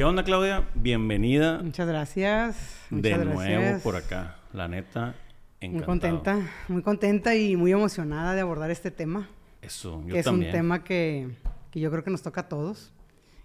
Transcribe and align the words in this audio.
¿Qué 0.00 0.04
onda, 0.04 0.24
Claudia? 0.24 0.66
Bienvenida. 0.74 1.60
Muchas 1.62 1.86
gracias. 1.86 2.86
Muchas 2.88 3.02
de 3.02 3.26
gracias. 3.26 3.34
nuevo 3.34 3.80
por 3.80 3.96
acá. 3.96 4.38
La 4.54 4.66
neta, 4.66 5.14
encantado. 5.60 5.74
Muy 5.74 5.84
contenta, 5.84 6.50
muy 6.68 6.82
contenta 6.82 7.36
y 7.36 7.54
muy 7.54 7.72
emocionada 7.72 8.34
de 8.34 8.40
abordar 8.40 8.70
este 8.70 8.90
tema. 8.90 9.28
Eso, 9.60 10.02
yo 10.06 10.14
que 10.14 10.20
es 10.20 10.24
también. 10.24 10.48
un 10.48 10.52
tema 10.56 10.84
que, 10.84 11.28
que 11.70 11.80
yo 11.80 11.90
creo 11.90 12.02
que 12.02 12.08
nos 12.10 12.22
toca 12.22 12.40
a 12.40 12.48
todos 12.48 12.94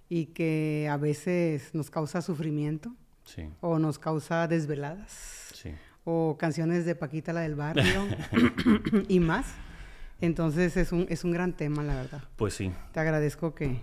y 0.08 0.28
que 0.28 0.88
a 0.90 0.96
veces 0.96 1.76
nos 1.76 1.90
causa 1.90 2.22
sufrimiento 2.22 2.96
Sí, 3.26 3.50
o 3.60 3.78
nos 3.78 4.00
causa 4.00 4.48
desveladas 4.48 5.50
sí. 5.54 5.74
o 6.06 6.38
canciones 6.40 6.86
de 6.86 6.96
Paquita 6.96 7.34
la 7.34 7.42
del 7.42 7.56
barrio 7.56 8.08
y 9.10 9.20
más. 9.20 9.54
Entonces 10.22 10.78
es 10.78 10.94
un, 10.94 11.06
es 11.10 11.26
un 11.26 11.34
gran 11.34 11.52
tema, 11.52 11.84
la 11.84 11.96
verdad. 11.96 12.24
Pues 12.38 12.54
sí. 12.54 12.72
Te 12.94 13.02
agradezco 13.02 13.54
que, 13.54 13.82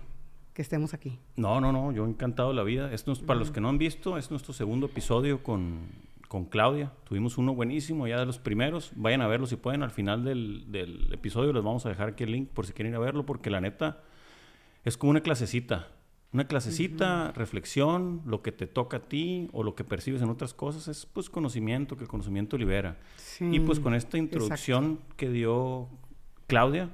que 0.53 0.61
estemos 0.61 0.93
aquí. 0.93 1.19
No, 1.35 1.59
no, 1.59 1.71
no, 1.71 1.91
yo 1.91 2.05
encantado 2.05 2.49
de 2.49 2.55
la 2.55 2.63
vida. 2.63 2.93
Es 2.93 3.03
para 3.03 3.39
los 3.39 3.51
que 3.51 3.61
no 3.61 3.69
han 3.69 3.77
visto, 3.77 4.17
es 4.17 4.29
nuestro 4.31 4.53
segundo 4.53 4.85
episodio 4.85 5.43
con, 5.43 5.87
con 6.27 6.45
Claudia. 6.45 6.91
Tuvimos 7.05 7.37
uno 7.37 7.53
buenísimo, 7.55 8.07
ya 8.07 8.19
de 8.19 8.25
los 8.25 8.39
primeros. 8.39 8.91
Vayan 8.95 9.21
a 9.21 9.27
verlo 9.27 9.47
si 9.47 9.55
pueden. 9.55 9.83
Al 9.83 9.91
final 9.91 10.23
del, 10.23 10.71
del 10.71 11.11
episodio 11.11 11.53
les 11.53 11.63
vamos 11.63 11.85
a 11.85 11.89
dejar 11.89 12.09
aquí 12.09 12.23
el 12.23 12.31
link 12.31 12.49
por 12.49 12.65
si 12.65 12.73
quieren 12.73 12.93
ir 12.93 12.97
a 12.97 12.99
verlo, 12.99 13.25
porque 13.25 13.49
la 13.49 13.61
neta 13.61 14.01
es 14.83 14.97
como 14.97 15.11
una 15.11 15.21
clasecita. 15.21 15.89
Una 16.33 16.47
clasecita, 16.47 17.31
reflexión, 17.31 18.23
lo 18.25 18.41
que 18.41 18.51
te 18.51 18.65
toca 18.65 18.97
a 18.97 18.99
ti 19.01 19.49
o 19.53 19.61
lo 19.61 19.75
que 19.75 19.83
percibes 19.83 20.23
en 20.23 20.29
otras 20.29 20.55
cosas 20.55 20.87
es 20.87 21.05
pues 21.05 21.29
conocimiento, 21.29 21.95
que 21.95 22.05
el 22.05 22.09
conocimiento 22.09 22.57
libera. 22.57 22.97
Y 23.39 23.59
pues 23.59 23.79
con 23.79 23.93
esta 23.93 24.17
introducción 24.17 24.99
que 25.15 25.29
dio 25.29 25.89
Claudia, 26.47 26.89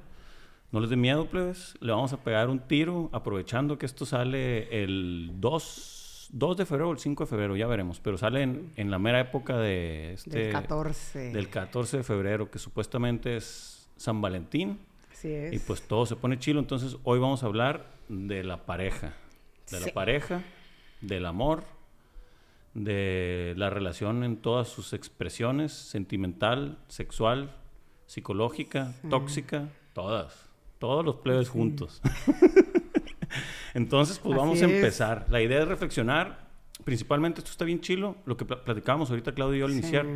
no 0.72 0.80
les 0.80 0.90
dé 0.90 0.96
miedo, 0.96 1.26
plebes, 1.26 1.74
le 1.80 1.92
vamos 1.92 2.12
a 2.12 2.18
pegar 2.22 2.48
un 2.48 2.60
tiro 2.60 3.08
aprovechando 3.12 3.76
que 3.78 3.86
esto 3.86 4.06
sale 4.06 4.82
el 4.84 5.32
2, 5.40 6.28
2 6.32 6.56
de 6.56 6.66
febrero 6.66 6.90
o 6.90 6.92
el 6.92 6.98
5 6.98 7.24
de 7.24 7.28
febrero, 7.30 7.56
ya 7.56 7.66
veremos, 7.66 7.98
pero 8.00 8.16
sale 8.18 8.42
en, 8.42 8.72
en 8.76 8.90
la 8.90 8.98
mera 8.98 9.20
época 9.20 9.58
de 9.58 10.12
este, 10.14 10.38
Del 10.38 10.52
14. 10.52 11.32
del 11.32 11.48
14 11.48 11.96
de 11.98 12.02
febrero, 12.04 12.50
que 12.50 12.58
supuestamente 12.58 13.36
es 13.36 13.88
San 13.96 14.20
Valentín, 14.20 14.78
Así 15.10 15.32
es. 15.32 15.52
y 15.52 15.58
pues 15.58 15.82
todo 15.82 16.06
se 16.06 16.16
pone 16.16 16.38
chilo, 16.38 16.60
entonces 16.60 16.96
hoy 17.02 17.18
vamos 17.18 17.42
a 17.42 17.46
hablar 17.46 17.86
de 18.08 18.44
la 18.44 18.64
pareja, 18.64 19.14
de 19.70 19.80
la 19.80 19.92
pareja, 19.92 20.42
del 21.00 21.26
amor, 21.26 21.64
de 22.74 23.54
la 23.56 23.70
relación 23.70 24.22
en 24.22 24.36
todas 24.36 24.68
sus 24.68 24.92
expresiones, 24.92 25.72
sentimental, 25.72 26.78
sexual, 26.88 27.50
psicológica, 28.06 28.92
tóxica, 29.08 29.68
todas, 29.92 30.48
todos 30.80 31.04
los 31.04 31.16
plebes 31.16 31.48
juntos. 31.48 32.02
Entonces, 33.74 34.18
pues 34.18 34.32
Así 34.34 34.40
vamos 34.40 34.62
a 34.62 34.66
es. 34.66 34.72
empezar. 34.72 35.26
La 35.30 35.40
idea 35.40 35.62
es 35.62 35.68
reflexionar, 35.68 36.48
principalmente 36.82 37.38
esto 37.40 37.52
está 37.52 37.64
bien 37.64 37.80
chilo, 37.80 38.16
lo 38.26 38.36
que 38.36 38.44
pla- 38.44 38.64
platicábamos 38.64 39.10
ahorita 39.10 39.32
Claudio 39.32 39.56
y 39.56 39.58
yo 39.60 39.66
al 39.66 39.72
Sí. 39.72 39.78
iniciar. 39.78 40.06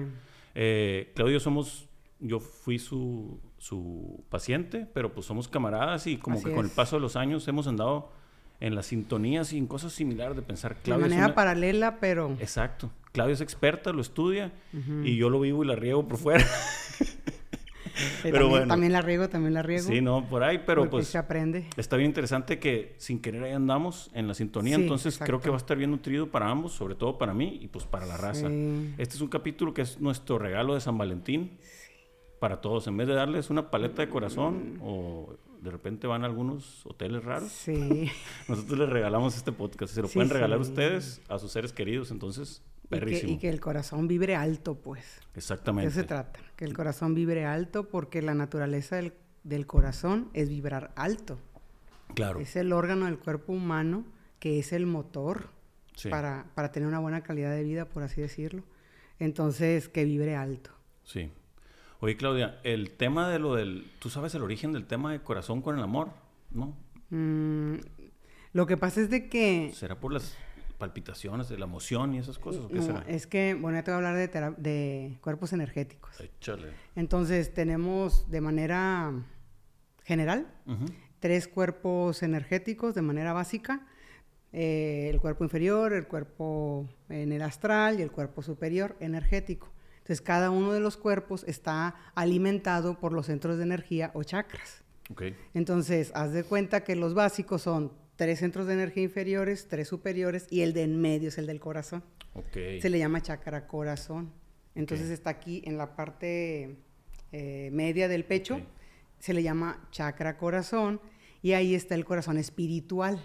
Eh, 0.57 1.13
Claudio 1.15 1.39
somos, 1.39 1.87
yo 2.19 2.41
fui 2.41 2.79
su, 2.81 3.39
su 3.59 4.25
paciente, 4.31 4.89
pero 4.93 5.13
pues 5.13 5.27
somos 5.27 5.47
camaradas 5.47 6.07
y 6.09 6.17
como 6.17 6.37
Así 6.39 6.47
que 6.47 6.55
con 6.55 6.65
el 6.65 6.73
paso 6.73 6.97
de 6.97 7.01
los 7.03 7.15
años 7.15 7.47
hemos 7.47 7.67
andado 7.69 8.11
en 8.61 8.75
las 8.75 8.87
sintonías 8.87 9.53
y 9.53 9.59
en 9.59 9.67
cosas 9.67 9.93
similares 9.93 10.35
de 10.37 10.43
pensar. 10.43 10.75
de 10.75 10.81
Claudia 10.83 11.07
es 11.07 11.11
manera 11.11 11.27
una- 11.27 11.35
paralela, 11.37 11.99
pero 12.01 12.33
Exacto. 12.41 12.91
Claudia 13.13 13.35
es 13.35 13.41
experta, 13.41 13.93
lo 13.93 14.01
estudia 14.01 14.53
y 15.05 15.17
yo 15.17 15.31
lo 15.31 15.39
vivo 15.39 15.63
y 15.63 15.67
la 15.69 15.77
riego 15.77 16.09
por 16.09 16.19
fuera. 16.19 16.45
Pero 18.23 18.33
también, 18.35 18.51
bueno. 18.51 18.67
también 18.67 18.93
la 18.93 19.03
riego, 19.03 19.29
también 19.29 19.55
la 19.55 19.63
riego. 19.63 19.85
sí, 19.89 20.01
no, 20.01 20.25
por 20.29 20.43
ahí, 20.43 20.63
pero 20.67 20.89
pues 20.91 21.07
se 21.09 21.19
aprende. 21.19 21.67
está 21.77 21.97
bien 21.97 22.11
interesante 22.11 22.59
que 22.59 22.95
sin 22.99 23.21
querer 23.21 23.43
ahí 23.45 23.53
andamos 23.53 24.11
en 24.15 24.27
la 24.29 24.35
sintonía, 24.35 24.77
Sí, 24.77 24.83
entonces 24.83 25.19
creo 25.19 25.41
que 25.41 25.49
va 25.51 25.57
a 25.57 25.59
estar 25.59 25.77
bien 25.77 25.91
nutrido 25.91 26.31
para 26.31 26.49
ambos, 26.51 26.73
sobre 26.73 26.95
todo 26.95 27.19
para 27.19 27.35
mí 27.35 27.59
y 27.63 27.69
pues 27.69 27.85
para 27.87 28.07
la 28.07 28.17
raza. 28.17 28.49
Sí. 28.49 28.95
Este 28.99 29.15
es 29.17 29.21
un 29.21 29.29
capítulo 29.29 29.73
que 29.75 29.83
es 29.83 30.01
nuestro 30.01 30.39
regalo 30.39 30.75
de 30.75 30.81
San 30.81 30.99
Valentín 30.99 31.59
para 32.41 32.61
todos. 32.61 32.87
En 32.87 32.97
vez 32.97 33.07
de 33.09 33.15
darles 33.15 33.51
una 33.51 33.71
paleta 33.71 34.03
de 34.03 34.09
corazón 34.09 34.79
o 34.83 35.35
de 35.63 35.71
repente 35.71 36.07
van 36.07 36.25
a 36.25 36.27
algunos 36.27 36.85
hoteles 36.85 37.25
raros, 37.25 37.51
Sí. 37.51 38.11
nosotros 38.49 38.79
les 38.81 38.89
regalamos 38.91 39.37
este 39.37 39.51
podcast. 39.53 39.95
Se 39.95 40.03
lo 40.03 40.09
Sí, 40.09 40.15
pueden 40.15 40.31
regalar 40.31 40.63
sí. 40.63 40.69
ustedes 40.71 41.23
a 41.29 41.39
sus 41.39 41.53
seres 41.53 41.73
queridos, 41.73 42.11
entonces, 42.11 42.63
Y 42.67 42.83
que, 42.83 42.89
perrísimo. 42.89 43.33
y 43.33 43.39
que 43.39 43.49
el 43.49 43.61
corazón 43.61 44.07
vibre 44.09 44.37
alto, 44.37 44.75
pues. 44.75 45.21
De 45.33 45.39
Exactamente. 45.39 45.89
eso 45.91 46.01
se 46.01 46.07
trata. 46.07 46.39
Que 46.57 46.65
el 46.65 46.75
corazón 46.75 47.15
vibre 47.15 47.45
alto 47.47 47.89
porque 47.89 48.23
la 48.23 48.35
naturaleza 48.35 48.97
del, 48.97 49.13
del 49.43 49.67
corazón 49.67 50.29
es 50.35 50.49
vibrar 50.49 50.93
alto. 50.97 51.39
Claro. 52.15 52.41
Es 52.41 52.55
el 52.57 52.73
órgano 52.73 53.07
del 53.07 53.19
cuerpo 53.19 53.53
humano 53.53 54.05
que 54.39 54.59
es 54.59 54.73
el 54.73 54.87
motor 54.87 55.49
Sí. 55.97 56.09
para, 56.09 56.47
para 56.57 56.73
tener 56.73 56.89
una 56.89 56.99
buena 56.99 57.23
calidad 57.23 57.53
de 57.53 57.63
vida, 57.63 57.85
por 57.85 58.03
así 58.03 58.21
decirlo. 58.21 58.65
Entonces, 59.21 59.89
que 59.89 60.05
vibre 60.05 60.35
alto. 60.35 60.71
Sí. 61.05 61.31
Oye, 62.01 62.17
Claudia, 62.17 62.59
el 62.65 62.91
tema 62.91 63.29
de 63.29 63.39
lo 63.39 63.55
del... 63.55 63.89
¿Tú 64.01 64.11
sabes 64.11 64.35
el 64.35 64.43
origen 64.43 64.73
del 64.73 64.87
tema 64.87 65.13
de 65.13 65.23
corazón 65.23 65.63
con 65.63 65.79
el 65.79 65.85
amor? 65.85 66.11
¿No? 66.51 66.77
Mm, 67.11 67.77
lo 68.53 68.67
que 68.67 68.77
pasa 68.77 69.01
es 69.03 69.09
de 69.09 69.29
que... 69.29 69.71
¿Será 69.73 69.95
por 70.01 70.13
las 70.13 70.37
palpitaciones 70.79 71.49
de 71.49 71.59
la 71.59 71.65
emoción 71.65 72.15
y 72.15 72.19
esas 72.19 72.39
cosas? 72.39 72.65
¿O 72.65 72.69
qué 72.69 72.77
no, 72.77 72.83
será? 72.83 73.05
es 73.09 73.27
que, 73.27 73.55
bueno, 73.55 73.79
ya 73.79 73.85
te 73.85 73.91
voy 73.91 74.05
a 74.05 74.09
hablar 74.09 74.57
de, 74.57 75.19
cuerpos 75.21 75.53
energéticos. 75.53 76.21
Échale. 76.21 76.73
Entonces, 76.97 77.53
tenemos 77.55 78.31
de 78.31 78.41
manera 78.41 79.13
general 80.05 80.47
tres 81.21 81.49
cuerpos 81.49 82.23
energéticos 82.23 82.95
de 82.95 83.03
manera 83.03 83.33
básica. 83.33 83.87
eh, 84.53 85.11
el 85.11 85.21
cuerpo 85.21 85.43
inferior, 85.43 85.93
el 85.93 86.07
cuerpo 86.07 86.89
en 87.09 87.33
el 87.33 87.43
astral 87.43 87.99
y 87.99 88.03
el 88.03 88.13
cuerpo 88.13 88.43
superior 88.43 88.97
energético. 89.01 89.73
Entonces, 90.05 90.21
cada 90.21 90.51
uno 90.51 90.73
de 90.73 90.81
los 90.81 90.99
cuerpos 90.99 91.45
está 91.49 91.95
alimentado 92.15 93.01
por 93.01 93.15
los 93.15 93.27
centros 93.27 93.57
de 93.57 93.63
energía 93.63 94.11
o 94.13 94.23
chakras. 94.23 94.85
Entonces, 95.55 96.13
haz 96.15 96.33
de 96.33 96.45
cuenta 96.45 96.85
que 96.85 96.95
los 96.95 97.15
básicos 97.15 97.63
son 97.63 97.93
tres 98.17 98.39
centros 98.39 98.67
de 98.67 98.75
energía 98.75 99.03
inferiores, 99.03 99.69
tres 99.69 99.89
superiores 99.89 100.47
y 100.51 100.61
el 100.61 100.73
de 100.73 100.83
en 100.83 101.01
medio 101.01 101.29
es 101.29 101.39
el 101.39 101.47
del 101.47 101.61
corazón. 101.61 102.05
Ok. 102.35 102.81
Se 102.81 102.91
le 102.91 102.99
llama 102.99 103.23
chakra 103.23 103.67
corazón. 103.67 104.33
Entonces 104.75 105.11
está 105.11 105.31
aquí 105.31 105.63
en 105.65 105.79
la 105.79 105.95
parte 105.95 106.77
eh, 107.33 107.71
media 107.73 108.09
del 108.09 108.25
pecho. 108.25 108.61
Se 109.19 109.33
le 109.35 109.43
llama 109.43 109.89
chakra 109.91 110.37
corazón 110.37 111.01
y 111.43 111.53
ahí 111.53 111.75
está 111.75 111.95
el 111.95 112.05
corazón 112.05 112.39
espiritual. 112.39 113.21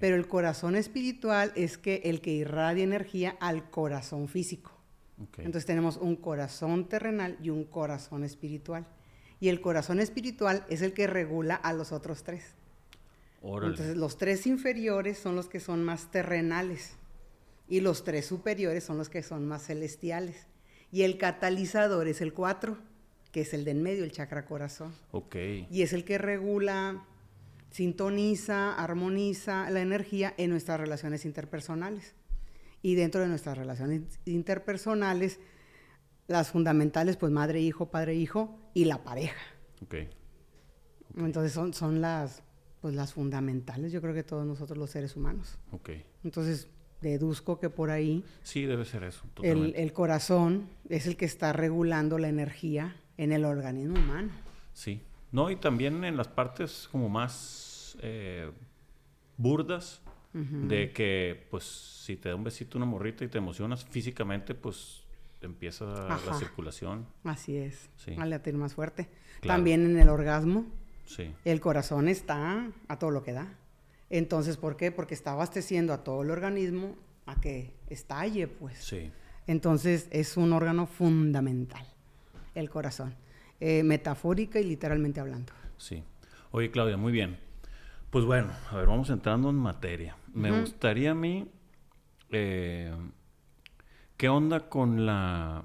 Pero 0.00 0.16
el 0.16 0.26
corazón 0.26 0.74
espiritual 0.74 1.52
es 1.54 1.78
que 1.78 2.02
el 2.04 2.20
que 2.20 2.32
irradia 2.32 2.82
energía 2.82 3.36
al 3.40 3.70
corazón 3.70 4.26
físico. 4.26 4.72
Entonces 5.36 5.66
tenemos 5.66 5.96
un 5.96 6.16
corazón 6.16 6.88
terrenal 6.88 7.38
y 7.40 7.50
un 7.50 7.64
corazón 7.64 8.24
espiritual. 8.24 8.86
Y 9.40 9.48
el 9.48 9.60
corazón 9.60 10.00
espiritual 10.00 10.64
es 10.68 10.82
el 10.82 10.92
que 10.92 11.06
regula 11.06 11.54
a 11.54 11.72
los 11.72 11.92
otros 11.92 12.24
tres. 12.24 12.56
Órale. 13.42 13.72
Entonces 13.72 13.96
los 13.96 14.18
tres 14.18 14.46
inferiores 14.46 15.18
son 15.18 15.36
los 15.36 15.48
que 15.48 15.60
son 15.60 15.84
más 15.84 16.10
terrenales 16.10 16.96
y 17.68 17.80
los 17.80 18.04
tres 18.04 18.26
superiores 18.26 18.84
son 18.84 18.98
los 18.98 19.08
que 19.08 19.22
son 19.22 19.46
más 19.46 19.66
celestiales. 19.66 20.46
Y 20.90 21.02
el 21.02 21.18
catalizador 21.18 22.08
es 22.08 22.20
el 22.20 22.32
cuatro, 22.32 22.78
que 23.30 23.42
es 23.42 23.52
el 23.52 23.64
de 23.64 23.72
en 23.72 23.82
medio, 23.82 24.04
el 24.04 24.12
chakra 24.12 24.46
corazón. 24.46 24.94
Ok. 25.12 25.36
Y 25.70 25.82
es 25.82 25.92
el 25.92 26.04
que 26.04 26.16
regula, 26.16 27.04
sintoniza, 27.70 28.74
armoniza 28.74 29.70
la 29.70 29.82
energía 29.82 30.34
en 30.38 30.50
nuestras 30.50 30.80
relaciones 30.80 31.26
interpersonales. 31.26 32.14
Y 32.80 32.94
dentro 32.94 33.20
de 33.20 33.26
nuestras 33.26 33.58
relaciones 33.58 34.02
interpersonales, 34.24 35.40
las 36.26 36.50
fundamentales, 36.50 37.16
pues 37.16 37.32
madre, 37.32 37.60
hijo, 37.60 37.90
padre, 37.90 38.14
hijo 38.14 38.58
y 38.72 38.86
la 38.86 39.04
pareja. 39.04 39.40
Ok. 39.82 39.94
Entonces 41.16 41.52
son, 41.52 41.74
son 41.74 42.00
las, 42.00 42.42
pues 42.80 42.94
las 42.94 43.12
fundamentales, 43.12 43.92
yo 43.92 44.00
creo 44.00 44.14
que 44.14 44.22
todos 44.22 44.46
nosotros 44.46 44.78
los 44.78 44.90
seres 44.90 45.16
humanos. 45.16 45.58
Ok. 45.72 45.90
Entonces 46.24 46.68
deduzco 47.00 47.60
que 47.60 47.70
por 47.70 47.90
ahí 47.90 48.24
Sí, 48.42 48.64
debe 48.66 48.84
ser 48.84 49.04
eso. 49.04 49.24
el, 49.42 49.74
el 49.76 49.92
corazón 49.92 50.68
es 50.88 51.06
el 51.06 51.16
que 51.16 51.24
está 51.26 51.52
regulando 51.52 52.18
la 52.18 52.28
energía 52.28 52.96
en 53.16 53.32
el 53.32 53.44
organismo 53.44 53.98
humano. 53.98 54.30
Sí. 54.72 55.02
No, 55.30 55.50
y 55.50 55.56
también 55.56 56.04
en 56.04 56.16
las 56.16 56.28
partes 56.28 56.88
como 56.90 57.08
más 57.08 57.96
eh, 58.00 58.50
burdas, 59.36 60.00
de 60.32 60.92
que, 60.92 61.46
pues, 61.50 61.64
si 61.64 62.16
te 62.16 62.28
da 62.28 62.36
un 62.36 62.44
besito 62.44 62.78
una 62.78 62.86
morrita 62.86 63.24
y 63.24 63.28
te 63.28 63.38
emocionas 63.38 63.84
físicamente, 63.84 64.54
pues 64.54 65.02
empieza 65.40 65.84
la 65.84 66.34
circulación. 66.38 67.06
Así 67.24 67.56
es, 67.56 67.90
Sí. 67.96 68.14
al 68.16 68.30
latir 68.30 68.54
más 68.54 68.74
fuerte. 68.74 69.08
Claro. 69.40 69.56
También 69.56 69.84
en 69.84 69.98
el 69.98 70.08
orgasmo, 70.08 70.66
Sí. 71.08 71.34
el 71.44 71.60
corazón 71.60 72.06
está 72.06 72.70
a 72.86 72.98
todo 72.98 73.10
lo 73.10 73.22
que 73.22 73.32
da. 73.32 73.48
Entonces, 74.10 74.56
¿por 74.56 74.76
qué? 74.76 74.92
Porque 74.92 75.14
está 75.14 75.32
abasteciendo 75.32 75.92
a 75.92 76.04
todo 76.04 76.22
el 76.22 76.30
organismo 76.30 76.96
a 77.26 77.40
que 77.40 77.74
estalle, 77.88 78.46
pues. 78.46 78.78
Sí. 78.78 79.10
Entonces, 79.46 80.08
es 80.10 80.36
un 80.36 80.52
órgano 80.52 80.86
fundamental, 80.86 81.86
el 82.54 82.68
corazón, 82.68 83.14
eh, 83.60 83.82
metafórica 83.82 84.60
y 84.60 84.64
literalmente 84.64 85.20
hablando. 85.20 85.52
Sí. 85.78 86.04
Oye, 86.50 86.70
Claudia, 86.70 86.96
muy 86.96 87.12
bien. 87.12 87.38
Pues 88.10 88.24
bueno, 88.24 88.52
a 88.70 88.76
ver, 88.76 88.86
vamos 88.86 89.10
entrando 89.10 89.50
en 89.50 89.56
materia. 89.56 90.16
Me 90.32 90.60
gustaría 90.60 91.12
a 91.12 91.14
mí... 91.14 91.50
Eh, 92.30 92.94
¿Qué 94.18 94.28
onda 94.28 94.68
con 94.68 95.06
la... 95.06 95.64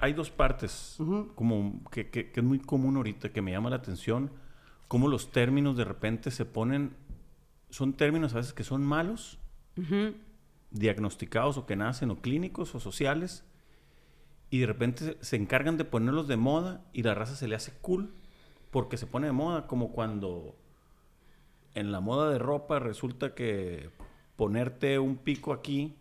hay 0.00 0.12
dos 0.12 0.30
partes, 0.30 0.96
como 1.36 1.80
que, 1.92 2.10
que, 2.10 2.32
es 2.34 2.42
muy 2.42 2.58
común 2.58 2.96
ahorita, 2.96 3.28
que 3.28 3.40
me 3.40 3.52
llama 3.52 3.70
la 3.70 3.76
atención, 3.76 4.32
cómo 4.88 5.08
los 5.08 5.30
términos 5.30 5.76
de 5.76 5.84
repente 5.84 6.30
se 6.30 6.44
ponen... 6.44 6.96
Son 7.70 7.92
términos 7.92 8.32
a 8.34 8.38
veces 8.38 8.54
que 8.54 8.64
son 8.64 8.82
malos, 8.82 9.38
diagnosticados 10.70 11.58
o 11.58 11.66
que 11.66 11.76
nacen, 11.76 12.10
o 12.10 12.20
clínicos 12.20 12.74
o 12.74 12.80
sociales, 12.80 13.44
y 14.50 14.58
de 14.58 14.66
repente 14.66 15.18
se 15.20 15.36
encargan 15.36 15.76
de 15.76 15.84
ponerlos 15.84 16.26
de 16.26 16.36
moda 16.36 16.82
y 16.92 17.02
la 17.02 17.14
raza 17.14 17.36
se 17.36 17.46
le 17.48 17.54
hace 17.54 17.72
cool 17.82 18.14
porque 18.70 18.96
se 18.96 19.06
pone 19.06 19.26
de 19.26 19.32
moda, 19.32 19.66
como 19.66 19.92
cuando 19.92 20.56
en 21.74 21.92
la 21.92 22.00
moda 22.00 22.30
de 22.30 22.38
ropa 22.38 22.78
resulta 22.78 23.34
que 23.34 23.90
ponerte 24.36 24.98
un 24.98 25.16
pico 25.16 25.52
aquí 25.52 25.96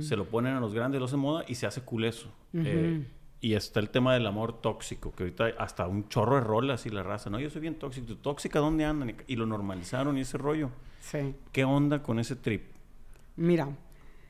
se 0.00 0.16
lo 0.16 0.26
ponen 0.26 0.54
a 0.54 0.60
los 0.60 0.74
grandes, 0.74 1.00
los 1.00 1.10
de 1.10 1.16
moda 1.16 1.44
y 1.48 1.54
se 1.54 1.66
hace 1.66 1.80
cool 1.80 2.04
eso. 2.04 2.32
Eh, 2.52 3.06
y 3.46 3.54
está 3.54 3.78
el 3.78 3.90
tema 3.90 4.12
del 4.12 4.26
amor 4.26 4.60
tóxico, 4.60 5.12
que 5.14 5.22
ahorita 5.22 5.52
hasta 5.58 5.86
un 5.86 6.08
chorro 6.08 6.34
de 6.34 6.40
rolas 6.40 6.84
y 6.84 6.90
la 6.90 7.04
raza, 7.04 7.30
no, 7.30 7.38
yo 7.38 7.48
soy 7.48 7.60
bien 7.60 7.76
tóxico, 7.76 8.16
tóxica, 8.16 8.58
¿dónde 8.58 8.84
andan? 8.84 9.14
Y 9.28 9.36
lo 9.36 9.46
normalizaron 9.46 10.18
y 10.18 10.22
ese 10.22 10.36
rollo. 10.36 10.70
Sí. 11.00 11.32
¿Qué 11.52 11.62
onda 11.62 12.02
con 12.02 12.18
ese 12.18 12.34
trip? 12.34 12.64
Mira, 13.36 13.68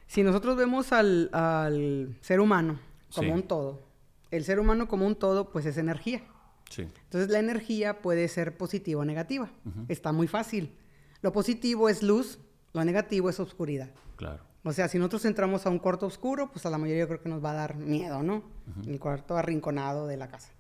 si 0.07 0.23
nosotros 0.23 0.55
vemos 0.59 0.93
al, 0.93 2.15
ser 2.21 2.41
humano 2.41 2.79
como 3.15 3.33
un 3.33 3.45
todo, 3.45 3.81
el 4.31 4.45
ser 4.45 4.61
humano 4.61 4.87
como 4.87 5.07
un 5.07 5.17
todo, 5.17 5.49
pues 5.49 5.65
es 5.65 5.79
energía. 5.79 6.23
Sí. 6.69 6.83
Entonces 6.83 7.31
la 7.31 7.39
energía 7.39 8.03
puede 8.03 8.29
ser 8.29 8.59
positiva 8.59 9.01
o 9.01 9.05
negativa. 9.07 9.49
Está 9.89 10.13
muy 10.13 10.29
fácil. 10.29 10.75
Lo 11.23 11.33
positivo 11.33 11.89
es 11.89 12.03
luz, 12.03 12.39
lo 12.75 12.85
negativo 12.85 13.31
es 13.31 13.41
oscuridad. 13.41 13.89
Claro. 14.17 14.45
O 14.67 14.73
sea, 14.73 14.89
si 14.89 14.99
nosotros 14.99 15.25
entramos 15.27 15.65
a 15.65 15.71
un 15.71 15.79
cuarto 15.79 16.07
oscuro, 16.07 16.51
pues 16.51 16.67
a 16.67 16.71
la 16.71 16.77
mayoría 16.77 17.05
yo 17.05 17.07
creo 17.07 17.23
que 17.23 17.29
nos 17.29 17.43
va 17.43 17.53
a 17.53 17.55
dar 17.55 17.77
miedo, 17.77 18.25
¿no? 18.25 18.43
El 18.85 18.99
cuarto 18.99 19.37
arrinconado 19.37 20.09
de 20.09 20.17
la 20.17 20.27
casa. 20.27 20.51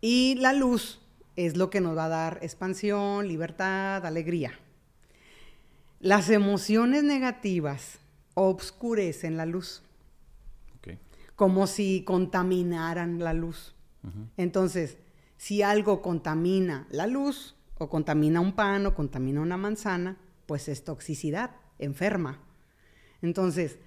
Y 0.00 0.36
la 0.36 0.54
luz 0.54 1.02
es 1.36 1.58
lo 1.58 1.68
que 1.68 1.82
nos 1.82 1.94
va 1.94 2.06
a 2.06 2.08
dar 2.08 2.38
expansión, 2.40 3.28
libertad, 3.28 4.06
alegría. 4.06 4.58
Las 6.00 6.30
emociones 6.30 7.04
negativas 7.04 7.98
obscurecen 8.32 9.36
la 9.36 9.44
luz. 9.44 9.82
Como 11.36 11.66
si 11.66 12.04
contaminaran 12.04 13.18
la 13.18 13.34
luz. 13.34 13.74
Entonces, 14.38 14.96
si 15.36 15.60
algo 15.60 16.00
contamina 16.00 16.86
la 16.90 17.06
luz, 17.06 17.54
o 17.76 17.90
contamina 17.90 18.40
un 18.40 18.54
pan, 18.54 18.86
o 18.86 18.94
contamina 18.94 19.42
una 19.42 19.58
manzana, 19.58 20.16
pues 20.46 20.68
es 20.68 20.84
toxicidad, 20.84 21.50
enferma. 21.78 22.40
Entonces, 23.22 23.78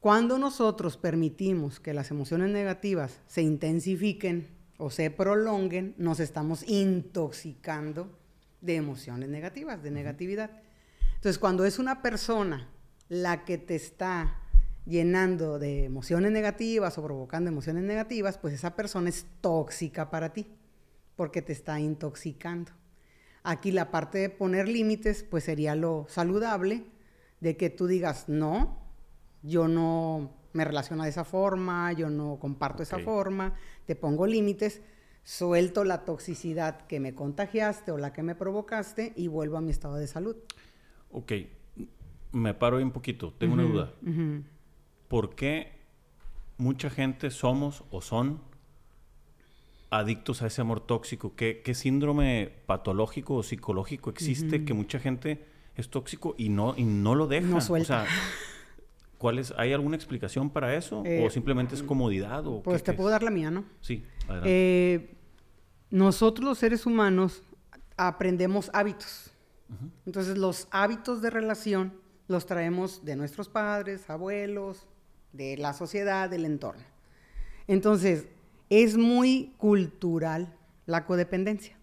cuando 0.00 0.38
nosotros 0.38 0.96
permitimos 0.96 1.78
que 1.80 1.92
las 1.92 2.10
emociones 2.10 2.50
negativas 2.50 3.20
se 3.26 3.42
intensifiquen 3.42 4.48
o 4.78 4.90
se 4.90 5.10
prolonguen, 5.10 5.94
nos 5.98 6.20
estamos 6.20 6.66
intoxicando 6.66 8.18
de 8.62 8.76
emociones 8.76 9.28
negativas, 9.28 9.82
de 9.82 9.90
negatividad. 9.90 10.50
Entonces, 11.16 11.38
cuando 11.38 11.66
es 11.66 11.78
una 11.78 12.00
persona 12.00 12.68
la 13.10 13.44
que 13.44 13.58
te 13.58 13.74
está 13.74 14.38
llenando 14.86 15.58
de 15.58 15.84
emociones 15.84 16.32
negativas 16.32 16.96
o 16.96 17.02
provocando 17.02 17.50
emociones 17.50 17.84
negativas, 17.84 18.38
pues 18.38 18.54
esa 18.54 18.74
persona 18.74 19.10
es 19.10 19.26
tóxica 19.42 20.10
para 20.10 20.32
ti, 20.32 20.46
porque 21.16 21.42
te 21.42 21.52
está 21.52 21.78
intoxicando. 21.78 22.72
Aquí 23.42 23.72
la 23.72 23.90
parte 23.90 24.18
de 24.18 24.30
poner 24.30 24.68
límites, 24.68 25.24
pues 25.24 25.44
sería 25.44 25.74
lo 25.74 26.06
saludable, 26.08 26.84
de 27.40 27.56
que 27.56 27.70
tú 27.70 27.86
digas, 27.86 28.28
no, 28.28 28.78
yo 29.42 29.68
no 29.68 30.30
me 30.52 30.64
relaciono 30.64 31.04
de 31.04 31.10
esa 31.10 31.24
forma, 31.24 31.92
yo 31.92 32.10
no 32.10 32.38
comparto 32.38 32.82
esa 32.82 32.98
forma, 32.98 33.54
te 33.86 33.96
pongo 33.96 34.26
límites, 34.26 34.82
suelto 35.22 35.84
la 35.84 36.04
toxicidad 36.04 36.86
que 36.86 37.00
me 37.00 37.14
contagiaste 37.14 37.92
o 37.92 37.98
la 37.98 38.12
que 38.12 38.22
me 38.22 38.34
provocaste 38.34 39.12
y 39.16 39.28
vuelvo 39.28 39.56
a 39.56 39.60
mi 39.60 39.70
estado 39.70 39.96
de 39.96 40.06
salud. 40.06 40.36
Ok, 41.12 41.32
me 42.32 42.54
paro 42.54 42.78
ahí 42.78 42.82
un 42.82 42.92
poquito, 42.92 43.32
tengo 43.38 43.54
una 43.54 43.62
duda. 43.62 43.94
¿Por 45.08 45.34
qué 45.34 45.72
mucha 46.58 46.90
gente 46.90 47.30
somos 47.30 47.84
o 47.90 48.00
son 48.00 48.40
adictos 49.90 50.42
a 50.42 50.46
ese 50.46 50.60
amor 50.60 50.80
tóxico? 50.80 51.34
¿Qué, 51.34 51.62
síndrome 51.74 52.52
patológico 52.66 53.36
o 53.36 53.42
psicológico 53.42 54.10
existe 54.10 54.64
que 54.64 54.74
mucha 54.74 54.98
gente 54.98 55.49
es 55.80 55.90
tóxico 55.90 56.34
y 56.38 56.48
no, 56.48 56.74
y 56.76 56.84
no 56.84 57.14
lo 57.14 57.26
deja. 57.26 57.46
No 57.46 57.60
suelta. 57.60 58.02
O 58.02 58.06
sea, 58.06 58.12
¿cuál 59.18 59.38
es, 59.38 59.52
¿hay 59.56 59.72
alguna 59.72 59.96
explicación 59.96 60.50
para 60.50 60.74
eso? 60.74 61.00
¿O 61.00 61.04
eh, 61.06 61.30
simplemente 61.30 61.74
es 61.74 61.82
comodidad? 61.82 62.46
O 62.46 62.62
pues 62.62 62.82
te 62.82 62.92
puedo 62.92 63.10
dar 63.10 63.22
la 63.22 63.30
mía, 63.30 63.50
¿no? 63.50 63.64
Sí, 63.80 64.04
adelante. 64.24 64.48
Eh, 64.50 65.16
nosotros 65.90 66.44
los 66.44 66.58
seres 66.58 66.86
humanos 66.86 67.42
aprendemos 67.96 68.70
hábitos. 68.72 69.30
Entonces 70.04 70.36
los 70.36 70.66
hábitos 70.72 71.22
de 71.22 71.30
relación 71.30 71.92
los 72.26 72.46
traemos 72.46 73.04
de 73.04 73.14
nuestros 73.16 73.48
padres, 73.48 74.08
abuelos, 74.10 74.86
de 75.32 75.56
la 75.56 75.72
sociedad, 75.72 76.28
del 76.28 76.44
entorno. 76.44 76.82
Entonces, 77.66 78.26
es 78.68 78.96
muy 78.96 79.54
cultural 79.58 80.56
la 80.86 81.06
codependencia. 81.06 81.76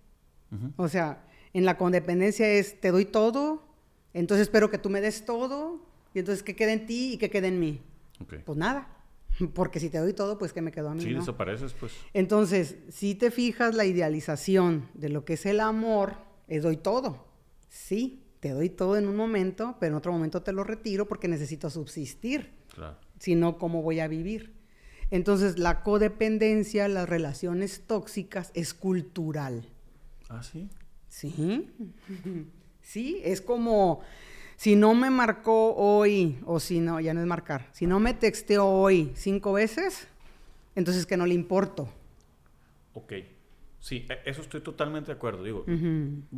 O 0.77 0.87
sea, 0.87 1.25
en 1.53 1.65
la 1.65 1.77
codependencia 1.77 2.49
es 2.49 2.79
te 2.79 2.91
doy 2.91 3.05
todo, 3.05 3.66
entonces 4.13 4.47
espero 4.47 4.69
que 4.69 4.77
tú 4.77 4.89
me 4.89 5.01
des 5.01 5.25
todo 5.25 5.81
y 6.13 6.19
entonces 6.19 6.43
que 6.43 6.55
quede 6.55 6.73
en 6.73 6.85
ti 6.85 7.13
y 7.13 7.17
que 7.17 7.29
quede 7.29 7.47
en 7.47 7.59
mí. 7.59 7.81
Pues 8.45 8.57
nada, 8.57 8.87
porque 9.53 9.79
si 9.79 9.89
te 9.89 9.99
doy 9.99 10.13
todo, 10.13 10.37
pues 10.37 10.53
que 10.53 10.61
me 10.61 10.71
quedó 10.71 10.89
a 10.89 10.95
mí. 10.95 11.01
Sí, 11.01 11.13
desapareces, 11.13 11.73
pues. 11.73 11.93
Entonces, 12.13 12.77
si 12.89 13.15
te 13.15 13.31
fijas, 13.31 13.75
la 13.75 13.85
idealización 13.85 14.89
de 14.93 15.09
lo 15.09 15.25
que 15.25 15.33
es 15.33 15.45
el 15.45 15.59
amor 15.59 16.15
es 16.47 16.63
doy 16.63 16.77
todo. 16.77 17.27
Sí, 17.69 18.23
te 18.39 18.49
doy 18.49 18.69
todo 18.69 18.97
en 18.97 19.07
un 19.07 19.15
momento, 19.15 19.77
pero 19.79 19.91
en 19.93 19.97
otro 19.97 20.11
momento 20.11 20.41
te 20.41 20.53
lo 20.53 20.63
retiro 20.63 21.07
porque 21.07 21.27
necesito 21.27 21.69
subsistir. 21.69 22.53
Claro. 22.73 22.97
Si 23.19 23.35
no, 23.35 23.57
¿cómo 23.57 23.81
voy 23.81 23.99
a 23.99 24.07
vivir? 24.07 24.53
Entonces, 25.09 25.57
la 25.57 25.83
codependencia, 25.83 26.87
las 26.87 27.07
relaciones 27.07 27.83
tóxicas, 27.87 28.51
es 28.53 28.73
cultural. 28.73 29.69
¿Ah, 30.29 30.43
sí? 30.43 30.69
Sí. 31.07 31.71
Sí, 32.87 33.19
es 33.25 33.41
como 33.41 33.99
si 34.55 34.77
no 34.77 34.95
me 34.95 35.09
marcó 35.09 35.75
hoy, 35.75 36.39
o 36.45 36.61
si 36.61 36.79
no, 36.79 37.01
ya 37.01 37.13
no 37.13 37.19
es 37.19 37.27
marcar, 37.27 37.67
si 37.73 37.85
no 37.85 37.99
me 37.99 38.13
texteó 38.13 38.65
hoy 38.65 39.11
cinco 39.13 39.51
veces, 39.51 40.07
entonces 40.73 41.05
que 41.05 41.17
no 41.17 41.25
le 41.25 41.33
importo. 41.33 41.89
Ok. 42.93 43.13
Sí, 43.81 44.05
e, 44.07 44.21
eso 44.29 44.41
estoy 44.41 44.61
totalmente 44.61 45.07
de 45.07 45.17
acuerdo. 45.17 45.43
Digo, 45.43 45.65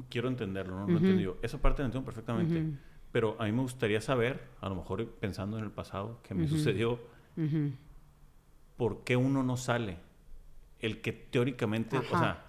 quiero 0.09 0.27
entenderlo, 0.27 0.87
¿no? 0.87 0.87
Lo 0.87 0.99
uh 0.99 1.37
Esa 1.43 1.59
parte 1.59 1.83
la 1.83 1.85
entiendo 1.85 2.03
perfectamente. 2.03 2.65
Pero 3.11 3.35
a 3.39 3.45
mí 3.45 3.51
me 3.51 3.61
gustaría 3.61 4.01
saber, 4.01 4.41
a 4.59 4.69
lo 4.69 4.75
mejor 4.75 5.07
pensando 5.07 5.59
en 5.59 5.65
el 5.65 5.71
pasado 5.71 6.19
que 6.23 6.33
me 6.33 6.47
sucedió, 6.47 6.99
por 8.75 9.03
qué 9.03 9.15
uno 9.15 9.43
no 9.43 9.55
sale. 9.55 9.97
El 10.79 10.99
que 11.01 11.13
teóricamente, 11.13 11.99
o 11.99 12.03
sea, 12.03 12.47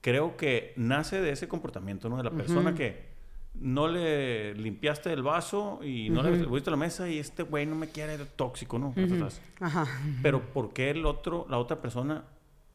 creo 0.00 0.36
que 0.36 0.74
nace 0.76 1.20
de 1.20 1.32
ese 1.32 1.48
comportamiento, 1.48 2.08
¿no? 2.08 2.18
De 2.18 2.22
la 2.22 2.30
persona 2.30 2.72
que 2.72 3.11
no 3.54 3.88
le 3.88 4.54
limpiaste 4.54 5.12
el 5.12 5.22
vaso 5.22 5.80
y 5.82 6.10
no 6.10 6.22
le 6.22 6.44
pusiste 6.44 6.70
la 6.70 6.76
mesa 6.76 7.08
y 7.08 7.18
este 7.18 7.42
güey 7.42 7.66
no 7.66 7.74
me 7.74 7.88
quiere, 7.88 8.18
tóxico, 8.18 8.78
¿no? 8.78 8.94
Ajá. 9.60 9.86
Pero 10.22 10.40
¿por 10.52 10.72
qué 10.72 10.90
el 10.90 11.06
otro, 11.06 11.46
la 11.48 11.58
otra 11.58 11.80
persona 11.80 12.24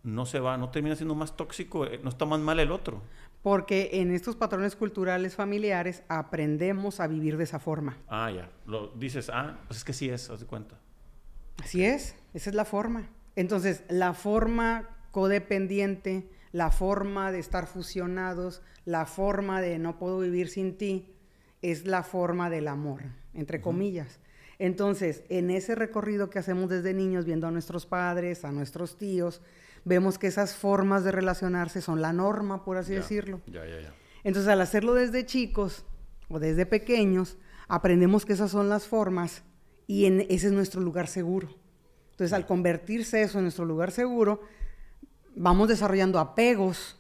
no 0.04 0.26
se 0.26 0.40
va, 0.40 0.58
no 0.58 0.70
termina 0.70 0.96
siendo 0.96 1.16
más 1.16 1.36
tóxico, 1.36 1.86
eh, 1.86 2.00
no 2.04 2.10
está 2.10 2.26
más 2.26 2.40
mal 2.40 2.60
el 2.60 2.72
otro? 2.72 3.02
Porque 3.42 3.90
en 3.94 4.12
estos 4.12 4.36
patrones 4.36 4.76
culturales 4.76 5.36
familiares 5.36 6.04
aprendemos 6.08 7.00
a 7.00 7.08
vivir 7.08 7.38
de 7.38 7.44
esa 7.44 7.60
forma. 7.60 7.98
Ah, 8.08 8.32
ya. 8.32 8.50
Lo 8.66 8.88
dices, 8.88 9.30
ah, 9.34 9.58
pues 9.68 9.80
es 9.80 9.84
que 9.84 9.94
sí 9.94 10.10
es, 10.10 10.30
haz 10.30 10.40
de 10.40 10.46
cuenta. 10.46 10.76
Así 11.64 11.84
es, 11.84 12.16
esa 12.34 12.50
es 12.50 12.56
la 12.56 12.66
forma. 12.66 13.10
Entonces, 13.36 13.84
la 13.90 14.14
forma 14.14 14.90
codependiente, 15.12 16.30
la 16.58 16.72
forma 16.72 17.32
de 17.32 17.38
estar 17.38 17.68
fusionados, 17.68 18.64
la 18.84 19.06
forma 19.06 19.62
de 19.62 19.78
no 19.78 20.00
puedo 20.00 20.18
vivir 20.18 20.50
sin 20.50 20.76
ti, 20.76 21.14
es 21.62 21.86
la 21.86 22.02
forma 22.02 22.50
del 22.50 22.68
amor, 22.68 23.04
entre 23.36 23.62
comillas. 23.62 24.20
Entonces, 24.58 25.22
en 25.30 25.52
ese 25.52 25.76
recorrido 25.76 26.32
que 26.32 26.40
hacemos 26.40 26.68
desde 26.72 26.96
niños, 26.96 27.26
viendo 27.26 27.46
a 27.46 27.52
nuestros 27.52 27.86
padres, 27.86 28.44
a 28.44 28.52
nuestros 28.52 28.98
tíos, 28.98 29.44
vemos 29.86 30.18
que 30.18 30.26
esas 30.26 30.56
formas 30.56 31.04
de 31.04 31.12
relacionarse 31.12 31.80
son 31.80 32.02
la 32.02 32.12
norma, 32.12 32.66
por 32.66 32.78
así 32.78 32.96
decirlo. 32.96 33.40
Ya, 33.46 33.64
ya, 33.64 33.80
ya. 33.80 33.94
Entonces, 34.24 34.50
al 34.50 34.62
hacerlo 34.62 34.96
desde 34.96 35.28
chicos 35.28 35.86
o 36.28 36.40
desde 36.40 36.66
pequeños, 36.66 37.38
aprendemos 37.68 38.26
que 38.26 38.34
esas 38.34 38.50
son 38.50 38.68
las 38.68 38.88
formas 38.88 39.44
y 39.86 40.06
en, 40.06 40.22
ese 40.22 40.48
es 40.48 40.54
nuestro 40.54 40.82
lugar 40.82 41.06
seguro. 41.06 41.50
Entonces, 42.14 42.34
al 42.34 42.48
convertirse 42.48 43.22
eso 43.22 43.38
en 43.38 43.44
nuestro 43.44 43.64
lugar 43.64 43.92
seguro, 43.92 44.42
vamos 45.38 45.68
desarrollando 45.68 46.20
apegos 46.20 46.98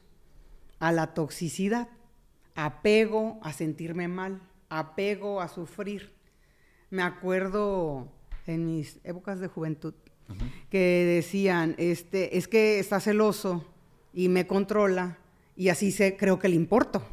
a 0.79 0.91
la 0.91 1.13
toxicidad. 1.13 1.89
apego 2.55 3.39
a 3.43 3.53
sentirme 3.53 4.07
mal, 4.07 4.41
apego 4.69 5.41
a 5.41 5.47
sufrir. 5.47 6.11
Me 6.89 7.03
acuerdo 7.03 8.11
en 8.47 8.65
mis 8.65 8.99
épocas 9.03 9.39
de 9.39 9.47
juventud 9.47 9.93
que 10.69 11.05
decían, 11.05 11.75
este, 11.77 12.37
es 12.37 12.47
que 12.47 12.79
está 12.79 12.99
celoso 12.99 13.65
y 14.11 14.27
me 14.29 14.47
controla 14.47 15.19
y 15.55 15.69
así 15.69 15.91
sé, 15.91 16.17
creo 16.17 16.39
que 16.39 16.49
le 16.49 16.55
importo. 16.55 17.03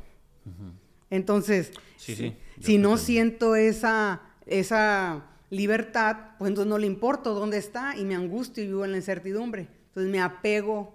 Entonces, 1.10 1.72
si, 1.96 2.78
no 2.78 2.96
siento 2.96 3.54
esa, 3.54 4.22
esa 4.46 5.26
libertad, 5.50 6.36
pues 6.38 6.48
entonces 6.48 6.70
no 6.70 6.78
le 6.78 6.86
importo 6.86 7.34
dónde 7.34 7.58
está 7.58 7.96
y 7.96 8.04
me 8.04 8.14
angustio 8.14 8.64
y 8.64 8.68
vivo 8.68 8.84
en 8.84 8.92
la 8.92 8.96
incertidumbre. 8.96 9.68
Entonces 9.88 10.10
me 10.10 10.20
apego 10.20 10.93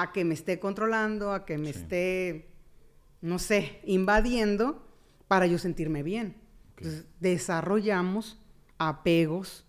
a 0.00 0.12
que 0.12 0.24
me 0.24 0.34
esté 0.34 0.58
controlando, 0.58 1.32
a 1.32 1.44
que 1.44 1.58
me 1.58 1.70
esté, 1.70 2.48
no 3.20 3.38
sé, 3.38 3.80
invadiendo 3.84 4.86
para 5.28 5.46
yo 5.46 5.58
sentirme 5.58 6.02
bien. 6.02 6.36
Entonces 6.76 7.06
desarrollamos 7.20 8.40
apegos 8.78 9.64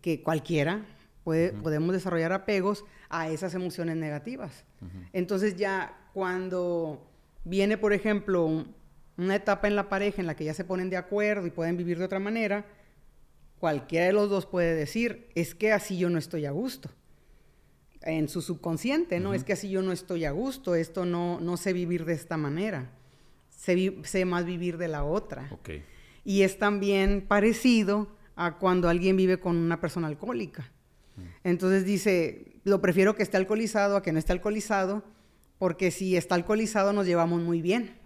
que 0.00 0.22
cualquiera 0.22 0.86
puede, 1.24 1.52
podemos 1.52 1.92
desarrollar 1.92 2.32
apegos 2.32 2.84
a 3.08 3.28
esas 3.28 3.54
emociones 3.54 3.96
negativas. 3.96 4.64
Entonces 5.12 5.56
ya 5.56 6.08
cuando 6.12 7.06
viene, 7.44 7.78
por 7.78 7.92
ejemplo, 7.92 8.64
una 9.16 9.34
etapa 9.36 9.68
en 9.68 9.76
la 9.76 9.88
pareja 9.88 10.20
en 10.20 10.26
la 10.26 10.34
que 10.34 10.44
ya 10.44 10.54
se 10.54 10.64
ponen 10.64 10.90
de 10.90 10.96
acuerdo 10.96 11.46
y 11.46 11.50
pueden 11.50 11.76
vivir 11.76 11.98
de 11.98 12.04
otra 12.04 12.18
manera, 12.18 12.64
cualquiera 13.58 14.06
de 14.06 14.12
los 14.12 14.28
dos 14.30 14.46
puede 14.46 14.74
decir, 14.74 15.28
es 15.34 15.54
que 15.54 15.72
así 15.72 15.98
yo 15.98 16.10
no 16.10 16.18
estoy 16.18 16.46
a 16.46 16.50
gusto. 16.50 16.90
En 18.04 18.28
su 18.28 18.42
subconsciente, 18.42 19.20
¿no? 19.20 19.34
Es 19.34 19.44
que 19.44 19.52
así 19.52 19.70
yo 19.70 19.82
no 19.82 19.92
estoy 19.92 20.24
a 20.24 20.32
gusto, 20.32 20.74
esto 20.74 21.04
no, 21.04 21.40
no 21.40 21.56
sé 21.56 21.72
vivir 21.72 22.04
de 22.04 22.14
esta 22.14 22.36
manera, 22.36 22.90
sé, 23.50 23.96
sé 24.02 24.24
más 24.24 24.44
vivir 24.44 24.76
de 24.76 24.88
la 24.88 25.04
otra. 25.04 25.48
Y 26.24 26.42
es 26.42 26.58
también 26.58 27.24
parecido 27.26 28.08
a 28.36 28.58
cuando 28.58 28.88
alguien 28.88 29.16
vive 29.16 29.38
con 29.38 29.56
una 29.56 29.80
persona 29.80 30.08
alcohólica. 30.08 30.70
Entonces 31.44 31.84
dice, 31.84 32.56
lo 32.64 32.80
prefiero 32.80 33.14
que 33.14 33.22
esté 33.22 33.36
alcoholizado 33.36 33.96
a 33.96 34.02
que 34.02 34.12
no 34.12 34.18
esté 34.18 34.32
alcoholizado, 34.32 35.04
porque 35.58 35.90
si 35.90 36.16
está 36.16 36.34
alcoholizado 36.34 36.92
nos 36.92 37.06
llevamos 37.06 37.40
muy 37.42 37.62
bien. 37.62 37.96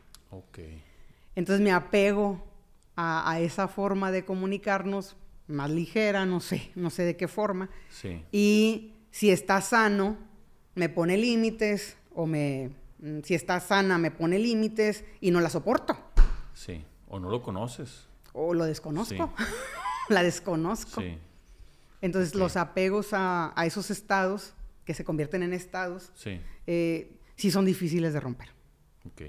Entonces 1.35 1.63
me 1.63 1.73
apego 1.73 2.45
a, 2.97 3.41
esa 3.41 3.69
forma 3.69 4.11
de 4.11 4.25
comunicarnos 4.25 5.17
más 5.47 5.71
ligera, 5.71 6.27
no 6.27 6.41
sé, 6.41 6.71
no 6.75 6.91
sé 6.91 7.05
de 7.05 7.17
qué 7.17 7.29
forma. 7.29 7.71
Y 8.33 8.93
si 9.17 9.31
está 9.31 9.63
sano, 9.63 10.19
me 10.75 10.91
pone 10.91 11.17
límites, 11.17 11.97
o 12.15 12.27
me, 12.27 12.71
mm, 12.99 13.21
si 13.23 13.35
está 13.35 13.61
sana, 13.61 13.97
me 13.97 14.11
pone 14.11 14.39
límites 14.39 15.07
y 15.23 15.31
no 15.31 15.41
la 15.41 15.49
soporto. 15.49 15.97
Sí, 16.53 16.85
o 17.09 17.19
no 17.19 17.31
lo 17.31 17.43
conoces. 17.43 18.09
O 18.35 18.53
lo 18.53 18.67
desconozco, 18.67 19.33
la 20.11 20.23
desconozco. 20.23 21.01
Sí. 21.01 21.17
Entonces 22.03 22.35
los 22.35 22.59
apegos 22.59 23.09
a, 23.13 23.55
esos 23.65 23.91
estados, 23.91 24.53
que 24.85 24.93
se 24.93 25.03
convierten 25.03 25.43
en 25.43 25.55
estados, 25.55 26.13
sí. 26.15 26.39
Eh, 26.67 27.19
sí 27.37 27.51
son 27.51 27.65
difíciles 27.65 28.13
de 28.13 28.21
romper. 28.21 28.51
Ok. 29.07 29.23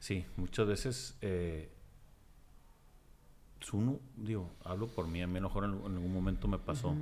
Sí, 0.00 0.26
muchas 0.36 0.66
veces 0.66 1.16
eh, 1.22 1.70
uno, 3.72 4.00
digo, 4.16 4.50
hablo 4.64 4.86
por 4.86 5.08
mí, 5.08 5.22
a 5.22 5.26
mí 5.26 5.40
mejor 5.40 5.64
en, 5.64 5.70
algún 5.70 6.12
momento 6.12 6.46
me 6.46 6.58
pasó. 6.58 6.94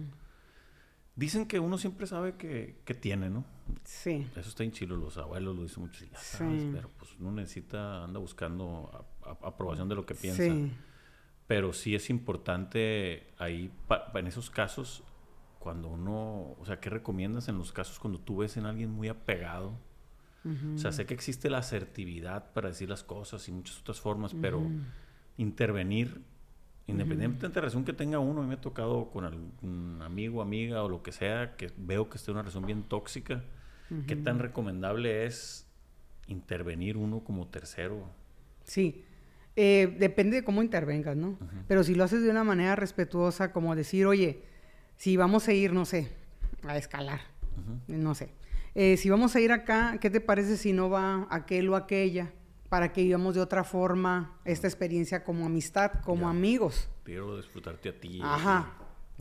Dicen 1.16 1.46
que 1.46 1.60
uno 1.60 1.78
siempre 1.78 2.06
sabe 2.06 2.36
que, 2.36 2.94
tiene, 3.00 3.30
¿no? 3.30 3.44
Sí. 3.84 4.26
Eso 4.36 4.48
está 4.48 4.64
en 4.64 4.72
chilo, 4.72 4.96
los 4.96 5.16
abuelos 5.16 5.56
lo 5.56 5.62
dicen 5.62 5.84
mucho, 5.84 6.04
ya 6.04 6.18
sabes, 6.18 6.64
pero 6.72 6.90
pues 6.98 7.12
uno 7.20 7.30
necesita, 7.32 8.04
anda 8.04 8.18
buscando 8.18 9.06
aprobación 9.42 9.88
de 9.88 9.94
lo 9.94 10.04
que 10.04 10.14
piensa. 10.14 10.42
Sí. 10.42 10.72
Pero 11.46 11.72
sí 11.72 11.94
es 11.94 12.10
importante 12.10 13.32
ahí, 13.38 13.70
en 14.14 14.26
esos 14.26 14.50
casos, 14.50 15.04
cuando 15.60 15.88
uno, 15.88 16.56
o 16.58 16.62
sea, 16.66 16.80
¿qué 16.80 16.90
recomiendas 16.90 17.48
en 17.48 17.58
los 17.58 17.72
casos 17.72 17.98
cuando 17.98 18.18
tú 18.18 18.38
ves 18.38 18.56
en 18.56 18.66
alguien 18.66 18.90
muy 18.90 19.08
apegado? 19.08 19.78
O 20.74 20.78
sea, 20.78 20.92
sé 20.92 21.06
que 21.06 21.14
existe 21.14 21.48
la 21.48 21.58
asertividad 21.58 22.52
para 22.52 22.68
decir 22.68 22.90
las 22.90 23.02
cosas 23.02 23.48
y 23.48 23.52
muchas 23.52 23.80
otras 23.80 23.98
formas, 23.98 24.34
pero 24.38 24.62
intervenir, 25.38 26.20
independientemente 26.86 27.48
de 27.48 27.54
la 27.54 27.60
relación 27.62 27.84
que 27.84 27.92
tenga 27.92 28.18
uno, 28.18 28.40
a 28.40 28.42
mí 28.42 28.48
me 28.48 28.54
ha 28.54 28.60
tocado 28.60 29.10
con 29.10 29.24
algún 29.24 30.00
amigo, 30.02 30.42
amiga 30.42 30.82
o 30.82 30.88
lo 30.88 31.02
que 31.02 31.12
sea, 31.12 31.56
que 31.56 31.70
veo 31.76 32.08
que 32.08 32.18
esté 32.18 32.30
una 32.30 32.42
relación 32.42 32.66
bien 32.66 32.82
tóxica, 32.82 33.42
¿qué 34.06 34.16
tan 34.16 34.38
recomendable 34.38 35.24
es 35.24 35.66
intervenir 36.26 36.96
uno 36.96 37.20
como 37.20 37.46
tercero? 37.46 38.08
Sí, 38.64 39.04
eh, 39.56 39.94
depende 39.98 40.36
de 40.36 40.44
cómo 40.44 40.62
intervengas, 40.62 41.16
¿no? 41.16 41.38
Pero 41.68 41.84
si 41.84 41.94
lo 41.94 42.04
haces 42.04 42.22
de 42.22 42.30
una 42.30 42.44
manera 42.44 42.76
respetuosa, 42.76 43.52
como 43.52 43.74
decir, 43.76 44.06
oye, 44.06 44.42
si 44.96 45.16
vamos 45.16 45.48
a 45.48 45.52
ir, 45.52 45.72
no 45.72 45.84
sé, 45.84 46.10
a 46.64 46.76
escalar, 46.76 47.20
no 47.86 48.14
sé. 48.14 48.30
Eh, 48.74 48.96
si 48.96 49.08
vamos 49.08 49.36
a 49.36 49.40
ir 49.40 49.52
acá, 49.52 49.98
¿qué 50.00 50.10
te 50.10 50.20
parece 50.20 50.56
si 50.56 50.72
no 50.72 50.90
va 50.90 51.28
aquel 51.30 51.68
o 51.68 51.76
aquella? 51.76 52.32
Para 52.68 52.92
que 52.92 53.02
vivamos 53.02 53.34
de 53.34 53.40
otra 53.40 53.64
forma 53.64 54.38
esta 54.44 54.66
experiencia 54.66 55.22
como 55.22 55.46
amistad, 55.46 55.92
como 56.04 56.28
amigos. 56.28 56.88
Quiero 57.04 57.36
disfrutarte 57.36 57.90
a 57.90 58.00
ti. 58.00 58.20
Ajá. 58.22 58.72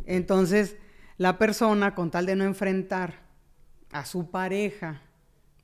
Entonces, 0.05 0.77
la 1.17 1.37
persona, 1.37 1.93
con 1.93 2.09
tal 2.09 2.25
de 2.25 2.35
no 2.35 2.43
enfrentar 2.43 3.21
a 3.91 4.05
su 4.05 4.31
pareja, 4.31 5.01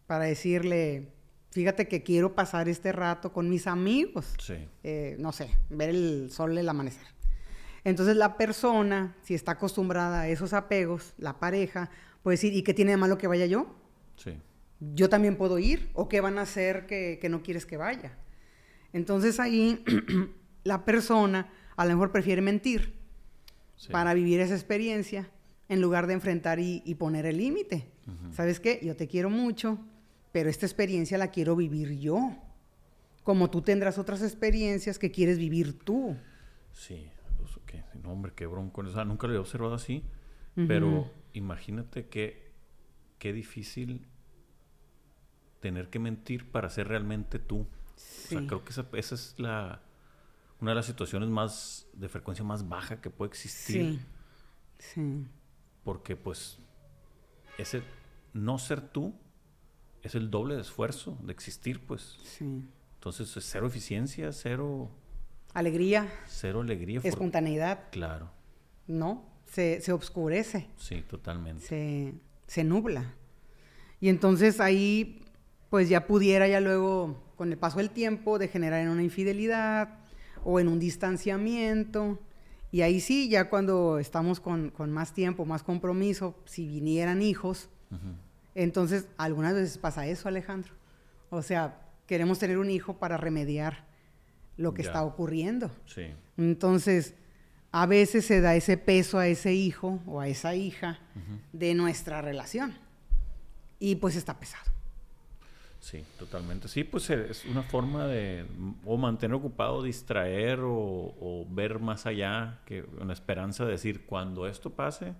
para 0.10 0.26
decirle, 0.26 1.14
fíjate 1.52 1.88
que 1.88 2.04
quiero 2.04 2.34
pasar 2.34 2.68
este 2.68 2.92
rato 2.92 3.32
con 3.32 3.50
mis 3.50 3.68
amigos. 3.68 4.34
Sí. 4.40 4.68
Eh, 4.84 5.16
no 5.20 5.32
sé, 5.32 5.56
ver 5.70 5.90
el 5.90 6.30
sol 6.32 6.58
el 6.58 6.68
amanecer. 6.68 7.06
Entonces 7.84 8.18
la 8.18 8.36
persona, 8.36 9.16
si 9.22 9.36
está 9.36 9.54
acostumbrada 9.54 10.22
a 10.22 10.28
esos 10.28 10.54
apegos, 10.54 11.14
la 11.18 11.40
pareja, 11.40 11.90
puede 12.24 12.36
decir, 12.36 12.54
¿y 12.54 12.64
qué 12.64 12.74
tiene 12.74 12.92
de 12.92 12.98
malo 12.98 13.18
que 13.18 13.28
vaya 13.28 13.46
yo? 13.46 13.76
Sí. 14.16 14.38
Yo 14.80 15.10
también 15.10 15.36
puedo 15.36 15.60
ir, 15.60 15.90
o 15.94 16.08
qué 16.08 16.22
van 16.22 16.38
a 16.38 16.44
hacer 16.44 16.86
que, 16.86 17.20
no 17.30 17.44
quieres 17.44 17.66
que 17.66 17.78
vaya. 17.78 18.18
Entonces 18.94 19.40
ahí 19.40 19.84
la 20.64 20.86
persona 20.86 21.50
a 21.76 21.86
lo 21.86 21.92
mejor 21.92 22.12
prefiere 22.12 22.42
mentir 22.42 22.94
para 23.92 24.14
vivir 24.14 24.40
esa 24.40 24.56
experiencia 24.56 25.30
en 25.68 25.82
lugar 25.82 26.08
de 26.08 26.14
enfrentar 26.14 26.60
y, 26.60 26.96
poner 26.96 27.26
el 27.26 27.38
límite. 27.38 27.92
¿Sabes 28.32 28.60
qué? 28.60 28.80
Yo 28.82 28.96
te 28.96 29.08
quiero 29.08 29.30
mucho, 29.30 29.80
pero 30.32 30.50
esta 30.50 30.66
experiencia 30.66 31.18
la 31.18 31.30
quiero 31.30 31.56
vivir 31.56 32.00
yo. 32.00 32.36
Como 33.24 33.50
tú 33.50 33.62
tendrás 33.62 33.98
otras 33.98 34.24
experiencias 34.24 34.98
que 34.98 35.12
quieres 35.12 35.38
vivir 35.38 35.78
tú. 35.78 36.16
Sí, 36.72 37.08
pues, 37.38 37.60
no, 38.02 38.12
hombre, 38.12 38.32
qué 38.36 38.48
bronco. 38.48 38.82
O 38.82 38.92
sea, 38.92 39.06
nunca 39.06 39.28
lo 39.28 39.36
he 39.36 39.38
observado 39.38 39.76
así, 39.76 40.04
pero 40.56 41.12
imagínate 41.34 42.08
que 42.08 42.52
qué 43.18 43.32
difícil 43.32 44.08
tener 45.60 45.90
que 45.90 46.00
mentir 46.00 46.50
para 46.52 46.70
ser 46.70 46.88
realmente 46.88 47.40
tú. 47.40 47.60
O 47.60 47.68
sea, 47.96 48.46
creo 48.46 48.64
que 48.64 48.72
esa, 48.72 48.86
esa, 48.94 49.16
es 49.16 49.36
la 49.38 49.82
una 50.62 50.72
de 50.72 50.76
las 50.76 50.86
situaciones 50.86 51.30
más 51.30 51.88
de 51.94 52.10
frecuencia 52.10 52.44
más 52.44 52.68
baja 52.68 53.02
que 53.02 53.10
puede 53.10 53.30
existir. 53.30 54.00
Sí. 54.00 54.06
Sí. 54.80 55.28
Porque 55.84 56.16
pues 56.16 56.60
ese 57.58 57.82
no 58.34 58.58
ser 58.58 58.82
tú 58.82 59.14
es 60.04 60.16
el 60.16 60.30
doble 60.32 60.56
de 60.56 60.62
esfuerzo 60.62 61.18
de 61.24 61.32
existir, 61.32 61.86
pues. 61.86 62.18
Sí. 62.24 62.64
Entonces, 62.96 63.36
es 63.38 63.46
cero 63.46 63.68
eficiencia, 63.68 64.32
cero... 64.34 64.90
Alegría. 65.54 66.12
Cero 66.28 66.62
alegría. 66.62 67.00
Espontaneidad. 67.04 67.90
Claro. 67.92 68.30
¿No? 68.88 69.26
Se, 69.46 69.82
se 69.82 69.94
obscurece. 69.94 70.68
Sí, 70.78 71.02
totalmente. 71.10 71.66
Se, 71.66 72.14
se 72.46 72.64
nubla. 72.64 73.14
Y 74.02 74.10
entonces 74.10 74.60
ahí, 74.60 75.26
pues 75.70 75.90
ya 75.90 76.08
pudiera 76.08 76.48
ya 76.48 76.60
luego, 76.60 77.24
con 77.36 77.52
el 77.52 77.58
paso 77.58 77.78
del 77.78 77.90
tiempo, 77.90 78.40
degenerar 78.40 78.82
en 78.82 78.90
una 78.90 79.04
infidelidad 79.04 80.00
o 80.44 80.60
en 80.60 80.68
un 80.68 80.80
distanciamiento. 80.80 82.20
Y 82.72 82.82
ahí 82.82 83.00
sí, 83.00 83.30
ya 83.30 83.50
cuando 83.50 84.00
estamos 84.00 84.40
con, 84.40 84.70
con 84.70 84.92
más 84.92 85.14
tiempo, 85.14 85.46
más 85.46 85.64
compromiso, 85.64 86.36
si 86.46 86.68
vinieran 86.68 87.22
hijos, 87.22 87.70
entonces, 88.56 89.08
algunas 89.18 89.54
veces 89.54 89.78
pasa 89.78 90.06
eso, 90.06 90.28
Alejandro. 90.28 90.74
O 91.30 91.42
sea, 91.42 91.80
queremos 92.08 92.40
tener 92.40 92.58
un 92.58 92.70
hijo 92.70 92.98
para 92.98 93.18
remediar 93.18 93.86
lo 94.58 94.74
que 94.74 94.82
está 94.82 95.04
ocurriendo. 95.04 95.72
Sí. 95.86 96.08
Entonces, 96.38 97.16
a 97.72 97.86
veces 97.86 98.26
se 98.26 98.42
da 98.42 98.56
ese 98.56 98.78
peso 98.78 99.20
a 99.20 99.28
ese 99.28 99.54
hijo 99.54 100.02
o 100.06 100.20
a 100.20 100.28
esa 100.28 100.56
hija 100.56 101.00
de 101.54 101.74
nuestra 101.74 102.22
relación. 102.22 102.78
Y 103.80 103.96
pues 103.96 104.16
está 104.16 104.40
pesado. 104.40 104.72
Sí, 105.80 106.04
totalmente. 106.18 106.68
Sí, 106.68 106.84
pues 106.84 107.10
eh, 107.10 107.28
es 107.30 107.46
una 107.46 107.64
forma 107.64 108.06
de 108.06 108.46
o 108.86 108.98
mantener 108.98 109.36
ocupado, 109.36 109.82
distraer 109.82 110.60
o, 110.62 111.46
ver 111.50 111.80
más 111.80 112.06
allá, 112.06 112.60
que 112.66 112.84
una 113.00 113.14
esperanza 113.14 113.66
de 113.66 113.72
decir, 113.72 114.06
cuando 114.06 114.48
esto 114.48 114.72
pase, 114.72 115.16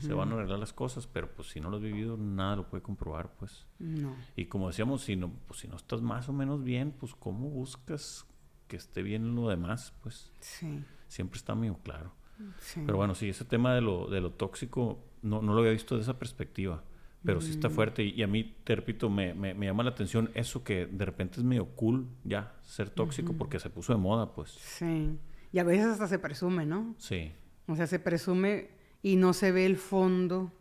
se 0.00 0.12
van 0.12 0.32
a 0.32 0.34
arreglar 0.34 0.58
las 0.58 0.72
cosas, 0.72 1.06
pero 1.06 1.30
pues 1.32 1.50
si 1.50 1.60
no 1.60 1.70
lo 1.70 1.76
has 1.76 1.82
vivido, 1.82 2.16
nada 2.16 2.56
lo 2.56 2.68
puede 2.68 2.82
comprobar, 2.82 3.30
pues. 3.38 3.64
No. 3.78 4.14
Y 4.36 4.46
como 4.46 4.66
decíamos, 4.68 5.02
si 5.02 5.14
no, 5.14 5.32
pues 5.46 5.60
si 5.60 5.68
no 5.68 5.76
estás 5.76 6.02
más 6.02 6.28
o 6.28 6.32
menos 6.32 6.64
bien, 6.64 6.92
pues 6.92 7.14
cómo 7.14 7.48
buscas 7.48 8.26
que 8.66 8.76
esté 8.76 9.02
bien 9.02 9.36
lo 9.36 9.48
demás, 9.48 9.94
pues. 10.02 10.32
Sí. 10.40 10.84
Siempre 11.06 11.38
está 11.38 11.54
medio 11.54 11.78
claro. 11.78 12.12
sí. 12.58 12.82
Pero 12.84 12.98
bueno, 12.98 13.14
sí, 13.14 13.28
ese 13.28 13.44
tema 13.44 13.74
de 13.74 13.80
lo, 13.80 14.08
de 14.08 14.20
lo 14.20 14.32
tóxico 14.32 14.98
no, 15.22 15.42
no 15.42 15.54
lo 15.54 15.60
había 15.60 15.72
visto 15.72 15.94
de 15.94 16.02
esa 16.02 16.18
perspectiva. 16.18 16.82
Pero 17.28 17.40
sí 17.40 17.50
está 17.50 17.68
fuerte. 17.70 18.02
Y, 18.02 18.10
y 18.10 18.22
a 18.22 18.26
mí, 18.26 18.56
te 18.64 18.74
repito, 18.74 19.08
me, 19.10 19.34
me, 19.34 19.54
me 19.54 19.66
llama 19.66 19.82
la 19.82 19.90
atención 19.90 20.30
eso 20.34 20.64
que 20.64 20.86
de 20.86 21.04
repente 21.04 21.38
es 21.38 21.44
medio 21.44 21.66
cool 21.76 22.08
ya 22.24 22.54
ser 22.62 22.90
tóxico 22.90 23.34
porque 23.34 23.58
se 23.60 23.70
puso 23.70 23.92
de 23.92 23.98
moda, 23.98 24.32
pues. 24.32 24.50
Sí. 24.52 25.18
Y 25.52 25.58
a 25.58 25.64
veces 25.64 25.86
hasta 25.86 26.08
se 26.08 26.18
presume, 26.18 26.66
¿no? 26.66 26.94
Sí, 26.98 27.32
O 27.66 27.76
sea, 27.76 27.86
se 27.86 27.98
presume 27.98 28.70
y 29.02 29.16
no 29.16 29.32
se 29.32 29.52
ve 29.52 29.66
el 29.66 29.76
fondo 29.76 30.52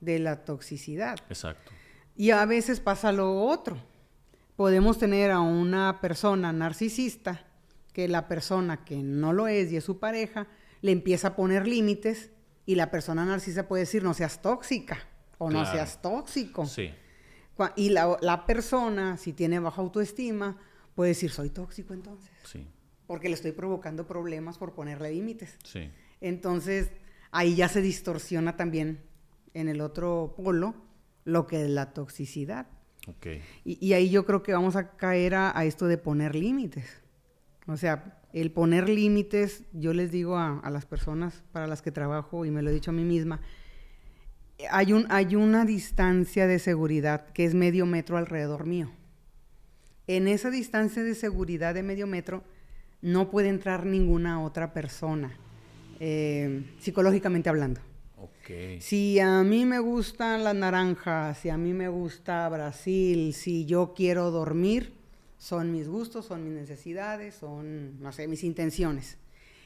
de 0.00 0.18
la 0.18 0.44
toxicidad. 0.44 1.18
exacto. 1.28 1.72
Y 2.16 2.30
a 2.32 2.44
veces 2.46 2.80
pasa 2.80 3.12
lo 3.12 3.42
otro. 3.44 3.78
Podemos 4.56 4.98
tener 4.98 5.30
a 5.30 5.40
una 5.40 6.00
persona 6.00 6.52
narcisista 6.52 7.46
que 7.92 8.08
la 8.08 8.26
persona 8.28 8.84
que 8.84 8.96
no 8.96 9.32
lo 9.32 9.46
es 9.46 9.70
y 9.70 9.76
es 9.76 9.84
su 9.84 9.98
pareja 10.00 10.48
le 10.82 10.92
empieza 10.92 11.28
a 11.28 11.36
poner 11.36 11.66
límites 11.66 12.30
y 12.66 12.74
la 12.74 12.90
persona 12.90 13.24
narcisista 13.24 13.68
puede 13.68 13.82
decir 13.84 14.02
no 14.02 14.14
seas 14.14 14.42
tóxica 14.42 14.98
o 15.38 15.50
no 15.50 15.64
seas 15.64 16.02
tóxico. 16.02 16.66
Sí, 16.66 16.90
Y 17.76 17.90
la, 17.90 18.16
la 18.20 18.46
persona, 18.46 19.16
si 19.16 19.32
tiene 19.32 19.58
baja 19.60 19.80
autoestima, 19.80 20.58
puede 20.94 21.10
decir 21.10 21.30
soy 21.30 21.50
tóxico 21.50 21.94
entonces, 21.94 22.30
sí, 22.44 22.66
porque 23.06 23.28
le 23.28 23.34
estoy 23.34 23.52
provocando 23.52 24.06
problemas 24.06 24.58
por 24.58 24.74
ponerle 24.74 25.10
límites. 25.12 25.56
sí. 25.64 25.90
Entonces, 26.20 26.90
ahí 27.30 27.54
ya 27.54 27.68
se 27.68 27.80
distorsiona 27.80 28.56
también 28.56 29.04
en 29.54 29.68
el 29.68 29.80
otro 29.80 30.34
polo 30.36 30.74
lo 31.24 31.46
que 31.46 31.62
es 31.62 31.70
la 31.70 31.92
toxicidad. 31.92 32.66
Ok. 33.06 33.26
Y, 33.64 33.86
y 33.86 33.92
ahí 33.92 34.10
yo 34.10 34.26
creo 34.26 34.42
que 34.42 34.52
vamos 34.52 34.74
a 34.74 34.96
caer 34.96 35.36
a, 35.36 35.56
a 35.56 35.64
esto 35.64 35.86
de 35.86 35.96
poner 35.96 36.34
límites. 36.34 37.00
O 37.68 37.76
sea, 37.76 38.20
el 38.32 38.50
poner 38.50 38.88
límites, 38.88 39.62
yo 39.72 39.92
les 39.92 40.10
digo 40.10 40.36
a, 40.36 40.58
a 40.58 40.70
las 40.70 40.86
personas 40.86 41.44
para 41.52 41.66
las 41.68 41.82
que 41.82 41.92
trabajo, 41.92 42.44
y 42.44 42.50
me 42.50 42.62
lo 42.62 42.70
he 42.70 42.72
dicho 42.72 42.90
a 42.90 42.94
mí 42.94 43.04
misma, 43.04 43.40
hay, 44.70 44.92
un, 44.92 45.06
hay 45.10 45.36
una 45.36 45.64
distancia 45.64 46.46
de 46.46 46.58
seguridad 46.58 47.26
que 47.32 47.44
es 47.44 47.54
medio 47.54 47.86
metro 47.86 48.16
alrededor 48.16 48.66
mío. 48.66 48.90
En 50.06 50.26
esa 50.26 50.50
distancia 50.50 51.02
de 51.02 51.14
seguridad 51.14 51.74
de 51.74 51.82
medio 51.82 52.06
metro 52.06 52.42
no 53.00 53.30
puede 53.30 53.48
entrar 53.48 53.86
ninguna 53.86 54.42
otra 54.42 54.72
persona, 54.72 55.36
eh, 56.00 56.64
psicológicamente 56.78 57.48
hablando. 57.48 57.80
Ok. 58.16 58.80
Si 58.80 59.20
a 59.20 59.42
mí 59.44 59.64
me 59.64 59.78
gustan 59.78 60.42
las 60.42 60.54
naranjas, 60.54 61.38
si 61.38 61.50
a 61.50 61.56
mí 61.56 61.72
me 61.72 61.88
gusta 61.88 62.48
Brasil, 62.48 63.34
si 63.34 63.66
yo 63.66 63.92
quiero 63.94 64.30
dormir, 64.30 64.94
son 65.36 65.70
mis 65.70 65.88
gustos, 65.88 66.26
son 66.26 66.42
mis 66.44 66.52
necesidades, 66.52 67.34
son, 67.34 68.00
no 68.00 68.10
sé, 68.10 68.26
mis 68.26 68.42
intenciones. 68.42 69.18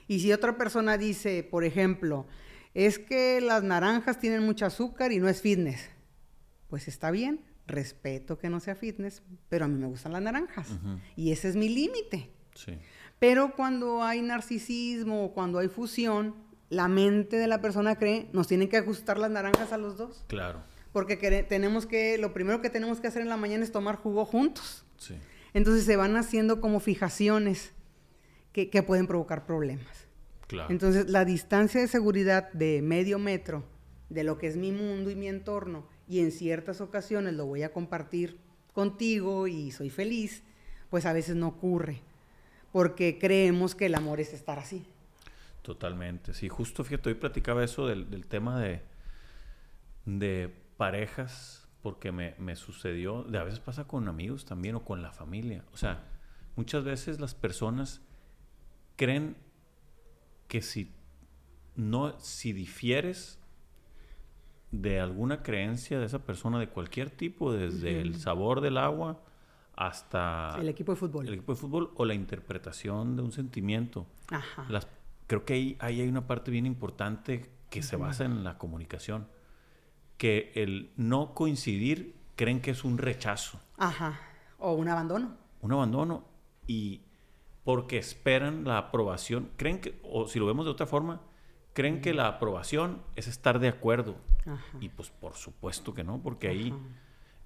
Y 0.07 0.21
si 0.21 0.33
otra 0.33 0.59
persona 0.59 0.99
dice, 0.99 1.43
por 1.43 1.65
ejemplo, 1.65 2.27
es 2.75 2.99
que 2.99 3.41
las 3.41 3.63
naranjas 3.63 4.19
tienen 4.19 4.43
mucho 4.43 4.67
azúcar 4.67 5.13
y 5.13 5.19
no 5.19 5.29
es 5.29 5.41
fitness, 5.41 5.91
pues 6.69 6.89
está 6.89 7.11
bien, 7.11 7.41
respeto 7.67 8.39
que 8.39 8.49
no 8.49 8.61
sea 8.61 8.75
fitness, 8.75 9.23
pero 9.49 9.65
a 9.67 9.69
mí 9.69 9.79
me 9.79 9.87
gustan 9.87 10.13
las 10.13 10.23
naranjas. 10.23 10.69
Y 11.17 11.33
ese 11.33 11.49
es 11.49 11.57
mi 11.57 11.69
límite. 11.69 12.31
Sí, 12.55 12.79
Pero 13.19 13.55
cuando 13.55 14.03
hay 14.03 14.21
narcisismo 14.21 15.25
o 15.25 15.33
cuando 15.33 15.59
hay 15.59 15.69
fusión, 15.69 16.35
la 16.69 16.89
mente 16.89 17.37
de 17.37 17.47
la 17.47 17.61
persona 17.61 17.97
cree, 17.97 18.29
nos 18.33 18.49
tienen 18.49 18.69
que 18.69 18.77
ajustar 18.77 19.19
las 19.19 19.31
naranjas 19.31 19.73
a 19.73 19.79
los 19.79 19.97
dos. 19.97 20.25
claro. 20.29 20.63
Porque 20.93 21.17
tenemos 21.49 21.87
que, 21.87 22.19
lo 22.19 22.35
primero 22.35 22.61
que 22.61 22.69
tenemos 22.69 23.01
que 23.01 23.07
hacer 23.07 23.23
en 23.23 23.31
la 23.31 23.39
mañana 23.39 23.65
es 23.65 23.73
tomar 23.73 23.97
jugo 23.97 24.27
juntos. 24.27 24.85
Sí, 24.99 25.17
Entonces 25.55 25.87
se 25.87 25.97
van 25.97 26.17
haciendo 26.17 26.61
como 26.61 26.81
fijaciones 26.81 27.73
que, 28.53 28.69
que 28.69 28.83
pueden 28.83 29.07
provocar 29.07 29.47
problemas. 29.47 30.07
Claro. 30.53 30.71
Entonces 30.71 31.09
la 31.11 31.25
distancia 31.25 31.81
de 31.81 31.89
seguridad 31.89 32.53
de 32.53 32.83
medio 32.83 33.19
metro 33.19 33.65
de 34.09 34.25
lo 34.25 34.39
que 34.39 34.47
es 34.47 34.57
mi 34.57 34.73
mundo 34.73 35.11
y 35.11 35.17
mi 35.17 35.29
entorno, 35.29 35.87
y 36.09 36.21
en 36.21 36.33
ciertas 36.33 36.81
ocasiones 36.81 37.35
lo 37.35 37.47
voy 37.47 37.63
a 37.63 37.73
compartir 37.73 38.39
contigo 38.75 39.47
y 39.47 39.71
soy 39.71 39.91
feliz, 39.91 40.43
pues 40.91 41.07
a 41.07 41.13
veces 41.13 41.37
no 41.37 41.49
ocurre. 41.49 42.01
Porque 42.71 43.19
creemos 43.19 43.75
que 43.75 43.87
el 43.87 43.95
amor 43.95 44.21
es 44.21 44.33
estar 44.33 44.59
así. 44.59 44.85
Totalmente. 45.63 46.35
Sí, 46.35 46.49
justo 46.49 46.85
fíjate, 46.85 47.11
hoy 47.11 47.15
platicaba 47.15 47.65
eso 47.65 47.87
del, 47.87 48.11
del 48.11 48.27
tema 48.27 48.61
de, 48.61 48.83
de 50.05 50.51
parejas, 50.77 51.69
porque 51.83 52.13
me, 52.13 52.35
me 52.39 52.57
sucedió, 52.57 53.23
de 53.25 53.39
a 53.39 53.45
veces 53.45 53.61
pasa 53.61 53.85
con 53.85 54.09
amigos 54.09 54.45
también 54.45 54.75
o 54.75 54.85
con 54.85 55.03
la 55.03 55.13
familia. 55.13 55.65
O 55.73 55.77
sea, 55.77 56.05
muchas 56.57 56.85
veces 56.85 57.21
las 57.21 57.35
personas 57.35 58.01
creen 58.97 59.37
que 60.53 60.61
si 60.61 60.93
no, 61.77 62.21
si 62.21 62.53
difieres 62.53 63.39
de 64.71 65.01
alguna 65.01 65.43
creencia 65.43 65.99
de 65.99 66.05
esa 66.05 66.27
persona 66.27 66.59
de 66.59 66.69
cualquier 66.69 67.09
tipo, 67.09 67.55
desde 67.55 68.03
el 68.03 68.17
sabor 68.17 68.61
del 68.61 68.77
agua 68.77 69.23
hasta 69.75 70.55
el 70.61 70.69
equipo 70.69 70.93
de 70.93 70.97
fútbol. 70.97 71.27
el 71.27 71.33
equipo 71.33 71.55
de 71.55 71.59
fútbol 71.59 71.91
o 71.95 72.05
la 72.05 72.13
interpretación 72.13 73.17
de 73.17 73.23
un 73.23 73.33
sentimiento. 73.33 74.07
Ajá. 74.29 74.67
Las, 74.69 74.89
creo 75.27 75.47
que 75.47 75.55
ahí, 75.55 75.77
ahí 75.81 76.03
hay 76.03 76.09
una 76.11 76.27
parte 76.27 76.51
bien 76.51 76.67
importante 76.67 77.51
que 77.71 77.83
se 77.83 77.97
basa 77.97 78.27
en 78.27 78.45
la 78.45 78.59
comunicación. 78.59 79.29
Que 80.19 80.53
el 80.55 80.93
no 80.99 81.33
coincidir 81.33 82.15
creen 82.37 82.61
que 82.61 82.73
es 82.73 82.85
un 82.85 82.99
rechazo, 82.99 83.59
Ajá. 83.79 84.21
O 84.59 84.75
un 84.75 84.87
abandono. 84.91 85.35
un 85.63 85.73
abandono. 85.73 86.27
Y 86.67 87.01
porque 87.65 87.99
esperan 87.99 88.65
la 88.65 88.79
aprobación, 88.79 89.51
creen 89.57 89.81
que, 89.81 90.01
o 90.03 90.27
si 90.27 90.39
lo 90.39 90.47
vemos 90.47 90.65
de 90.65 90.73
otra 90.73 90.87
forma, 90.87 91.23
creen 91.73 92.01
que 92.01 92.13
la 92.13 92.27
aprobación 92.27 93.03
es 93.17 93.29
estar 93.29 93.59
de 93.59 93.69
acuerdo. 93.69 94.17
Ajá. 94.45 94.79
Y 94.81 94.89
pues 94.89 95.11
por 95.11 95.35
supuesto 95.35 95.95
que 95.95 96.03
no, 96.03 96.21
porque 96.23 96.49
ahí 96.49 96.75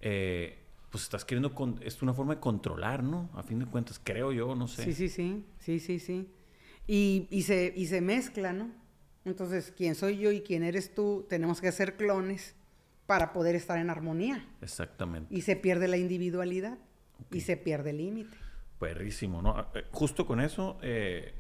eh, 0.01 0.59
pues 0.91 1.05
estás 1.05 1.25
queriendo, 1.25 1.55
con, 1.55 1.81
es 1.83 2.01
una 2.03 2.15
forma 2.15 2.37
de 2.37 2.41
controlar, 2.41 3.03
¿no? 3.03 3.29
A 3.35 3.43
fin 3.43 3.59
de 3.59 3.67
cuentas, 3.67 4.01
creo 4.03 4.33
yo, 4.33 4.55
no 4.55 4.67
sé. 4.69 4.85
Sí, 4.85 4.95
sí, 4.95 5.09
sí. 5.09 5.45
Sí, 5.59 5.81
sí, 5.81 5.99
sí. 5.99 6.31
Y, 6.87 7.27
y, 7.31 7.43
se, 7.43 7.73
y 7.77 7.87
se 7.87 8.01
mezcla, 8.01 8.53
¿no? 8.53 8.71
Entonces, 9.25 9.75
quién 9.77 9.95
soy 9.95 10.19
yo 10.19 10.31
y 10.31 10.41
quién 10.41 10.63
eres 10.63 10.95
tú, 10.95 11.27
tenemos 11.29 11.61
que 11.61 11.69
hacer 11.69 11.97
clones 11.97 12.55
para 13.07 13.33
poder 13.33 13.57
estar 13.57 13.79
en 13.79 13.91
armonía. 13.91 14.49
Exactamente. 14.63 15.35
Y 15.35 15.43
se 15.43 15.57
pierde 15.57 15.89
la 15.89 15.97
individualidad 15.97 16.79
y 17.33 17.41
se 17.41 17.57
pierde 17.57 17.91
el 17.91 17.99
límite. 17.99 18.37
Perrísimo, 18.79 19.43
¿no? 19.43 19.59
Eh, 19.75 19.85
Justo 19.91 20.27
con 20.27 20.41
eso, 20.41 20.79
eh, 20.83 21.35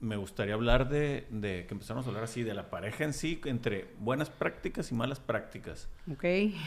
me 0.00 0.16
gustaría 0.16 0.54
hablar 0.54 0.88
de, 0.88 1.26
de 1.30 1.66
que 1.66 1.74
empezamos 1.74 2.06
a 2.06 2.08
hablar 2.08 2.24
así 2.24 2.42
de 2.42 2.54
la 2.54 2.70
pareja 2.70 3.04
en 3.04 3.12
sí, 3.12 3.40
entre 3.44 3.88
buenas 3.98 4.30
prácticas 4.30 4.90
y 4.92 4.94
malas 4.94 5.20
prácticas. 5.20 5.88
¿Ok? 6.10 6.24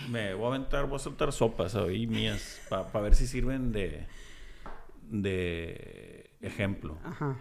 Me 0.10 0.34
voy 0.34 0.46
a 0.46 0.48
aventar, 0.50 0.86
voy 0.88 0.98
a 0.98 1.00
soltar 1.00 1.32
sopas 1.32 1.76
ahí 1.76 2.06
mías 2.06 2.62
para 2.70 3.02
ver 3.02 3.16
si 3.16 3.26
sirven 3.28 3.72
de, 3.72 4.06
de 5.10 6.30
ejemplo. 6.42 6.98
Ajá. 7.04 7.38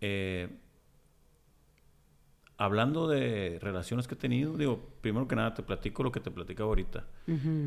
Eh, 0.00 0.48
hablando 2.56 3.06
de 3.06 3.58
relaciones 3.62 4.08
que 4.08 4.14
he 4.14 4.18
tenido, 4.18 4.56
digo, 4.56 4.80
primero 5.00 5.28
que 5.28 5.36
nada 5.36 5.54
te 5.54 5.62
platico 5.62 6.02
lo 6.02 6.10
que 6.10 6.20
te 6.20 6.30
platicaba 6.30 6.68
ahorita. 6.68 7.06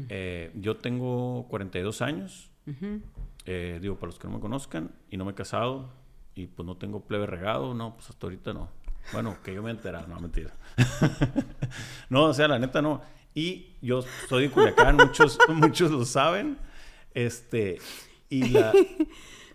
Eh, 0.10 0.52
yo 0.56 0.76
tengo 0.78 1.48
42 1.50 2.02
años, 2.02 2.52
ujú. 2.68 3.02
Eh, 3.46 3.80
digo, 3.82 3.96
para 3.96 4.08
los 4.08 4.20
que 4.20 4.28
no 4.28 4.36
me 4.36 4.40
conozcan, 4.40 4.92
y 5.10 5.18
no 5.18 5.26
me 5.26 5.32
he 5.32 5.36
casado, 5.36 5.90
y 6.36 6.48
pues 6.48 6.66
no 6.66 6.78
tengo 6.78 7.02
plebe 7.02 7.26
regado, 7.26 7.74
no, 7.74 7.96
pues 7.96 8.10
hasta 8.10 8.28
ahorita 8.28 8.54
no. 8.54 8.70
Bueno, 9.14 9.36
que 9.44 9.54
yo 9.54 9.64
me 9.64 9.72
enterado, 9.72 10.08
no, 10.08 10.20
mentira. 10.20 10.52
no, 12.10 12.26
o 12.26 12.34
sea, 12.34 12.48
la 12.48 12.60
neta 12.60 12.82
no. 12.82 13.02
Y 13.34 13.76
yo 13.82 14.04
soy 14.30 14.44
de 14.44 14.52
Culiacán, 14.52 14.96
muchos, 14.98 15.40
muchos 15.50 15.92
lo 15.92 16.06
saben. 16.06 16.58
Este, 17.14 17.80
y 18.30 18.50
la, 18.50 18.72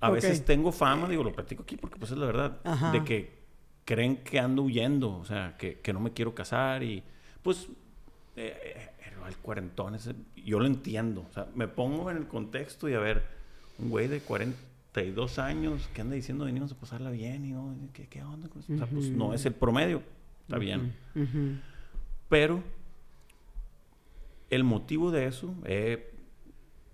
a 0.01 0.09
Ok. 0.09 0.14
veces 0.14 0.44
tengo 0.44 0.72
fama, 0.72 1.09
digo, 1.09 1.22
lo 1.25 1.33
platico 1.33 1.62
aquí 1.62 1.77
porque 1.77 1.99
pues 1.99 2.11
es 2.11 2.18
la 2.18 2.27
verdad, 2.27 2.61
Ajá. 2.64 2.90
de 2.90 3.05
que 3.05 3.37
creen 3.85 4.16
que 4.18 4.38
ando 4.40 4.62
huyendo, 4.62 5.16
o 5.16 5.25
sea, 5.25 5.57
que, 5.57 5.81
que 5.81 5.92
no 5.92 6.01
me 6.01 6.12
quiero 6.12 6.35
casar 6.35 6.83
y 6.83 7.03
pues 7.42 7.68
eh, 8.35 8.59
eh, 8.77 8.90
el 9.27 9.37
cuarentón, 9.38 9.94
ese, 9.94 10.14
yo 10.37 10.59
lo 10.61 10.66
entiendo, 10.66 11.27
o 11.29 11.33
sea, 11.33 11.49
me 11.55 11.68
pongo 11.68 12.11
en 12.11 12.16
el 12.16 12.29
contexto 12.29 12.88
y 12.88 12.94
a 12.94 12.99
ver, 12.99 13.36
un 13.79 13.91
güey 13.91 14.09
de 14.09 14.21
42 14.21 15.39
años 15.39 15.89
que 15.95 16.01
anda 16.01 16.15
diciendo 16.15 16.45
venimos 16.45 16.73
a 16.73 16.75
pasarla 16.77 17.11
bien 17.11 17.45
y 17.45 17.53
no, 17.53 17.75
¿qué, 17.93 18.07
qué 18.07 18.23
onda 18.23 18.49
con 18.49 18.62
eso? 18.62 18.73
O 18.73 18.77
sea, 18.79 18.87
pues 18.87 19.11
no 19.11 19.35
es 19.35 19.45
el 19.47 19.55
promedio, 19.55 20.03
está 20.43 20.59
bien. 20.59 20.93
Pero 22.29 22.62
el 24.51 24.65
motivo 24.65 25.11
de 25.11 25.27
eso, 25.27 25.55
eh, 25.65 26.12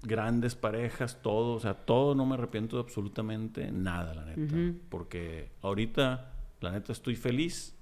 grandes 0.03 0.55
parejas, 0.55 1.23
todo, 1.23 1.55
o 1.55 1.61
sea, 1.61 1.75
todo 1.75 2.15
no 2.15 2.27
me 2.27 2.35
arrepiento 2.35 2.77
de 2.77 2.83
absolutamente 2.83 3.71
nada, 3.71 4.15
la 4.15 4.25
neta. 4.25 4.55
Ujú. 4.55 4.77
Porque 4.89 5.51
ahorita, 5.63 6.33
la 6.61 6.73
neta, 6.73 6.93
estoy 6.93 7.17
feliz 7.17 7.77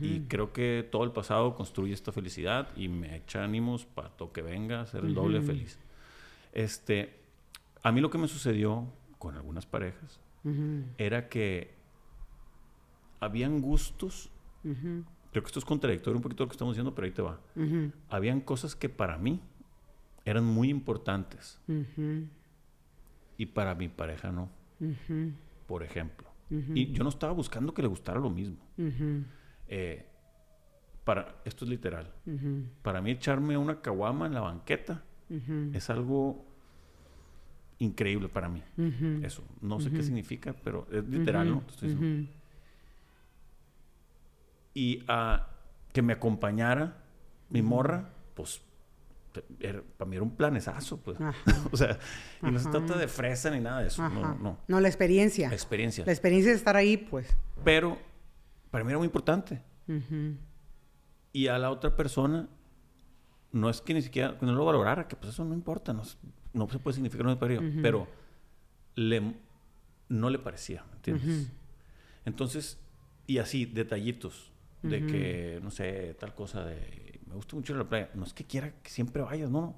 Y 0.00 0.20
creo 0.28 0.52
que 0.52 0.88
todo 0.92 1.02
el 1.02 1.10
pasado 1.10 1.56
construye 1.56 1.92
esta 1.92 2.12
felicidad 2.12 2.68
y 2.76 2.86
me 2.88 3.16
echa 3.16 3.42
ánimos 3.42 3.84
para 3.84 4.10
que 4.32 4.40
venga 4.40 4.80
a 4.80 4.86
ser 4.86 5.04
el 5.04 5.12
doble 5.12 5.40
feliz. 5.42 5.76
Este, 6.52 7.21
a 7.82 7.92
mí 7.92 8.00
lo 8.00 8.10
que 8.10 8.18
me 8.18 8.28
sucedió 8.28 8.86
con 9.18 9.36
algunas 9.36 9.66
parejas 9.66 10.20
era 10.98 11.28
que 11.28 11.74
habían 13.20 13.60
gustos. 13.60 14.30
Creo 15.30 15.42
que 15.44 15.46
esto 15.46 15.58
es 15.60 15.64
contradictorio 15.64 16.16
un 16.16 16.22
poquito 16.22 16.44
lo 16.44 16.48
que 16.48 16.54
estamos 16.54 16.74
diciendo, 16.74 16.94
pero 16.94 17.06
ahí 17.06 17.12
te 17.12 17.22
va. 17.22 17.40
Habían 18.08 18.40
cosas 18.40 18.74
que 18.76 18.88
para 18.88 19.16
mí 19.18 19.40
eran 20.24 20.44
muy 20.44 20.68
importantes 20.70 21.60
y 23.38 23.46
para 23.46 23.74
mi 23.74 23.88
pareja 23.88 24.30
no. 24.32 24.48
Por 25.66 25.82
ejemplo. 25.82 26.28
Y 26.74 26.92
yo 26.92 27.02
no 27.02 27.08
estaba 27.08 27.32
buscando 27.32 27.72
que 27.72 27.80
le 27.82 27.88
gustara 27.88 28.20
lo 28.20 28.28
mismo. 28.30 28.58
Eh, 29.68 30.06
para, 31.04 31.36
esto 31.44 31.64
es 31.64 31.70
literal. 31.70 32.12
Para 32.82 33.00
mí 33.00 33.10
echarme 33.12 33.56
una 33.56 33.80
caguama 33.80 34.26
en 34.26 34.34
la 34.34 34.40
banqueta 34.40 35.02
es 35.72 35.88
algo 35.90 36.44
increíble 37.82 38.28
para 38.28 38.48
mí. 38.48 38.62
Eso. 39.22 39.44
No 39.60 39.80
sé 39.80 39.90
qué 39.90 40.02
significa, 40.02 40.54
pero 40.64 40.86
es 40.90 41.04
literal, 41.08 41.50
¿no? 41.50 41.62
Y 44.74 45.04
a 45.08 45.48
que 45.92 46.00
me 46.00 46.14
acompañara 46.14 46.96
mi 47.50 47.60
morra, 47.60 48.08
pues 48.34 48.62
para 49.96 50.08
mí 50.08 50.16
era 50.16 50.22
un 50.22 50.36
planesazo, 50.36 50.98
pues. 50.98 51.18
o 51.72 51.76
sea, 51.76 51.98
y 52.42 52.50
no 52.50 52.58
se 52.58 52.70
trata 52.70 52.96
de 52.96 53.08
fresa 53.08 53.50
ni 53.50 53.60
nada 53.60 53.80
de 53.80 53.88
eso. 53.88 54.08
No, 54.08 54.34
no. 54.36 54.58
No, 54.66 54.80
la 54.80 54.88
experiencia. 54.88 55.48
La 55.48 55.54
experiencia. 55.54 56.04
La 56.04 56.12
experiencia 56.12 56.52
de 56.52 56.56
estar 56.56 56.76
ahí, 56.76 56.96
pues. 56.96 57.34
Pero 57.64 57.98
para 58.70 58.84
mí 58.84 58.90
era 58.90 58.98
muy 58.98 59.06
importante. 59.06 59.60
Y 61.32 61.48
a 61.48 61.58
la 61.58 61.70
otra 61.70 61.96
persona, 61.96 62.48
no 63.50 63.68
es 63.68 63.80
que 63.80 63.94
ni 63.94 64.02
siquiera, 64.02 64.38
que 64.38 64.46
no 64.46 64.52
lo 64.52 64.64
valorara, 64.64 65.08
que 65.08 65.16
pues 65.16 65.32
eso 65.32 65.44
no 65.44 65.54
importa, 65.54 65.92
no, 65.92 66.02
no 66.52 66.68
se 66.68 66.78
puede 66.78 66.94
significar 66.94 67.26
un 67.26 67.36
periodo, 67.38 67.62
pero 67.82 68.06
le, 68.94 69.34
no 70.08 70.30
le 70.30 70.38
parecía, 70.38 70.84
¿entiendes? 70.94 71.48
Entonces, 72.24 72.78
y 73.26 73.38
así, 73.38 73.64
detallitos 73.66 74.50
de 74.82 75.06
que, 75.06 75.60
no 75.62 75.70
sé, 75.70 76.16
tal 76.18 76.34
cosa 76.34 76.64
de, 76.64 77.20
me 77.28 77.34
gusta 77.36 77.54
mucho 77.56 77.74
la 77.76 77.84
playa, 77.88 78.10
no 78.14 78.24
es 78.24 78.32
que 78.32 78.44
quiera 78.44 78.72
que 78.82 78.90
siempre 78.90 79.22
vayas, 79.22 79.50
no, 79.50 79.76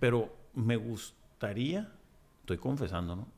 pero 0.00 0.34
me 0.54 0.76
gustaría, 0.76 1.92
estoy 2.40 2.56
confesando, 2.58 3.16
¿no? 3.16 3.28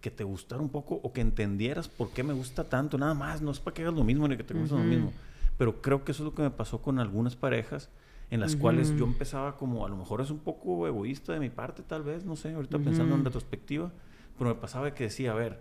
Que 0.00 0.10
te 0.10 0.24
gustara 0.24 0.62
un 0.62 0.68
poco 0.68 0.94
o 1.02 1.12
que 1.12 1.20
entendieras 1.20 1.88
por 1.88 2.10
qué 2.10 2.22
me 2.22 2.32
gusta 2.32 2.68
tanto, 2.68 2.96
nada 2.98 3.14
más, 3.14 3.42
no 3.42 3.50
es 3.50 3.60
para 3.60 3.74
que 3.74 3.82
hagas 3.82 3.94
lo 3.94 4.04
mismo 4.04 4.26
ni 4.28 4.36
que 4.36 4.44
te 4.44 4.54
guste 4.54 4.74
lo 4.74 4.82
mismo, 4.82 5.12
pero 5.58 5.82
creo 5.82 6.04
que 6.04 6.12
eso 6.12 6.22
es 6.22 6.30
lo 6.30 6.34
que 6.34 6.42
me 6.42 6.50
pasó 6.50 6.80
con 6.80 6.98
algunas 6.98 7.36
parejas 7.36 7.90
en 8.32 8.40
las 8.40 8.56
cuales 8.56 8.96
yo 8.96 9.04
empezaba 9.04 9.58
como, 9.58 9.84
a 9.84 9.90
lo 9.90 9.96
mejor 9.98 10.22
es 10.22 10.30
un 10.30 10.38
poco 10.38 10.86
egoísta 10.86 11.34
de 11.34 11.38
mi 11.38 11.50
parte, 11.50 11.82
tal 11.82 12.02
vez, 12.02 12.24
no 12.24 12.34
sé, 12.34 12.54
ahorita 12.54 12.78
pensando 12.78 13.14
en 13.14 13.26
retrospectiva, 13.26 13.92
pero 14.38 14.54
me 14.54 14.56
pasaba 14.58 14.94
que 14.94 15.04
decía, 15.04 15.32
a 15.32 15.34
ver, 15.34 15.60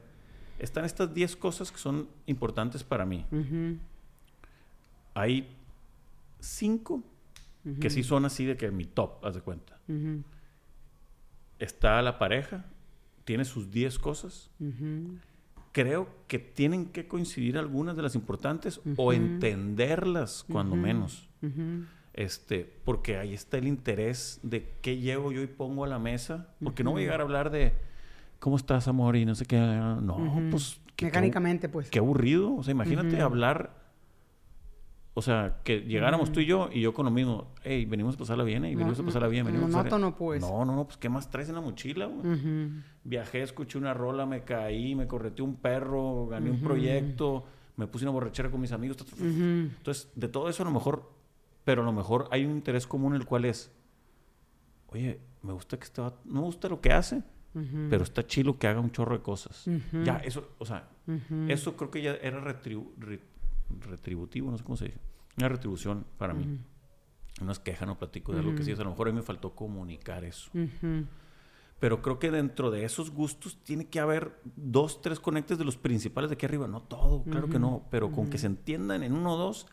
están 0.57 0.85
estas 0.85 1.13
10 1.13 1.35
cosas 1.35 1.69
que 1.69 1.77
son 1.77 2.07
importantes 2.27 2.85
para 2.85 3.05
mí. 3.05 3.25
Hay 5.13 5.53
5 6.39 7.03
que 7.81 7.89
sí 7.89 8.03
son 8.03 8.23
así 8.23 8.45
de 8.45 8.55
que 8.55 8.71
mi 8.71 8.85
top, 8.85 9.23
haz 9.25 9.35
de 9.35 9.41
cuenta. 9.41 9.77
Está 11.59 12.01
la 12.01 12.17
pareja, 12.17 12.65
tiene 13.25 13.43
sus 13.43 13.69
10 13.69 13.99
cosas. 13.99 14.49
Creo 15.73 16.07
que 16.29 16.39
tienen 16.39 16.85
que 16.85 17.05
coincidir 17.09 17.57
algunas 17.57 17.97
de 17.97 18.01
las 18.01 18.15
importantes 18.15 18.79
o 18.95 19.11
entenderlas, 19.11 20.45
cuando 20.49 20.77
menos. 20.77 21.27
Este, 22.13 22.69
porque 22.83 23.17
ahí 23.17 23.33
está 23.33 23.57
el 23.57 23.67
interés 23.67 24.39
de 24.43 24.73
qué 24.81 24.97
llevo 24.97 25.31
yo 25.31 25.41
y 25.41 25.47
pongo 25.47 25.85
a 25.85 25.87
la 25.87 25.99
mesa. 25.99 26.49
Porque 26.63 26.83
no 26.83 26.91
voy 26.91 27.01
a 27.01 27.05
llegar 27.05 27.21
a 27.21 27.23
hablar 27.23 27.49
de 27.51 27.73
cómo 28.39 28.57
estás, 28.57 28.87
amor, 28.87 29.15
y 29.15 29.25
no 29.25 29.35
sé 29.35 29.45
qué. 29.45 29.57
No, 29.57 30.17
pues. 30.51 30.79
Mecánicamente, 31.01 31.67
pues. 31.69 31.89
Qué 31.89 31.99
aburrido. 31.99 32.55
O 32.55 32.63
sea, 32.63 32.73
imagínate 32.73 33.21
hablar. 33.21 33.81
O 35.13 35.21
sea, 35.21 35.57
que 35.65 35.81
llegáramos 35.81 36.31
tú 36.31 36.39
y 36.39 36.45
yo 36.45 36.69
y 36.71 36.81
yo 36.81 36.93
con 36.93 37.05
lo 37.05 37.11
mismo. 37.11 37.47
Hey, 37.63 37.85
venimos 37.85 38.15
a 38.15 38.17
pasarla 38.17 38.43
bien, 38.43 38.63
y 38.65 38.75
venimos 38.75 38.99
a 38.99 39.03
pasarla 39.03 39.27
bien. 39.27 39.45
Venimos 39.45 39.73
a 39.73 39.83
no, 39.97 40.15
pues. 40.15 40.41
No, 40.41 40.63
no, 40.63 40.75
no, 40.75 40.85
pues 40.85 40.97
¿qué 40.97 41.09
más 41.09 41.29
traes 41.29 41.49
en 41.49 41.55
la 41.55 41.61
mochila, 41.61 42.09
Viajé, 43.03 43.41
escuché 43.41 43.77
una 43.77 43.93
rola, 43.93 44.25
me 44.25 44.43
caí, 44.43 44.95
me 44.95 45.07
correteé 45.07 45.43
un 45.43 45.55
perro, 45.55 46.27
gané 46.27 46.51
un 46.51 46.61
proyecto, 46.61 47.45
me 47.77 47.87
puse 47.87 48.05
una 48.05 48.11
borrachera 48.11 48.51
con 48.51 48.61
mis 48.61 48.71
amigos. 48.71 48.97
Entonces, 49.19 50.09
de 50.15 50.27
todo 50.27 50.49
eso 50.49 50.63
a 50.63 50.65
lo 50.65 50.71
mejor 50.71 51.20
pero 51.63 51.81
a 51.81 51.85
lo 51.85 51.91
mejor 51.91 52.27
hay 52.31 52.45
un 52.45 52.51
interés 52.51 52.87
común 52.87 53.15
el 53.15 53.25
cual 53.25 53.45
es, 53.45 53.71
oye, 54.87 55.19
me 55.41 55.53
gusta 55.53 55.77
que 55.77 55.85
este 55.85 56.01
no 56.01 56.13
me 56.25 56.41
gusta 56.41 56.69
lo 56.69 56.81
que 56.81 56.93
hace, 56.93 57.23
pero 57.89 58.03
está 58.03 58.25
chilo 58.25 58.57
que 58.57 58.67
haga 58.67 58.79
un 58.79 58.91
chorro 58.91 59.17
de 59.17 59.23
cosas. 59.23 59.65
Ya, 60.03 60.17
eso, 60.17 60.49
o 60.57 60.65
sea, 60.65 60.89
eso 61.47 61.75
creo 61.75 61.91
que 61.91 62.01
ya 62.01 62.13
era 62.15 62.39
retributivo, 62.39 64.51
no 64.51 64.57
sé 64.57 64.63
cómo 64.63 64.77
se 64.77 64.85
dice, 64.85 64.99
una 65.37 65.49
retribución 65.49 66.05
para 66.17 66.33
mí. 66.33 66.59
No 67.41 67.51
es 67.51 67.59
queja, 67.59 67.85
no 67.85 67.97
platico 67.97 68.33
de 68.33 68.43
lo 68.43 68.55
que 68.55 68.63
sí 68.63 68.71
es, 68.71 68.79
a 68.79 68.83
lo 68.83 68.91
mejor 68.91 69.07
a 69.07 69.11
mí 69.11 69.17
me 69.17 69.23
faltó 69.23 69.55
comunicar 69.55 70.23
eso. 70.23 70.51
Pero 71.79 72.03
creo 72.03 72.19
que 72.19 72.29
dentro 72.29 72.69
de 72.69 72.85
esos 72.85 73.09
gustos 73.09 73.57
tiene 73.63 73.87
que 73.87 73.99
haber 73.99 74.39
dos, 74.55 75.01
tres 75.01 75.19
conectes 75.19 75.57
de 75.57 75.65
los 75.65 75.77
principales 75.77 76.29
de 76.29 76.35
aquí 76.35 76.45
arriba. 76.45 76.67
No 76.67 76.83
todo, 76.83 77.23
claro 77.23 77.49
que 77.49 77.57
no, 77.57 77.87
pero 77.89 78.11
con 78.11 78.29
que 78.29 78.37
se 78.37 78.45
entiendan 78.45 79.01
en 79.01 79.13
uno 79.13 79.33
o 79.33 79.37
dos 79.37 79.65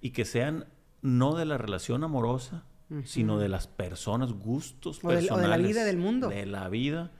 y 0.00 0.10
que 0.10 0.24
sean 0.24 0.66
no 1.04 1.34
de 1.34 1.44
la 1.44 1.58
relación 1.58 2.02
amorosa, 2.02 2.64
sino 3.04 3.38
de 3.38 3.50
las 3.50 3.66
personas, 3.66 4.32
gustos 4.32 5.00
personales. 5.00 5.30
o 5.30 5.36
de 5.36 5.48
la 5.48 5.58
vida 5.58 5.84
del 5.84 5.98
mundo. 5.98 6.30
De 6.30 6.46
la 6.46 6.68
vida. 6.70 7.12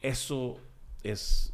Eso 0.00 0.58
es, 1.04 1.52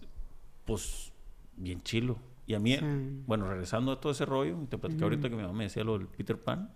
pues, 0.65 1.13
bien 1.57 1.83
chilo. 1.83 2.17
Y 2.47 2.55
a 2.55 2.59
mí, 2.59 2.79
bueno, 3.27 3.47
regresando 3.47 3.93
a 3.93 4.01
todo 4.01 4.11
ese 4.11 4.25
rollo, 4.25 4.57
te 4.71 4.79
platico 4.79 5.05
ahorita 5.05 5.29
que 5.29 5.37
mi 5.37 5.43
mamá 5.43 5.53
me 5.53 5.65
decía 5.65 5.85
lo 5.85 5.99
del 5.99 6.09
Peter 6.09 6.41
Pan. 6.41 6.73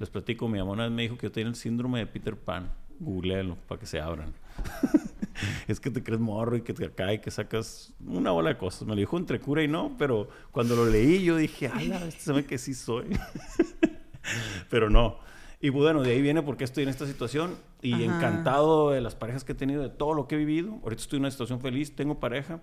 Les 0.00 0.10
platico, 0.10 0.48
mi 0.48 0.58
mamá 0.58 0.90
me 0.90 1.02
dijo 1.02 1.16
que 1.16 1.28
yo 1.28 1.32
tenía 1.32 1.48
el 1.48 1.54
síndrome 1.54 2.00
de 2.00 2.06
Peter 2.08 2.36
Pan. 2.36 2.72
Googlealo 2.98 3.54
para 3.68 3.78
que 3.78 3.86
se 3.86 4.00
abran. 4.00 4.34
es 5.68 5.78
que 5.78 5.92
te 5.92 6.02
crees 6.02 6.20
morro 6.20 6.56
y 6.56 6.62
que 6.62 6.74
te 6.74 6.90
cae 6.90 7.20
que 7.20 7.30
sacas 7.30 7.94
una 8.04 8.32
bola 8.32 8.48
de 8.48 8.58
cosas. 8.58 8.82
Me 8.82 8.94
lo 8.94 8.96
dijo 8.96 9.16
entre 9.16 9.38
cura 9.38 9.62
y 9.62 9.68
no, 9.68 9.94
pero 9.96 10.28
cuando 10.50 10.74
lo 10.74 10.86
leí 10.86 11.22
yo 11.22 11.36
dije, 11.36 11.70
ay, 11.72 11.92
este 11.92 12.20
se 12.20 12.32
ve 12.32 12.44
que 12.44 12.58
sí 12.58 12.74
soy. 12.74 13.06
Pero 14.70 14.90
no. 14.90 15.18
Y 15.60 15.70
bueno, 15.70 16.02
de 16.02 16.12
ahí 16.12 16.22
viene 16.22 16.42
porque 16.42 16.64
estoy 16.64 16.84
en 16.84 16.88
esta 16.88 17.06
situación. 17.06 17.56
Y 17.82 18.02
encantado 18.02 18.90
de 18.90 19.00
las 19.00 19.14
parejas 19.14 19.44
que 19.44 19.52
he 19.52 19.54
tenido, 19.54 19.82
de 19.82 19.88
todo 19.88 20.14
lo 20.14 20.26
que 20.26 20.34
he 20.34 20.38
vivido. 20.38 20.78
Ahorita 20.82 21.02
estoy 21.02 21.18
en 21.18 21.22
una 21.22 21.30
situación 21.30 21.60
feliz, 21.60 21.94
tengo 21.94 22.18
pareja. 22.18 22.60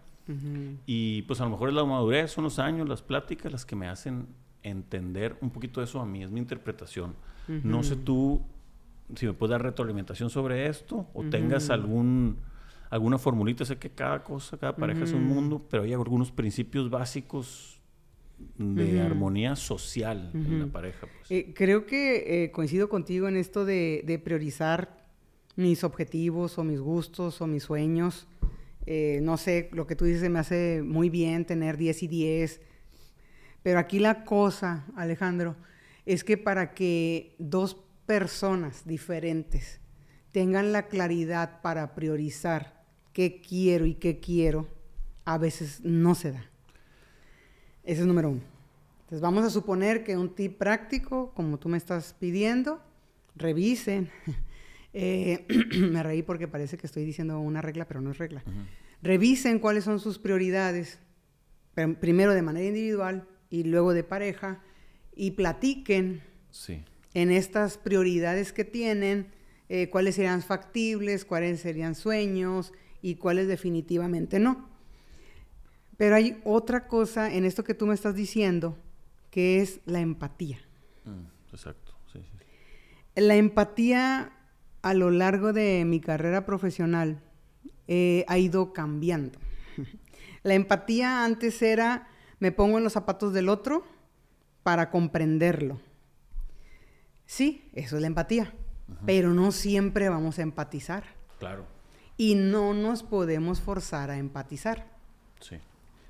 Y 0.86 1.22
pues 1.24 1.40
a 1.40 1.44
lo 1.44 1.52
mejor 1.52 1.70
es 1.70 1.76
la 1.76 1.86
madurez, 1.86 2.32
son 2.32 2.46
los 2.46 2.58
años, 2.58 2.90
las 2.90 3.02
pláticas 3.02 3.52
las 3.52 3.66
que 3.66 3.76
me 3.76 3.88
hacen 3.88 4.28
entender 4.64 5.38
un 5.42 5.52
poquito 5.52 5.84
eso 5.84 6.00
a 6.02 6.06
mí, 6.06 6.24
es 6.24 6.32
mi 6.32 6.40
interpretación. 6.40 7.16
No 7.48 7.84
sé 7.84 7.96
tú 7.96 8.42
si 9.14 9.28
me 9.28 9.34
puedes 9.34 9.52
dar 9.52 9.62
retroalimentación 9.62 10.32
sobre 10.32 10.68
esto 10.68 11.08
o 11.14 11.24
tengas 11.26 11.70
algún 11.70 12.40
alguna 12.90 13.18
formulita, 13.18 13.66
sé 13.66 13.78
que 13.78 13.90
cada 13.90 14.24
cosa, 14.24 14.58
cada 14.58 14.76
pareja 14.76 15.04
es 15.04 15.12
un 15.12 15.26
mundo, 15.26 15.66
pero 15.70 15.84
hay 15.84 15.94
algunos 15.94 16.32
principios 16.32 16.90
básicos 16.90 17.75
de 18.58 19.02
armonía 19.02 19.56
social 19.56 20.32
en 20.34 20.60
la 20.60 20.68
pareja. 20.68 21.08
Pues. 21.08 21.32
Eh, 21.32 21.54
creo 21.54 21.86
que 21.86 22.44
eh, 22.44 22.52
coincido 22.52 22.90
contigo 22.90 23.28
en 23.28 23.38
esto 23.38 23.66
de, 23.66 24.22
priorizar 24.24 25.06
mis 25.56 25.84
objetivos 25.84 26.58
o 26.58 26.64
mis 26.64 26.80
gustos 26.80 27.42
o 27.42 27.48
mis 27.48 27.64
sueños. 27.64 28.28
Eh, 28.86 29.20
no 29.24 29.38
sé, 29.38 29.70
lo 29.72 29.88
que 29.88 29.96
tú 29.96 30.06
dices 30.06 30.30
me 30.30 30.40
hace 30.40 30.84
muy 30.84 31.10
bien 31.10 31.46
tener 31.46 31.78
10 31.78 32.04
y 32.04 32.08
10. 32.08 32.62
Pero 33.64 33.80
aquí 33.80 34.00
la 34.00 34.26
cosa, 34.26 34.86
Alejandro, 34.96 35.56
es 36.06 36.24
que 36.24 36.38
para 36.38 36.74
que 36.74 37.36
dos 37.40 37.78
personas 38.06 38.86
diferentes 38.86 39.82
tengan 40.32 40.72
la 40.72 40.88
claridad 40.88 41.62
para 41.62 41.96
priorizar 41.96 42.86
qué 43.14 43.42
quiero 43.42 43.86
y 43.86 43.96
qué 43.96 44.20
quiero, 44.20 44.68
a 45.24 45.38
veces 45.38 45.82
no 45.84 46.14
se 46.14 46.34
da. 46.34 46.52
Ese 47.86 48.02
es 48.02 48.08
número 48.08 48.30
uno. 48.32 48.42
Entonces 49.02 49.22
vamos 49.22 49.46
a 49.46 49.52
suponer 49.52 50.04
que 50.04 50.18
un 50.18 50.34
tip 50.34 50.58
práctico, 50.58 51.32
como 51.36 51.60
tú 51.60 51.70
me 51.70 51.78
estás 51.78 52.16
pidiendo, 52.20 52.82
revisen. 53.36 54.10
Eh, 54.98 55.46
me 55.92 56.02
reí 56.04 56.24
porque 56.24 56.48
parece 56.48 56.78
que 56.78 56.88
estoy 56.88 57.04
diciendo 57.04 57.38
una 57.42 57.62
regla, 57.62 57.86
pero 57.86 58.00
no 58.00 58.12
es 58.12 58.18
regla. 58.18 58.46
Revisen 59.02 59.60
cuáles 59.60 59.84
son 59.84 60.00
sus 60.00 60.20
prioridades, 60.20 61.00
primero 62.00 62.34
de 62.34 62.42
manera 62.42 62.66
individual 62.66 63.28
y 63.50 63.66
luego 63.66 63.94
de 63.94 64.06
pareja, 64.06 64.62
y 65.14 65.32
platiquen 65.32 66.22
en 67.14 67.30
estas 67.30 67.78
prioridades 67.78 68.54
que 68.54 68.64
tienen, 68.64 69.28
eh, 69.68 69.90
cuáles 69.90 70.16
serían 70.16 70.42
factibles, 70.42 71.26
cuáles 71.26 71.60
serían 71.60 71.94
sueños 71.94 72.72
y 73.02 73.16
cuáles 73.16 73.50
definitivamente 73.50 74.40
no. 74.40 74.75
Pero 75.98 76.16
hay 76.16 76.42
otra 76.44 76.88
cosa 76.88 77.34
en 77.34 77.46
esto 77.46 77.64
que 77.64 77.74
tú 77.74 77.86
me 77.86 77.94
estás 77.94 78.16
diciendo 78.16 78.78
que 79.32 79.62
es 79.62 79.80
la 79.86 80.00
empatía. 80.00 80.60
Mm, 81.06 81.54
exacto, 81.54 81.94
sí, 82.12 82.20
sí. 82.20 83.22
La 83.22 83.36
empatía 83.36 84.34
a 84.82 84.94
lo 84.94 85.10
largo 85.10 85.52
de 85.52 85.84
mi 85.86 86.00
carrera 86.00 86.46
profesional 86.46 87.22
eh, 87.88 88.26
ha 88.28 88.38
ido 88.38 88.74
cambiando. 88.74 89.40
La 90.44 90.54
empatía 90.54 91.26
antes 91.26 91.62
era, 91.62 92.08
me 92.40 92.52
pongo 92.52 92.78
en 92.78 92.84
los 92.84 92.94
zapatos 92.94 93.34
del 93.34 93.50
otro 93.50 93.84
para 94.64 94.92
comprenderlo. 94.92 95.80
Sí, 97.26 97.70
eso 97.74 97.96
es 97.96 98.02
la 98.02 98.08
empatía, 98.08 98.54
pero 99.06 99.34
no 99.34 99.52
siempre 99.52 100.08
vamos 100.10 100.38
a 100.38 100.44
empatizar. 100.44 101.04
Claro. 101.40 101.66
Y 102.16 102.36
no 102.36 102.74
nos 102.74 103.02
podemos 103.02 103.60
forzar 103.60 104.12
a 104.12 104.18
empatizar. 104.18 104.88
Sí. 105.40 105.58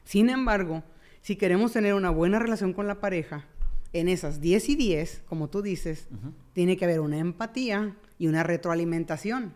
Sin 0.06 0.30
embargo, 0.30 0.84
si 1.22 1.36
queremos 1.36 1.74
tener 1.74 1.94
una 1.94 2.10
buena 2.12 2.40
relación 2.40 2.72
con 2.72 2.88
la 2.88 3.02
pareja, 3.02 3.46
en 3.92 4.08
esas 4.10 4.42
10 4.42 4.70
y 4.70 4.76
10, 4.76 5.24
como 5.28 5.50
tú 5.50 5.62
dices, 5.62 6.08
tiene 6.54 6.78
que 6.78 6.86
haber 6.86 7.00
una 7.00 7.18
empatía 7.18 7.96
y 8.18 8.28
una 8.28 8.44
retroalimentación. 8.44 9.54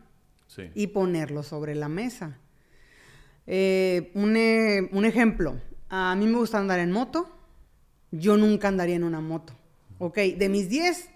Sí. 0.47 0.71
Y 0.73 0.87
ponerlo 0.87 1.43
sobre 1.43 1.75
la 1.75 1.89
mesa. 1.89 2.37
Eh, 3.45 4.11
un, 4.15 4.35
e- 4.37 4.89
un 4.91 5.05
ejemplo, 5.05 5.59
a 5.89 6.15
mí 6.15 6.25
me 6.25 6.37
gusta 6.37 6.57
andar 6.57 6.79
en 6.79 6.91
moto, 6.91 7.29
yo 8.11 8.37
nunca 8.37 8.67
andaría 8.67 8.95
en 8.95 9.03
una 9.03 9.21
moto. 9.21 9.53
Ok, 9.97 10.17
de 10.17 10.49
mis 10.49 10.69
10, 10.69 11.09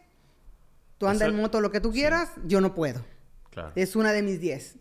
tú 0.97 1.07
andas 1.07 1.29
en 1.29 1.35
moto 1.37 1.61
lo 1.61 1.71
que 1.71 1.79
tú 1.79 1.91
sí. 1.91 1.99
quieras, 1.99 2.31
yo 2.45 2.59
no 2.59 2.75
puedo. 2.75 3.05
Claro. 3.51 3.71
Es 3.75 3.95
una 3.95 4.11
de 4.11 4.21
mis 4.21 4.39
10. 4.39 4.75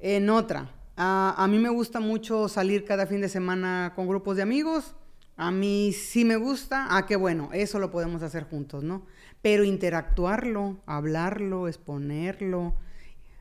En 0.00 0.30
otra, 0.30 0.72
a, 0.98 1.34
a 1.42 1.46
mí 1.48 1.58
me 1.58 1.68
gusta 1.70 2.00
mucho 2.00 2.48
salir 2.48 2.84
cada 2.84 3.06
fin 3.06 3.20
de 3.22 3.28
semana 3.28 3.92
con 3.94 4.06
grupos 4.08 4.36
de 4.36 4.42
amigos. 4.42 4.94
A 5.36 5.50
mí 5.52 5.92
sí 5.92 6.24
me 6.24 6.36
gusta. 6.36 6.86
Ah, 6.90 7.06
qué 7.06 7.14
bueno, 7.16 7.50
eso 7.52 7.78
lo 7.78 7.90
podemos 7.90 8.22
hacer 8.22 8.44
juntos, 8.44 8.82
¿no? 8.82 9.06
Pero 9.40 9.62
interactuarlo, 9.64 10.78
hablarlo, 10.84 11.68
exponerlo. 11.68 12.74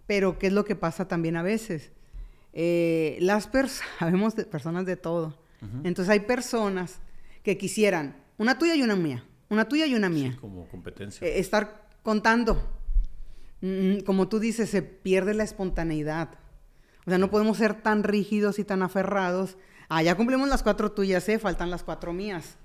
Pero, 0.05 0.37
¿qué 0.37 0.47
es 0.47 0.53
lo 0.53 0.63
que 0.63 0.75
pasa 0.75 1.07
también 1.07 1.35
a 1.37 1.41
veces? 1.43 1.91
Eh, 2.53 3.17
las 3.19 3.47
personas, 3.47 3.89
sabemos 3.99 4.35
de 4.35 4.45
personas 4.45 4.85
de 4.85 4.95
todo. 4.95 5.37
Entonces 5.83 6.09
hay 6.11 6.19
personas 6.19 6.99
que 7.41 7.57
quisieran 7.57 8.15
una 8.37 8.59
tuya 8.59 8.75
y 8.75 8.83
una 8.83 8.95
mía, 8.95 9.23
una 9.49 9.67
tuya 9.67 9.87
y 9.87 9.95
una 9.95 10.07
mía 10.07 10.33
Sí, 10.33 10.37
como 10.37 10.67
competencia. 10.67 11.27
eh, 11.27 11.39
estar 11.39 11.87
contando. 12.03 12.61
Mm, 13.61 14.01
Como 14.05 14.27
tú 14.27 14.39
dices, 14.39 14.69
se 14.69 14.83
pierde 14.83 15.33
la 15.33 15.43
espontaneidad. 15.43 16.29
O 17.07 17.09
sea, 17.09 17.17
no 17.17 17.31
podemos 17.31 17.57
ser 17.57 17.81
tan 17.81 18.03
rígidos 18.03 18.59
y 18.59 18.65
tan 18.65 18.83
aferrados. 18.83 19.57
Ah, 19.89 20.03
ya 20.03 20.15
cumplimos 20.15 20.49
las 20.49 20.61
cuatro 20.61 20.91
tuyas, 20.91 21.27
¿eh? 21.29 21.39
Faltan 21.39 21.71
las 21.71 21.83
cuatro 21.83 22.11
mías. 22.13 22.57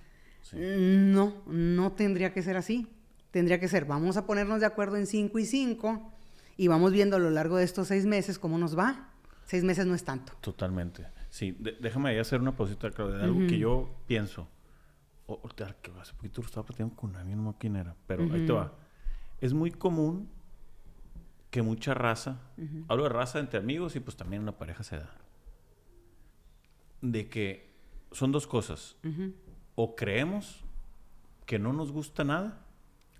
Sí. 0.42 0.56
No, 0.60 1.42
no 1.46 1.92
tendría 1.92 2.32
que 2.32 2.42
ser 2.42 2.56
así. 2.56 2.88
Tendría 3.30 3.58
que 3.60 3.68
ser, 3.68 3.84
vamos 3.86 4.16
a 4.16 4.26
ponernos 4.26 4.60
de 4.60 4.66
acuerdo 4.66 4.96
en 4.96 5.06
cinco 5.06 5.38
y 5.38 5.46
cinco 5.46 6.12
y 6.56 6.66
vamos 6.68 6.92
viendo 6.92 7.16
a 7.16 7.18
lo 7.18 7.30
largo 7.30 7.56
de 7.56 7.64
estos 7.64 7.88
seis 7.88 8.04
meses 8.04 8.38
cómo 8.38 8.58
nos 8.58 8.76
va. 8.76 9.08
Seis 9.44 9.64
meses 9.64 9.86
no 9.86 9.94
es 9.94 10.04
tanto. 10.04 10.32
Totalmente. 10.40 11.06
Sí, 11.30 11.56
de- 11.58 11.76
déjame 11.80 12.10
ahí 12.10 12.18
hacer 12.18 12.40
una 12.40 12.54
pausita, 12.54 12.90
Claudia, 12.90 13.18
de 13.18 13.24
algo 13.24 13.38
que 13.46 13.58
yo 13.58 13.94
pienso. 14.06 14.48
O, 15.26 15.40
ahorita 15.42 15.76
que 15.80 15.92
hace 16.00 16.12
poquito 16.14 16.42
lo 16.42 16.48
estaba 16.48 16.66
platicando 16.66 16.94
con 16.96 17.14
alguien, 17.16 17.36
no 17.38 17.44
me 17.44 17.48
acuerdo 17.50 17.58
quién 17.60 17.76
era, 17.76 17.94
pero 18.06 18.24
ahí 18.34 18.44
te 18.44 18.52
va. 18.52 18.74
Es 19.40 19.54
muy 19.54 19.70
común 19.70 20.28
que 21.52 21.62
mucha 21.62 21.92
raza, 21.94 22.40
hablo 22.88 23.04
de 23.04 23.10
raza 23.10 23.38
entre 23.38 23.58
amigos 23.60 23.94
y 23.94 24.00
pues 24.00 24.16
también 24.16 24.42
una 24.42 24.56
pareja 24.58 24.82
se 24.82 24.96
da, 24.96 25.14
de 27.02 27.28
que 27.28 27.70
son 28.10 28.32
dos 28.32 28.46
cosas. 28.46 28.96
O 29.74 29.94
creemos 29.94 30.64
que 31.46 31.58
no 31.58 31.72
nos 31.72 31.92
gusta 31.92 32.24
nada, 32.24 32.64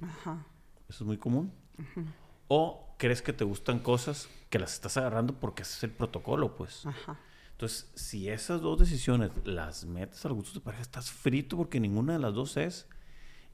Ajá. 0.00 0.44
eso 0.88 1.04
es 1.04 1.06
muy 1.06 1.18
común. 1.18 1.52
O 2.48 2.94
crees 2.98 3.22
que 3.22 3.32
te 3.32 3.44
gustan 3.44 3.78
cosas 3.80 4.28
que 4.50 4.58
las 4.58 4.72
estás 4.74 4.96
agarrando 4.96 5.34
porque 5.38 5.62
ese 5.62 5.74
es 5.76 5.84
el 5.84 5.90
protocolo, 5.90 6.56
pues. 6.56 6.86
Ajá. 6.86 7.18
Entonces, 7.52 7.90
si 7.94 8.28
esas 8.28 8.60
dos 8.60 8.78
decisiones 8.78 9.30
las 9.44 9.84
metes 9.84 10.24
al 10.24 10.32
gusto 10.32 10.50
de 10.50 10.54
tu 10.60 10.62
pareja, 10.64 10.82
estás 10.82 11.10
frito 11.10 11.56
porque 11.56 11.80
ninguna 11.80 12.14
de 12.14 12.18
las 12.18 12.34
dos 12.34 12.56
es. 12.56 12.88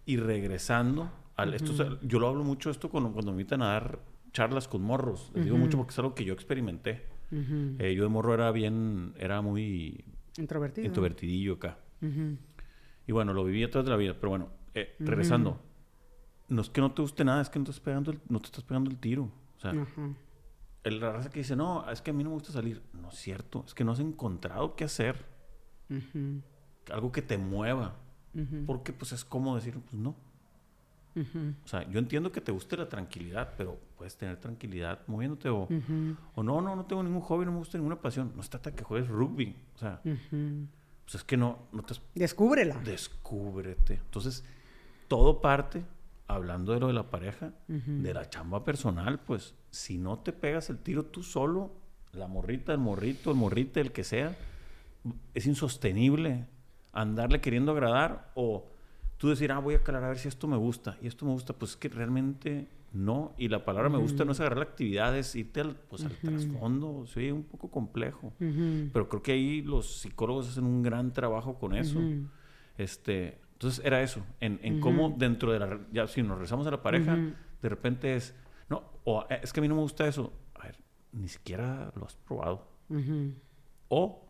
Y 0.07 0.17
regresando, 0.19 1.11
al, 1.37 1.53
esto, 1.55 1.73
es- 1.83 1.99
yo 2.03 2.19
lo 2.19 2.29
hablo 2.29 2.43
mucho 2.45 2.71
esto 2.71 2.88
cuando, 2.91 3.12
cuando 3.12 3.33
me 3.33 3.41
invitan 3.43 3.61
a 3.62 3.67
dar 3.73 3.99
charlas 4.38 4.68
con 4.68 4.83
morros. 4.83 5.31
Les 5.35 5.44
digo 5.44 5.57
mucho 5.57 5.77
porque 5.77 5.90
es 5.90 5.98
algo 5.98 6.14
que 6.14 6.24
yo 6.24 6.33
experimenté. 6.33 7.05
Ujú. 7.33 7.74
Eh, 7.81 7.94
yo 7.94 8.05
de 8.05 8.09
morro 8.09 8.35
era 8.35 8.53
bien, 8.53 9.12
era 9.18 9.40
muy 9.42 10.05
Introvertido. 10.38 10.87
introvertidillo 10.87 11.55
acá. 11.55 11.79
Ujú. 12.01 12.37
Y 13.07 13.12
bueno, 13.12 13.33
lo 13.35 13.42
viví 13.44 13.64
a 13.64 13.70
través 13.70 13.87
de 13.87 13.90
la 13.90 13.96
vida. 13.96 14.14
Pero 14.14 14.31
bueno, 14.31 14.48
eh, 14.74 14.94
regresando. 15.01 15.61
No 16.48 16.62
es 16.62 16.70
que 16.70 16.81
no 16.81 16.92
te 16.92 17.03
guste 17.03 17.24
nada, 17.24 17.42
es 17.42 17.51
que 17.51 17.59
no 17.59 17.64
te 17.64 17.72
estás 17.72 17.85
pegando 17.85 18.12
el, 18.12 18.20
no 18.29 18.38
te 18.38 18.46
estás 18.46 18.62
pegando 18.64 18.90
el 18.90 18.96
tiro. 18.98 19.24
O 19.57 19.61
sea, 19.61 19.72
el- 20.85 21.01
la 21.01 21.12
raza 21.12 21.29
que 21.31 21.40
dice, 21.40 21.57
no, 21.57 21.90
es 21.90 22.01
que 22.01 22.11
a 22.12 22.14
mí 22.14 22.22
no 22.22 22.31
me 22.31 22.35
gusta 22.35 22.53
salir. 22.53 22.81
No 22.92 23.09
es 23.09 23.16
cierto. 23.16 23.64
Es 23.66 23.74
que 23.74 23.83
no 23.85 23.90
has 23.92 23.98
encontrado 24.01 24.77
qué 24.77 24.85
hacer. 24.85 25.24
Algo 26.92 27.11
que 27.12 27.22
te 27.22 27.37
mueva. 27.38 27.96
Porque 28.66 28.92
pues 28.92 29.11
es 29.12 29.24
como 29.24 29.57
decir, 29.57 29.74
pues 29.81 29.94
no. 30.01 30.14
O 31.64 31.68
sea, 31.68 31.88
yo 31.90 31.98
entiendo 31.98 32.31
que 32.33 32.40
te 32.40 32.52
guste 32.52 32.76
la 32.76 32.88
tranquilidad, 32.88 33.54
pero 33.57 33.78
puedes 33.96 34.16
tener 34.16 34.37
tranquilidad 34.38 35.00
moviéndote 35.07 35.48
o, 35.48 35.62
Ujú. 35.64 36.16
o 36.35 36.42
no, 36.42 36.61
no, 36.61 36.76
no 36.76 36.85
tengo 36.87 37.02
ningún 37.02 37.20
hobby, 37.22 37.44
no 37.44 37.52
me 37.52 37.59
gusta 37.59 37.78
ninguna 37.78 38.00
pasión. 38.00 38.33
No 38.37 38.42
se 38.42 38.50
trata 38.50 38.70
de 38.70 38.76
que 38.76 38.85
juegues 38.85 39.09
rugby. 39.09 39.57
O 39.74 39.78
sea, 39.78 40.00
pues 40.02 41.14
es 41.14 41.24
que 41.24 41.37
no, 41.37 41.59
no 41.72 41.83
te 41.83 41.94
Descúbrela. 42.14 42.76
descúbrete. 42.85 43.94
Entonces, 43.94 44.44
todo 45.09 45.40
parte, 45.40 45.83
hablando 46.26 46.72
de 46.72 46.81
lo 46.81 46.87
de 46.88 46.92
la 46.92 47.11
pareja, 47.11 47.52
de 47.66 48.14
la 48.14 48.28
chamba 48.28 48.64
personal, 48.64 49.18
pues, 49.20 49.54
si 49.70 49.98
no 49.98 50.18
te 50.18 50.33
pegas 50.33 50.70
el 50.70 50.78
tiro 50.78 51.04
tú 51.04 51.22
solo, 51.22 51.72
la 52.12 52.26
morrita, 52.26 52.72
el 52.72 52.78
morrito, 52.78 53.31
el 53.31 53.37
morrite, 53.37 53.81
el 53.81 53.92
que 53.92 54.04
sea, 54.04 54.37
es 55.35 55.46
insostenible 55.46 56.46
andarle 56.92 57.40
queriendo 57.40 57.72
agradar 57.72 58.31
o 58.35 58.66
tú 59.18 59.28
decir, 59.28 59.52
ah, 59.52 59.59
voy 59.59 59.74
a 59.74 59.83
calar 59.83 60.04
a 60.04 60.09
ver 60.09 60.18
si 60.18 60.28
esto 60.28 60.48
me 60.48 60.57
gusta 60.57 60.96
y 61.02 61.07
esto 61.07 61.26
me 61.26 61.33
gusta, 61.33 61.52
pues 61.52 61.72
es 61.72 61.76
que 61.76 61.88
realmente 61.88 62.68
no. 62.92 63.35
Y 63.37 63.48
la 63.48 63.64
palabra 63.64 63.90
me 63.90 63.98
gusta 63.98 64.24
no 64.24 64.33
es 64.33 64.40
agarrar 64.40 64.59
la 64.59 64.64
actividad, 64.64 65.16
es 65.16 65.37
irte 65.37 65.61
al, 65.61 65.74
pues, 65.76 66.04
al 66.04 66.12
trasfondo, 66.12 67.04
sí, 67.07 67.31
un 67.31 67.42
poco 67.42 67.70
complejo. 67.70 68.33
Pero 68.92 69.09
creo 69.09 69.22
que 69.22 69.33
ahí 69.33 69.61
los 69.62 69.98
psicólogos 69.98 70.48
hacen 70.48 70.64
un 70.64 70.83
gran 70.83 71.12
trabajo 71.12 71.59
con 71.59 71.74
eso. 71.74 72.00
Este, 72.78 73.40
entonces 73.54 73.85
era 73.85 74.00
eso, 74.02 74.24
en, 74.40 74.61
en 74.62 74.81
cómo 74.81 75.12
dentro 75.18 75.52
de 75.52 75.59
la, 75.59 75.81
ya 75.92 76.07
si 76.07 76.22
nos 76.22 76.33
regresamos 76.33 76.66
a 76.68 76.70
la 76.70 76.81
pareja, 76.83 77.16
de 77.61 77.68
repente 77.68 78.14
es, 78.14 78.35
no, 78.70 78.85
o 79.04 79.26
eh, 79.28 79.40
es 79.42 79.52
que 79.52 79.59
a 79.59 79.62
mí 79.62 79.68
no 79.68 79.74
me 79.74 79.81
gusta 79.81 80.07
eso. 80.07 80.33
A 80.54 80.62
ver, 80.64 80.76
ni 81.12 81.26
siquiera 81.26 81.92
lo 81.96 82.07
has 82.07 82.14
probado. 82.14 82.68
O 83.88 84.28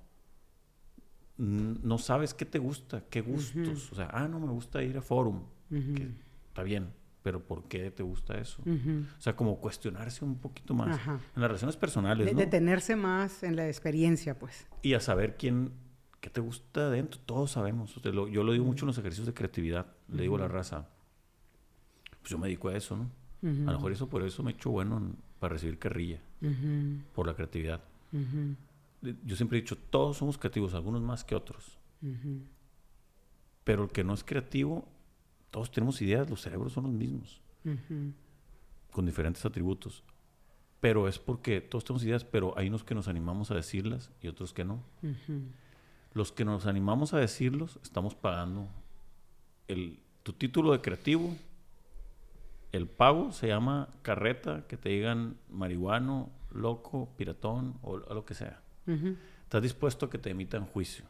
no 1.38 1.98
sabes 1.98 2.34
qué 2.34 2.44
te 2.44 2.58
gusta, 2.58 3.04
qué 3.08 3.20
gustos. 3.20 3.92
O 3.92 3.94
sea, 3.94 4.10
ah, 4.12 4.26
no 4.28 4.40
me 4.40 4.48
gusta 4.48 4.82
ir 4.82 4.98
a 4.98 5.02
forum. 5.02 5.40
Que 5.70 6.08
está 6.48 6.62
bien, 6.62 6.88
pero 7.22 7.46
¿por 7.46 7.64
qué 7.64 7.90
te 7.90 8.02
gusta 8.02 8.38
eso? 8.38 8.62
Ujú. 8.62 9.04
O 9.16 9.20
sea, 9.20 9.36
como 9.36 9.58
cuestionarse 9.60 10.24
un 10.24 10.36
poquito 10.38 10.74
más 10.74 10.96
Ajá. 10.98 11.12
en 11.36 11.40
las 11.42 11.48
relaciones 11.50 11.76
personales, 11.76 12.26
De- 12.26 12.32
¿no? 12.32 12.38
Detenerse 12.40 12.96
más 12.96 13.42
en 13.42 13.54
la 13.56 13.68
experiencia, 13.68 14.38
pues. 14.38 14.66
y 14.82 14.94
a 14.94 15.00
saber 15.00 15.36
quién, 15.36 15.72
qué 16.20 16.30
te 16.30 16.40
gusta 16.40 16.86
adentro. 16.88 17.20
Todos 17.24 17.52
sabemos. 17.52 17.96
O 17.96 18.00
sea, 18.00 18.10
lo- 18.12 18.26
yo 18.28 18.42
lo 18.42 18.52
digo 18.52 18.64
mucho 18.64 18.84
en 18.84 18.88
los 18.88 18.98
ejercicios 18.98 19.26
de 19.26 19.34
creatividad. 19.34 19.86
Le 20.08 20.22
digo 20.22 20.36
a 20.36 20.40
la 20.40 20.48
raza, 20.48 20.88
pues 22.20 22.30
yo 22.30 22.38
me 22.38 22.46
dedico 22.48 22.68
a 22.68 22.76
eso, 22.76 22.96
¿no? 22.96 23.10
A 23.42 23.72
lo 23.72 23.78
mejor 23.78 23.92
eso 23.92 24.08
por 24.08 24.22
eso 24.24 24.42
me 24.42 24.50
he 24.50 24.54
hecho 24.54 24.70
bueno 24.70 24.96
en- 24.98 25.16
para 25.38 25.52
recibir 25.52 25.78
carrilla, 25.78 26.18
por 27.14 27.26
la 27.28 27.34
creatividad. 27.34 27.80
Yo 29.00 29.36
siempre 29.36 29.58
he 29.58 29.60
dicho, 29.60 29.76
todos 29.76 30.16
somos 30.16 30.38
creativos, 30.38 30.74
algunos 30.74 31.02
más 31.02 31.24
que 31.24 31.34
otros. 31.34 31.78
Pero 33.64 33.84
el 33.84 33.90
que 33.90 34.04
no 34.04 34.14
es 34.14 34.24
creativo, 34.24 34.88
todos 35.50 35.70
tenemos 35.70 36.00
ideas, 36.02 36.28
los 36.28 36.40
cerebros 36.42 36.72
son 36.72 36.84
los 36.84 36.92
mismos, 36.92 37.40
con 38.90 39.06
diferentes 39.06 39.44
atributos. 39.44 40.02
Pero 40.80 41.08
es 41.08 41.18
porque 41.18 41.60
todos 41.60 41.84
tenemos 41.84 42.04
ideas, 42.04 42.24
pero 42.24 42.56
hay 42.56 42.68
unos 42.68 42.84
que 42.84 42.94
nos 42.94 43.08
animamos 43.08 43.50
a 43.50 43.54
decirlas 43.54 44.10
y 44.22 44.28
otros 44.28 44.52
que 44.52 44.64
no. 44.64 44.82
Los 46.12 46.32
que 46.32 46.44
nos 46.44 46.66
animamos 46.66 47.14
a 47.14 47.18
decirlos, 47.18 47.78
estamos 47.82 48.14
pagando 48.14 48.68
el, 49.66 50.00
tu 50.22 50.32
título 50.32 50.72
de 50.72 50.80
creativo. 50.80 51.36
El 52.72 52.86
pago 52.86 53.32
se 53.32 53.48
llama 53.48 53.88
carreta, 54.02 54.66
que 54.66 54.76
te 54.76 54.90
digan 54.90 55.36
marihuano, 55.50 56.30
loco, 56.52 57.08
piratón 57.16 57.78
o, 57.82 57.92
o 57.92 58.14
lo 58.14 58.24
que 58.24 58.34
sea. 58.34 58.62
Estás 59.44 59.62
dispuesto 59.62 60.06
a 60.06 60.10
que 60.10 60.18
te 60.18 60.30
emitan 60.30 60.66
juicio. 60.66 61.04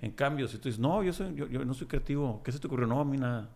En 0.00 0.12
cambio, 0.12 0.48
si 0.48 0.56
tú 0.58 0.68
dices, 0.68 0.78
no, 0.80 1.02
yo, 1.02 1.12
soy, 1.12 1.34
yo, 1.34 1.46
yo 1.48 1.64
no 1.64 1.74
soy 1.74 1.86
creativo, 1.86 2.42
¿qué 2.42 2.52
se 2.52 2.58
te 2.58 2.66
ocurrió? 2.66 2.86
No, 2.86 3.00
a 3.00 3.04
mí 3.04 3.18
nada. 3.18 3.50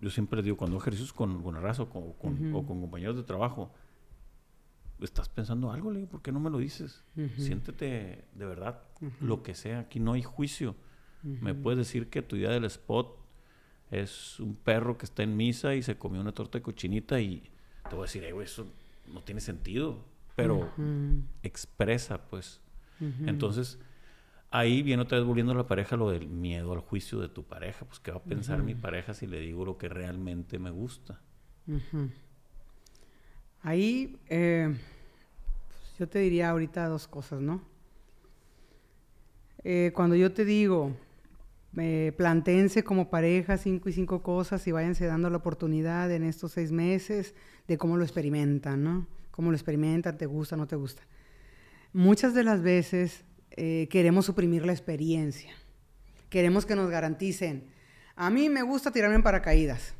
Yo 0.00 0.10
siempre 0.10 0.42
digo, 0.42 0.56
cuando 0.56 0.76
ejercicios 0.76 1.12
con, 1.12 1.42
con 1.42 1.56
Arraso 1.56 1.84
o 1.84 1.88
con, 1.88 2.12
con- 2.14 2.54
o 2.54 2.66
con 2.66 2.80
compañeros 2.80 3.16
de 3.16 3.22
trabajo, 3.22 3.72
estás 5.00 5.28
pensando 5.28 5.70
algo, 5.72 5.90
le 5.90 6.00
digo, 6.00 6.10
¿por 6.10 6.22
qué 6.22 6.32
no 6.32 6.40
me 6.40 6.50
lo 6.50 6.58
dices? 6.58 7.04
Siéntete 7.40 8.24
de 8.34 8.46
verdad, 8.46 8.82
lo 9.20 9.42
que 9.42 9.54
sea. 9.54 9.80
Aquí 9.80 10.00
no 10.00 10.12
hay 10.12 10.22
juicio. 10.22 10.74
Me 11.22 11.54
puedes 11.54 11.78
decir 11.78 12.08
que 12.10 12.22
tu 12.22 12.36
idea 12.36 12.50
del 12.50 12.64
spot 12.64 13.16
es 13.90 14.38
un 14.40 14.54
perro 14.54 14.98
que 14.98 15.04
está 15.06 15.22
en 15.22 15.36
misa 15.36 15.74
y 15.74 15.82
se 15.82 15.96
comió 15.98 16.20
una 16.20 16.32
torta 16.32 16.58
de 16.58 16.62
cochinita 16.62 17.20
y 17.20 17.42
te 17.88 17.94
voy 17.96 18.00
a 18.00 18.02
decir, 18.02 18.32
güey, 18.32 18.44
eso 18.44 18.66
no 19.12 19.22
tiene 19.22 19.40
sentido. 19.40 20.04
Pero 20.38 20.70
expresa, 21.42 22.18
pues. 22.28 22.60
Entonces, 23.26 23.78
ahí 24.50 24.82
viene 24.82 25.02
otra 25.02 25.18
vez 25.18 25.26
volviendo 25.26 25.52
a 25.52 25.56
la 25.56 25.66
pareja 25.66 25.96
lo 25.96 26.10
del 26.10 26.28
miedo 26.28 26.72
al 26.72 26.80
juicio 26.80 27.20
de 27.20 27.28
tu 27.28 27.44
pareja. 27.44 27.84
Pues, 27.84 28.00
¿qué 28.00 28.10
va 28.10 28.18
a 28.18 28.22
pensar 28.22 28.62
mi 28.62 28.74
pareja 28.74 29.14
si 29.14 29.26
le 29.26 29.40
digo 29.40 29.64
lo 29.64 29.78
que 29.78 29.88
realmente 29.88 30.58
me 30.58 30.70
gusta? 30.70 31.20
Ahí, 33.62 34.16
eh, 34.28 34.74
pues, 35.68 35.98
yo 35.98 36.08
te 36.08 36.20
diría 36.20 36.50
ahorita 36.50 36.86
dos 36.88 37.08
cosas, 37.08 37.40
¿no? 37.40 37.60
Eh, 39.64 39.92
cuando 39.94 40.14
yo 40.14 40.32
te 40.32 40.44
digo, 40.44 40.96
eh, 41.76 42.12
planteense 42.16 42.84
como 42.84 43.10
pareja 43.10 43.58
cinco 43.58 43.88
y 43.88 43.92
cinco 43.92 44.22
cosas 44.22 44.66
y 44.66 44.72
váyanse 44.72 45.06
dando 45.06 45.30
la 45.30 45.38
oportunidad 45.38 46.10
en 46.12 46.22
estos 46.22 46.52
seis 46.52 46.72
meses 46.72 47.34
de 47.66 47.76
cómo 47.76 47.96
lo 47.96 48.04
experimentan, 48.04 48.84
¿no? 48.84 49.06
Cómo 49.38 49.52
lo 49.52 49.56
experimentan, 49.56 50.18
te 50.18 50.26
gusta, 50.26 50.56
no 50.56 50.66
te 50.66 50.74
gusta. 50.74 51.02
Muchas 51.92 52.34
de 52.34 52.42
las 52.42 52.60
veces 52.60 53.22
eh, 53.52 53.86
queremos 53.88 54.26
suprimir 54.26 54.66
la 54.66 54.72
experiencia. 54.72 55.52
Queremos 56.28 56.66
que 56.66 56.74
nos 56.74 56.90
garanticen. 56.90 57.68
A 58.16 58.30
mí 58.30 58.48
me 58.48 58.62
gusta 58.62 58.90
tirarme 58.90 59.14
en 59.14 59.22
paracaídas. 59.22 59.94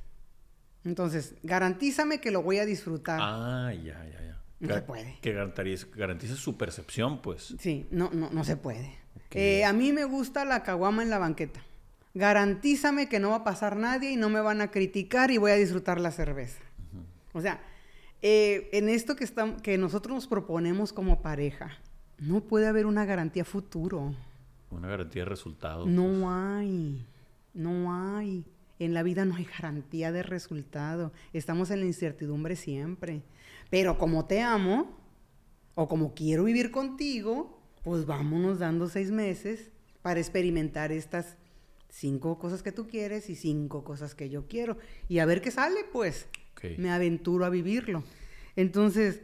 Entonces, 0.82 1.36
garantízame 1.44 2.20
que 2.20 2.32
lo 2.32 2.42
voy 2.42 2.58
a 2.58 2.66
disfrutar. 2.66 3.20
Ah, 3.22 3.72
ya, 3.72 4.04
ya, 4.06 4.20
ya. 4.20 4.42
No 4.58 4.74
se 4.74 4.82
puede. 4.82 5.18
Que 5.22 5.32
garantice, 5.32 6.34
su 6.34 6.58
percepción, 6.58 7.22
pues. 7.22 7.54
Sí, 7.60 7.86
no, 7.92 8.10
no, 8.12 8.30
no 8.30 8.42
se 8.42 8.56
puede. 8.56 8.96
Eh, 9.30 9.64
a 9.64 9.72
mí 9.72 9.92
me 9.92 10.02
gusta 10.02 10.44
la 10.44 10.64
caguama 10.64 11.04
en 11.04 11.10
la 11.10 11.18
banqueta. 11.18 11.60
Garantízame 12.12 13.08
que 13.08 13.20
no 13.20 13.30
va 13.30 13.36
a 13.36 13.44
pasar 13.44 13.76
nadie 13.76 14.10
y 14.10 14.16
no 14.16 14.30
me 14.30 14.40
van 14.40 14.62
a 14.62 14.72
criticar 14.72 15.30
y 15.30 15.38
voy 15.38 15.52
a 15.52 15.54
disfrutar 15.54 16.00
la 16.00 16.10
cerveza. 16.10 16.60
O 17.32 17.40
sea, 17.40 17.60
eh, 18.22 18.68
en 18.72 18.88
esto 18.88 19.16
que, 19.16 19.24
estamos, 19.24 19.62
que 19.62 19.78
nosotros 19.78 20.14
nos 20.14 20.26
proponemos 20.26 20.92
como 20.92 21.22
pareja, 21.22 21.78
no 22.18 22.40
puede 22.40 22.66
haber 22.66 22.86
una 22.86 23.04
garantía 23.04 23.44
futuro. 23.44 24.14
Una 24.70 24.88
garantía 24.88 25.22
de 25.22 25.28
resultado. 25.28 25.86
No 25.86 26.04
pues. 26.04 26.24
hay, 26.26 27.06
no 27.54 28.16
hay. 28.16 28.44
En 28.78 28.94
la 28.94 29.02
vida 29.02 29.24
no 29.24 29.36
hay 29.36 29.44
garantía 29.44 30.12
de 30.12 30.22
resultado. 30.22 31.12
Estamos 31.32 31.70
en 31.70 31.80
la 31.80 31.86
incertidumbre 31.86 32.56
siempre. 32.56 33.22
Pero 33.70 33.98
como 33.98 34.24
te 34.26 34.42
amo, 34.42 34.96
o 35.74 35.88
como 35.88 36.14
quiero 36.14 36.44
vivir 36.44 36.70
contigo, 36.70 37.60
pues 37.84 38.04
vámonos 38.04 38.58
dando 38.58 38.88
seis 38.88 39.10
meses 39.10 39.70
para 40.02 40.20
experimentar 40.20 40.90
estas 40.92 41.36
cinco 41.88 42.38
cosas 42.38 42.62
que 42.62 42.72
tú 42.72 42.86
quieres 42.86 43.30
y 43.30 43.36
cinco 43.36 43.84
cosas 43.84 44.14
que 44.14 44.28
yo 44.28 44.46
quiero. 44.46 44.76
Y 45.08 45.20
a 45.20 45.26
ver 45.26 45.40
qué 45.40 45.50
sale, 45.50 45.84
pues. 45.92 46.28
Me 46.76 46.90
aventuro 46.90 47.44
a 47.44 47.50
vivirlo. 47.50 48.02
Entonces, 48.56 49.20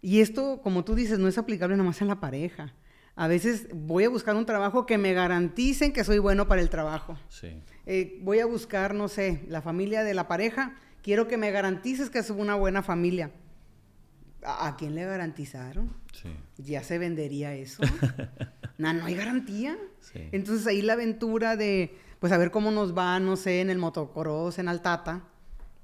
y 0.00 0.20
esto, 0.20 0.60
como 0.62 0.84
tú 0.84 0.94
dices, 0.94 1.18
no 1.18 1.28
es 1.28 1.38
aplicable 1.38 1.76
nada 1.76 1.88
más 1.88 2.00
en 2.00 2.08
la 2.08 2.20
pareja. 2.20 2.72
A 3.16 3.26
veces 3.26 3.66
voy 3.72 4.04
a 4.04 4.08
buscar 4.08 4.36
un 4.36 4.46
trabajo 4.46 4.86
que 4.86 4.96
me 4.96 5.12
garanticen 5.12 5.92
que 5.92 6.04
soy 6.04 6.18
bueno 6.18 6.46
para 6.46 6.60
el 6.60 6.70
trabajo. 6.70 7.18
Sí. 7.28 7.60
Eh, 7.86 8.18
voy 8.22 8.38
a 8.38 8.46
buscar, 8.46 8.94
no 8.94 9.08
sé, 9.08 9.44
la 9.48 9.60
familia 9.60 10.04
de 10.04 10.14
la 10.14 10.28
pareja. 10.28 10.76
Quiero 11.02 11.26
que 11.26 11.36
me 11.36 11.50
garantices 11.50 12.10
que 12.10 12.20
es 12.20 12.30
una 12.30 12.54
buena 12.54 12.82
familia. 12.82 13.32
¿A, 14.44 14.76
quién 14.76 14.94
le 14.94 15.04
garantizaron? 15.04 15.92
Sí. 16.12 16.28
Ya 16.58 16.84
se 16.84 16.98
vendería 16.98 17.54
eso. 17.54 17.82
no, 18.78 18.92
no 18.92 19.04
hay 19.04 19.14
garantía. 19.16 19.76
Sí. 19.98 20.28
Entonces 20.30 20.64
ahí 20.68 20.80
la 20.80 20.92
aventura 20.92 21.56
de, 21.56 21.96
pues 22.20 22.32
a 22.32 22.38
ver 22.38 22.52
cómo 22.52 22.70
nos 22.70 22.96
va, 22.96 23.18
no 23.18 23.34
sé, 23.34 23.60
en 23.60 23.70
el 23.70 23.78
motocross, 23.78 24.60
en 24.60 24.68
Altata 24.68 25.24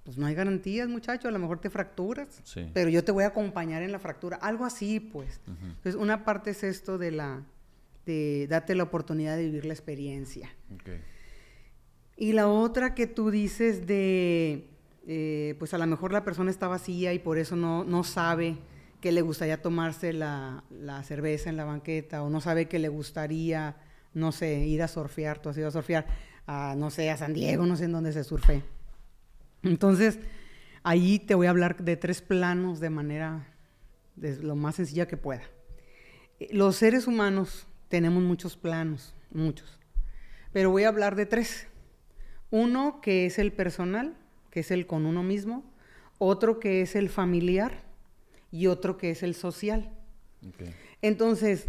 pues 0.05 0.19
no 0.19 0.27
hay 0.27 0.35
garantías, 0.35 0.87
muchacho, 0.87 1.29
a 1.29 1.31
lo 1.31 1.39
mejor 1.39 1.61
te 1.61 1.71
fracturas, 1.71 2.43
pero 2.75 2.91
yo 2.91 3.03
te 3.05 3.11
voy 3.11 3.25
a 3.25 3.29
acompañar 3.29 3.83
en 3.83 3.91
la 3.91 3.99
fractura, 3.99 4.37
algo 4.37 4.67
así, 4.67 5.01
pues. 5.01 5.41
Entonces, 5.47 5.95
una 5.95 6.27
parte 6.27 6.51
es 6.51 6.63
esto 6.63 6.99
de 6.99 7.11
la, 7.11 7.43
de 8.05 8.47
date 8.47 8.75
la 8.75 8.83
oportunidad 8.83 9.37
de 9.37 9.45
vivir 9.45 9.65
la 9.65 9.73
experiencia. 9.73 10.51
Y 12.19 12.33
la 12.33 12.49
otra 12.49 12.95
que 12.95 13.07
tú 13.07 13.31
dices 13.31 13.87
de, 13.87 14.69
eh, 15.07 15.57
pues 15.59 15.73
a 15.73 15.79
lo 15.79 15.87
mejor 15.87 16.13
la 16.13 16.23
persona 16.23 16.51
está 16.51 16.69
vacía 16.69 17.15
y 17.15 17.19
por 17.19 17.39
eso 17.39 17.57
no, 17.57 17.83
no 17.83 18.05
sabe 18.05 18.59
que 19.01 19.11
le 19.11 19.23
gustaría 19.23 19.63
tomarse 19.63 20.13
la, 20.13 20.65
la, 20.71 21.03
cerveza 21.03 21.49
en 21.49 21.57
la 21.57 21.65
banqueta 21.65 22.23
o 22.23 22.29
no 22.29 22.43
sabe 22.43 22.69
que 22.69 22.79
le 22.79 22.89
gustaría, 22.89 23.77
no 24.13 24.33
sé, 24.33 24.67
ir 24.67 24.83
a 24.83 24.89
surfear, 24.89 25.41
tú 25.41 25.49
has 25.49 25.57
ido 25.57 25.69
a 25.69 25.71
surfear, 25.73 26.07
a, 26.47 26.75
no 26.77 26.91
sé, 26.91 27.11
a 27.11 27.17
San 27.17 27.33
Diego, 27.33 27.65
no 27.65 27.77
sé 27.77 27.87
en 27.87 27.93
dónde 27.93 28.13
se 28.13 28.23
surfe 28.23 28.63
entonces, 29.65 30.19
ahí 30.83 31.19
te 31.19 31.35
voy 31.35 31.47
a 31.47 31.51
hablar 31.51 31.83
de 31.83 31.97
tres 31.97 32.23
planos 32.23 32.79
de 32.79 32.91
manera 32.91 33.49
de 34.15 34.37
lo 34.43 34.55
más 34.55 34.77
sencilla 34.77 35.09
que 35.09 35.17
pueda. 35.17 35.43
Los 36.51 36.77
seres 36.77 37.07
humanos 37.07 37.67
tenemos 37.89 38.23
muchos 38.23 38.57
planos, 38.57 39.15
muchos, 39.31 39.79
pero 40.53 40.71
voy 40.71 40.85
a 40.85 40.89
hablar 40.89 41.17
de 41.17 41.27
tres. 41.27 41.67
Uno 42.51 43.01
que 43.01 43.27
es 43.27 43.39
el 43.39 43.53
personal, 43.53 44.17
que 44.51 44.61
es 44.61 44.71
el 44.71 44.87
con 44.87 45.07
uno 45.07 45.23
mismo, 45.23 45.65
otro 46.19 46.61
que 46.61 46.83
es 46.83 46.95
el 46.95 47.09
familiar 47.09 47.83
y 48.53 48.67
otro 48.67 48.97
que 48.97 49.11
es 49.11 49.23
el 49.23 49.35
social. 49.35 49.91
Entonces, 51.03 51.69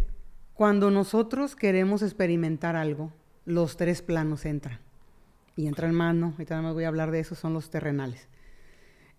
cuando 0.52 0.90
nosotros 0.90 1.56
queremos 1.56 2.02
experimentar 2.02 2.76
algo, 2.76 3.12
los 3.44 3.76
tres 3.76 4.02
planos 4.02 4.44
entran 4.44 4.85
y 5.56 5.66
entra 5.66 5.88
en 5.88 5.94
mano, 5.94 6.32
ahorita 6.32 6.60
me 6.62 6.72
voy 6.72 6.84
a 6.84 6.88
hablar 6.88 7.10
de 7.10 7.20
eso, 7.20 7.34
son 7.34 7.54
los 7.54 7.70
terrenales. 7.70 8.28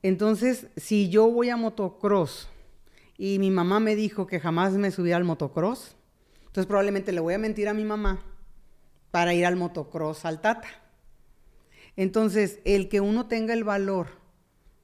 Entonces, 0.03 0.67
si 0.77 1.09
yo 1.09 1.29
voy 1.29 1.49
a 1.49 1.57
motocross 1.57 2.47
y 3.17 3.39
mi 3.39 3.51
mamá 3.51 3.79
me 3.79 3.95
dijo 3.95 4.27
que 4.27 4.39
jamás 4.39 4.73
me 4.73 4.91
subía 4.91 5.17
al 5.17 5.23
motocross, 5.23 5.95
entonces 6.45 6.67
probablemente 6.67 7.11
le 7.11 7.19
voy 7.19 7.33
a 7.33 7.39
mentir 7.39 7.67
a 7.67 7.73
mi 7.73 7.83
mamá 7.83 8.23
para 9.11 9.33
ir 9.33 9.45
al 9.45 9.55
motocross 9.55 10.23
al 10.25 10.39
Tata. 10.39 10.69
Entonces, 11.95 12.59
el 12.63 12.89
que 12.89 13.01
uno 13.01 13.27
tenga 13.27 13.53
el 13.53 13.63
valor 13.63 14.07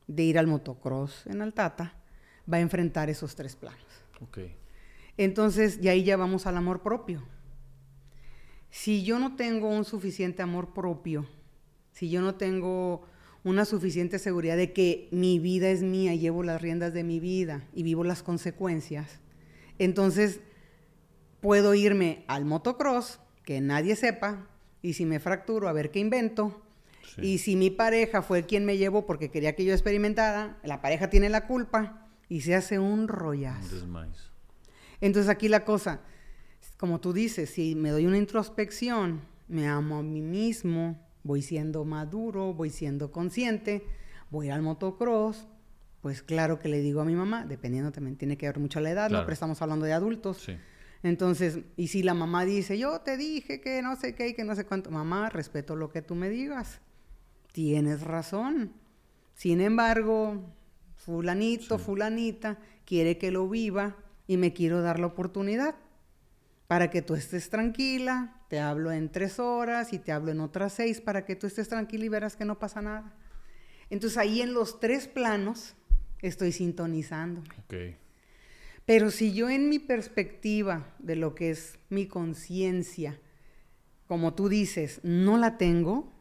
de 0.07 0.23
ir 0.23 0.39
al 0.39 0.47
motocross 0.47 1.25
en 1.27 1.41
Altata 1.41 1.93
va 2.51 2.57
a 2.57 2.61
enfrentar 2.61 3.09
esos 3.09 3.35
tres 3.35 3.55
planos. 3.55 3.85
Okay. 4.19 4.55
Entonces, 5.17 5.79
y 5.81 5.89
ahí 5.89 6.03
ya 6.03 6.17
vamos 6.17 6.47
al 6.47 6.57
amor 6.57 6.81
propio. 6.81 7.23
Si 8.71 9.03
yo 9.03 9.19
no 9.19 9.35
tengo 9.35 9.69
un 9.69 9.85
suficiente 9.85 10.41
amor 10.41 10.73
propio, 10.73 11.27
si 11.93 12.09
yo 12.09 12.21
no 12.21 12.35
tengo 12.35 13.07
una 13.43 13.65
suficiente 13.65 14.19
seguridad 14.19 14.57
de 14.57 14.73
que 14.73 15.07
mi 15.11 15.39
vida 15.39 15.69
es 15.69 15.81
mía, 15.81 16.15
llevo 16.15 16.43
las 16.43 16.61
riendas 16.61 16.93
de 16.93 17.03
mi 17.03 17.19
vida 17.19 17.63
y 17.73 17.83
vivo 17.83 18.03
las 18.03 18.23
consecuencias, 18.23 19.19
entonces 19.79 20.41
puedo 21.41 21.73
irme 21.75 22.23
al 22.27 22.45
motocross, 22.45 23.19
que 23.43 23.61
nadie 23.61 23.95
sepa, 23.95 24.47
y 24.81 24.93
si 24.93 25.05
me 25.05 25.19
fracturo, 25.19 25.67
a 25.67 25.73
ver 25.73 25.91
qué 25.91 25.99
invento. 25.99 26.61
Y 27.21 27.37
si 27.39 27.55
mi 27.55 27.69
pareja 27.69 28.21
fue 28.21 28.45
quien 28.45 28.65
me 28.65 28.77
llevó 28.77 29.05
porque 29.05 29.29
quería 29.29 29.55
que 29.55 29.65
yo 29.65 29.73
experimentara, 29.73 30.57
la 30.63 30.81
pareja 30.81 31.09
tiene 31.09 31.29
la 31.29 31.45
culpa 31.47 32.07
y 32.27 32.41
se 32.41 32.55
hace 32.55 32.79
un 32.79 33.07
rollazo. 33.07 33.85
Entonces 34.99 35.29
aquí 35.29 35.47
la 35.47 35.63
cosa, 35.65 36.01
como 36.77 36.99
tú 36.99 37.13
dices, 37.13 37.49
si 37.49 37.75
me 37.75 37.91
doy 37.91 38.07
una 38.07 38.17
introspección, 38.17 39.21
me 39.47 39.67
amo 39.67 39.97
a 39.97 40.03
mí 40.03 40.21
mismo, 40.21 41.02
voy 41.23 41.41
siendo 41.41 41.85
maduro, 41.85 42.53
voy 42.53 42.69
siendo 42.69 43.11
consciente, 43.11 43.85
voy 44.29 44.49
al 44.49 44.61
motocross, 44.61 45.47
pues 46.01 46.21
claro 46.21 46.59
que 46.59 46.67
le 46.67 46.81
digo 46.81 47.01
a 47.01 47.05
mi 47.05 47.15
mamá, 47.15 47.45
dependiendo 47.45 47.91
también 47.91 48.17
tiene 48.17 48.37
que 48.37 48.45
ver 48.45 48.59
mucho 48.59 48.79
la 48.81 48.91
edad, 48.91 49.09
¿no? 49.09 49.21
Pero 49.21 49.33
estamos 49.33 49.61
hablando 49.61 49.85
de 49.85 49.93
adultos. 49.93 50.45
Entonces, 51.01 51.59
y 51.77 51.87
si 51.87 52.03
la 52.03 52.13
mamá 52.13 52.45
dice, 52.45 52.77
yo 52.77 52.99
te 53.01 53.17
dije 53.17 53.61
que 53.61 53.81
no 53.81 53.95
sé 53.95 54.15
qué 54.15 54.29
y 54.29 54.33
que 54.33 54.43
no 54.43 54.55
sé 54.55 54.65
cuánto, 54.65 54.91
mamá, 54.91 55.29
respeto 55.29 55.75
lo 55.75 55.89
que 55.89 56.01
tú 56.01 56.15
me 56.15 56.29
digas. 56.29 56.81
Tienes 57.51 58.01
razón. 58.01 58.73
Sin 59.33 59.61
embargo, 59.61 60.53
fulanito, 60.95 61.77
fulanita, 61.77 62.57
quiere 62.85 63.17
que 63.17 63.31
lo 63.31 63.47
viva 63.47 63.95
y 64.27 64.37
me 64.37 64.53
quiero 64.53 64.81
dar 64.81 64.99
la 64.99 65.07
oportunidad 65.07 65.75
para 66.67 66.89
que 66.89 67.01
tú 67.01 67.15
estés 67.15 67.49
tranquila, 67.49 68.41
te 68.53 68.59
hablo 68.59 68.91
en 68.91 69.09
tres 69.09 69.39
horas 69.39 69.93
y 69.93 69.97
te 69.97 70.11
hablo 70.11 70.31
en 70.31 70.39
otras 70.39 70.73
seis 70.73 71.01
para 71.01 71.25
que 71.25 71.35
tú 71.35 71.47
estés 71.47 71.69
tranquila 71.69 72.05
y 72.05 72.09
verás 72.09 72.35
que 72.35 72.45
no 72.45 72.59
pasa 72.59 72.83
nada. 72.83 73.11
Entonces 73.89 74.15
ahí 74.19 74.43
en 74.43 74.53
los 74.53 74.79
tres 74.79 75.07
planos 75.07 75.73
estoy 76.21 76.51
sintonizando. 76.51 77.41
Pero 78.85 79.09
si 79.09 79.33
yo 79.33 79.49
en 79.49 79.69
mi 79.69 79.79
perspectiva 79.79 80.85
de 80.99 81.15
lo 81.15 81.33
que 81.33 81.49
es 81.49 81.79
mi 81.89 82.05
conciencia, 82.05 83.19
como 84.07 84.35
tú 84.35 84.49
dices, 84.49 84.99
no 85.01 85.39
la 85.39 85.57
tengo, 85.57 86.13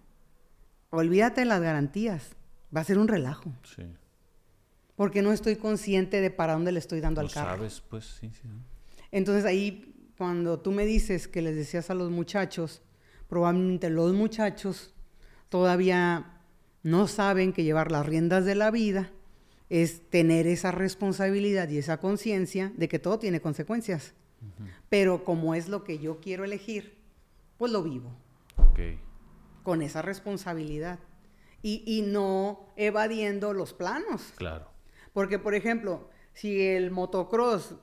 olvídate 0.88 1.42
de 1.42 1.48
las 1.48 1.60
garantías. 1.60 2.30
Va 2.74 2.80
a 2.80 2.84
ser 2.84 2.96
un 2.96 3.08
relajo. 3.08 3.52
Sí. 3.76 3.82
Porque 4.96 5.20
no 5.20 5.34
estoy 5.34 5.56
consciente 5.56 6.22
de 6.22 6.30
para 6.30 6.54
dónde 6.54 6.72
le 6.72 6.78
estoy 6.78 7.00
dando 7.00 7.20
al 7.20 7.30
carro. 7.30 7.56
sabes, 7.58 7.82
pues 7.90 8.06
sí, 8.06 8.30
sí. 8.30 8.48
Entonces 9.10 9.44
ahí 9.44 9.91
cuando 10.22 10.60
tú 10.60 10.70
me 10.70 10.86
dices 10.86 11.26
que 11.26 11.42
les 11.42 11.56
decías 11.56 11.90
a 11.90 11.94
los 11.94 12.08
muchachos, 12.08 12.80
probablemente 13.28 13.90
los 13.90 14.12
muchachos 14.12 14.94
todavía 15.48 16.40
no 16.84 17.08
saben 17.08 17.52
que 17.52 17.64
llevar 17.64 17.90
las 17.90 18.06
riendas 18.06 18.44
de 18.44 18.54
la 18.54 18.70
vida 18.70 19.10
es 19.68 20.08
tener 20.10 20.46
esa 20.46 20.70
responsabilidad 20.70 21.68
y 21.70 21.78
esa 21.78 21.98
conciencia 21.98 22.72
de 22.76 22.86
que 22.86 23.00
todo 23.00 23.18
tiene 23.18 23.40
consecuencias. 23.40 24.14
Pero 24.88 25.24
como 25.24 25.56
es 25.56 25.68
lo 25.68 25.82
que 25.82 25.98
yo 25.98 26.20
quiero 26.20 26.44
elegir, 26.44 26.96
pues 27.58 27.72
lo 27.72 27.82
vivo. 27.82 28.12
Con 29.64 29.82
esa 29.82 30.02
responsabilidad. 30.02 31.00
Y, 31.62 32.04
no 32.06 32.68
evadiendo 32.76 33.52
los 33.54 33.72
planos. 33.74 34.32
Claro. 34.36 34.68
Porque, 35.12 35.40
por 35.40 35.56
ejemplo, 35.56 36.10
si 36.32 36.62
el 36.62 36.92
motocross 36.92 37.74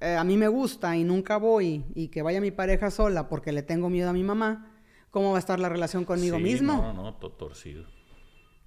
eh, 0.00 0.14
a 0.16 0.24
mí 0.24 0.36
me 0.36 0.48
gusta 0.48 0.96
y 0.96 1.04
nunca 1.04 1.36
voy 1.36 1.84
y 1.94 2.08
que 2.08 2.22
vaya 2.22 2.40
mi 2.40 2.50
pareja 2.50 2.90
sola 2.90 3.28
porque 3.28 3.52
le 3.52 3.62
tengo 3.62 3.90
miedo 3.90 4.10
a 4.10 4.12
mi 4.12 4.22
mamá, 4.22 4.72
¿cómo 5.10 5.30
va 5.32 5.36
a 5.36 5.40
estar 5.40 5.58
la 5.58 5.68
relación 5.68 6.04
conmigo 6.04 6.36
sí, 6.36 6.42
mismo? 6.42 6.74
No, 6.74 6.92
no, 6.92 7.14
todo 7.14 7.32
torcido. 7.32 7.84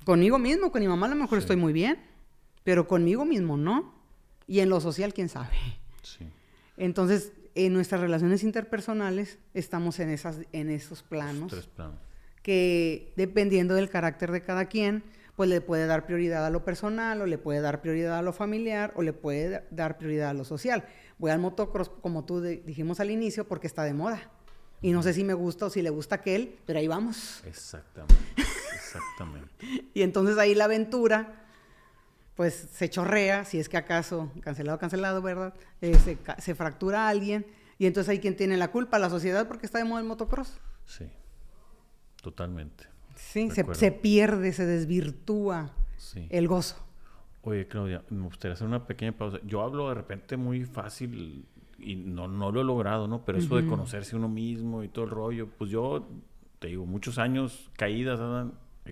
Conmigo 0.04 0.40
mismo, 0.40 0.72
con 0.72 0.82
mi 0.82 0.88
mamá 0.88 1.06
a 1.06 1.10
lo 1.10 1.16
mejor 1.16 1.38
estoy 1.38 1.56
muy 1.56 1.74
bien, 1.74 2.00
pero 2.64 2.88
conmigo 2.88 3.26
mismo 3.26 3.58
no. 3.58 3.94
Y 4.48 4.60
en 4.60 4.70
lo 4.70 4.82
social, 4.82 5.14
quién 5.14 5.30
sabe. 5.30 5.56
Sí. 6.02 6.28
Entonces, 6.76 7.32
en 7.56 7.74
nuestras 7.74 8.02
relaciones 8.02 8.44
interpersonales 8.44 9.40
estamos 9.54 10.00
en, 10.00 10.10
esas, 10.10 10.40
en 10.52 10.70
esos 10.70 11.04
planos. 11.04 11.52
Tres 11.52 11.68
planos. 11.68 12.00
Que 12.42 13.14
dependiendo 13.16 13.76
del 13.76 13.90
carácter 13.90 14.32
de 14.32 14.42
cada 14.42 14.66
quien, 14.66 15.04
pues 15.36 15.50
le 15.50 15.62
puede 15.62 15.86
dar 15.86 16.06
prioridad 16.06 16.46
a 16.46 16.50
lo 16.50 16.66
personal, 16.66 17.22
o 17.22 17.26
le 17.26 17.38
puede 17.38 17.62
dar 17.62 17.82
prioridad 17.82 18.18
a 18.18 18.22
lo 18.22 18.34
familiar, 18.34 18.92
o 18.96 19.02
le 19.02 19.14
puede 19.14 19.64
dar 19.72 19.98
prioridad 19.98 20.30
a 20.30 20.34
lo 20.34 20.44
social. 20.44 20.86
Voy 21.22 21.30
al 21.30 21.38
motocross, 21.38 21.88
como 22.02 22.26
tú 22.26 22.42
dijimos 22.42 23.00
al 23.00 23.12
inicio, 23.12 23.48
porque 23.48 23.68
está 23.68 23.84
de 23.84 23.94
moda. 23.94 24.20
Y 24.82 24.92
no 24.92 25.04
sé 25.04 25.14
si 25.14 25.24
me 25.24 25.36
gusta 25.36 25.68
o 25.68 25.70
si 25.70 25.84
le 25.84 25.92
gusta 25.92 26.16
aquel, 26.16 26.58
pero 26.66 26.80
ahí 26.80 26.88
vamos. 26.88 27.44
Exactamente. 27.46 28.16
Exactamente. 28.38 29.50
y 29.94 30.02
entonces 30.02 30.40
ahí 30.40 30.56
la 30.56 30.64
aventura, 30.64 31.46
pues 32.36 32.70
se 32.74 32.90
chorrea, 32.90 33.46
si 33.46 33.60
es 33.60 33.70
que 33.70 33.78
acaso, 33.78 34.32
cancelado, 34.42 34.80
cancelado, 34.80 35.22
¿verdad? 35.22 35.54
Eh, 35.82 35.96
se, 36.40 36.56
fractura 36.56 37.06
a 37.06 37.10
alguien. 37.10 37.46
Y 37.78 37.86
entonces 37.86 38.10
hay 38.10 38.20
quien 38.20 38.36
tiene 38.36 38.58
la 38.58 38.72
culpa, 38.72 38.98
la 38.98 39.12
sociedad, 39.12 39.48
porque 39.48 39.68
está 39.68 39.78
de 39.78 39.84
moda 39.84 40.02
el 40.02 40.08
motocross. 40.08 40.58
Sí, 40.88 41.06
totalmente. 42.24 42.86
Sí, 43.16 43.52
se, 43.52 43.92
pierde, 43.92 44.54
se 44.54 44.66
desvirtúa 44.66 45.72
el 46.32 46.48
gozo. 46.48 46.84
Oye, 47.44 47.68
Claudia, 47.68 48.04
me 48.10 48.24
gustaría 48.24 48.54
hacer 48.54 48.68
una 48.68 48.86
pequeña 48.86 49.14
pausa. 49.14 49.39
Yo 49.46 49.62
hablo 49.62 49.89
de 49.89 49.96
repente 49.96 50.38
muy 50.38 50.66
fácil 50.66 51.46
y 51.80 51.96
no, 51.96 52.28
no 52.28 52.52
lo 52.52 52.62
he 52.62 52.64
logrado, 52.64 53.08
¿no? 53.08 53.26
Pero 53.26 53.39
eso 53.39 53.56
de 53.56 53.66
conocerse 53.66 54.16
uno 54.16 54.30
mismo 54.30 54.84
y 54.84 54.88
todo 54.88 55.06
el 55.06 55.12
rollo, 55.12 55.50
pues 55.58 55.72
yo, 55.72 56.08
te 56.60 56.68
digo, 56.68 56.86
muchos 56.86 57.18
años 57.18 57.72
caídas, 57.76 58.20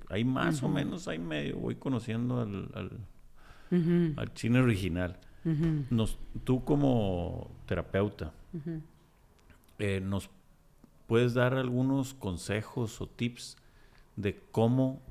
hay 0.10 0.24
más 0.24 0.64
o 0.64 0.70
menos, 0.70 1.08
hay 1.08 1.20
medio, 1.20 1.58
voy 1.58 1.76
conociendo 1.76 2.42
al, 2.42 2.70
al, 2.74 4.16
al 4.18 4.34
chino 4.34 4.60
original. 4.62 5.20
Nos, 5.90 6.18
tú 6.44 6.64
como 6.64 7.52
terapeuta, 7.68 8.34
eh, 9.78 10.02
¿nos 10.02 10.30
puedes 11.08 11.34
dar 11.34 11.54
algunos 11.54 12.14
consejos 12.14 13.00
o 13.02 13.08
tips 13.08 13.58
de 14.16 14.40
cómo 14.52 15.02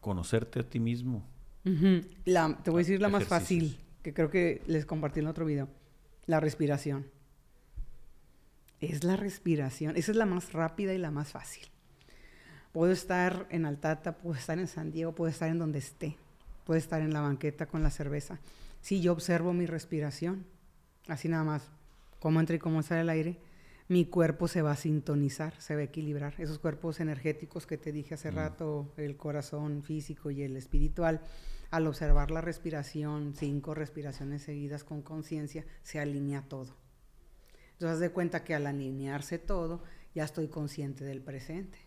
conocerte 0.00 0.60
a 0.60 0.62
ti 0.62 0.80
mismo? 0.80 1.22
La, 1.64 2.58
te 2.62 2.70
voy 2.70 2.80
a 2.80 2.84
decir 2.84 3.00
la 3.00 3.08
más 3.08 3.24
fácil, 3.24 3.78
que 4.02 4.14
creo 4.14 4.30
que 4.30 4.62
les 4.66 4.86
compartí 4.86 5.20
en 5.20 5.26
otro 5.26 5.44
video. 5.44 5.68
La 6.26 6.40
respiración. 6.40 7.06
Es 8.80 9.04
la 9.04 9.16
respiración. 9.16 9.96
Esa 9.96 10.12
es 10.12 10.16
la 10.16 10.26
más 10.26 10.52
rápida 10.52 10.94
y 10.94 10.98
la 10.98 11.10
más 11.10 11.28
fácil. 11.28 11.66
Puedo 12.72 12.92
estar 12.92 13.46
en 13.50 13.66
Altata, 13.66 14.16
puedo 14.16 14.38
estar 14.38 14.58
en 14.58 14.68
San 14.68 14.92
Diego, 14.92 15.14
puedo 15.14 15.30
estar 15.30 15.50
en 15.50 15.58
donde 15.58 15.80
esté. 15.80 16.16
Puedo 16.64 16.78
estar 16.78 17.02
en 17.02 17.12
la 17.12 17.20
banqueta 17.20 17.66
con 17.66 17.82
la 17.82 17.90
cerveza. 17.90 18.38
Si 18.80 19.00
yo 19.00 19.12
observo 19.12 19.52
mi 19.52 19.66
respiración, 19.66 20.46
así 21.08 21.28
nada 21.28 21.44
más, 21.44 21.68
cómo 22.20 22.40
entra 22.40 22.56
y 22.56 22.58
cómo 22.60 22.82
sale 22.82 23.00
el 23.02 23.10
aire, 23.10 23.38
mi 23.90 24.04
cuerpo 24.04 24.46
se 24.46 24.62
va 24.62 24.70
a 24.70 24.76
sintonizar, 24.76 25.60
se 25.60 25.74
va 25.74 25.80
a 25.80 25.84
equilibrar. 25.84 26.34
Esos 26.38 26.60
cuerpos 26.60 27.00
energéticos 27.00 27.66
que 27.66 27.76
te 27.76 27.90
dije 27.90 28.14
hace 28.14 28.30
mm. 28.30 28.34
rato, 28.36 28.92
el 28.96 29.16
corazón 29.16 29.82
físico 29.82 30.30
y 30.30 30.44
el 30.44 30.56
espiritual, 30.56 31.22
al 31.72 31.88
observar 31.88 32.30
la 32.30 32.40
respiración, 32.40 33.34
cinco 33.34 33.74
respiraciones 33.74 34.42
seguidas 34.42 34.84
con 34.84 35.02
conciencia, 35.02 35.64
se 35.82 35.98
alinea 35.98 36.42
todo. 36.42 36.76
Entonces, 37.72 37.94
haz 37.94 37.98
de 37.98 38.10
cuenta 38.10 38.44
que 38.44 38.54
al 38.54 38.68
alinearse 38.68 39.40
todo, 39.40 39.82
ya 40.14 40.22
estoy 40.22 40.46
consciente 40.46 41.02
del 41.04 41.20
presente. 41.20 41.78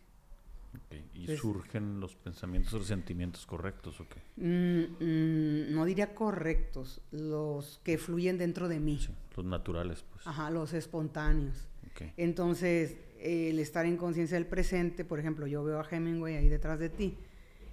¿Y 1.13 1.37
surgen 1.37 2.01
los 2.01 2.15
pensamientos 2.15 2.73
o 2.73 2.79
los 2.79 2.87
sentimientos 2.87 3.45
correctos 3.45 4.01
o 4.01 4.07
qué? 4.09 4.21
Mm, 4.35 5.01
mm, 5.01 5.73
no 5.73 5.85
diría 5.85 6.13
correctos, 6.13 6.99
los 7.11 7.79
que 7.85 7.97
fluyen 7.97 8.37
dentro 8.37 8.67
de 8.67 8.81
mí. 8.81 8.99
los 9.37 9.45
naturales, 9.45 10.03
pues. 10.11 10.27
Ajá, 10.27 10.49
los 10.49 10.73
espontáneos. 10.73 11.69
Entonces, 12.17 12.95
el 13.19 13.59
estar 13.59 13.85
en 13.85 13.97
conciencia 13.97 14.35
del 14.35 14.47
presente, 14.47 15.05
por 15.05 15.19
ejemplo, 15.19 15.47
yo 15.47 15.63
veo 15.63 15.79
a 15.79 15.87
Hemingway 15.89 16.35
ahí 16.35 16.49
detrás 16.49 16.79
de 16.79 16.89
ti 16.89 17.17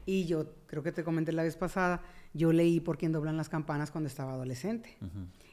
y 0.07 0.27
yo 0.27 0.47
creo 0.67 0.83
que 0.83 0.93
te 0.93 1.05
comenté 1.05 1.33
la 1.33 1.43
vez 1.43 1.57
pasada, 1.57 2.03
yo 2.33 2.53
leí 2.53 2.81
por 2.81 2.99
quién 2.99 3.13
doblan 3.13 3.37
las 3.37 3.49
campanas 3.49 3.91
cuando 3.91 4.09
estaba 4.09 4.33
adolescente. 4.33 4.97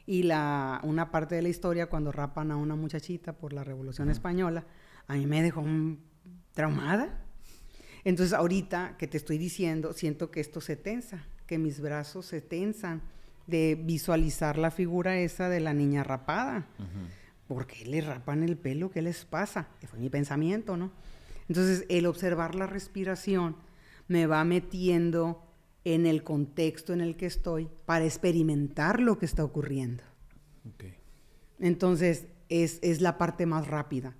Y 0.06 0.22
la, 0.22 0.80
una 0.84 1.10
parte 1.10 1.34
de 1.34 1.42
la 1.42 1.48
historia, 1.48 1.86
cuando 1.86 2.12
rapan 2.12 2.50
a 2.50 2.56
una 2.56 2.74
muchachita 2.74 3.34
por 3.34 3.52
la 3.52 3.62
Revolución 3.64 4.10
Española, 4.10 4.64
a 5.06 5.14
mí 5.14 5.26
me 5.26 5.42
dejó 5.42 5.64
traumada. 6.54 7.24
Entonces, 8.04 8.32
ahorita 8.32 8.96
que 8.96 9.06
te 9.06 9.16
estoy 9.16 9.38
diciendo, 9.38 9.92
siento 9.92 10.30
que 10.30 10.40
esto 10.40 10.60
se 10.60 10.76
tensa, 10.76 11.24
que 11.46 11.58
mis 11.58 11.80
brazos 11.80 12.26
se 12.26 12.40
tensan 12.40 13.02
de 13.46 13.80
visualizar 13.80 14.58
la 14.58 14.70
figura 14.70 15.18
esa 15.18 15.48
de 15.48 15.60
la 15.60 15.72
niña 15.72 16.04
rapada. 16.04 16.66
¿Por 17.48 17.66
qué 17.66 17.84
le 17.86 18.00
rapan 18.02 18.42
el 18.42 18.56
pelo? 18.56 18.90
¿Qué 18.90 19.02
les 19.02 19.24
pasa? 19.24 19.68
Que 19.80 19.88
fue 19.88 19.98
mi 19.98 20.10
pensamiento, 20.10 20.76
¿no? 20.76 20.92
Entonces, 21.48 21.86
el 21.88 22.06
observar 22.06 22.54
la 22.54 22.66
respiración 22.66 23.56
me 24.06 24.26
va 24.26 24.44
metiendo 24.44 25.42
en 25.84 26.06
el 26.06 26.22
contexto 26.22 26.92
en 26.92 27.00
el 27.00 27.16
que 27.16 27.26
estoy 27.26 27.68
para 27.86 28.04
experimentar 28.04 29.00
lo 29.00 29.18
que 29.18 29.26
está 29.26 29.42
ocurriendo. 29.42 30.04
Entonces, 31.58 32.26
es, 32.50 32.78
es, 32.82 33.00
la 33.00 33.18
parte 33.18 33.46
más 33.46 33.66
rápida. 33.66 34.14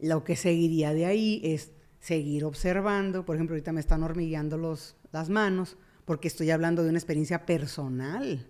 Lo 0.00 0.24
que 0.24 0.34
seguiría 0.34 0.92
de 0.92 1.06
ahí 1.06 1.40
es 1.44 1.72
seguir 2.00 2.44
observando. 2.44 3.24
Por 3.24 3.36
ejemplo, 3.36 3.54
ahorita 3.54 3.72
me 3.72 3.80
están 3.80 4.02
hormigueando 4.02 4.56
los, 4.56 4.96
las 5.12 5.28
manos 5.28 5.76
porque 6.04 6.28
estoy 6.28 6.50
hablando 6.50 6.82
de 6.82 6.88
una 6.88 6.98
experiencia 6.98 7.46
personal. 7.46 8.46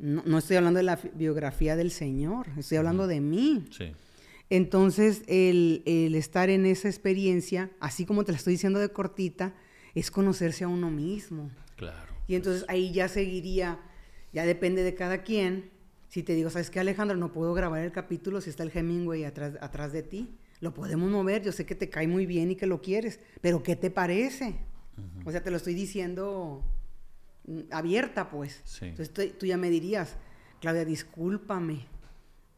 No, 0.00 0.38
estoy 0.38 0.56
hablando 0.56 0.78
de 0.78 0.84
la 0.84 0.98
biografía 1.14 1.76
del 1.76 1.90
Señor, 1.90 2.46
estoy 2.56 2.78
hablando 2.78 3.06
de 3.06 3.20
mí. 3.20 3.68
Entonces, 4.48 5.22
el, 5.26 5.82
estar 6.14 6.48
en 6.48 6.64
esa 6.64 6.88
experiencia, 6.88 7.70
así 7.80 8.06
como 8.06 8.24
te 8.24 8.32
la 8.32 8.38
estoy 8.38 8.54
diciendo 8.54 8.78
de 8.78 8.88
cortita, 8.88 9.54
es 9.94 10.10
conocerse 10.10 10.64
a 10.64 10.68
uno 10.68 10.90
mismo. 10.90 11.50
Claro. 11.76 12.14
Y 12.26 12.34
entonces 12.34 12.64
ahí 12.68 12.92
ya 12.92 13.08
seguiría, 13.08 13.78
ya 14.32 14.46
depende 14.46 14.82
de 14.82 14.94
cada 14.94 15.22
quien. 15.22 15.70
Si 16.08 16.22
te 16.22 16.34
digo, 16.34 16.48
¿sabes 16.48 16.70
qué, 16.70 16.80
Alejandro? 16.80 17.18
No 17.18 17.30
puedo 17.30 17.52
grabar 17.52 17.82
el 17.82 17.92
capítulo 17.92 18.40
si 18.40 18.48
está 18.48 18.62
el 18.62 18.72
Hemingway 18.74 19.24
atrás, 19.24 19.58
atrás 19.60 19.92
de 19.92 20.02
ti. 20.02 20.34
Lo 20.60 20.72
podemos 20.72 21.10
mover, 21.10 21.42
yo 21.42 21.52
sé 21.52 21.66
que 21.66 21.74
te 21.74 21.90
cae 21.90 22.08
muy 22.08 22.24
bien 22.24 22.50
y 22.50 22.56
que 22.56 22.66
lo 22.66 22.80
quieres, 22.80 23.20
pero 23.42 23.62
¿qué 23.62 23.76
te 23.76 23.90
parece? 23.90 24.56
O 25.24 25.30
sea, 25.30 25.42
te 25.42 25.50
lo 25.50 25.58
estoy 25.58 25.74
diciendo 25.74 26.64
abierta, 27.70 28.30
pues. 28.30 28.62
Entonces 28.82 29.38
tú 29.38 29.46
ya 29.46 29.56
me 29.56 29.70
dirías, 29.70 30.16
Claudia, 30.60 30.84
discúlpame, 30.84 31.86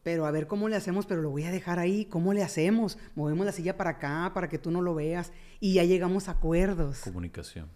pero 0.03 0.25
a 0.25 0.31
ver 0.31 0.47
cómo 0.47 0.67
le 0.69 0.75
hacemos, 0.75 1.05
pero 1.05 1.21
lo 1.21 1.29
voy 1.29 1.43
a 1.43 1.51
dejar 1.51 1.79
ahí, 1.79 2.05
¿cómo 2.05 2.33
le 2.33 2.43
hacemos? 2.43 2.97
Movemos 3.15 3.45
la 3.45 3.51
silla 3.51 3.77
para 3.77 3.91
acá 3.91 4.31
para 4.33 4.49
que 4.49 4.59
tú 4.59 4.69
no 4.69 4.81
lo 4.81 4.93
veas 4.93 5.31
y 5.59 5.75
ya 5.75 5.83
llegamos 5.85 6.27
a 6.27 6.33
acuerdos. 6.33 6.99
Comunicación. 6.99 7.69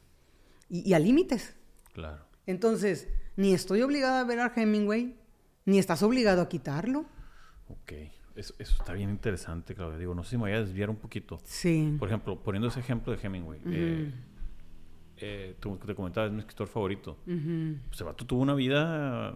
Y, 0.70 0.94
a 0.94 1.00
límites. 1.00 1.56
Claro. 1.94 2.26
Entonces, 2.46 3.08
ni 3.38 3.54
estoy 3.54 3.82
obligada 3.82 4.20
a 4.20 4.24
ver 4.26 4.40
a 4.42 4.52
Hemingway, 4.54 5.16
ni 5.66 5.80
estás 5.80 6.04
obligado 6.04 6.42
a 6.42 6.50
quitarlo. 6.50 7.06
Ok. 7.70 7.94
Eso, 8.36 8.54
está 8.60 8.94
bien 8.94 9.10
interesante, 9.10 9.74
Claudia. 9.74 9.98
Digo, 9.98 10.14
no 10.14 10.24
sé 10.24 10.32
si 10.32 10.36
me 10.38 10.44
voy 10.44 10.52
a 10.52 10.60
desviar 10.60 10.90
un 10.90 10.98
poquito. 10.98 11.40
Sí. 11.44 11.96
Por 11.98 12.10
ejemplo, 12.10 12.44
poniendo 12.44 12.68
ese 12.68 12.82
ejemplo 12.82 13.16
de 13.16 13.26
Hemingway. 13.26 13.62
eh, 13.66 14.14
eh, 15.20 15.56
tú 15.60 15.78
te 15.78 15.96
comentabas, 15.96 16.30
es 16.30 16.34
mi 16.34 16.40
escritor 16.40 16.68
favorito. 16.68 17.18
Pues 17.26 18.00
el 18.00 18.06
vato 18.06 18.26
tuvo 18.26 18.42
una 18.42 18.54
vida 18.54 19.34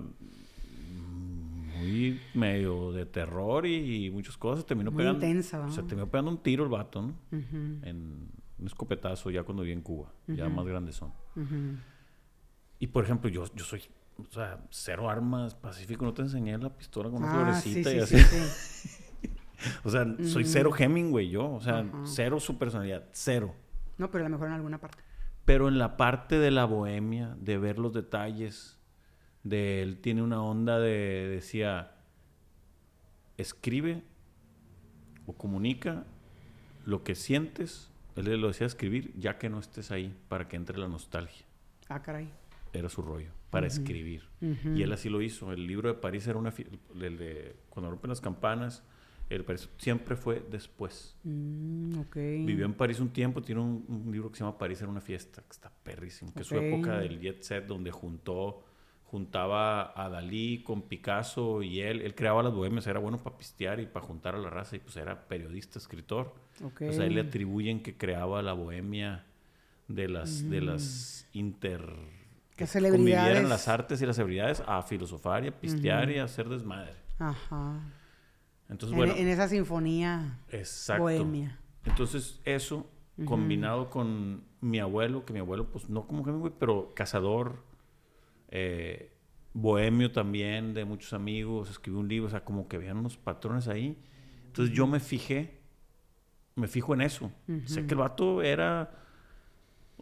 muy 1.77 2.19
medio 2.33 2.91
de 2.91 3.05
terror 3.05 3.65
y, 3.65 4.09
muchas 4.11 4.37
cosas. 4.37 4.65
Terminó 4.65 4.91
muy 4.91 4.99
pegando. 4.99 5.25
Intensa, 5.25 5.69
Se 5.69 5.83
terminó 5.83 6.07
pegando 6.07 6.31
un 6.31 6.37
tiro 6.37 6.63
el 6.63 6.69
vato, 6.69 7.01
¿no? 7.01 7.15
En 7.31 8.29
un 8.59 8.67
escopetazo 8.67 9.31
ya 9.31 9.43
cuando 9.43 9.63
vivía 9.63 9.75
en 9.75 9.81
Cuba, 9.81 10.11
ya 10.27 10.47
más 10.49 10.65
grandes 10.65 10.95
son. 10.95 11.11
Y 12.79 12.87
por 12.87 13.03
ejemplo, 13.03 13.29
yo, 13.29 13.45
yo 13.53 13.63
soy, 13.63 13.83
o 14.17 14.33
sea, 14.33 14.59
cero 14.71 15.09
armas, 15.09 15.53
pacífico, 15.53 16.03
no 16.03 16.13
te 16.13 16.23
enseñé 16.23 16.57
la 16.57 16.75
pistola 16.75 17.09
con 17.09 17.23
una 17.23 17.31
ah, 17.31 17.35
florecita 17.35 17.93
y 17.93 17.99
así. 17.99 18.15
o 19.83 19.89
sea, 19.89 20.05
soy 20.23 20.45
cero 20.45 20.71
Hemingway 20.75 21.29
yo. 21.29 21.51
O 21.51 21.61
sea, 21.61 21.85
cero 22.05 22.39
su 22.39 22.57
personalidad. 22.57 23.05
Cero. 23.11 23.53
No, 23.97 24.09
pero 24.09 24.25
a 24.25 24.29
lo 24.29 24.33
mejor 24.35 24.47
en 24.47 24.53
alguna 24.53 24.79
parte. 24.79 24.97
Pero 25.45 25.67
en 25.67 25.77
la 25.77 25.97
parte 25.97 26.37
de 26.37 26.51
la 26.51 26.65
bohemia, 26.65 27.35
de 27.39 27.57
ver 27.57 27.79
los 27.79 27.93
detalles, 27.93 28.79
de 29.43 29.81
él 29.81 29.97
tiene 29.97 30.21
una 30.21 30.43
onda 30.43 30.79
de, 30.79 31.27
decía, 31.29 31.95
escribe 33.37 34.03
o 35.25 35.33
comunica 35.33 36.05
lo 36.85 37.03
que 37.03 37.15
sientes, 37.15 37.91
él 38.15 38.39
lo 38.39 38.47
decía 38.47 38.67
escribir, 38.67 39.13
ya 39.17 39.37
que 39.37 39.49
no 39.49 39.59
estés 39.59 39.91
ahí, 39.91 40.15
para 40.27 40.47
que 40.47 40.55
entre 40.55 40.77
la 40.77 40.87
nostalgia. 40.87 41.45
Ah, 41.89 42.01
caray. 42.01 42.29
Era 42.73 42.89
su 42.89 43.01
rollo, 43.01 43.31
para 43.49 43.67
escribir. 43.67 44.23
Y 44.39 44.81
él 44.81 44.91
así 44.93 45.09
lo 45.09 45.21
hizo. 45.21 45.51
El 45.51 45.67
libro 45.67 45.89
de 45.89 45.95
París 45.95 46.25
era 46.27 46.39
una... 46.39 46.53
El 46.99 47.17
de 47.17 47.55
Cuando 47.69 47.89
rompen 47.89 48.09
las 48.09 48.21
campanas, 48.21 48.83
el 49.35 49.45
París 49.45 49.69
siempre 49.77 50.15
fue 50.15 50.43
después. 50.49 51.15
Mm, 51.23 52.01
Vivió 52.13 52.65
en 52.65 52.73
París 52.73 52.99
un 52.99 53.09
tiempo, 53.09 53.41
tiene 53.41 53.61
un, 53.61 54.09
libro 54.11 54.29
que 54.31 54.37
se 54.37 54.43
llama 54.43 54.57
París 54.57 54.81
era 54.81 54.89
una 54.89 55.01
fiesta, 55.01 55.41
que 55.41 55.51
está 55.51 55.71
perrísimo, 55.83 56.33
que 56.33 56.41
es 56.41 56.47
su 56.47 56.57
época 56.57 56.99
del 56.99 57.19
jet 57.19 57.41
set, 57.41 57.65
donde 57.65 57.91
juntó 57.91 58.63
juntaba 59.11 59.91
a 60.01 60.07
Dalí 60.07 60.63
con 60.63 60.83
Picasso 60.83 61.61
y 61.61 61.81
él, 61.81 61.99
él 61.99 62.15
creaba 62.15 62.41
las 62.41 62.53
bohemias, 62.53 62.87
era 62.87 62.97
bueno 62.97 63.17
para 63.17 63.37
pistear 63.37 63.81
y 63.81 63.85
para 63.85 64.05
juntar 64.05 64.35
a 64.35 64.37
la 64.37 64.49
raza 64.49 64.77
y 64.77 64.79
pues 64.79 64.95
era 64.95 65.27
periodista, 65.27 65.79
escritor. 65.79 66.33
Okay. 66.63 66.87
O 66.87 66.93
sea, 66.93 67.05
él 67.05 67.15
le 67.15 67.21
atribuyen 67.21 67.83
que 67.83 67.97
creaba 67.97 68.41
la 68.41 68.53
bohemia 68.53 69.25
de 69.89 70.07
las, 70.07 70.49
de 70.49 70.61
las 70.61 71.27
inter... 71.33 71.81
Que 72.55 72.65
celebridades. 72.65 73.49
las 73.49 73.67
artes 73.67 74.01
y 74.01 74.05
las 74.05 74.15
celebridades 74.15 74.63
a 74.65 74.81
filosofar 74.81 75.43
y 75.43 75.47
a 75.47 75.59
pistear 75.59 76.09
y 76.09 76.19
a 76.19 76.23
hacer 76.23 76.47
desmadre. 76.47 76.93
Ajá. 77.19 77.81
Entonces, 78.71 78.97
bueno. 78.97 79.13
En, 79.15 79.27
esa 79.27 79.47
sinfonía 79.47 80.39
exacto. 80.49 81.03
bohemia. 81.03 81.59
Entonces, 81.85 82.39
eso 82.45 82.89
combinado 83.25 83.89
con 83.89 84.43
mi 84.61 84.79
abuelo, 84.79 85.25
que 85.25 85.33
mi 85.33 85.39
abuelo, 85.39 85.69
pues 85.69 85.89
no 85.89 86.07
como 86.07 86.27
Hemingway, 86.27 86.53
pero 86.57 86.93
cazador, 86.95 87.63
eh, 88.49 89.11
bohemio 89.53 90.11
también, 90.11 90.73
de 90.73 90.85
muchos 90.85 91.13
amigos, 91.13 91.69
escribió 91.69 91.99
un 91.99 92.07
libro, 92.07 92.27
o 92.27 92.31
sea, 92.31 92.43
como 92.43 92.67
que 92.67 92.77
vean 92.77 92.97
unos 92.97 93.17
patrones 93.17 93.67
ahí. 93.67 94.01
Entonces 94.47 94.73
yo 94.75 94.87
me 94.87 94.99
fijé, 94.99 95.59
me 96.55 96.67
fijo 96.67 96.93
en 96.93 97.01
eso. 97.01 97.31
Sé 97.65 97.85
que 97.85 97.93
el 97.93 97.99
vato 97.99 98.41
era 98.41 99.00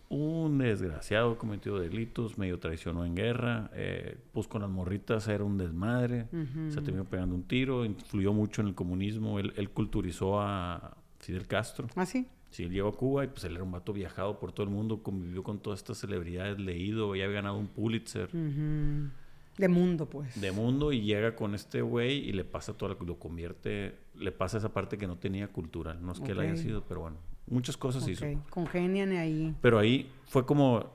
un 0.09 0.57
desgraciado, 0.57 1.37
cometió 1.37 1.77
delitos, 1.77 2.37
medio 2.37 2.59
traicionó 2.59 3.05
en 3.05 3.15
guerra, 3.15 3.69
eh, 3.73 4.17
pues 4.33 4.47
con 4.47 4.61
las 4.61 4.69
morritas 4.69 5.27
era 5.27 5.43
un 5.43 5.57
desmadre, 5.57 6.27
se 6.69 6.81
terminó 6.81 7.05
pegando 7.05 7.35
un 7.35 7.43
tiro, 7.43 7.85
influyó 7.85 8.33
mucho 8.33 8.61
en 8.61 8.69
el 8.69 8.75
comunismo, 8.75 9.39
él, 9.39 9.53
él 9.55 9.69
culturizó 9.69 10.41
a 10.41 10.97
Fidel 11.19 11.45
Castro. 11.45 11.87
¿Ah, 11.95 12.05
sí? 12.05 12.27
Sí, 12.49 12.63
él 12.63 12.71
llegó 12.71 12.89
a 12.89 12.93
Cuba 12.93 13.23
y 13.25 13.27
pues 13.27 13.43
él 13.43 13.53
era 13.53 13.63
un 13.63 13.71
vato 13.71 13.93
viajado 13.93 14.39
por 14.39 14.51
todo 14.51 14.65
el 14.65 14.71
mundo, 14.71 15.03
convivió 15.03 15.43
con 15.43 15.59
todas 15.59 15.79
estas 15.79 15.99
celebridades, 15.99 16.59
leído, 16.59 17.15
ya 17.15 17.25
había 17.25 17.35
ganado 17.35 17.57
un 17.57 17.67
Pulitzer. 17.67 18.31
De 18.31 19.67
mundo, 19.67 20.09
pues. 20.09 20.39
De 20.39 20.51
mundo 20.51 20.91
y 20.91 21.01
llega 21.01 21.35
con 21.35 21.53
este 21.53 21.81
güey 21.81 22.27
y 22.27 22.31
le 22.31 22.45
pasa 22.45 22.73
todo, 22.73 22.97
lo 23.05 23.19
convierte, 23.19 23.95
le 24.15 24.31
pasa 24.31 24.57
esa 24.57 24.73
parte 24.73 24.97
que 24.97 25.05
no 25.05 25.17
tenía 25.17 25.49
cultural. 25.49 25.99
No 26.01 26.13
es 26.13 26.19
que 26.19 26.31
él 26.31 26.39
haya 26.39 26.55
sido, 26.55 26.83
pero 26.87 27.01
bueno, 27.01 27.17
muchas 27.49 27.77
cosas 27.77 28.07
hizo. 28.07 28.25
Congenian 28.49 29.11
ahí. 29.11 29.55
Pero 29.61 29.79
ahí 29.79 30.11
fue 30.25 30.45
como, 30.45 30.91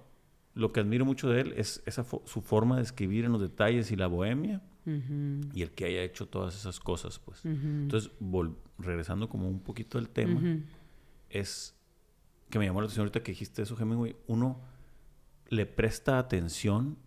lo 0.55 0.73
que 0.73 0.81
admiro 0.81 1.05
mucho 1.05 1.29
de 1.29 1.41
él 1.41 1.55
es 1.57 1.83
esa 1.87 2.05
su 2.05 2.41
forma 2.41 2.77
de 2.77 2.83
escribir 2.83 3.25
en 3.25 3.33
los 3.33 3.41
detalles 3.41 3.91
y 3.91 3.97
la 3.97 4.07
bohemia. 4.07 4.63
Y 4.87 5.63
el 5.63 5.71
que 5.71 5.87
haya 5.87 6.03
hecho 6.03 6.27
todas 6.29 6.55
esas 6.55 6.79
cosas, 6.79 7.19
pues. 7.19 7.45
Entonces, 7.45 8.11
regresando 8.79 9.29
como 9.29 9.49
un 9.49 9.61
poquito 9.61 9.99
al 9.99 10.09
tema 10.09 10.59
es 11.31 11.75
que 12.51 12.59
me 12.59 12.67
llamó 12.67 12.81
la 12.81 12.87
atención 12.87 13.05
ahorita 13.05 13.23
que 13.23 13.33
dijiste 13.33 13.63
eso, 13.63 13.77
Hemingway. 13.81 14.15
Uno 14.27 14.61
le 15.49 15.67
presta 15.67 16.19
atención 16.19 16.99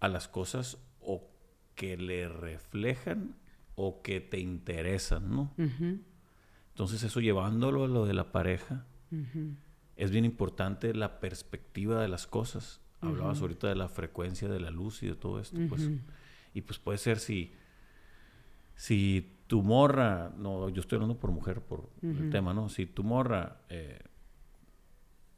a 0.00 0.08
las 0.08 0.28
cosas 0.28 0.78
o 1.00 1.28
que 1.74 1.96
le 1.96 2.28
reflejan 2.28 3.36
o 3.74 4.02
que 4.02 4.20
te 4.20 4.38
interesan, 4.38 5.30
¿no? 5.30 5.52
Entonces 6.78 7.02
eso 7.02 7.18
llevándolo 7.18 7.82
a 7.82 7.88
lo 7.88 8.06
de 8.06 8.14
la 8.14 8.30
pareja, 8.30 8.86
es 9.96 10.12
bien 10.12 10.24
importante 10.24 10.94
la 10.94 11.18
perspectiva 11.18 12.00
de 12.00 12.06
las 12.06 12.28
cosas. 12.28 12.80
Hablabas 13.00 13.40
ahorita 13.40 13.66
de 13.66 13.74
la 13.74 13.88
frecuencia 13.88 14.46
de 14.46 14.60
la 14.60 14.70
luz 14.70 15.02
y 15.02 15.08
de 15.08 15.16
todo 15.16 15.40
esto, 15.40 15.58
pues. 15.68 15.90
Y 16.54 16.60
pues 16.60 16.78
puede 16.78 16.98
ser 16.98 17.18
si, 17.18 17.52
si 18.76 19.28
tu 19.48 19.64
morra, 19.64 20.32
no, 20.38 20.68
yo 20.68 20.80
estoy 20.80 20.98
hablando 20.98 21.18
por 21.18 21.32
mujer, 21.32 21.62
por 21.62 21.90
el 22.00 22.30
tema, 22.30 22.54
¿no? 22.54 22.68
Si 22.68 22.86
tu 22.86 23.02
morra 23.02 23.56
eh, 23.68 23.98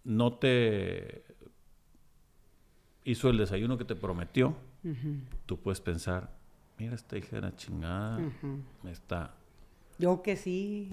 no 0.04 0.34
te 0.34 1.24
hizo 3.04 3.30
el 3.30 3.38
desayuno 3.38 3.78
que 3.78 3.86
te 3.86 3.94
prometió, 3.94 4.56
tú 5.46 5.58
puedes 5.58 5.80
pensar, 5.80 6.36
mira, 6.78 6.94
esta 6.94 7.16
hija 7.16 7.36
de 7.36 7.40
la 7.40 7.56
chingada, 7.56 8.18
me 8.82 8.90
está... 8.90 9.36
Yo 9.98 10.20
que 10.20 10.36
sí. 10.36 10.90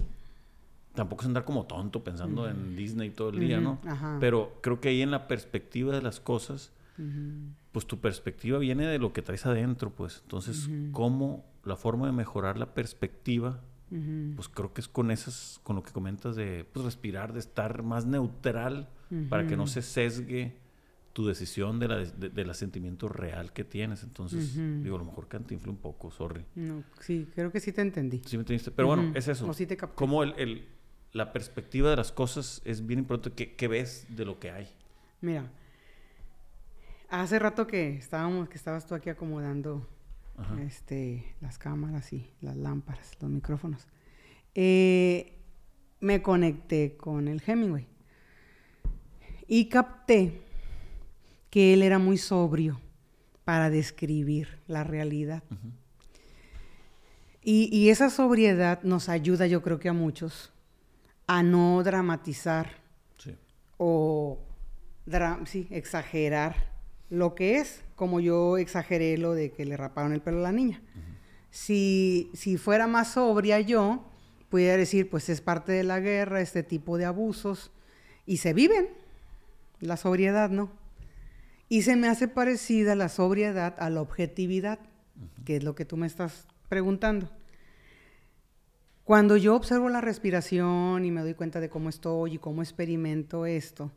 Tampoco 0.98 1.22
es 1.22 1.28
andar 1.28 1.44
como 1.44 1.64
tonto 1.64 2.02
pensando 2.02 2.48
en 2.48 2.74
Disney 2.74 3.10
todo 3.10 3.28
el 3.28 3.38
día, 3.38 3.60
¿no? 3.60 3.80
Pero 4.18 4.58
creo 4.60 4.80
que 4.80 4.88
ahí 4.88 5.00
en 5.00 5.12
la 5.12 5.28
perspectiva 5.28 5.94
de 5.94 6.02
las 6.02 6.18
cosas, 6.18 6.72
pues 7.70 7.86
tu 7.86 8.00
perspectiva 8.00 8.58
viene 8.58 8.84
de 8.84 8.98
lo 8.98 9.12
que 9.12 9.22
traes 9.22 9.46
adentro, 9.46 9.90
pues. 9.94 10.22
Entonces, 10.24 10.68
¿cómo 10.90 11.44
la 11.62 11.76
forma 11.76 12.06
de 12.06 12.12
mejorar 12.12 12.58
la 12.58 12.74
perspectiva, 12.74 13.60
pues 13.88 14.48
creo 14.48 14.72
que 14.72 14.80
es 14.80 14.88
con 14.88 15.12
esas, 15.12 15.60
con 15.62 15.76
lo 15.76 15.84
que 15.84 15.92
comentas 15.92 16.34
de 16.34 16.66
pues, 16.72 16.84
respirar, 16.84 17.32
de 17.32 17.38
estar 17.38 17.84
más 17.84 18.04
neutral 18.04 18.88
para 19.28 19.46
que 19.46 19.56
no 19.56 19.68
se 19.68 19.82
sesgue 19.82 20.56
tu 21.12 21.26
decisión 21.26 21.78
de 21.78 21.86
la, 21.88 21.96
de, 21.98 22.54
sentimiento 22.54 23.08
real 23.08 23.52
que 23.52 23.62
tienes. 23.62 24.02
Entonces, 24.02 24.56
digo, 24.82 24.96
a 24.96 24.98
lo 24.98 25.04
mejor 25.04 25.28
influye 25.48 25.70
un 25.70 25.76
poco, 25.76 26.10
sorry. 26.10 26.44
No, 26.56 26.82
sí, 26.98 27.28
creo 27.36 27.52
que 27.52 27.60
sí 27.60 27.70
te 27.70 27.82
entendí. 27.82 28.20
Sí 28.26 28.36
me 28.36 28.42
entendiste. 28.42 28.72
Pero 28.72 28.88
bueno, 28.88 29.12
es 29.14 29.28
eso. 29.28 29.48
O 29.48 29.54
sí 29.54 29.64
te 29.64 29.76
Como 29.76 30.24
el, 30.24 30.66
la 31.12 31.32
perspectiva 31.32 31.90
de 31.90 31.96
las 31.96 32.12
cosas 32.12 32.60
es 32.64 32.86
bien 32.86 33.00
importante. 33.00 33.54
¿Qué, 33.54 33.68
ves 33.68 34.06
de 34.08 34.24
lo 34.24 34.38
que 34.38 34.50
hay? 34.50 34.68
Mira, 35.20 35.50
hace 37.08 37.38
rato 37.38 37.66
que 37.66 37.96
estábamos, 37.96 38.48
que 38.48 38.56
estabas 38.56 38.86
tú 38.86 38.94
aquí 38.94 39.10
acomodando 39.10 39.86
este, 40.64 41.34
las 41.40 41.58
cámaras 41.58 42.12
y 42.12 42.30
las 42.40 42.56
lámparas, 42.56 43.16
los 43.20 43.30
micrófonos. 43.30 43.86
Eh, 44.54 45.34
me 46.00 46.22
conecté 46.22 46.96
con 46.96 47.26
el 47.26 47.42
Hemingway 47.44 47.86
y 49.48 49.68
capté 49.68 50.40
que 51.50 51.74
él 51.74 51.82
era 51.82 51.98
muy 51.98 52.18
sobrio 52.18 52.80
para 53.44 53.70
describir 53.70 54.58
la 54.66 54.84
realidad. 54.84 55.42
y, 57.42 57.88
esa 57.88 58.10
sobriedad 58.10 58.82
nos 58.82 59.08
ayuda, 59.08 59.46
yo 59.46 59.62
creo 59.62 59.78
que 59.78 59.88
a 59.88 59.94
muchos, 59.94 60.52
a 61.28 61.42
no 61.42 61.82
dramatizar 61.84 62.70
o 63.76 64.40
sí, 65.46 65.68
exagerar 65.70 66.72
lo 67.10 67.34
que 67.34 67.58
es, 67.58 67.84
como 67.94 68.18
yo 68.18 68.58
exageré 68.58 69.16
lo 69.16 69.34
de 69.34 69.52
que 69.52 69.64
le 69.64 69.76
raparon 69.76 70.12
el 70.12 70.20
pelo 70.20 70.38
a 70.38 70.42
la 70.42 70.52
niña. 70.52 70.82
si, 71.50 72.30
si 72.34 72.56
fuera 72.56 72.86
más 72.86 73.12
sobria 73.12 73.60
yo, 73.60 74.10
pudiera 74.48 74.76
decir, 74.76 75.08
pues 75.08 75.28
es 75.28 75.40
parte 75.40 75.72
de 75.72 75.84
la 75.84 76.00
guerra, 76.00 76.40
este 76.40 76.62
tipo 76.62 76.98
de 76.98 77.04
abusos, 77.04 77.70
y 78.26 78.38
se 78.38 78.52
viven. 78.52 78.88
La 79.80 79.96
sobriedad, 79.96 80.50
¿no? 80.50 80.72
Y 81.68 81.82
se 81.82 81.94
me 81.94 82.08
hace 82.08 82.26
parecida 82.26 82.96
la 82.96 83.08
sobriedad 83.08 83.76
a 83.78 83.90
la 83.90 84.00
objetividad, 84.00 84.80
que 85.44 85.56
es 85.56 85.62
lo 85.62 85.74
que 85.74 85.84
tú 85.84 85.96
me 85.96 86.06
estás 86.06 86.48
preguntando. 86.68 87.30
Cuando 89.08 89.38
yo 89.38 89.56
observo 89.56 89.88
la 89.88 90.02
respiración 90.02 91.02
y 91.06 91.10
me 91.10 91.22
doy 91.22 91.32
cuenta 91.32 91.60
de 91.60 91.70
cómo 91.70 91.88
estoy 91.88 92.34
y 92.34 92.38
cómo 92.38 92.60
experimento 92.60 93.46
esto, 93.46 93.90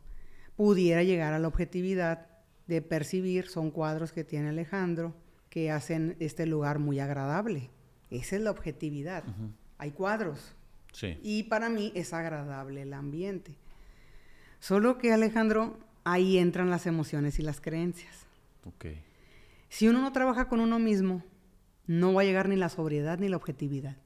pudiera 0.56 1.02
llegar 1.02 1.34
a 1.34 1.38
la 1.38 1.48
objetividad 1.48 2.28
de 2.66 2.80
percibir 2.80 3.46
son 3.46 3.70
cuadros 3.70 4.10
que 4.10 4.24
tiene 4.24 4.48
Alejandro 4.48 5.14
que 5.50 5.70
hacen 5.70 6.16
este 6.18 6.46
lugar 6.46 6.78
muy 6.78 6.98
agradable. 6.98 7.68
Esa 8.10 8.36
es 8.36 8.42
la 8.42 8.52
objetividad. 8.52 9.22
Hay 9.76 9.90
cuadros. 9.90 10.54
Y 11.22 11.42
para 11.42 11.68
mí 11.68 11.92
es 11.94 12.14
agradable 12.14 12.80
el 12.80 12.94
ambiente. 12.94 13.54
Solo 14.60 14.96
que 14.96 15.12
Alejandro, 15.12 15.78
ahí 16.04 16.38
entran 16.38 16.70
las 16.70 16.86
emociones 16.86 17.38
y 17.38 17.42
las 17.42 17.60
creencias. 17.60 18.24
Si 19.68 19.88
uno 19.88 20.00
no 20.00 20.10
trabaja 20.12 20.48
con 20.48 20.60
uno 20.60 20.78
mismo, 20.78 21.22
no 21.86 22.14
va 22.14 22.22
a 22.22 22.24
llegar 22.24 22.48
ni 22.48 22.56
la 22.56 22.70
sobriedad 22.70 23.18
ni 23.18 23.28
la 23.28 23.36
objetividad. 23.36 23.98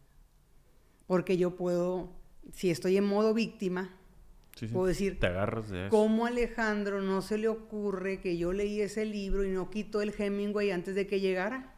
Porque 1.07 1.37
yo 1.37 1.57
puedo, 1.57 2.13
si 2.53 2.71
estoy 2.71 2.97
en 2.97 3.05
modo 3.05 3.35
víctima, 3.35 3.93
Puedo 4.73 4.87
decir, 4.87 5.21
te 5.21 5.27
agarras 5.27 5.69
de 5.69 5.89
¿cómo 5.91 6.25
Alejandro 6.25 7.03
no 7.03 7.21
se 7.21 7.37
le 7.37 7.47
ocurre 7.47 8.23
que 8.23 8.39
yo 8.39 8.55
leí 8.55 8.81
ese 8.81 9.05
libro 9.05 9.45
y 9.45 9.51
no 9.51 9.69
quitó 9.69 10.01
el 10.01 10.15
Hemingway 10.17 10.71
antes 10.71 10.95
de 10.95 11.07
que 11.07 11.21
llegara? 11.21 11.75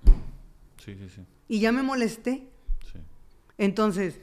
Sí, 0.76 0.94
sí, 0.94 1.08
sí. 1.08 1.22
Y 1.48 1.58
ya 1.58 1.72
me 1.72 1.82
molesté. 1.82 2.44
Sí. 2.92 3.00
Entonces, 3.56 4.20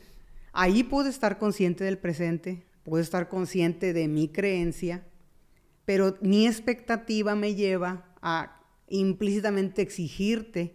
Ahí 0.57 0.83
puedo 0.83 1.09
estar 1.09 1.37
consciente 1.37 1.83
del 1.83 1.97
presente, 1.97 2.63
puedo 2.83 3.03
estar 3.03 3.27
consciente 3.27 3.91
de 3.91 4.07
mi 4.07 4.29
creencia, 4.29 5.03
pero 5.83 6.17
mi 6.21 6.47
expectativa 6.47 7.35
me 7.35 7.55
lleva 7.55 8.15
a 8.21 8.61
implícitamente 8.87 9.81
exigirte 9.81 10.73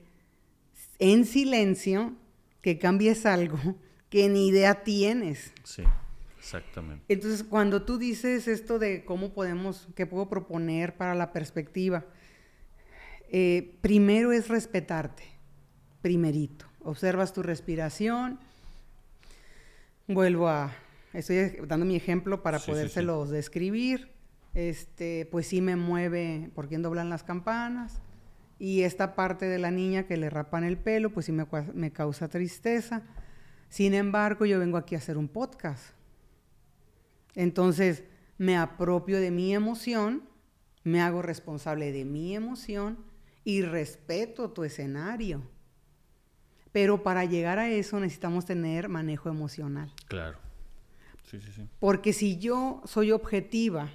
en 0.98 1.24
silencio 1.24 2.14
que 2.60 2.78
cambies 2.78 3.24
algo 3.24 3.58
que 4.10 4.28
ni 4.28 4.48
idea 4.48 4.82
tienes. 4.82 5.52
Sí, 5.62 5.84
exactamente. 6.38 7.04
Entonces, 7.08 7.44
cuando 7.44 7.82
tú 7.82 7.96
dices 7.96 8.48
esto 8.48 8.78
de 8.78 9.04
cómo 9.04 9.32
podemos, 9.32 9.88
qué 9.94 10.04
puedo 10.04 10.28
proponer 10.28 10.96
para 10.96 11.14
la 11.14 11.32
perspectiva, 11.32 12.04
eh, 13.30 13.78
primero 13.80 14.32
es 14.32 14.48
respetarte, 14.48 15.22
primerito. 16.02 16.66
Observas 16.82 17.32
tu 17.32 17.42
respiración. 17.42 18.40
Vuelvo 20.08 20.48
a, 20.48 20.74
estoy 21.12 21.58
dando 21.68 21.86
mi 21.86 21.94
ejemplo 21.94 22.42
para 22.42 22.58
podérselos 22.58 23.30
describir. 23.30 24.10
Este, 24.52 25.28
pues 25.30 25.46
sí 25.46 25.60
me 25.60 25.76
mueve 25.76 26.50
por 26.56 26.66
quién 26.66 26.82
doblan 26.82 27.08
las 27.08 27.22
campanas. 27.22 28.00
Y 28.58 28.82
esta 28.82 29.14
parte 29.14 29.46
de 29.46 29.58
la 29.58 29.70
niña 29.70 30.06
que 30.06 30.16
le 30.16 30.28
rapan 30.28 30.64
el 30.64 30.76
pelo, 30.76 31.10
pues 31.10 31.26
sí 31.26 31.32
me, 31.32 31.46
me 31.72 31.92
causa 31.92 32.28
tristeza. 32.28 33.04
Sin 33.70 33.94
embargo, 33.94 34.44
yo 34.44 34.58
vengo 34.58 34.76
aquí 34.76 34.96
a 34.96 34.98
hacer 34.98 35.16
un 35.16 35.28
podcast. 35.28 35.94
Entonces, 37.34 38.02
me 38.36 38.58
apropio 38.58 39.20
de 39.20 39.30
mi 39.30 39.54
emoción, 39.54 40.24
me 40.82 41.00
hago 41.00 41.22
responsable 41.22 41.92
de 41.92 42.04
mi 42.04 42.34
emoción 42.34 42.98
y 43.44 43.62
respeto 43.62 44.50
tu 44.50 44.64
escenario. 44.64 45.42
Pero 46.72 47.02
para 47.02 47.24
llegar 47.24 47.58
a 47.58 47.68
eso 47.68 47.98
necesitamos 48.00 48.44
tener 48.44 48.88
manejo 48.88 49.28
emocional. 49.28 49.92
Claro. 50.08 50.38
Sí, 51.30 51.40
sí, 51.40 51.52
sí. 51.52 51.68
Porque 51.78 52.12
si 52.12 52.38
yo 52.38 52.82
soy 52.84 53.12
objetiva, 53.12 53.90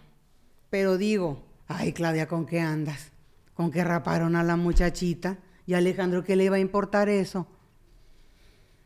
pero 0.70 0.98
digo, 0.98 1.44
ay 1.68 1.92
Claudia, 1.92 2.28
¿con 2.28 2.46
qué 2.46 2.62
andas? 2.62 3.12
¿Con 3.54 3.72
qué 3.72 3.84
raparon 3.84 4.38
a 4.38 4.44
la 4.44 4.56
muchachita? 4.56 5.38
Y 5.66 5.74
Alejandro, 5.74 6.24
¿qué 6.24 6.36
le 6.38 6.46
iba 6.46 6.56
a 6.56 6.60
importar 6.60 7.10
eso? 7.10 7.48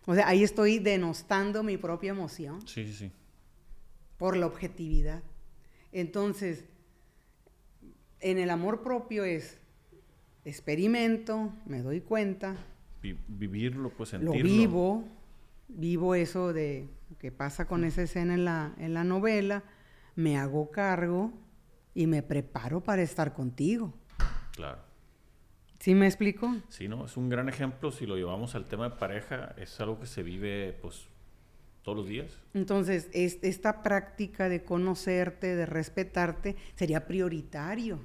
O 0.10 0.16
sea, 0.16 0.28
ahí 0.28 0.42
estoy 0.42 0.80
denostando 0.80 1.62
mi 1.62 1.78
propia 1.78 2.10
emoción. 2.10 2.68
Sí, 2.68 2.84
sí, 2.88 2.94
sí. 2.94 3.12
Por 4.18 4.38
la 4.38 4.48
objetividad. 4.48 5.22
Entonces, 5.92 6.66
en 8.20 8.40
el 8.40 8.50
amor 8.50 8.82
propio 8.82 9.24
es 9.24 9.60
experimento, 10.46 11.54
me 11.68 11.84
doy 11.84 12.02
cuenta. 12.02 12.56
vivirlo, 13.28 13.92
pues 13.92 14.10
sentirlo. 14.10 14.36
Lo 14.36 14.44
vivo, 14.44 15.04
vivo 15.68 16.16
eso 16.16 16.54
de 16.54 16.90
que 17.20 17.32
pasa 17.32 17.68
con 17.68 17.84
esa 17.84 18.02
escena 18.02 18.34
en 18.34 18.46
la, 18.46 18.74
en 18.80 18.96
la 18.96 19.04
novela, 19.04 19.62
me 20.16 20.40
hago 20.40 20.72
cargo 20.72 21.34
y 21.94 22.08
me 22.08 22.24
preparo 22.24 22.82
para 22.82 23.04
estar 23.04 23.36
contigo. 23.36 23.94
Claro. 24.54 24.89
¿Sí 25.80 25.96
me 25.96 26.08
explico? 26.08 26.56
Sí, 26.70 26.88
no, 26.88 27.06
es 27.06 27.16
un 27.16 27.30
gran 27.30 27.48
ejemplo. 27.50 27.92
Si 27.92 28.06
lo 28.06 28.18
llevamos 28.18 28.56
al 28.56 28.66
tema 28.66 28.90
de 28.90 28.96
pareja, 28.98 29.56
es 29.58 29.80
algo 29.80 30.00
que 30.00 30.06
se 30.06 30.24
vive, 30.24 30.78
pues, 30.82 31.08
todos 31.84 31.98
los 31.98 32.08
días. 32.08 32.38
Entonces, 32.54 33.10
esta 33.14 33.82
práctica 33.82 34.50
de 34.50 34.64
conocerte, 34.64 35.56
de 35.56 35.66
respetarte, 35.66 36.58
sería 36.76 37.08
prioritario 37.08 38.00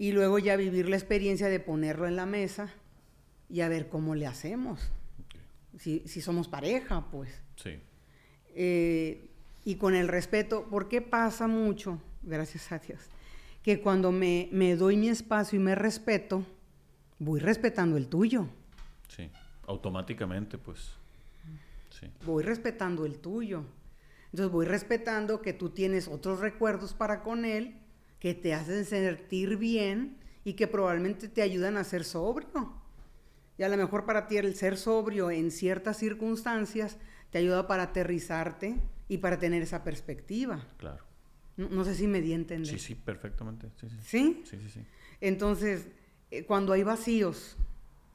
y 0.00 0.12
luego 0.12 0.38
ya 0.38 0.56
vivir 0.56 0.88
la 0.88 0.96
experiencia 0.96 1.48
de 1.48 1.60
ponerlo 1.60 2.06
en 2.06 2.16
la 2.16 2.24
mesa 2.24 2.70
y 3.50 3.60
a 3.60 3.68
ver 3.68 3.90
cómo 3.90 4.14
le 4.14 4.26
hacemos. 4.26 4.90
Si, 5.78 6.00
somos 6.22 6.48
pareja, 6.48 7.10
pues. 7.10 7.28
Sí. 7.56 7.78
Eh, 8.54 9.28
y 9.62 9.74
con 9.74 9.94
el 9.94 10.08
respeto, 10.08 10.66
¿por 10.70 10.88
qué 10.88 11.02
pasa 11.02 11.46
mucho, 11.46 12.00
gracias 12.22 12.72
a 12.72 12.78
Dios, 12.78 12.98
que 13.62 13.80
cuando 13.80 14.12
me, 14.12 14.48
me 14.52 14.76
doy 14.76 14.96
mi 14.96 15.08
espacio 15.08 15.58
y 15.58 15.62
me 15.62 15.74
respeto, 15.74 16.44
voy 17.18 17.40
respetando 17.40 17.96
el 17.96 18.08
tuyo? 18.08 18.48
Sí, 19.08 19.30
automáticamente, 19.66 20.58
pues. 20.58 20.92
Sí. 21.90 22.10
Voy 22.24 22.42
respetando 22.42 23.04
el 23.04 23.18
tuyo. 23.18 23.64
Entonces 24.26 24.52
voy 24.52 24.64
respetando 24.64 25.42
que 25.42 25.52
tú 25.52 25.70
tienes 25.70 26.08
otros 26.08 26.40
recuerdos 26.40 26.94
para 26.94 27.22
con 27.22 27.44
él 27.44 27.76
que 28.20 28.34
te 28.34 28.54
hacen 28.54 28.84
sentir 28.84 29.56
bien 29.56 30.18
y 30.44 30.52
que 30.52 30.68
probablemente 30.68 31.28
te 31.28 31.42
ayudan 31.42 31.76
a 31.76 31.84
ser 31.84 32.04
sobrio. 32.04 32.74
Y 33.58 33.62
a 33.62 33.68
lo 33.68 33.76
mejor 33.76 34.06
para 34.06 34.26
ti 34.26 34.36
el 34.36 34.54
ser 34.54 34.76
sobrio 34.76 35.30
en 35.30 35.50
ciertas 35.50 35.98
circunstancias 35.98 36.96
te 37.30 37.38
ayuda 37.38 37.66
para 37.66 37.84
aterrizarte 37.84 38.76
y 39.08 39.18
para 39.18 39.38
tener 39.38 39.62
esa 39.62 39.82
perspectiva. 39.84 40.66
Claro. 40.78 41.09
No, 41.68 41.84
sé 41.84 41.94
si 41.94 42.06
me 42.06 42.20
di 42.20 42.32
a 42.32 42.36
entender. 42.36 42.72
Sí, 42.72 42.78
sí, 42.78 42.94
perfectamente. 42.94 43.68
Sí, 43.80 43.88
sí. 43.88 43.96
¿Sí? 44.02 44.42
Sí, 44.44 44.68
sí, 44.72 44.80
Entonces, 45.20 45.88
eh, 46.30 46.44
cuando 46.44 46.72
hay 46.72 46.82
vacíos 46.82 47.56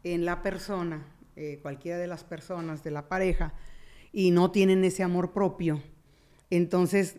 en 0.03 0.25
la 0.25 0.41
persona, 0.41 1.05
eh, 1.35 1.59
cualquiera 1.61 1.97
de 1.97 2.07
las 2.07 2.23
personas 2.23 2.83
de 2.83 2.91
la 2.91 3.07
pareja, 3.07 3.53
y 4.11 4.31
no 4.31 4.51
tienen 4.51 4.83
ese 4.83 5.03
amor 5.03 5.33
propio, 5.33 5.83
entonces 6.49 7.17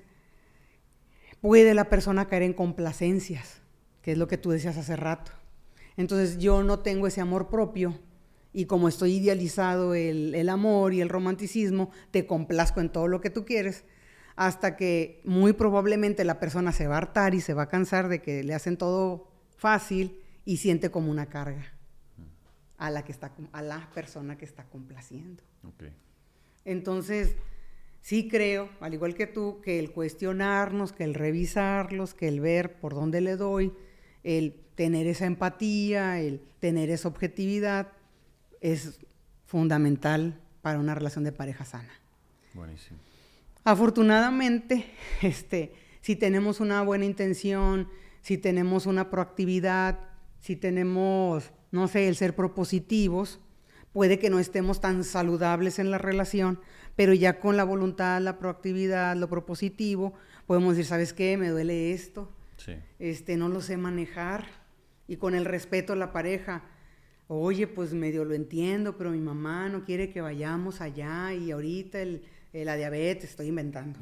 puede 1.40 1.74
la 1.74 1.90
persona 1.90 2.26
caer 2.26 2.42
en 2.42 2.54
complacencias, 2.54 3.60
que 4.02 4.12
es 4.12 4.18
lo 4.18 4.28
que 4.28 4.38
tú 4.38 4.50
decías 4.50 4.76
hace 4.76 4.96
rato. 4.96 5.32
Entonces 5.96 6.38
yo 6.38 6.62
no 6.62 6.80
tengo 6.80 7.06
ese 7.06 7.20
amor 7.20 7.48
propio 7.48 7.98
y 8.52 8.64
como 8.64 8.88
estoy 8.88 9.16
idealizado 9.16 9.94
el, 9.94 10.48
amor 10.48 10.94
y 10.94 11.02
el 11.02 11.10
romanticismo, 11.10 11.90
te 12.10 12.26
complazco 12.26 12.80
en 12.80 12.90
todo 12.90 13.06
lo 13.06 13.20
que 13.20 13.28
tú 13.28 13.44
quieres, 13.44 13.84
hasta 14.36 14.76
que 14.76 15.22
muy 15.24 15.54
probablemente 15.54 16.24
la 16.24 16.38
persona 16.38 16.70
se 16.72 16.86
va 16.86 16.94
a 16.94 16.98
hartar 16.98 17.34
y 17.34 17.40
se 17.40 17.54
va 17.54 17.62
a 17.62 17.68
cansar 17.68 18.08
de 18.08 18.20
que 18.20 18.44
le 18.44 18.54
hacen 18.54 18.76
todo 18.76 19.28
fácil 19.56 20.20
y 20.44 20.58
siente 20.58 20.90
como 20.90 21.10
una 21.10 21.26
carga 21.26 21.72
a 22.76 22.90
la, 22.90 23.04
que 23.04 23.12
está, 23.12 23.32
a 23.52 23.62
la 23.62 23.88
persona 23.94 24.36
que 24.36 24.44
está 24.44 24.64
complaciendo. 24.64 25.42
Entonces, 26.66 27.34
sí 28.02 28.28
creo, 28.28 28.68
al 28.80 28.92
igual 28.92 29.14
que 29.14 29.26
tú, 29.26 29.60
que 29.62 29.78
el 29.78 29.90
cuestionarnos, 29.90 30.92
que 30.92 31.04
el 31.04 31.14
revisarlos, 31.14 32.12
que 32.12 32.28
el 32.28 32.40
ver 32.40 32.78
por 32.78 32.94
dónde 32.94 33.22
le 33.22 33.36
doy, 33.36 33.72
el 34.22 34.54
tener 34.74 35.06
esa 35.06 35.24
empatía, 35.24 36.20
el 36.20 36.42
tener 36.60 36.90
esa 36.90 37.08
objetividad, 37.08 37.92
es 38.60 39.00
fundamental 39.46 40.38
para 40.60 40.78
una 40.78 40.94
relación 40.94 41.24
de 41.24 41.32
pareja 41.32 41.64
sana. 41.64 41.92
Buenísimo. 42.52 43.05
Afortunadamente, 43.66 44.86
este, 45.22 45.72
si 46.00 46.14
tenemos 46.14 46.60
una 46.60 46.82
buena 46.82 47.04
intención, 47.04 47.88
si 48.22 48.38
tenemos 48.38 48.86
una 48.86 49.10
proactividad, 49.10 49.98
si 50.38 50.54
tenemos, 50.54 51.50
no 51.72 51.88
sé, 51.88 52.06
el 52.06 52.14
ser 52.14 52.36
propositivos, 52.36 53.40
puede 53.92 54.20
que 54.20 54.30
no 54.30 54.38
estemos 54.38 54.80
tan 54.80 55.02
saludables 55.02 55.80
en 55.80 55.90
la 55.90 55.98
relación, 55.98 56.60
pero 56.94 57.12
ya 57.12 57.40
con 57.40 57.56
la 57.56 57.64
voluntad, 57.64 58.20
la 58.20 58.38
proactividad, 58.38 59.16
lo 59.16 59.28
propositivo, 59.28 60.14
podemos 60.46 60.76
decir, 60.76 60.86
¿sabes 60.88 61.12
qué? 61.12 61.36
Me 61.36 61.48
duele 61.48 61.92
esto. 61.92 62.30
Este, 63.00 63.36
no 63.36 63.48
lo 63.48 63.60
sé 63.60 63.76
manejar. 63.76 64.46
Y 65.08 65.16
con 65.16 65.34
el 65.34 65.44
respeto 65.44 65.92
a 65.92 65.96
la 65.96 66.12
pareja, 66.12 66.62
oye, 67.26 67.66
pues 67.66 67.94
medio 67.94 68.24
lo 68.24 68.34
entiendo, 68.34 68.96
pero 68.96 69.10
mi 69.10 69.20
mamá 69.20 69.68
no 69.68 69.84
quiere 69.84 70.10
que 70.10 70.20
vayamos 70.20 70.80
allá 70.80 71.34
y 71.34 71.50
ahorita 71.50 72.00
el, 72.00 72.22
la 72.64 72.76
diabetes, 72.76 73.30
estoy 73.30 73.48
inventando. 73.48 73.98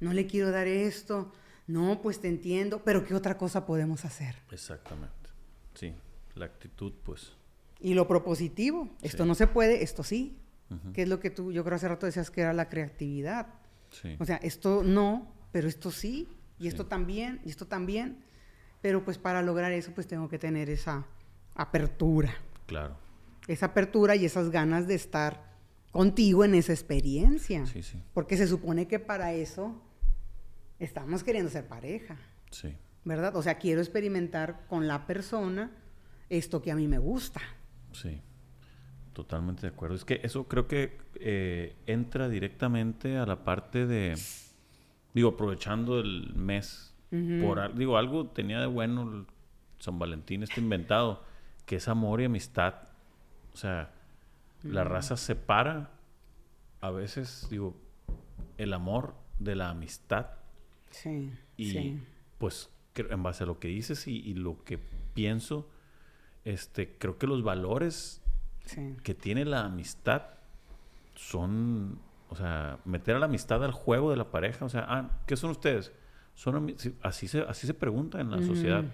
No 0.00 0.12
le 0.12 0.26
quiero 0.26 0.50
dar 0.50 0.66
esto. 0.66 1.32
No, 1.66 2.02
pues 2.02 2.20
te 2.20 2.28
entiendo, 2.28 2.82
pero 2.84 3.04
¿qué 3.04 3.14
otra 3.14 3.38
cosa 3.38 3.64
podemos 3.64 4.04
hacer? 4.04 4.36
Exactamente. 4.50 5.30
Sí, 5.74 5.94
la 6.34 6.44
actitud, 6.44 6.92
pues. 7.02 7.32
Y 7.80 7.94
lo 7.94 8.06
propositivo. 8.06 8.90
Esto 9.02 9.24
no 9.24 9.34
se 9.34 9.46
puede, 9.46 9.82
esto 9.82 10.02
sí 10.02 10.38
que 10.92 11.02
es 11.02 11.08
lo 11.08 11.20
que 11.20 11.30
tú, 11.30 11.52
yo 11.52 11.64
creo 11.64 11.76
hace 11.76 11.88
rato 11.88 12.06
decías 12.06 12.30
que 12.30 12.40
era 12.40 12.52
la 12.52 12.68
creatividad. 12.68 13.48
O 14.18 14.24
sea, 14.24 14.36
esto 14.36 14.82
no, 14.82 15.32
pero 15.52 15.68
esto 15.68 15.90
sí, 15.90 16.28
y 16.58 16.66
esto 16.66 16.86
también, 16.86 17.40
y 17.44 17.50
esto 17.50 17.66
también. 17.66 18.24
Pero 18.80 19.04
pues 19.04 19.18
para 19.18 19.40
lograr 19.40 19.72
eso, 19.72 19.92
pues 19.94 20.06
tengo 20.06 20.28
que 20.28 20.38
tener 20.38 20.68
esa 20.68 21.06
apertura. 21.54 22.34
Claro. 22.66 22.96
Esa 23.46 23.66
apertura 23.66 24.16
y 24.16 24.24
esas 24.24 24.50
ganas 24.50 24.88
de 24.88 24.94
estar 24.94 25.53
contigo 25.94 26.44
en 26.44 26.56
esa 26.56 26.72
experiencia. 26.72 27.64
Sí, 27.66 27.84
sí. 27.84 28.02
Porque 28.12 28.36
se 28.36 28.48
supone 28.48 28.88
que 28.88 28.98
para 28.98 29.32
eso 29.32 29.80
estamos 30.80 31.22
queriendo 31.22 31.52
ser 31.52 31.68
pareja. 31.68 32.16
Sí. 32.50 32.74
¿Verdad? 33.04 33.36
O 33.36 33.42
sea, 33.42 33.58
quiero 33.58 33.80
experimentar 33.80 34.66
con 34.66 34.88
la 34.88 35.06
persona 35.06 35.70
esto 36.28 36.60
que 36.62 36.72
a 36.72 36.74
mí 36.74 36.88
me 36.88 36.98
gusta. 36.98 37.40
Sí. 37.92 38.20
Totalmente 39.12 39.62
de 39.62 39.68
acuerdo. 39.68 39.94
Es 39.94 40.04
que 40.04 40.20
eso 40.24 40.48
creo 40.48 40.66
que 40.66 40.98
eh, 41.14 41.76
entra 41.86 42.28
directamente 42.28 43.16
a 43.16 43.24
la 43.24 43.44
parte 43.44 43.86
de, 43.86 44.16
digo, 45.14 45.28
aprovechando 45.28 46.00
el 46.00 46.34
mes, 46.34 46.92
por 47.40 47.72
digo, 47.76 47.98
algo 47.98 48.26
tenía 48.26 48.58
de 48.58 48.66
bueno 48.66 49.26
San 49.78 50.00
Valentín, 50.00 50.42
este 50.42 50.60
inventado, 50.60 51.22
que 51.66 51.76
es 51.76 51.86
amor 51.86 52.20
y 52.20 52.24
amistad. 52.24 52.74
O 53.52 53.56
sea, 53.56 53.93
la 54.64 54.84
raza 54.84 55.16
separa 55.16 55.90
a 56.80 56.90
veces, 56.90 57.46
digo, 57.50 57.76
el 58.58 58.72
amor 58.72 59.14
de 59.38 59.54
la 59.54 59.70
amistad. 59.70 60.26
Sí. 60.90 61.32
Y 61.56 61.70
sí. 61.70 62.02
pues 62.38 62.70
en 62.94 63.22
base 63.22 63.44
a 63.44 63.46
lo 63.46 63.58
que 63.58 63.68
dices 63.68 64.06
y, 64.06 64.34
lo 64.34 64.62
que 64.64 64.78
pienso, 65.14 65.68
este, 66.44 66.96
creo 66.98 67.18
que 67.18 67.26
los 67.26 67.42
valores 67.42 68.22
que 69.02 69.14
tiene 69.14 69.44
la 69.44 69.64
amistad 69.64 70.22
son, 71.14 71.98
o 72.28 72.36
sea, 72.36 72.78
meter 72.84 73.16
a 73.16 73.18
la 73.18 73.26
amistad 73.26 73.62
al 73.64 73.72
juego 73.72 74.10
de 74.10 74.16
la 74.16 74.30
pareja. 74.30 74.64
O 74.64 74.68
sea, 74.68 74.86
ah, 74.88 75.22
¿qué 75.26 75.36
son 75.36 75.50
ustedes? 75.50 75.92
Son 76.34 76.74
así 77.02 77.28
se, 77.28 77.42
así 77.42 77.66
se 77.66 77.74
pregunta 77.74 78.20
en 78.20 78.30
la 78.30 78.42
sociedad. 78.42 78.84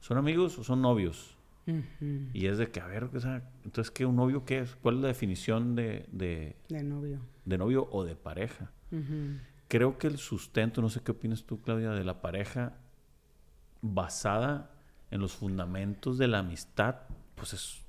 ¿Son 0.00 0.18
amigos 0.18 0.58
o 0.58 0.64
son 0.64 0.82
novios? 0.82 1.36
Y 1.66 2.46
es 2.46 2.58
de 2.58 2.70
que, 2.70 2.80
a 2.80 2.86
ver, 2.86 3.04
o 3.04 3.20
sea, 3.20 3.48
entonces, 3.64 3.90
¿qué 3.90 4.04
un 4.04 4.16
novio 4.16 4.44
qué 4.44 4.60
es? 4.60 4.74
¿Cuál 4.76 4.96
es 4.96 5.02
la 5.02 5.08
definición 5.08 5.74
de... 5.74 6.06
De, 6.10 6.56
novio. 6.82 7.20
De 7.44 7.58
novio 7.58 7.88
o 7.90 8.04
de 8.04 8.16
pareja. 8.16 8.70
Creo 9.68 9.96
que 9.98 10.06
el 10.06 10.18
sustento, 10.18 10.82
no 10.82 10.90
sé 10.90 11.00
qué 11.02 11.12
opinas 11.12 11.44
tú, 11.44 11.60
Claudia, 11.62 11.90
de 11.92 12.04
la 12.04 12.20
pareja 12.20 12.74
basada 13.80 14.70
en 15.10 15.20
los 15.20 15.32
fundamentos 15.32 16.18
de 16.18 16.28
la 16.28 16.40
amistad, 16.40 16.96
pues 17.34 17.52
es... 17.52 17.82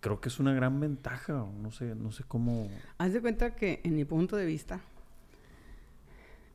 Creo 0.00 0.20
que 0.20 0.28
es 0.28 0.38
una 0.38 0.52
gran 0.52 0.78
ventaja, 0.80 1.32
no 1.32 1.70
sé, 1.70 1.94
no 1.94 2.12
sé 2.12 2.24
cómo... 2.24 2.68
Haz 2.98 3.12
de 3.14 3.22
cuenta 3.22 3.54
que, 3.54 3.80
en 3.84 3.96
mi 3.96 4.04
punto 4.04 4.36
de 4.36 4.44
vista, 4.44 4.82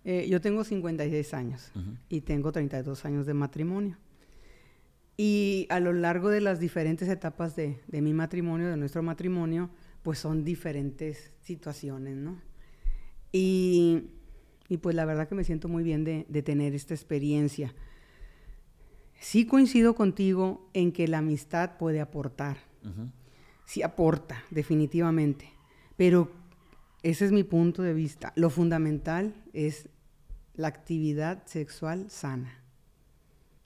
eh, 0.05 0.27
yo 0.29 0.39
tengo 0.39 0.63
56 0.63 1.33
años 1.33 1.71
y 2.09 2.21
tengo 2.21 2.51
32 2.51 3.05
años 3.05 3.25
de 3.25 3.33
matrimonio. 3.33 3.97
Y 5.21 5.67
a 5.67 5.81
lo 5.81 5.91
largo 5.91 6.29
de 6.29 6.39
las 6.39 6.61
diferentes 6.61 7.09
etapas 7.09 7.53
de, 7.53 7.81
mi 7.91 8.13
matrimonio, 8.13 8.69
de 8.69 8.77
nuestro 8.77 9.03
matrimonio, 9.03 9.69
pues 10.01 10.17
son 10.17 10.45
diferentes 10.45 11.33
situaciones, 11.41 12.15
¿no? 12.15 12.41
Y, 13.33 14.11
pues 14.81 14.95
la 14.95 15.03
verdad 15.03 15.27
que 15.27 15.35
me 15.35 15.43
siento 15.43 15.67
muy 15.67 15.83
bien 15.83 16.05
de, 16.05 16.41
tener 16.41 16.73
esta 16.73 16.93
experiencia. 16.93 17.75
Sí 19.19 19.45
coincido 19.45 19.93
contigo 19.93 20.69
en 20.71 20.93
que 20.93 21.05
la 21.09 21.17
amistad 21.17 21.75
puede 21.77 21.99
aportar. 21.99 22.55
Sí 23.65 23.83
aporta, 23.83 24.41
definitivamente. 24.51 25.51
Pero 25.97 26.31
ese 27.03 27.25
es 27.25 27.33
mi 27.33 27.43
punto 27.43 27.81
de 27.83 27.93
vista. 27.93 28.31
Lo 28.37 28.49
fundamental 28.49 29.35
es 29.51 29.89
la 30.53 30.69
actividad 30.69 31.45
sexual 31.45 32.09
sana. 32.09 32.63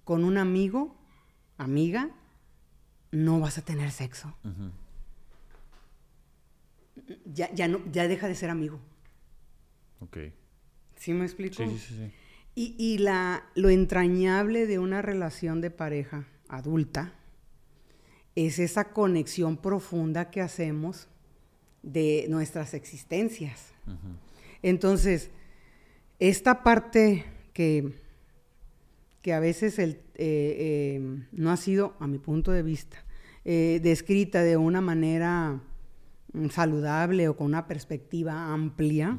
Con 0.04 0.24
un 0.24 0.40
amigo 0.40 1.03
amiga, 1.58 2.10
no 3.12 3.40
vas 3.40 3.58
a 3.58 3.62
tener 3.62 3.92
sexo. 3.92 4.36
ya, 7.26 7.54
ya, 7.54 7.68
no, 7.68 7.82
ya 7.92 8.08
deja 8.08 8.28
de 8.28 8.36
ser 8.36 8.50
amigo. 8.50 8.80
Ok. 10.00 10.18
¿Sí 10.96 11.14
me 11.14 11.26
explico? 11.26 11.56
Sí, 11.56 11.78
sí, 11.78 11.96
sí. 11.96 12.12
Y, 12.56 12.76
y 12.78 12.98
la, 13.00 13.46
lo 13.56 13.70
entrañable 13.70 14.68
de 14.68 14.80
una 14.80 15.02
relación 15.02 15.60
de 15.62 15.72
pareja 15.72 16.28
adulta 16.48 17.14
es 18.36 18.60
esa 18.60 18.92
conexión 18.94 19.58
profunda 19.58 20.30
que 20.30 20.42
hacemos 20.42 21.08
de 21.84 22.26
nuestras 22.30 22.74
existencias. 22.74 23.74
Entonces, 24.62 25.30
esta 26.20 26.64
parte 26.64 27.26
que 27.54 27.94
que 29.24 29.34
a 29.34 29.40
veces 29.40 29.80
el, 29.80 30.02
eh, 30.16 30.98
eh, 30.98 31.26
no 31.32 31.50
ha 31.50 31.58
sido, 31.58 31.96
a 32.00 32.08
mi 32.08 32.20
punto 32.20 32.52
de 32.52 32.62
vista, 32.62 32.98
eh, 33.46 33.80
descrita 33.82 34.44
de 34.44 34.58
una 34.58 34.82
manera 34.82 35.62
mm, 36.34 36.50
saludable 36.50 37.30
o 37.30 37.38
con 37.38 37.48
una 37.48 37.66
perspectiva 37.66 38.54
amplia, 38.54 39.18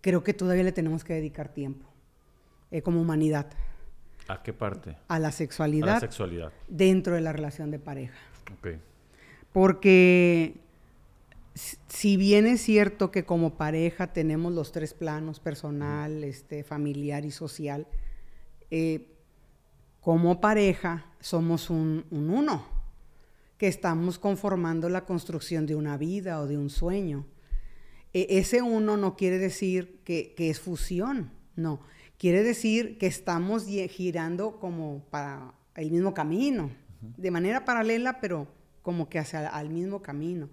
creo 0.00 0.22
que 0.22 0.34
todavía 0.34 0.62
le 0.62 0.72
tenemos 0.72 1.04
que 1.04 1.14
dedicar 1.14 1.52
tiempo 1.52 1.84
como 2.84 3.00
humanidad. 3.00 3.50
¿A 4.28 4.42
qué 4.42 4.52
parte? 4.52 4.96
A 5.08 5.18
la 5.18 5.32
sexualidad. 5.32 5.88
A 5.88 5.94
la 5.94 6.00
sexualidad. 6.00 6.52
Dentro 6.68 7.14
de 7.14 7.22
la 7.22 7.32
relación 7.32 7.70
de 7.70 7.78
pareja. 7.78 8.18
Ok. 8.52 8.68
Porque 9.52 10.60
si 11.88 12.16
bien 12.16 12.46
es 12.46 12.60
cierto 12.60 13.10
que 13.10 13.24
como 13.24 13.56
pareja 13.56 14.12
tenemos 14.12 14.52
los 14.52 14.70
tres 14.70 14.94
planos, 14.94 15.40
personal, 15.40 16.22
este, 16.22 16.62
familiar 16.62 17.24
y 17.24 17.30
social, 17.30 17.86
eh, 18.70 19.14
como 20.00 20.40
pareja 20.40 21.06
somos 21.20 21.70
un, 21.70 22.04
uno, 22.10 22.64
que 23.56 23.68
estamos 23.68 24.18
conformando 24.18 24.88
la 24.88 25.04
construcción 25.04 25.66
de 25.66 25.74
una 25.74 25.96
vida 25.96 26.40
o 26.40 26.46
de 26.46 26.56
un 26.56 26.70
sueño. 26.70 27.26
E, 28.12 28.38
ese 28.38 28.62
uno 28.62 28.96
no 28.96 29.16
quiere 29.16 29.38
decir 29.38 30.00
que, 30.04 30.34
es 30.38 30.60
fusión, 30.60 31.32
no. 31.56 31.80
Quiere 32.16 32.42
decir 32.42 32.98
que 32.98 33.06
estamos 33.06 33.66
girando 33.66 34.58
como 34.58 35.04
para 35.10 35.54
el 35.74 35.90
mismo 35.90 36.14
camino, 36.14 36.70
de 37.00 37.30
manera 37.30 37.64
paralela, 37.64 38.20
pero 38.20 38.48
como 38.82 39.08
que 39.08 39.18
hacia 39.18 39.48
el 39.60 39.70
mismo 39.70 40.02
camino. 40.02 40.48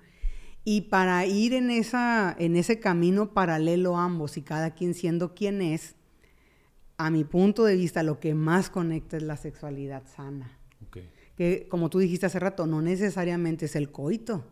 Y 0.63 0.81
para 0.81 1.25
ir 1.25 1.53
en, 1.53 1.69
esa, 1.69 2.35
en 2.37 2.55
ese 2.55 2.79
camino 2.79 3.33
paralelo 3.33 3.97
ambos 3.97 4.35
y 4.37 4.41
cada 4.41 4.71
quien 4.71 4.93
siendo 4.93 5.35
quien 5.35 5.61
es, 5.61 5.94
a 6.97 7.09
mi 7.09 7.23
punto 7.23 7.65
de 7.65 7.75
vista, 7.75 8.03
lo 8.03 8.19
que 8.19 8.33
más 8.33 8.69
conecta 8.69 9.17
es 9.17 9.23
la 9.23 9.37
sexualidad 9.37 10.03
sana. 10.07 10.59
Que, 11.35 11.67
como 11.69 11.89
tú 11.89 11.99
dijiste 11.99 12.25
hace 12.25 12.39
rato, 12.39 12.65
no 12.65 12.81
necesariamente 12.81 13.65
es 13.65 13.75
el 13.75 13.91
coito. 13.91 14.45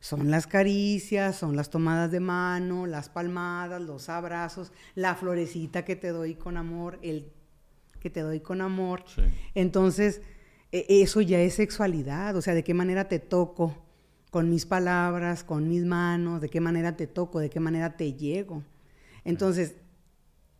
Son 0.00 0.30
las 0.30 0.46
caricias, 0.46 1.34
son 1.34 1.56
las 1.56 1.70
tomadas 1.70 2.12
de 2.12 2.20
mano, 2.20 2.86
las 2.86 3.08
palmadas, 3.08 3.82
los 3.82 4.08
abrazos, 4.08 4.70
la 4.94 5.16
florecita 5.16 5.84
que 5.84 5.96
te 5.96 6.10
doy 6.10 6.36
con 6.36 6.56
amor, 6.56 7.00
el 7.02 7.32
que 7.98 8.08
te 8.08 8.20
doy 8.20 8.38
con 8.38 8.60
amor. 8.60 9.02
Entonces, 9.56 10.22
e, 10.70 10.86
eso 10.88 11.20
ya 11.20 11.40
es 11.40 11.54
sexualidad. 11.54 12.36
O 12.36 12.42
sea, 12.42 12.54
de 12.54 12.62
qué 12.62 12.74
manera 12.74 13.08
te 13.08 13.18
toco 13.18 13.74
con 14.30 14.48
mis 14.48 14.66
palabras, 14.66 15.42
con 15.42 15.68
mis 15.68 15.84
manos, 15.84 16.40
de 16.40 16.48
qué 16.48 16.60
manera 16.60 16.96
te 16.96 17.08
toco, 17.08 17.40
de 17.40 17.50
qué 17.50 17.58
manera 17.58 17.96
te 17.96 18.12
llego. 18.12 18.62
Entonces, 19.24 19.74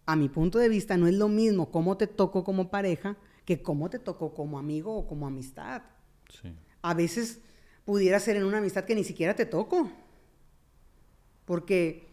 a 0.09 0.16
mi 0.16 0.30
punto 0.30 0.59
de 0.59 0.70
vista, 0.70 0.96
no 0.96 1.06
es 1.06 1.12
lo 1.12 1.28
mismo 1.28 1.70
cómo 1.70 1.98
te 1.98 2.06
toco 2.06 2.42
como 2.42 2.70
pareja 2.70 3.18
que 3.44 3.61
cómo 3.61 3.90
te 3.90 3.98
toco 3.98 4.32
como 4.32 4.59
amigo 4.59 4.96
o 4.96 5.06
como 5.06 5.26
amistad. 5.26 5.82
A 6.80 6.94
veces 6.94 7.42
pudiera 7.84 8.18
ser 8.18 8.36
en 8.36 8.44
una 8.44 8.56
amistad 8.56 8.84
que 8.84 8.94
ni 8.94 9.04
siquiera 9.04 9.34
te 9.34 9.44
toco. 9.44 9.90
Porque, 11.44 12.09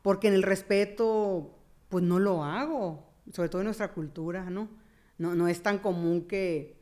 porque 0.00 0.28
en 0.28 0.34
el 0.34 0.42
respeto, 0.42 1.54
pues 1.90 2.02
no 2.02 2.18
lo 2.18 2.44
hago. 2.44 3.04
Sobre 3.30 3.50
todo 3.50 3.60
en 3.60 3.66
nuestra 3.66 3.92
cultura, 3.92 4.48
¿no? 4.48 4.70
No, 5.18 5.34
no 5.34 5.48
es 5.48 5.62
tan 5.62 5.80
común 5.80 6.22
que, 6.22 6.78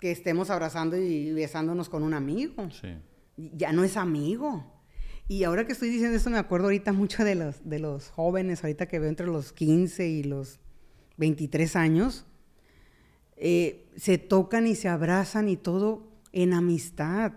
que 0.00 0.12
estemos 0.12 0.50
abrazando 0.50 0.96
y 0.96 1.32
besándonos 1.32 1.88
con 1.88 2.04
un 2.04 2.14
amigo. 2.14 2.68
Ya 3.36 3.72
no 3.72 3.82
es 3.82 3.96
amigo. 3.96 4.64
Y 5.30 5.44
ahora 5.44 5.64
que 5.64 5.70
estoy 5.70 5.90
diciendo 5.90 6.16
esto, 6.16 6.28
me 6.28 6.38
acuerdo 6.38 6.66
ahorita 6.66 6.92
mucho 6.92 7.22
de 7.22 7.36
los, 7.36 7.54
de 7.62 7.78
los 7.78 8.08
jóvenes, 8.08 8.64
ahorita 8.64 8.86
que 8.86 8.98
veo 8.98 9.08
entre 9.08 9.26
los 9.26 9.52
15 9.52 10.08
y 10.08 10.24
los 10.24 10.58
23 11.18 11.76
años, 11.76 12.26
eh, 13.36 13.86
se 13.94 14.18
tocan 14.18 14.66
y 14.66 14.74
se 14.74 14.88
abrazan 14.88 15.48
y 15.48 15.56
todo 15.56 16.02
en 16.32 16.52
amistad. 16.52 17.30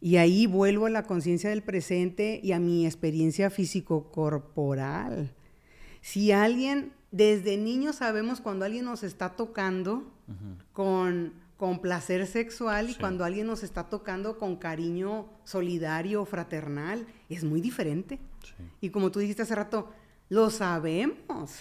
Y 0.00 0.16
ahí 0.16 0.48
vuelvo 0.48 0.86
a 0.86 0.90
la 0.90 1.04
conciencia 1.04 1.50
del 1.50 1.62
presente 1.62 2.40
y 2.42 2.50
a 2.50 2.58
mi 2.58 2.84
experiencia 2.84 3.48
físico-corporal. 3.48 5.32
Si 6.00 6.32
alguien, 6.32 6.94
desde 7.12 7.58
niño 7.58 7.92
sabemos 7.92 8.40
cuando 8.40 8.64
alguien 8.64 8.86
nos 8.86 9.04
está 9.04 9.36
tocando 9.36 10.02
con 10.72 11.32
con 11.58 11.80
placer 11.80 12.26
sexual 12.28 12.88
y 12.88 12.94
cuando 12.94 13.24
alguien 13.24 13.48
nos 13.48 13.64
está 13.64 13.90
tocando 13.90 14.38
con 14.38 14.56
cariño 14.56 15.28
solidario, 15.44 16.24
fraternal, 16.24 17.04
es 17.28 17.42
muy 17.42 17.60
diferente. 17.60 18.20
Y 18.80 18.90
como 18.90 19.10
tú 19.10 19.18
dijiste 19.18 19.42
hace 19.42 19.56
rato, 19.56 19.90
lo 20.28 20.50
sabemos. 20.50 21.58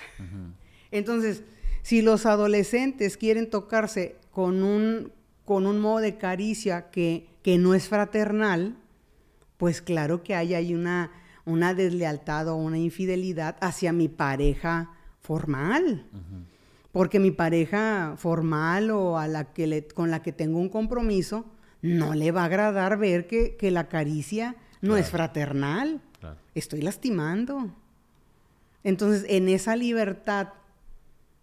Entonces, 0.91 1.43
si 1.81 2.03
los 2.03 2.27
adolescentes 2.27 3.17
quieren 3.17 3.49
tocarse 3.49 4.17
con 4.31 4.63
un, 4.63 5.11
con 5.45 5.65
un 5.65 5.79
modo 5.79 5.97
de 5.97 6.17
caricia 6.17 6.91
que, 6.91 7.27
que 7.41 7.57
no 7.57 7.73
es 7.73 7.89
fraternal, 7.89 8.77
pues 9.57 9.81
claro 9.81 10.21
que 10.21 10.35
hay 10.35 10.53
ahí 10.53 10.75
una, 10.75 11.11
una 11.43 11.73
deslealtad 11.73 12.49
o 12.49 12.55
una 12.55 12.77
infidelidad 12.77 13.57
hacia 13.61 13.93
mi 13.93 14.09
pareja 14.09 14.91
formal 15.21 16.05
porque 16.91 17.19
mi 17.19 17.31
pareja 17.31 18.15
formal 18.17 18.91
o 18.91 19.17
a 19.17 19.27
la 19.27 19.53
que 19.53 19.67
le, 19.67 19.87
con 19.87 20.11
la 20.11 20.21
que 20.21 20.31
tengo 20.31 20.59
un 20.59 20.69
compromiso, 20.69 21.45
no 21.81 22.15
le 22.15 22.31
va 22.31 22.41
a 22.41 22.45
agradar 22.45 22.97
ver 22.97 23.27
que, 23.27 23.57
la 23.71 23.87
caricia 23.87 24.55
no 24.81 24.97
es 24.97 25.09
fraternal. 25.09 26.01
Estoy 26.55 26.81
lastimando. 26.81 27.71
Entonces, 28.83 29.25
en 29.29 29.49
esa 29.49 29.75
libertad, 29.75 30.49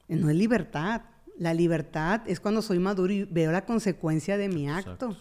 no 0.09 0.29
es 0.31 0.37
libertad. 0.37 1.03
La 1.39 1.55
libertad 1.55 2.23
es 2.27 2.41
cuando 2.41 2.63
soy 2.63 2.79
maduro 2.79 3.13
y 3.13 3.25
veo 3.25 3.53
la 3.53 3.65
consecuencia 3.65 4.37
de 4.37 4.49
mi 4.49 4.69
acto. 4.69 5.17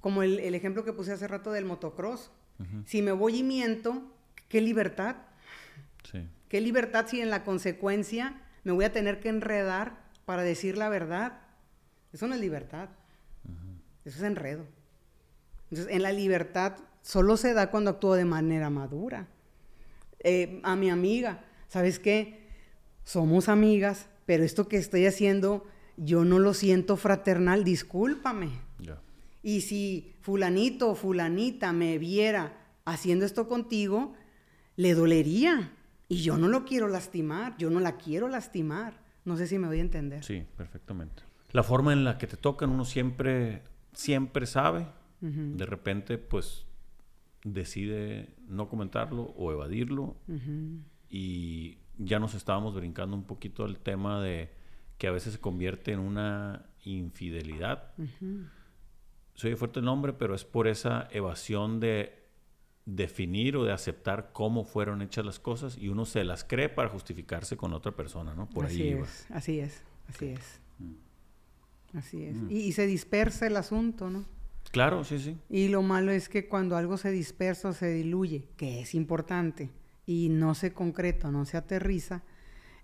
Como 0.00 0.22
el, 0.22 0.54
ejemplo 0.54 0.84
que 0.84 0.92
puse 0.92 1.12
hace 1.12 1.28
rato 1.28 1.52
del 1.52 1.64
motocross. 1.64 2.30
Si 2.84 3.00
me 3.00 3.12
voy 3.12 3.38
y 3.38 3.42
miento, 3.42 4.02
¿qué 4.48 4.60
libertad? 4.60 5.16
Sí. 6.10 6.28
¿Qué 6.50 6.60
libertad 6.60 7.06
si 7.08 7.22
en 7.22 7.30
la 7.30 7.42
consecuencia 7.42 8.34
me 8.64 8.72
voy 8.72 8.84
a 8.84 8.92
tener 8.92 9.20
que 9.20 9.28
enredar 9.28 9.98
para 10.24 10.42
decir 10.42 10.76
la 10.76 10.88
verdad? 10.88 11.40
Eso 12.12 12.26
no 12.26 12.34
es 12.34 12.40
libertad. 12.40 12.88
Eso 14.04 14.18
es 14.18 14.22
enredo. 14.22 14.64
Entonces, 15.70 15.94
en 15.94 16.02
la 16.02 16.12
libertad 16.12 16.76
solo 17.02 17.36
se 17.36 17.54
da 17.54 17.70
cuando 17.70 17.90
actúo 17.90 18.14
de 18.14 18.24
manera 18.24 18.70
madura. 18.70 19.28
Eh, 20.20 20.60
a 20.62 20.76
mi 20.76 20.90
amiga, 20.90 21.44
¿sabes 21.68 21.98
qué? 21.98 22.48
Somos 23.04 23.48
amigas, 23.48 24.06
pero 24.26 24.44
esto 24.44 24.68
que 24.68 24.76
estoy 24.76 25.06
haciendo, 25.06 25.66
yo 25.96 26.24
no 26.24 26.38
lo 26.38 26.54
siento 26.54 26.96
fraternal, 26.96 27.64
discúlpame. 27.64 28.50
Y 29.42 29.62
si 29.62 30.14
fulanito 30.20 30.90
o 30.90 30.94
fulanita 30.94 31.72
me 31.72 31.96
viera 31.96 32.52
haciendo 32.84 33.24
esto 33.24 33.48
contigo, 33.48 34.14
le 34.76 34.94
dolería. 34.94 35.72
Y 36.10 36.22
yo 36.22 36.36
no 36.36 36.48
lo 36.48 36.64
quiero 36.64 36.88
lastimar, 36.88 37.56
yo 37.56 37.70
no 37.70 37.78
la 37.78 37.96
quiero 37.96 38.26
lastimar. 38.26 39.00
No 39.24 39.36
sé 39.36 39.46
si 39.46 39.60
me 39.60 39.68
voy 39.68 39.78
a 39.78 39.82
entender. 39.82 40.24
Sí, 40.24 40.44
perfectamente. 40.56 41.22
La 41.52 41.62
forma 41.62 41.92
en 41.92 42.02
la 42.02 42.18
que 42.18 42.26
te 42.26 42.36
tocan, 42.36 42.70
uno 42.70 42.84
siempre, 42.84 43.62
siempre 43.92 44.46
sabe. 44.46 44.88
De 45.20 45.66
repente, 45.66 46.18
pues, 46.18 46.66
decide 47.44 48.34
no 48.48 48.68
comentarlo 48.68 49.22
o 49.22 49.52
evadirlo. 49.52 50.16
Y 51.08 51.78
ya 51.96 52.18
nos 52.18 52.34
estábamos 52.34 52.74
brincando 52.74 53.14
un 53.14 53.24
poquito 53.24 53.64
el 53.64 53.78
tema 53.78 54.20
de 54.20 54.50
que 54.98 55.06
a 55.06 55.12
veces 55.12 55.34
se 55.34 55.38
convierte 55.38 55.92
en 55.92 56.00
una 56.00 56.66
infidelidad. 56.84 57.92
Soy 59.34 59.54
fuerte 59.54 59.78
el 59.78 59.84
nombre, 59.84 60.12
pero 60.12 60.34
es 60.34 60.44
por 60.44 60.66
esa 60.66 61.06
evasión 61.12 61.78
de 61.78 62.19
definir 62.86 63.56
o 63.56 63.64
de 63.64 63.72
aceptar 63.72 64.30
cómo 64.32 64.64
fueron 64.64 65.02
hechas 65.02 65.24
las 65.24 65.38
cosas 65.38 65.76
y 65.78 65.88
uno 65.88 66.04
se 66.04 66.24
las 66.24 66.44
cree 66.44 66.68
para 66.68 66.88
justificarse 66.88 67.56
con 67.56 67.72
otra 67.72 67.92
persona, 67.92 68.34
¿no? 68.34 68.48
Por 68.48 68.66
así 68.66 68.82
ahí 68.82 68.88
es, 68.90 69.26
así 69.30 69.60
es, 69.60 69.82
así 70.08 70.26
es. 70.26 70.60
Mm. 70.78 71.98
Así 71.98 72.24
es. 72.24 72.36
Mm. 72.36 72.50
y, 72.50 72.72
se 72.72 72.86
dispersa 72.86 73.46
el 73.46 73.56
asunto, 73.56 74.10
¿no? 74.10 74.24
Claro, 74.70 75.02
sí, 75.02 75.18
sí. 75.18 75.36
Y 75.48 75.68
lo 75.68 75.82
malo 75.82 76.12
es 76.12 76.28
que 76.28 76.46
cuando 76.46 76.76
algo 76.76 76.96
se 76.96 77.10
dispersa 77.10 77.70
o 77.70 77.72
se 77.72 77.90
diluye, 77.92 78.44
que 78.56 78.80
es 78.80 78.94
importante, 78.94 79.70
y 80.06 80.28
no 80.28 80.54
se 80.54 80.72
concreta, 80.72 81.30
no 81.30 81.44
se 81.44 81.56
aterriza, 81.56 82.22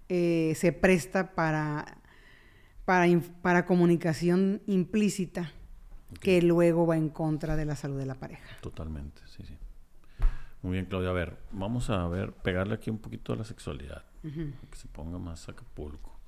eh, 0.08 0.54
se 0.56 0.72
presta 0.72 1.34
para, 1.34 1.98
para, 2.84 3.06
para 3.42 3.64
comunicación 3.64 4.62
implícita 4.66 5.52
que 6.20 6.42
luego 6.42 6.86
va 6.86 6.96
en 6.96 7.08
contra 7.08 7.56
de 7.56 7.64
la 7.64 7.76
salud 7.76 7.98
de 7.98 8.06
la 8.06 8.14
pareja. 8.14 8.48
Totalmente, 8.60 9.22
sí, 9.26 9.44
sí. 9.44 9.56
Muy 10.66 10.72
bien, 10.72 10.86
Claudia. 10.86 11.10
A 11.10 11.12
ver, 11.12 11.36
vamos 11.52 11.90
a 11.90 12.08
ver, 12.08 12.32
pegarle 12.32 12.74
aquí 12.74 12.90
un 12.90 12.98
poquito 12.98 13.32
a 13.32 13.36
la 13.36 13.44
sexualidad. 13.44 14.04
Que 14.22 14.76
se 14.76 14.88
ponga 14.88 15.16
más 15.18 15.48
Acapulco. 15.48 16.18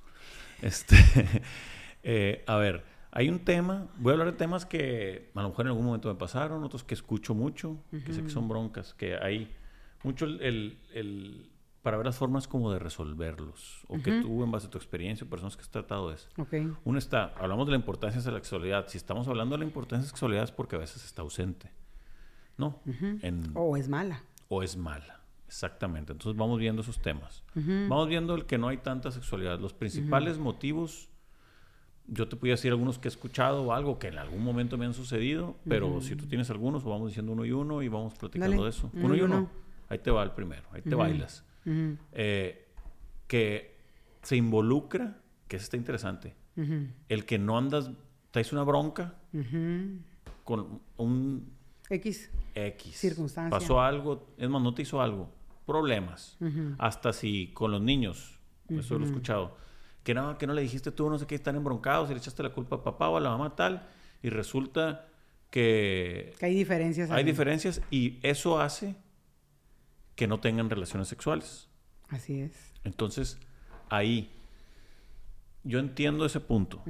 Este, 0.61 0.95
eh, 2.03 2.45
a 2.47 2.55
ver, 2.55 2.85
hay 3.11 3.27
un 3.27 3.39
tema, 3.39 3.87
voy 3.97 4.11
a 4.11 4.13
hablar 4.13 4.31
de 4.31 4.37
temas 4.37 4.65
que 4.65 5.29
a 5.35 5.41
lo 5.41 5.49
mejor 5.49 5.65
en 5.65 5.71
algún 5.71 5.85
momento 5.85 6.07
me 6.07 6.15
pasaron, 6.15 6.63
otros 6.63 6.85
que 6.85 6.93
escucho 6.93 7.35
mucho, 7.35 7.83
que 7.91 8.13
sé 8.13 8.23
que 8.23 8.29
son 8.29 8.47
broncas, 8.47 8.93
que 8.93 9.17
hay 9.17 9.53
mucho 10.03 10.23
el, 10.25 10.77
el, 10.93 11.49
para 11.81 11.97
ver 11.97 12.05
las 12.05 12.17
formas 12.17 12.47
como 12.47 12.71
de 12.71 12.79
resolverlos, 12.79 13.83
o 13.89 14.01
que 14.01 14.21
tú 14.21 14.41
en 14.43 14.51
base 14.51 14.67
a 14.67 14.69
tu 14.69 14.77
experiencia, 14.77 15.27
personas 15.27 15.57
que 15.57 15.63
has 15.63 15.69
tratado 15.69 16.13
eso. 16.13 16.29
Okay. 16.37 16.71
Uno 16.85 16.97
está, 16.97 17.33
hablamos 17.37 17.67
de 17.67 17.71
la 17.71 17.77
importancia 17.77 18.21
de 18.21 18.31
la 18.31 18.37
sexualidad, 18.37 18.87
si 18.87 18.97
estamos 18.97 19.27
hablando 19.27 19.55
de 19.55 19.59
la 19.59 19.65
importancia 19.65 20.03
de 20.03 20.05
la 20.05 20.09
sexualidad 20.09 20.43
es 20.45 20.51
porque 20.51 20.77
a 20.77 20.79
veces 20.79 21.03
está 21.03 21.21
ausente, 21.21 21.71
¿no? 22.57 22.79
o 23.55 23.75
es 23.75 23.89
mala. 23.89 24.23
O 24.49 24.61
es 24.61 24.75
mala. 24.75 25.21
Exactamente. 25.47 26.11
Entonces 26.11 26.37
vamos 26.37 26.59
viendo 26.59 26.81
esos 26.81 27.01
temas. 27.01 27.43
Vamos 27.55 28.07
viendo 28.09 28.35
el 28.35 28.45
que 28.45 28.57
no 28.57 28.67
hay 28.67 28.77
tanta 28.77 29.11
sexualidad. 29.11 29.59
Los 29.59 29.73
principales 29.73 30.37
motivos 30.37 31.09
yo 32.11 32.27
te 32.27 32.35
podía 32.35 32.53
decir 32.53 32.71
algunos 32.71 32.97
que 32.97 33.07
he 33.07 33.11
escuchado 33.11 33.63
o 33.63 33.73
algo 33.73 33.99
que 33.99 34.07
en 34.07 34.17
algún 34.17 34.43
momento 34.43 34.77
me 34.77 34.85
han 34.85 34.93
sucedido, 34.93 35.57
pero 35.67 36.01
si 36.01 36.15
tú 36.15 36.25
tienes 36.25 36.49
algunos, 36.49 36.83
vamos 36.83 37.09
diciendo 37.09 37.31
uno 37.31 37.45
y 37.45 37.51
uno 37.51 37.81
y 37.81 37.87
vamos 37.87 38.15
platicando 38.15 38.63
de 38.63 38.69
eso. 38.69 38.89
Uno, 38.93 39.15
y 39.15 39.21
uno. 39.21 39.49
Ahí 39.89 39.99
te 39.99 40.11
va 40.11 40.23
el 40.23 40.31
primero, 40.31 40.63
ahí 40.71 40.81
te 40.81 40.95
bailas. 40.95 41.45
Eh, 41.65 42.67
que 43.27 43.77
se 44.23 44.35
involucra, 44.35 45.21
que 45.47 45.57
eso 45.57 45.63
está 45.63 45.77
interesante, 45.77 46.35
el 47.07 47.25
que 47.25 47.39
no 47.39 47.57
andas, 47.57 47.91
traes 48.31 48.51
una 48.51 48.63
bronca 48.63 49.15
con 50.43 50.81
un... 50.97 51.58
X. 51.89 52.29
X. 52.55 52.95
Circunstancia. 52.95 53.57
Pasó 53.57 53.81
algo, 53.81 54.27
es 54.37 54.49
más, 54.49 54.61
no 54.61 54.73
te 54.73 54.83
hizo 54.83 55.01
algo. 55.01 55.29
Problemas. 55.65 56.37
Hasta 56.77 57.13
si 57.13 57.51
con 57.53 57.71
los 57.71 57.81
niños, 57.81 58.39
eso 58.69 58.97
lo 58.97 59.05
he 59.05 59.07
escuchado 59.07 59.57
que 60.03 60.13
no, 60.13 60.37
que 60.37 60.47
no 60.47 60.53
le 60.53 60.61
dijiste 60.61 60.91
tú, 60.91 61.09
no 61.09 61.19
sé 61.19 61.27
qué, 61.27 61.35
están 61.35 61.55
embroncados 61.55 62.09
y 62.09 62.13
le 62.13 62.19
echaste 62.19 62.43
la 62.43 62.49
culpa 62.49 62.77
a 62.77 62.83
papá 62.83 63.09
o 63.09 63.17
a 63.17 63.19
la 63.19 63.29
mamá 63.29 63.55
tal, 63.55 63.87
y 64.23 64.29
resulta 64.29 65.07
que... 65.51 66.33
Que 66.39 66.47
hay 66.47 66.55
diferencias. 66.55 67.11
Hay 67.11 67.23
diferencias 67.23 67.81
y 67.91 68.19
eso 68.23 68.59
hace 68.59 68.95
que 70.15 70.27
no 70.27 70.39
tengan 70.39 70.69
relaciones 70.69 71.07
sexuales. 71.07 71.69
Así 72.07 72.39
es. 72.41 72.73
Entonces, 72.83 73.37
ahí, 73.89 74.31
yo 75.63 75.79
entiendo 75.79 76.25
ese 76.25 76.39
punto. 76.39 76.81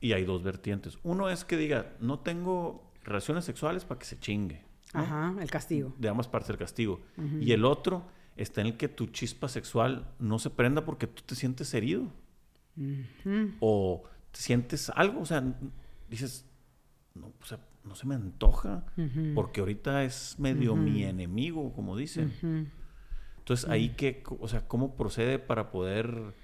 Y 0.00 0.12
hay 0.12 0.24
dos 0.24 0.42
vertientes. 0.42 0.98
Uno 1.02 1.28
es 1.28 1.44
que 1.44 1.56
diga, 1.56 1.92
no 2.00 2.20
tengo 2.20 2.87
relaciones 3.04 3.44
sexuales 3.44 3.84
para 3.84 3.98
que 3.98 4.06
se 4.06 4.18
chingue. 4.18 4.62
Ajá, 4.92 5.34
el 5.40 5.50
castigo. 5.50 5.94
De 5.98 6.08
ambas 6.08 6.28
partes 6.28 6.50
el 6.50 6.58
castigo. 6.58 7.00
Y 7.40 7.52
el 7.52 7.64
otro 7.64 8.04
está 8.36 8.60
en 8.60 8.68
el 8.68 8.76
que 8.76 8.88
tu 8.88 9.06
chispa 9.06 9.48
sexual 9.48 10.06
no 10.18 10.38
se 10.38 10.50
prenda 10.50 10.84
porque 10.84 11.06
tú 11.06 11.22
te 11.26 11.34
sientes 11.34 11.72
herido. 11.74 12.12
O 13.60 14.04
te 14.30 14.40
sientes 14.40 14.90
algo, 14.90 15.20
o 15.20 15.26
sea, 15.26 15.42
dices, 16.08 16.46
no, 17.14 17.32
o 17.40 17.44
sea, 17.44 17.58
no 17.84 17.94
se 17.94 18.06
me 18.06 18.14
antoja, 18.14 18.84
porque 19.34 19.60
ahorita 19.60 20.04
es 20.04 20.38
medio 20.38 20.76
mi 20.76 21.04
enemigo, 21.04 21.72
como 21.72 21.96
dicen. 21.96 22.70
Entonces, 23.38 23.68
ahí 23.68 23.90
que, 23.90 24.22
o 24.40 24.46
sea, 24.46 24.68
¿cómo 24.68 24.94
procede 24.94 25.38
para 25.38 25.70
poder 25.70 26.34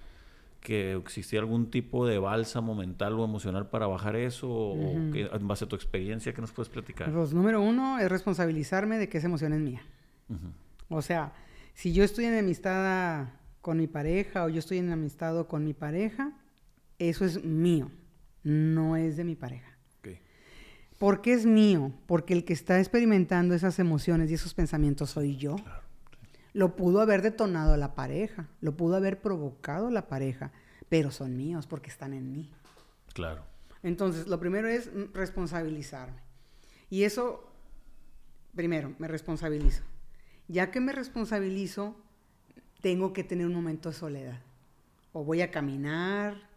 que 0.65 0.95
existiera 0.95 1.45
algún 1.45 1.71
tipo 1.71 2.07
de 2.07 2.19
bálsamo 2.19 2.75
mental 2.75 3.13
o 3.21 3.25
emocional 3.25 3.69
para 3.69 3.87
bajar 3.87 4.17
eso? 4.17 4.49
O 4.51 5.13
que, 5.13 5.29
en 5.31 5.47
base 5.47 5.67
a 5.67 5.69
tu 5.69 5.77
experiencia, 5.77 6.33
¿qué 6.33 6.41
nos 6.41 6.53
puedes 6.53 6.71
platicar? 6.71 7.13
Pues, 7.13 7.35
número 7.35 7.61
uno 7.61 7.99
es 7.99 8.09
responsabilizarme 8.09 8.97
de 8.97 9.11
que 9.11 9.19
esa 9.19 9.27
emoción 9.27 9.53
es 9.53 9.61
mía. 9.61 9.83
O 10.89 11.03
sea, 11.03 11.35
si 11.75 11.93
yo 11.93 12.03
estoy 12.03 12.25
en 12.25 12.39
amistad 12.39 13.29
con 13.61 13.77
mi 13.77 13.87
pareja 13.87 14.45
o 14.45 14.49
yo 14.49 14.59
estoy 14.59 14.79
en 14.79 14.91
amistad 14.91 15.47
con 15.47 15.65
mi 15.65 15.75
pareja, 15.75 16.33
eso 16.99 17.27
es 17.27 17.45
mío, 17.45 17.91
no 18.43 18.97
es 18.97 19.19
de 19.19 19.25
mi 19.25 19.37
pareja. 19.37 19.71
¿Por 20.99 21.21
qué 21.21 21.35
es 21.35 21.45
mío? 21.45 21.93
Porque 22.07 22.33
el 22.33 22.45
que 22.45 22.55
está 22.55 22.79
experimentando 22.79 23.55
esas 23.55 23.79
emociones 23.79 24.31
y 24.31 24.35
esos 24.35 24.55
pensamientos 24.55 25.11
soy 25.11 25.37
yo. 25.37 25.57
Lo 26.55 26.77
pudo 26.77 27.03
haber 27.03 27.21
detonado 27.21 27.77
la 27.77 27.95
pareja, 27.95 28.49
lo 28.63 28.77
pudo 28.77 28.97
haber 28.97 29.21
provocado 29.21 29.91
la 29.91 30.09
pareja, 30.09 30.53
pero 30.89 31.11
son 31.11 31.37
míos 31.37 31.67
porque 31.67 31.91
están 31.91 32.15
en 32.15 32.33
mí. 32.33 32.51
Claro. 33.13 33.45
Entonces, 33.83 34.29
lo 34.29 34.41
primero 34.41 34.69
es 34.69 34.91
responsabilizarme. 35.13 36.23
Y 36.89 37.03
eso, 37.03 37.53
primero, 38.55 38.95
me 38.99 39.09
responsabilizo. 39.09 39.83
Ya 40.49 40.71
que 40.71 40.81
me 40.81 40.93
responsabilizo, 40.93 41.97
tengo 42.81 43.13
que 43.13 43.25
tener 43.25 43.47
un 43.47 43.55
momento 43.55 43.91
de 43.91 43.95
soledad. 43.97 44.41
O 45.13 45.25
voy 45.25 45.43
a 45.43 45.51
caminar, 45.51 46.49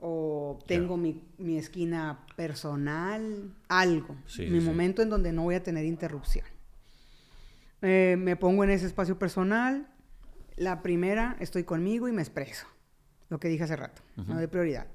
o 0.00 0.58
tengo 0.66 0.96
mi, 0.96 1.22
esquina 1.56 2.26
personal, 2.36 3.54
algo. 3.68 4.16
mi 4.38 4.60
momento 4.60 5.02
en 5.02 5.10
donde 5.10 5.32
no 5.32 5.44
voy 5.44 5.54
a 5.54 5.62
tener 5.62 5.84
interrupción. 5.84 6.44
Eh, 7.82 8.16
me 8.18 8.36
pongo 8.36 8.64
en 8.64 8.70
ese 8.70 8.86
espacio 8.86 9.18
personal. 9.18 9.88
La 10.56 10.82
primera, 10.82 11.36
estoy 11.40 11.64
conmigo 11.64 12.08
y 12.08 12.12
me 12.12 12.22
expreso. 12.22 12.66
Lo 13.28 13.38
que 13.38 13.48
dije 13.48 13.64
hace 13.64 13.76
rato, 13.76 14.02
no 14.16 14.36
de 14.36 14.48
prioridad. 14.48 14.86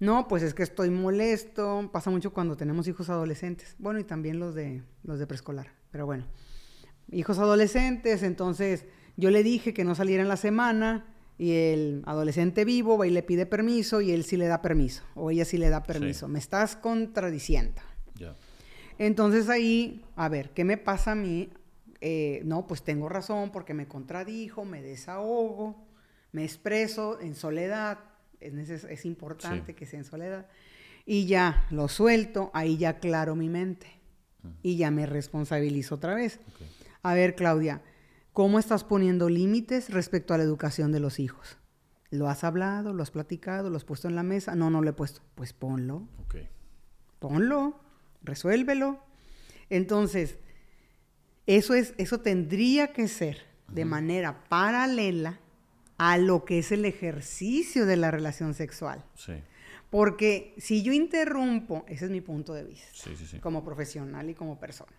No, 0.00 0.28
pues 0.28 0.42
es 0.42 0.52
que 0.52 0.62
estoy 0.62 0.90
molesto. 0.90 1.88
Pasa 1.92 2.10
mucho 2.10 2.32
cuando 2.32 2.56
tenemos 2.56 2.86
hijos 2.88 3.08
adolescentes. 3.08 3.76
Bueno, 3.78 4.00
y 4.00 4.04
también 4.04 4.38
los 4.38 4.54
de, 4.54 4.82
los 5.04 5.18
de 5.18 5.26
preescolar. 5.26 5.68
Pero 5.90 6.04
bueno 6.06 6.26
hijos 7.10 7.38
adolescentes, 7.38 8.22
entonces 8.22 8.84
yo 9.16 9.30
le 9.30 9.42
dije 9.42 9.72
que 9.72 9.84
no 9.84 9.94
saliera 9.94 10.22
en 10.22 10.28
la 10.28 10.36
semana 10.36 11.06
y 11.38 11.52
el 11.52 12.02
adolescente 12.06 12.64
vivo 12.64 12.98
va 12.98 13.06
y 13.06 13.10
le 13.10 13.22
pide 13.22 13.46
permiso 13.46 14.00
y 14.00 14.10
él 14.10 14.24
sí 14.24 14.36
le 14.36 14.46
da 14.46 14.62
permiso 14.62 15.02
o 15.14 15.30
ella 15.30 15.44
sí 15.44 15.58
le 15.58 15.68
da 15.68 15.82
permiso. 15.82 16.28
Me 16.28 16.38
estás 16.38 16.76
contradiciendo. 16.76 17.82
Entonces 18.98 19.48
ahí, 19.50 20.02
a 20.16 20.28
ver, 20.28 20.50
¿qué 20.50 20.64
me 20.64 20.78
pasa 20.78 21.12
a 21.12 21.14
mí? 21.14 21.50
Eh, 22.00 22.42
no, 22.44 22.66
pues 22.66 22.82
tengo 22.82 23.08
razón 23.08 23.50
porque 23.52 23.74
me 23.74 23.88
contradijo, 23.88 24.64
me 24.64 24.82
desahogo, 24.82 25.86
me 26.32 26.44
expreso 26.44 27.20
en 27.20 27.34
soledad. 27.34 27.98
Es, 28.40 28.84
es 28.84 29.04
importante 29.04 29.74
que 29.74 29.86
sea 29.86 29.98
en 29.98 30.04
soledad. 30.04 30.46
Y 31.04 31.26
ya 31.26 31.66
lo 31.70 31.88
suelto, 31.88 32.50
ahí 32.52 32.76
ya 32.76 32.90
aclaro 32.90 33.36
mi 33.36 33.48
mente. 33.48 33.86
Y 34.62 34.76
ya 34.76 34.90
me 34.90 35.06
responsabilizo 35.06 35.96
otra 35.96 36.14
vez. 36.14 36.38
A 37.02 37.14
ver, 37.14 37.34
Claudia, 37.34 37.82
¿cómo 38.32 38.58
estás 38.58 38.84
poniendo 38.84 39.28
límites 39.28 39.90
respecto 39.90 40.34
a 40.34 40.38
la 40.38 40.44
educación 40.44 40.92
de 40.92 41.00
los 41.00 41.18
hijos? 41.18 41.58
¿Lo 42.10 42.28
has 42.28 42.44
hablado? 42.44 42.92
¿Lo 42.92 43.02
has 43.02 43.10
platicado? 43.10 43.70
¿Lo 43.70 43.76
has 43.76 43.84
puesto 43.84 44.08
en 44.08 44.14
la 44.14 44.22
mesa? 44.22 44.54
No, 44.54 44.70
no 44.70 44.82
lo 44.82 44.90
he 44.90 44.92
puesto. 44.92 45.22
Pues 45.34 45.52
ponlo. 45.52 46.08
Ponlo. 47.18 47.80
Resuélvelo. 48.22 49.00
Entonces, 49.70 50.38
eso, 51.46 51.74
es, 51.74 51.94
eso 51.98 52.20
tendría 52.20 52.92
que 52.92 53.08
ser 53.08 53.42
de 53.68 53.84
manera 53.84 54.44
paralela 54.48 55.40
a 55.98 56.18
lo 56.18 56.44
que 56.44 56.58
es 56.58 56.72
el 56.72 56.84
ejercicio 56.84 57.86
de 57.86 57.96
la 57.96 58.10
relación 58.10 58.54
sexual. 58.54 59.04
Sí. 59.14 59.32
Porque 59.90 60.54
si 60.58 60.82
yo 60.82 60.92
interrumpo, 60.92 61.84
ese 61.88 62.06
es 62.06 62.10
mi 62.10 62.20
punto 62.20 62.52
de 62.52 62.64
vista, 62.64 63.10
como 63.40 63.64
profesional 63.64 64.28
y 64.28 64.34
como 64.34 64.58
persona. 64.58 64.92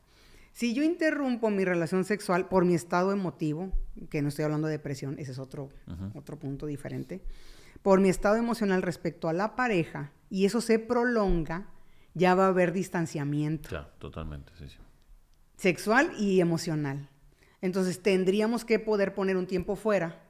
Si 0.53 0.73
yo 0.73 0.81
interrumpo 0.81 1.51
mi 1.51 1.65
relación 1.65 2.03
sexual 2.03 2.47
por 2.47 2.65
mi 2.65 2.73
estado 2.73 3.11
emotivo, 3.11 3.71
que 4.09 4.21
no 4.21 4.29
estoy 4.29 4.45
hablando 4.45 4.67
de 4.67 4.73
depresión, 4.73 5.19
ese 5.19 5.33
es 5.33 5.39
otro, 5.39 5.69
otro 6.15 6.39
punto 6.39 6.65
diferente, 6.65 7.21
por 7.83 7.99
mi 7.99 8.09
estado 8.09 8.37
emocional 8.37 8.81
respecto 8.81 9.29
a 9.29 9.33
la 9.33 9.55
pareja, 9.55 10.11
y 10.29 10.45
eso 10.45 10.61
se 10.61 10.79
prolonga, 10.79 11.67
ya 12.15 12.33
va 12.33 12.45
a 12.45 12.49
haber 12.49 12.71
distanciamiento. 12.71 13.69
Ya, 13.69 13.87
totalmente, 13.99 14.51
sí, 14.57 14.67
sí. 14.67 14.77
Sexual 15.57 16.13
y 16.17 16.39
emocional. 16.39 17.09
Entonces 17.61 18.01
tendríamos 18.01 18.63
que 18.63 18.79
poder 18.79 19.13
poner 19.13 19.37
un 19.37 19.47
tiempo 19.47 19.75
fuera. 19.75 20.21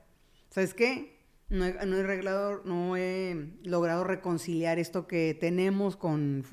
¿Sabes 0.49 0.73
qué? 0.73 1.17
No 1.49 1.65
he, 1.65 1.73
no 1.85 2.63
no 2.65 2.97
he 2.97 3.51
logrado 3.63 4.03
reconciliar 4.03 4.79
esto 4.79 5.07
que 5.07 5.37
tenemos 5.39 5.95
con, 5.95 6.43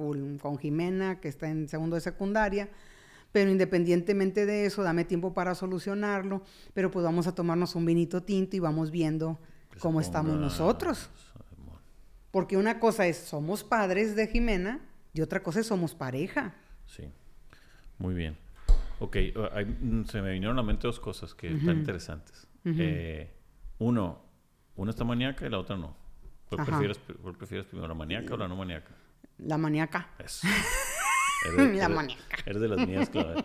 con 0.41 0.59
Jimena, 0.59 1.20
que 1.20 1.29
está 1.29 1.49
en 1.49 1.68
segundo 1.68 1.97
de 1.97 2.01
secundaria, 2.01 2.68
pero 3.33 3.51
independientemente 3.51 4.47
de 4.47 4.66
eso, 4.66 4.85
dame 4.85 5.05
tiempo 5.05 5.35
para 5.35 5.57
solucionarlo, 5.57 6.43
pero 6.75 6.93
pues 6.93 7.05
vamos 7.05 7.27
a 7.27 7.35
tomarnos 7.35 7.75
un 7.75 7.85
vinito 7.85 8.22
tinto 8.22 8.57
y 8.57 8.61
vamos 8.61 8.93
viendo 8.93 9.41
cómo 9.81 10.01
estamos 10.01 10.39
nosotros. 10.39 11.11
Porque 12.31 12.57
una 12.57 12.79
cosa 12.79 13.07
es, 13.07 13.16
somos 13.16 13.64
padres 13.64 14.14
de 14.14 14.29
Jimena 14.29 14.81
y 15.12 15.20
otra 15.20 15.43
cosa 15.43 15.61
es, 15.61 15.66
somos 15.66 15.95
pareja. 15.95 16.55
Sí, 16.87 17.11
muy 17.99 18.14
bien. 18.14 18.43
Ok, 19.01 19.16
uh, 19.34 20.05
se 20.07 20.22
me 20.22 20.32
vinieron 20.32 20.59
a 20.59 20.62
la 20.62 20.66
mente 20.66 20.86
dos 20.86 21.01
cosas 21.01 21.34
que 21.34 21.53
están 21.53 21.78
interesantes. 21.78 22.47
Eh, 22.64 23.30
uno, 23.78 24.22
una 24.76 24.90
está 24.90 25.05
maníaca 25.05 25.47
y 25.47 25.51
la 25.51 25.59
otra 25.59 25.76
no. 25.76 25.97
¿Cuál 26.49 26.66
prefieres, 26.66 26.99
prefieres, 27.38 27.66
primero, 27.66 27.88
la 27.88 27.95
maníaca 27.95 28.34
o 28.34 28.36
la 28.36 28.49
no 28.49 28.57
maníaca? 28.57 28.92
La 29.38 29.59
maníaca. 29.59 30.11
Eso. 30.18 30.47
la 31.57 31.88
maníaca. 31.88 32.38
Eres 32.47 32.62
de 32.62 32.68
las 32.68 32.86
mías, 32.86 33.11
claro. 33.11 33.45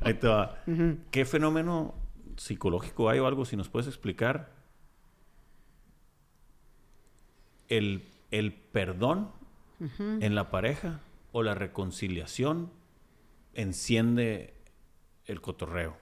Ahí 0.00 0.14
te 0.14 0.26
va. 0.26 0.58
¿Qué 1.10 1.24
fenómeno 1.24 1.94
psicológico 2.36 3.10
hay 3.10 3.18
o 3.18 3.26
algo, 3.26 3.44
si 3.44 3.56
nos 3.56 3.68
puedes 3.68 3.86
explicar? 3.86 4.50
El, 7.68 8.08
el 8.30 8.52
perdón 8.52 9.30
en 9.98 10.34
la 10.34 10.50
pareja 10.50 11.00
o 11.36 11.42
la 11.42 11.54
reconciliación 11.54 12.72
enciende 13.52 14.54
el 15.26 15.42
cotorreo. 15.42 15.94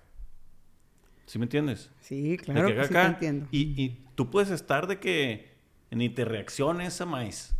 ¿Sí 1.26 1.40
me 1.40 1.46
entiendes? 1.46 1.90
Sí, 1.98 2.36
claro 2.36 2.68
que, 2.68 2.84
sí 2.84 2.92
te 2.92 3.02
entiendo. 3.02 3.48
Y, 3.50 3.82
y, 3.82 4.06
tú 4.14 4.30
puedes 4.30 4.50
estar 4.50 4.86
de 4.86 5.00
que 5.00 5.56
ni 5.90 6.08
te 6.08 6.24
reacciones 6.24 7.00
a 7.00 7.06
maíz. 7.06 7.52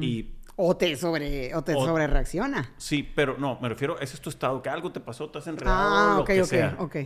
y, 0.00 0.36
o 0.54 0.76
te 0.76 0.94
sobre 0.94 1.52
o 1.56 1.64
te 1.64 1.72
sobre 1.72 2.06
reacciona. 2.06 2.72
Sí, 2.76 3.02
pero 3.02 3.36
no, 3.36 3.58
me 3.60 3.68
refiero, 3.68 3.98
ese 3.98 4.14
es 4.14 4.20
tu 4.20 4.30
estado, 4.30 4.62
que 4.62 4.68
algo 4.68 4.92
te 4.92 5.00
pasó, 5.00 5.28
te 5.28 5.38
has 5.38 5.46
enredado, 5.48 6.12
ah, 6.12 6.16
lo 6.18 6.24
que 6.24 6.44
sea. 6.44 6.76
ok. 6.78 6.96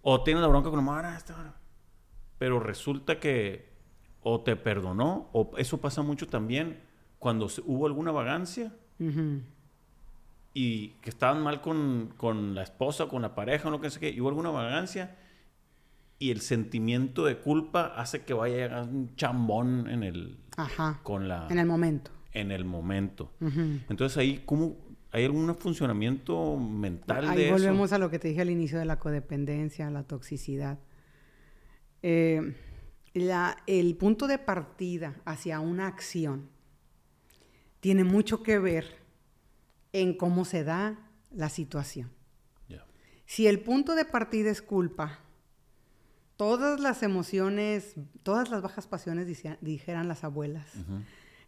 O 0.00 0.22
tienes 0.22 0.40
la 0.40 0.48
bronca 0.48 0.70
con 0.70 0.82
la 0.82 1.16
esta 1.18 1.54
Pero 2.38 2.60
resulta 2.60 3.20
que 3.20 3.74
o 4.22 4.40
te 4.40 4.56
perdonó, 4.56 5.28
o 5.34 5.50
eso 5.58 5.82
pasa 5.82 6.00
mucho 6.00 6.28
también 6.28 6.80
cuando 7.18 7.46
hubo 7.66 7.86
alguna 7.86 8.10
vagancia 8.10 8.72
y 10.54 10.88
que 11.00 11.10
estaban 11.10 11.42
mal 11.42 11.60
con, 11.60 12.12
con, 12.16 12.54
la 12.54 12.62
esposa, 12.62 13.06
con 13.06 13.22
la 13.22 13.34
pareja, 13.34 13.68
o 13.68 13.70
lo 13.70 13.80
que 13.80 13.90
sea, 13.90 14.08
y 14.08 14.20
hubo 14.20 14.28
alguna 14.28 14.50
vagancia 14.50 15.16
y 16.22 16.30
el 16.30 16.40
sentimiento 16.40 17.24
de 17.24 17.38
culpa 17.38 17.94
hace 17.96 18.22
que 18.22 18.32
vaya 18.32 18.82
un 18.82 19.16
chambón 19.16 19.88
en 19.88 20.04
el 20.04 20.38
con 21.02 21.26
la 21.26 21.48
en 21.50 21.58
el 21.58 21.66
momento. 21.66 22.12
en 22.32 22.52
el 22.52 22.64
momento. 22.64 23.32
Entonces 23.88 24.16
ahí 24.18 24.40
cómo 24.46 24.76
hay 25.10 25.24
algún 25.24 25.52
funcionamiento 25.56 26.56
mental 26.56 27.28
ahí 27.28 27.50
volvemos 27.50 27.92
a 27.92 27.98
lo 27.98 28.08
que 28.08 28.20
te 28.20 28.28
dije 28.28 28.40
al 28.40 28.50
inicio 28.50 28.78
de 28.78 28.84
la 28.84 29.00
codependencia 29.00 29.90
la 29.90 30.04
toxicidad. 30.04 30.78
Eh, 32.04 32.54
la, 33.14 33.56
el 33.66 33.96
punto 33.96 34.28
de 34.28 34.38
partida 34.38 35.16
hacia 35.24 35.58
una 35.58 35.88
acción 35.88 36.51
tiene 37.82 38.04
mucho 38.04 38.44
que 38.44 38.60
ver 38.60 38.86
en 39.92 40.16
cómo 40.16 40.44
se 40.44 40.62
da 40.62 40.96
la 41.32 41.48
situación. 41.48 42.10
Si 43.26 43.46
el 43.46 43.60
punto 43.60 43.96
de 43.96 44.04
partida 44.04 44.50
es 44.50 44.62
culpa, 44.62 45.18
todas 46.36 46.78
las 46.78 47.02
emociones, 47.02 47.94
todas 48.22 48.50
las 48.50 48.62
bajas 48.62 48.86
pasiones, 48.86 49.26
dijeran 49.60 50.06
las 50.06 50.22
abuelas, 50.22 50.66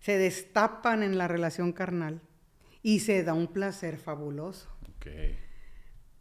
se 0.01 0.19
destapan 0.19 1.05
en 1.05 1.19
la 1.19 1.29
relación 1.29 1.73
carnal 1.73 2.21
y 2.83 3.01
se 3.01 3.23
da 3.23 3.35
un 3.35 3.47
placer 3.47 3.97
fabuloso. 3.97 4.69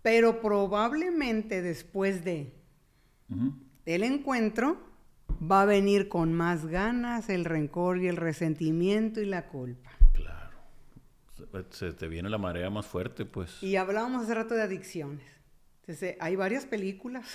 Pero 0.03 0.41
probablemente 0.41 1.63
después 1.63 2.23
de 2.23 2.53
el 3.85 4.03
encuentro 4.03 4.77
va 5.41 5.63
a 5.63 5.65
venir 5.65 6.07
con 6.07 6.33
más 6.33 6.67
ganas 6.67 7.29
el 7.29 7.45
rencor 7.45 7.97
y 7.99 8.07
el 8.07 8.17
resentimiento 8.17 9.19
y 9.21 9.25
la 9.25 9.47
culpa 9.47 9.89
se 11.69 11.93
te 11.93 12.07
viene 12.07 12.29
la 12.29 12.37
marea 12.37 12.69
más 12.69 12.85
fuerte, 12.85 13.25
pues. 13.25 13.61
Y 13.61 13.75
hablábamos 13.75 14.23
hace 14.23 14.33
rato 14.33 14.55
de 14.55 14.61
adicciones. 14.61 15.25
Entonces, 15.81 16.15
hay 16.19 16.35
varias 16.35 16.65
películas 16.65 17.25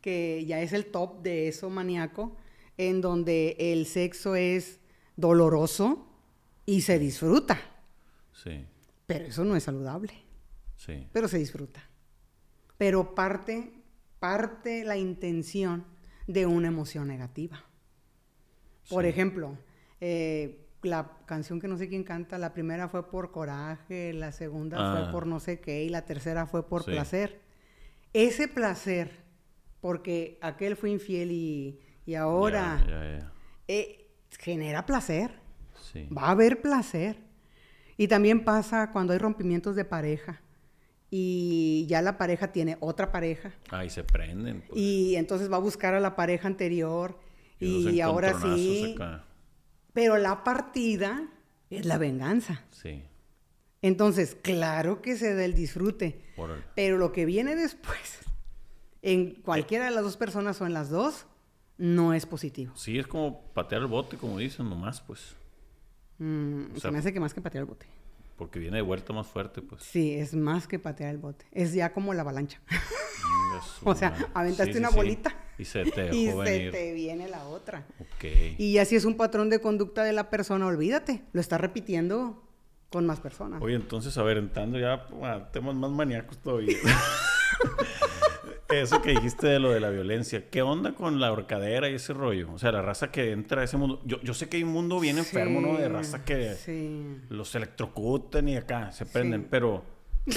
que 0.00 0.44
ya 0.46 0.60
es 0.60 0.72
el 0.72 0.86
top 0.86 1.22
de 1.22 1.48
eso 1.48 1.68
maníaco, 1.70 2.36
en 2.76 3.00
donde 3.00 3.56
el 3.58 3.86
sexo 3.86 4.36
es 4.36 4.78
doloroso 5.16 6.06
y 6.64 6.82
se 6.82 6.98
disfruta. 6.98 7.60
Sí. 8.32 8.64
Pero 9.06 9.24
eso 9.24 9.44
no 9.44 9.56
es 9.56 9.64
saludable. 9.64 10.12
Sí. 10.76 11.08
Pero 11.12 11.26
se 11.26 11.38
disfruta. 11.38 11.82
Pero 12.76 13.14
parte, 13.14 13.72
parte 14.20 14.84
la 14.84 14.96
intención 14.96 15.84
de 16.28 16.46
una 16.46 16.68
emoción 16.68 17.08
negativa. 17.08 17.64
Por 18.88 19.04
ejemplo, 19.04 19.58
eh, 20.00 20.67
la 20.82 21.10
canción 21.26 21.60
que 21.60 21.68
no 21.68 21.76
sé 21.76 21.88
quién 21.88 22.04
canta, 22.04 22.38
la 22.38 22.52
primera 22.52 22.88
fue 22.88 23.10
por 23.10 23.30
coraje, 23.30 24.12
la 24.12 24.32
segunda 24.32 24.76
fue 24.76 25.06
ah. 25.06 25.10
por 25.10 25.26
no 25.26 25.40
sé 25.40 25.60
qué 25.60 25.84
y 25.84 25.88
la 25.88 26.04
tercera 26.04 26.46
fue 26.46 26.68
por 26.68 26.84
placer. 26.84 27.40
Ese 28.12 28.48
placer, 28.48 29.24
porque 29.80 30.38
aquel 30.40 30.76
fue 30.76 30.90
infiel 30.90 31.30
y, 31.32 31.80
ahora 32.14 33.30
eh, 33.66 34.10
genera 34.38 34.86
placer. 34.86 35.32
Va 36.16 36.28
a 36.28 36.30
haber 36.30 36.60
placer. 36.60 37.16
Y 37.96 38.06
también 38.06 38.44
pasa 38.44 38.92
cuando 38.92 39.12
hay 39.12 39.18
rompimientos 39.18 39.74
de 39.74 39.84
pareja 39.84 40.40
y 41.10 41.86
ya 41.88 42.02
la 42.02 42.18
pareja 42.18 42.52
tiene 42.52 42.76
otra 42.80 43.10
pareja. 43.10 43.52
Ah, 43.70 43.84
y 43.84 43.90
se 43.90 44.04
prenden. 44.04 44.62
Pues. 44.62 44.80
Y 44.80 45.16
entonces 45.16 45.50
va 45.50 45.56
a 45.56 45.60
buscar 45.60 45.94
a 45.94 46.00
la 46.00 46.14
pareja 46.14 46.46
anterior 46.46 47.18
y, 47.58 48.00
ahora 48.00 48.38
sí. 48.40 48.96
Pero 49.98 50.16
la 50.16 50.44
partida 50.44 51.28
es 51.70 51.84
la 51.84 51.98
venganza. 51.98 52.62
Sí. 52.70 53.02
Entonces, 53.82 54.36
claro 54.40 55.02
que 55.02 55.16
se 55.16 55.34
da 55.34 55.44
el 55.44 55.54
disfrute. 55.54 56.22
Pero 56.76 56.98
lo 56.98 57.10
que 57.10 57.24
viene 57.24 57.56
después, 57.56 58.20
en 59.02 59.42
cualquiera 59.42 59.86
de 59.86 59.90
las 59.90 60.04
dos 60.04 60.16
personas 60.16 60.60
o 60.60 60.66
en 60.66 60.72
las 60.72 60.88
dos, 60.88 61.26
no 61.78 62.14
es 62.14 62.26
positivo. 62.26 62.76
Sí, 62.76 62.96
es 62.96 63.08
como 63.08 63.40
patear 63.54 63.80
el 63.80 63.88
bote, 63.88 64.16
como 64.16 64.38
dicen, 64.38 64.70
nomás, 64.70 65.00
pues. 65.00 65.34
Mm, 66.18 66.76
se 66.76 66.92
me 66.92 66.98
hace 66.98 67.12
que 67.12 67.18
más 67.18 67.34
que 67.34 67.40
patear 67.40 67.62
el 67.62 67.68
bote. 67.68 67.86
Porque 68.36 68.60
viene 68.60 68.76
de 68.76 68.82
vuelta 68.82 69.12
más 69.12 69.26
fuerte, 69.26 69.62
pues. 69.62 69.82
Sí, 69.82 70.14
es 70.14 70.32
más 70.32 70.68
que 70.68 70.78
patear 70.78 71.10
el 71.10 71.18
bote. 71.18 71.44
Es 71.50 71.74
ya 71.74 71.92
como 71.92 72.14
la 72.14 72.20
avalancha. 72.20 72.60
o 73.82 73.96
sea, 73.96 74.30
aventaste 74.32 74.78
una 74.78 74.90
bolita. 74.90 75.34
Y 75.58 75.64
se 75.64 75.84
te 75.84 76.08
Y 76.16 76.30
se 76.30 76.70
te 76.70 76.92
viene 76.92 77.28
la 77.28 77.44
otra. 77.46 77.84
Ok. 78.00 78.24
Y 78.58 78.78
así 78.78 78.96
es 78.96 79.04
un 79.04 79.16
patrón 79.16 79.50
de 79.50 79.60
conducta 79.60 80.04
de 80.04 80.12
la 80.12 80.30
persona, 80.30 80.66
olvídate. 80.66 81.22
Lo 81.32 81.40
está 81.40 81.58
repitiendo 81.58 82.42
con 82.90 83.04
más 83.06 83.20
personas. 83.20 83.60
Oye, 83.62 83.74
entonces, 83.74 84.16
a 84.16 84.22
ver, 84.22 84.38
entrando 84.38 84.78
ya 84.78 85.06
a 85.24 85.50
temas 85.52 85.74
más 85.74 85.90
maníacos 85.90 86.38
todavía. 86.38 86.76
Eso 88.70 89.00
que 89.00 89.10
dijiste 89.12 89.46
de 89.46 89.58
lo 89.58 89.70
de 89.70 89.80
la 89.80 89.88
violencia, 89.88 90.50
¿qué 90.50 90.60
onda 90.60 90.92
con 90.94 91.20
la 91.20 91.32
horcadera 91.32 91.88
y 91.88 91.94
ese 91.94 92.12
rollo? 92.12 92.52
O 92.52 92.58
sea, 92.58 92.70
la 92.70 92.82
raza 92.82 93.10
que 93.10 93.32
entra 93.32 93.62
a 93.62 93.64
ese 93.64 93.78
mundo. 93.78 94.02
Yo, 94.04 94.20
yo 94.20 94.34
sé 94.34 94.50
que 94.50 94.58
hay 94.58 94.62
un 94.62 94.72
mundo 94.72 95.00
bien 95.00 95.16
enfermo, 95.16 95.62
¿no? 95.62 95.78
De 95.78 95.88
raza 95.88 96.22
que 96.22 96.54
Sí. 96.54 97.16
los 97.30 97.54
electrocutan 97.54 98.46
y 98.48 98.56
acá 98.56 98.92
se 98.92 99.06
prenden, 99.06 99.44
pero. 99.50 99.84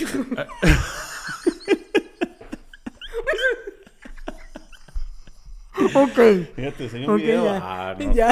Ok. 5.94 6.20
Fíjate, 6.56 6.84
enseño 6.86 7.08
un 7.08 7.16
Ok, 7.16 7.22
video. 7.22 7.46
ya. 7.46 7.60
Ah, 7.62 7.96
no. 8.00 8.14
Ya. 8.14 8.32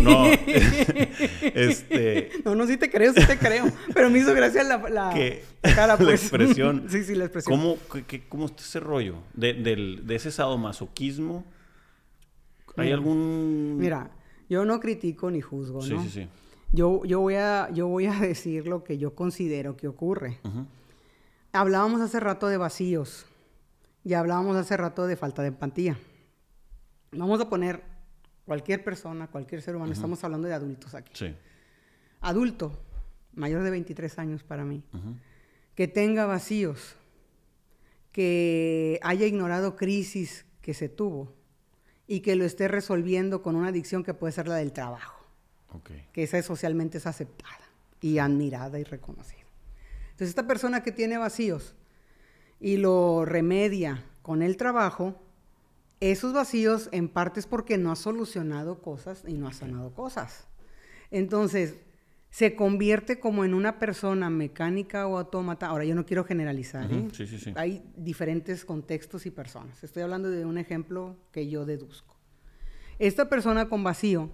No. 0.00 0.24
este. 1.42 2.30
No, 2.44 2.54
no, 2.54 2.66
sí 2.66 2.76
te 2.76 2.90
creo, 2.90 3.12
sí 3.12 3.24
te 3.26 3.38
creo. 3.38 3.66
Pero 3.94 4.10
me 4.10 4.18
hizo 4.18 4.34
gracia 4.34 4.62
la, 4.64 4.78
la, 4.88 5.10
que 5.14 5.42
la 5.62 5.74
cara, 5.74 5.86
la 5.98 5.98
pues. 5.98 6.22
expresión. 6.22 6.84
sí, 6.88 7.04
sí, 7.04 7.14
la 7.14 7.24
expresión. 7.24 7.58
¿Cómo, 7.58 7.76
qué- 7.92 8.04
qué- 8.04 8.28
cómo 8.28 8.46
está 8.46 8.62
ese 8.62 8.80
rollo? 8.80 9.16
De, 9.34 9.54
del- 9.54 10.06
de 10.06 10.14
ese 10.16 10.30
sadomasoquismo. 10.30 11.44
¿Hay 12.76 12.86
Mira. 12.86 12.96
algún...? 12.96 13.76
Mira, 13.78 14.10
yo 14.48 14.64
no 14.64 14.78
critico 14.80 15.30
ni 15.30 15.40
juzgo, 15.40 15.82
Sí, 15.82 15.92
¿no? 15.94 16.02
sí, 16.02 16.08
sí. 16.10 16.28
Yo, 16.72 17.04
yo, 17.04 17.18
voy 17.20 17.34
a, 17.34 17.68
yo 17.72 17.88
voy 17.88 18.06
a 18.06 18.12
decir 18.12 18.68
lo 18.68 18.84
que 18.84 18.96
yo 18.96 19.14
considero 19.14 19.76
que 19.76 19.88
ocurre. 19.88 20.38
Hablábamos 21.52 22.00
hace 22.00 22.20
rato 22.20 22.46
de 22.46 22.56
vacíos 22.58 23.26
y 24.04 24.14
hablábamos 24.14 24.56
hace 24.56 24.76
rato 24.76 25.08
de 25.08 25.16
falta 25.16 25.42
de 25.42 25.48
empatía. 25.48 25.98
Vamos 27.12 27.40
a 27.40 27.48
poner 27.48 27.82
cualquier 28.46 28.84
persona, 28.84 29.26
cualquier 29.28 29.62
ser 29.62 29.76
humano, 29.76 29.92
estamos 29.92 30.22
hablando 30.24 30.48
de 30.48 30.54
adultos 30.54 30.94
aquí. 30.94 31.12
Sí. 31.14 31.34
Adulto, 32.20 32.78
mayor 33.34 33.62
de 33.62 33.70
23 33.70 34.18
años 34.18 34.42
para 34.44 34.64
mí, 34.64 34.82
Ujú. 34.92 35.16
que 35.74 35.88
tenga 35.88 36.26
vacíos, 36.26 36.96
que 38.12 38.98
haya 39.02 39.26
ignorado 39.26 39.76
crisis 39.76 40.44
que 40.62 40.74
se 40.74 40.88
tuvo 40.88 41.32
y 42.06 42.20
que 42.20 42.34
lo 42.36 42.44
esté 42.44 42.68
resolviendo 42.68 43.42
con 43.42 43.54
una 43.56 43.68
adicción 43.68 44.02
que 44.02 44.14
puede 44.14 44.32
ser 44.32 44.48
la 44.48 44.56
del 44.56 44.72
trabajo, 44.72 45.24
Ok. 45.72 45.90
que 46.12 46.24
esa 46.24 46.38
es 46.38 46.46
socialmente 46.46 46.98
es 46.98 47.06
aceptada 47.06 47.60
y 48.00 48.18
admirada 48.18 48.78
y 48.80 48.84
reconocida. 48.84 49.40
Entonces 50.06 50.30
esta 50.30 50.46
persona 50.46 50.82
que 50.82 50.92
tiene 50.92 51.18
vacíos 51.18 51.74
y 52.58 52.76
lo 52.76 53.24
remedia 53.24 54.04
con 54.22 54.42
el 54.42 54.56
trabajo, 54.56 55.22
esos 56.00 56.32
vacíos 56.32 56.88
en 56.92 57.08
parte 57.08 57.40
es 57.40 57.46
porque 57.46 57.76
no 57.78 57.92
ha 57.92 57.96
solucionado 57.96 58.80
cosas 58.80 59.22
y 59.26 59.34
no 59.34 59.46
ha 59.48 59.52
sanado 59.52 59.92
cosas. 59.94 60.48
Entonces, 61.10 61.76
se 62.30 62.54
convierte 62.54 63.18
como 63.18 63.44
en 63.44 63.54
una 63.54 63.78
persona 63.78 64.30
mecánica 64.30 65.06
o 65.06 65.18
autómata. 65.18 65.66
Ahora, 65.66 65.84
yo 65.84 65.94
no 65.94 66.06
quiero 66.06 66.24
generalizar, 66.24 66.86
Ujú, 66.90 66.94
¿eh? 67.00 67.08
sí, 67.12 67.26
sí, 67.26 67.38
sí. 67.38 67.52
Hay 67.56 67.82
diferentes 67.96 68.64
contextos 68.64 69.26
y 69.26 69.30
personas. 69.30 69.82
Estoy 69.82 70.02
hablando 70.04 70.30
de 70.30 70.44
un 70.46 70.56
ejemplo 70.56 71.16
que 71.32 71.48
yo 71.48 71.66
deduzco. 71.66 72.16
Esta 72.98 73.28
persona 73.28 73.68
con 73.68 73.82
vacío, 73.82 74.30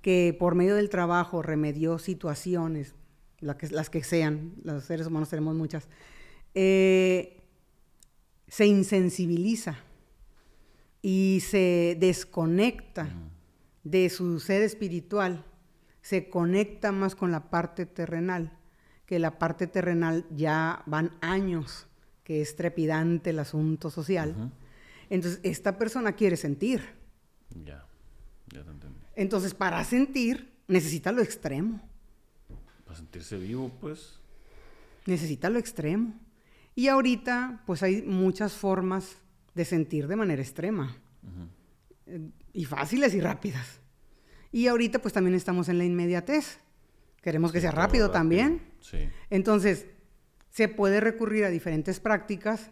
que 0.00 0.34
por 0.38 0.54
medio 0.54 0.74
del 0.76 0.88
trabajo 0.88 1.42
remedió 1.42 1.98
situaciones, 1.98 2.94
la 3.40 3.58
que- 3.58 3.68
las 3.68 3.90
que 3.90 4.02
sean, 4.02 4.54
los 4.64 4.84
seres 4.84 5.06
humanos 5.08 5.28
tenemos 5.28 5.54
muchas, 5.54 5.88
eh, 6.54 7.42
se 8.48 8.66
insensibiliza 8.66 9.76
y 11.08 11.38
se 11.38 11.96
desconecta 12.00 13.08
de 13.84 14.10
su 14.10 14.40
ser 14.40 14.62
espiritual, 14.62 15.44
se 16.02 16.28
conecta 16.28 16.90
más 16.90 17.14
con 17.14 17.30
la 17.30 17.48
parte 17.48 17.86
terrenal, 17.86 18.58
que 19.06 19.20
la 19.20 19.38
parte 19.38 19.68
terrenal 19.68 20.26
ya 20.32 20.82
van 20.86 21.12
años, 21.20 21.86
que 22.24 22.40
es 22.40 22.56
trepidante 22.56 23.30
el 23.30 23.38
asunto 23.38 23.88
social. 23.88 24.50
Entonces, 25.08 25.38
esta 25.44 25.78
persona 25.78 26.16
quiere 26.16 26.36
sentir. 26.36 26.82
Ya. 27.50 27.86
Ya 28.52 28.64
te 28.64 28.70
entendí. 28.72 28.98
Entonces, 29.14 29.54
para 29.54 29.84
sentir, 29.84 30.54
necesita 30.66 31.12
lo 31.12 31.22
extremo. 31.22 31.80
Para 32.84 32.96
sentirse 32.96 33.36
vivo, 33.38 33.70
pues. 33.80 34.18
Necesita 35.06 35.50
lo 35.50 35.60
extremo. 35.60 36.18
Y 36.74 36.88
ahorita, 36.88 37.62
pues 37.64 37.84
hay 37.84 38.02
muchas 38.02 38.54
formas 38.54 39.18
de 39.56 39.64
sentir 39.64 40.06
de 40.06 40.16
manera 40.16 40.42
extrema. 40.42 40.94
Y 42.52 42.66
fáciles 42.66 43.14
y 43.14 43.20
rápidas. 43.20 43.80
Y 44.52 44.68
ahorita, 44.68 45.00
pues 45.00 45.14
también 45.14 45.34
estamos 45.34 45.68
en 45.70 45.78
la 45.78 45.84
inmediatez. 45.84 46.60
Queremos 47.22 47.50
que 47.52 47.58
Sí, 47.58 47.62
sea 47.62 47.72
rápido, 47.72 48.10
también. 48.10 48.60
Sí. 48.80 48.98
Entonces, 49.30 49.86
se 50.50 50.68
puede 50.68 51.00
recurrir 51.00 51.44
a 51.44 51.48
diferentes 51.48 52.00
prácticas 52.00 52.70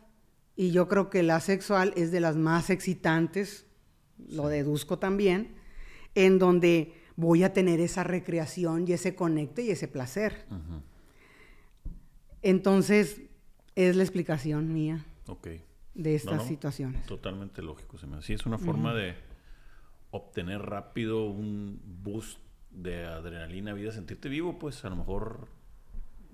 y 0.57 0.71
yo 0.71 0.87
creo 0.87 1.09
que 1.11 1.23
la 1.23 1.41
sexual 1.41 1.93
es 1.97 2.13
de 2.13 2.21
las 2.21 2.37
más 2.37 2.71
excitantes, 2.71 3.67
lo 4.29 4.49
deduzco 4.49 4.99
también, 4.99 5.55
en 6.15 6.39
donde 6.39 6.93
voy 7.17 7.45
a 7.45 7.53
tener 7.53 7.81
esa 7.81 8.05
recreación 8.05 8.87
y 8.87 8.93
ese 8.93 9.15
conecte 9.15 9.63
y 9.63 9.71
ese 9.71 9.89
placer. 9.89 10.45
Entonces, 12.43 13.23
es 13.75 13.97
la 13.97 14.03
explicación 14.03 14.73
mía. 14.73 15.05
De 15.95 16.15
estas 16.15 16.37
no. 16.37 16.45
situaciones. 16.45 17.07
Totalmente 17.07 17.63
lógico. 17.63 17.99
Se 17.99 18.07
me 18.07 18.17
hace. 18.17 18.29
Sí, 18.29 18.33
es 18.35 18.47
una 18.47 18.59
forma 18.59 18.95
de 18.95 19.15
obtener 20.11 20.61
rápido 20.63 21.27
un 21.27 21.81
boost 22.03 22.39
de 22.71 23.05
adrenalina, 23.05 23.73
vida, 23.73 23.93
sentirte 23.93 24.29
vivo, 24.29 24.59
pues 24.59 24.85
a 24.85 24.91
lo 24.91 24.97
mejor 24.97 25.49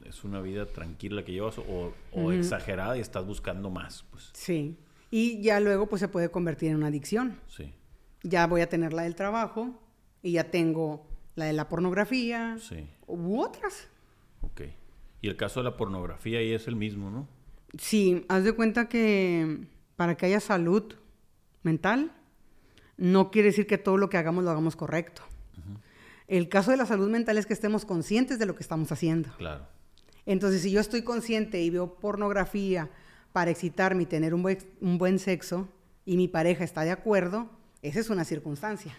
es 0.06 0.24
una 0.24 0.40
vida 0.40 0.66
tranquila 0.66 1.24
que 1.24 1.32
llevas 1.32 1.58
o, 1.58 1.92
o 2.12 2.32
exagerada 2.32 2.96
y 2.96 3.00
estás 3.00 3.26
buscando 3.26 3.68
más, 3.70 4.04
pues 4.10 4.30
Sí. 4.34 4.76
Y 5.10 5.42
ya 5.42 5.60
luego, 5.60 5.88
pues 5.88 6.00
se 6.00 6.08
puede 6.08 6.30
convertir 6.30 6.70
en 6.70 6.76
una 6.76 6.86
adicción. 6.86 7.38
sí, 7.48 7.74
Ya 8.22 8.46
voy 8.46 8.60
a 8.62 8.68
tener 8.68 8.92
la 8.92 9.02
del 9.02 9.14
trabajo 9.16 9.78
y 10.22 10.32
ya 10.32 10.50
tengo 10.50 11.06
la 11.34 11.46
de 11.46 11.52
la 11.52 11.68
pornografía 11.68 12.56
sí, 12.58 12.86
u 13.06 13.40
otras. 13.40 13.88
ok. 14.42 14.62
Y 15.22 15.28
el 15.28 15.36
caso 15.36 15.60
de 15.60 15.64
la 15.64 15.76
pornografía 15.76 16.38
ahí 16.38 16.52
es 16.52 16.66
el 16.68 16.76
mismo, 16.76 17.10
¿no? 17.10 17.28
Sí, 17.78 18.24
haz 18.28 18.44
de 18.44 18.52
cuenta 18.52 18.88
que 18.88 19.66
para 19.96 20.16
que 20.16 20.26
haya 20.26 20.40
salud 20.40 20.94
mental, 21.62 22.12
no 22.96 23.30
quiere 23.30 23.48
decir 23.48 23.66
que 23.66 23.78
todo 23.78 23.96
lo 23.96 24.10
que 24.10 24.18
hagamos 24.18 24.44
lo 24.44 24.50
hagamos 24.50 24.76
correcto. 24.76 25.22
El 26.26 26.48
caso 26.48 26.70
de 26.70 26.76
la 26.76 26.86
salud 26.86 27.10
mental 27.10 27.38
es 27.38 27.46
que 27.46 27.52
estemos 27.52 27.84
conscientes 27.84 28.38
de 28.38 28.46
lo 28.46 28.54
que 28.54 28.62
estamos 28.62 28.92
haciendo. 28.92 29.30
Claro. 29.36 29.66
Entonces, 30.26 30.62
si 30.62 30.70
yo 30.70 30.80
estoy 30.80 31.02
consciente 31.02 31.60
y 31.60 31.70
veo 31.70 31.94
pornografía 31.94 32.88
para 33.32 33.50
excitarme 33.50 34.04
y 34.04 34.06
tener 34.06 34.34
un 34.34 34.42
buen, 34.42 34.58
un 34.80 34.98
buen 34.98 35.18
sexo 35.18 35.68
y 36.04 36.16
mi 36.16 36.28
pareja 36.28 36.62
está 36.62 36.82
de 36.82 36.92
acuerdo, 36.92 37.50
esa 37.82 38.00
es 38.00 38.10
una 38.10 38.24
circunstancia. 38.24 38.96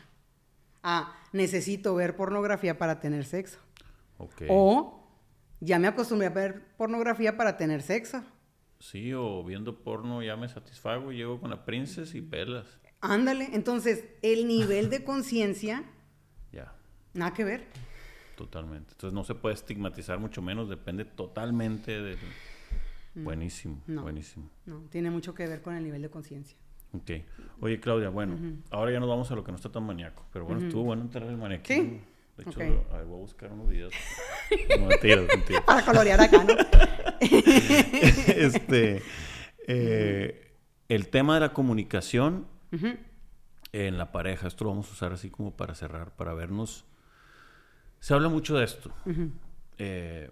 Ah, 0.84 1.16
necesito 1.32 1.96
ver 1.96 2.16
pornografía 2.16 2.78
para 2.78 3.00
tener 3.00 3.24
sexo. 3.24 3.60
Ok. 4.18 4.44
O 4.50 5.08
ya 5.60 5.80
me 5.80 5.88
acostumbré 5.88 6.28
a 6.28 6.32
ver 6.32 6.76
pornografía 6.76 7.38
para 7.38 7.58
tener 7.58 7.82
sexo. 7.82 8.24
Sí, 8.82 9.14
o 9.14 9.44
viendo 9.44 9.84
porno 9.84 10.22
ya 10.24 10.36
me 10.36 10.50
satisfago, 10.50 11.12
llego 11.12 11.40
con 11.40 11.52
la 11.52 11.64
princesa 11.66 12.18
y 12.18 12.22
pelas. 12.22 12.66
Ándale, 13.00 13.50
entonces 13.54 14.06
el 14.22 14.48
nivel 14.48 14.90
de 14.90 15.04
conciencia, 15.04 15.84
Ya, 16.52 16.74
nada 17.14 17.34
que 17.34 17.44
ver. 17.46 17.66
totalmente. 18.36 18.92
Entonces 18.94 19.14
no 19.14 19.24
se 19.24 19.36
puede 19.36 19.56
estigmatizar 19.56 20.20
mucho 20.20 20.42
menos, 20.42 20.68
depende 20.70 21.06
totalmente 21.06 22.02
del... 22.02 22.18
Buenísimo, 23.14 23.82
No. 23.88 24.02
buenísimo. 24.04 24.50
No, 24.66 24.80
tiene 24.90 25.10
mucho 25.12 25.34
que 25.36 25.46
ver 25.48 25.62
con 25.62 25.76
el 25.76 25.84
nivel 25.84 26.02
de 26.02 26.10
conciencia. 26.10 26.58
Ok. 26.94 27.12
Oye, 27.62 27.80
Claudia, 27.80 28.10
bueno, 28.10 28.38
ahora 28.70 28.92
ya 28.92 29.00
nos 29.00 29.08
vamos 29.10 29.30
a 29.32 29.36
lo 29.36 29.44
que 29.44 29.52
no 29.52 29.58
está 29.58 29.70
tan 29.72 29.84
maníaco. 29.84 30.26
Pero 30.34 30.46
bueno, 30.46 30.62
estuvo 30.66 30.84
bueno 30.84 31.04
entrar 31.04 31.28
al 31.28 31.38
maniaquismo. 31.38 31.84
Sí. 31.84 32.02
De 32.38 32.44
hecho, 32.44 32.60
Ok. 32.60 32.92
a 32.94 32.98
ver, 32.98 33.06
voy 33.06 33.18
a 33.18 33.22
buscar 33.22 33.52
unos 33.52 33.68
videos. 33.70 33.94
no, 34.80 34.86
mentira, 34.88 35.22
mentira. 35.22 35.66
Para 35.66 35.86
colorear 35.86 36.22
acá, 36.22 36.44
¿no? 36.44 36.54
este, 38.28 39.02
eh, 39.68 40.56
el 40.90 41.08
tema 41.10 41.36
de 41.36 41.40
la 41.40 41.54
comunicación 41.54 42.48
en 43.74 43.98
la 43.98 44.12
pareja, 44.12 44.48
esto 44.48 44.66
lo 44.66 44.72
vamos 44.72 44.90
a 44.90 44.94
usar 44.94 45.14
así 45.14 45.30
como 45.30 45.56
para 45.56 45.76
cerrar, 45.76 46.16
para 46.16 46.34
vernos. 46.34 46.86
Se 48.00 48.14
habla 48.14 48.30
mucho 48.30 48.58
de 48.58 48.66
esto. 48.66 48.92
Eh, 49.78 50.32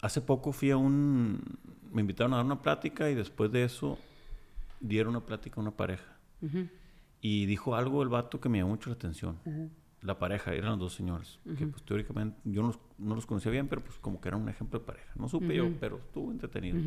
hace 0.00 0.20
poco 0.20 0.52
fui 0.52 0.70
a 0.70 0.76
un... 0.76 1.40
Me 1.92 2.00
invitaron 2.00 2.32
a 2.32 2.36
dar 2.36 2.46
una 2.46 2.62
plática 2.62 3.10
y 3.10 3.14
después 3.14 3.52
de 3.52 3.64
eso 3.64 3.98
dieron 4.80 5.14
una 5.16 5.26
plática 5.26 5.56
a 5.56 5.60
una 5.60 5.76
pareja. 5.76 6.16
Y 7.20 7.44
dijo 7.46 7.76
algo 7.76 8.02
el 8.02 8.08
vato 8.08 8.40
que 8.40 8.48
me 8.48 8.58
llamó 8.58 8.70
mucho 8.70 8.88
la 8.88 8.94
atención. 8.94 9.38
La 10.02 10.18
pareja, 10.18 10.54
eran 10.54 10.70
los 10.70 10.78
dos 10.78 10.94
señores. 10.94 11.38
Que 11.58 11.66
pues 11.66 11.82
teóricamente 11.82 12.38
yo 12.44 12.62
no 12.62 12.68
los, 12.68 12.78
no 12.98 13.14
los 13.14 13.26
conocía 13.26 13.52
bien, 13.52 13.68
pero 13.68 13.82
pues 13.84 13.98
como 13.98 14.20
que 14.20 14.28
eran 14.28 14.40
un 14.40 14.48
ejemplo 14.48 14.78
de 14.78 14.86
pareja. 14.86 15.12
No 15.16 15.28
supe 15.28 15.54
yo, 15.54 15.70
pero 15.78 15.98
estuvo 15.98 16.30
entretenido. 16.30 16.78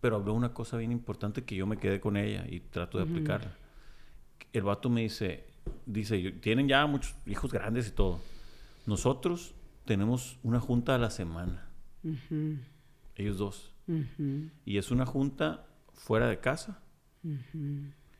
Pero 0.00 0.16
habló 0.16 0.34
una 0.34 0.52
cosa 0.52 0.76
bien 0.76 0.92
importante 0.92 1.44
que 1.44 1.56
yo 1.56 1.66
me 1.66 1.78
quedé 1.78 2.00
con 2.00 2.16
ella 2.18 2.44
y 2.48 2.60
trato 2.60 2.98
de 2.98 3.04
aplicarla. 3.04 3.56
El 4.52 4.62
vato 4.62 4.90
me 4.90 5.00
dice, 5.02 5.46
dice, 5.86 6.32
tienen 6.32 6.68
ya 6.68 6.86
muchos 6.86 7.16
hijos 7.26 7.50
grandes 7.52 7.88
y 7.88 7.92
todo. 7.92 8.20
Nosotros 8.86 9.54
tenemos 9.86 10.38
una 10.42 10.60
junta 10.60 10.94
a 10.94 10.98
la 10.98 11.08
semana. 11.10 11.66
Ellos 13.16 13.38
dos. 13.38 13.72
Y 14.66 14.76
es 14.76 14.90
una 14.90 15.06
junta 15.06 15.66
fuera 15.94 16.28
de 16.28 16.40
casa. 16.40 16.82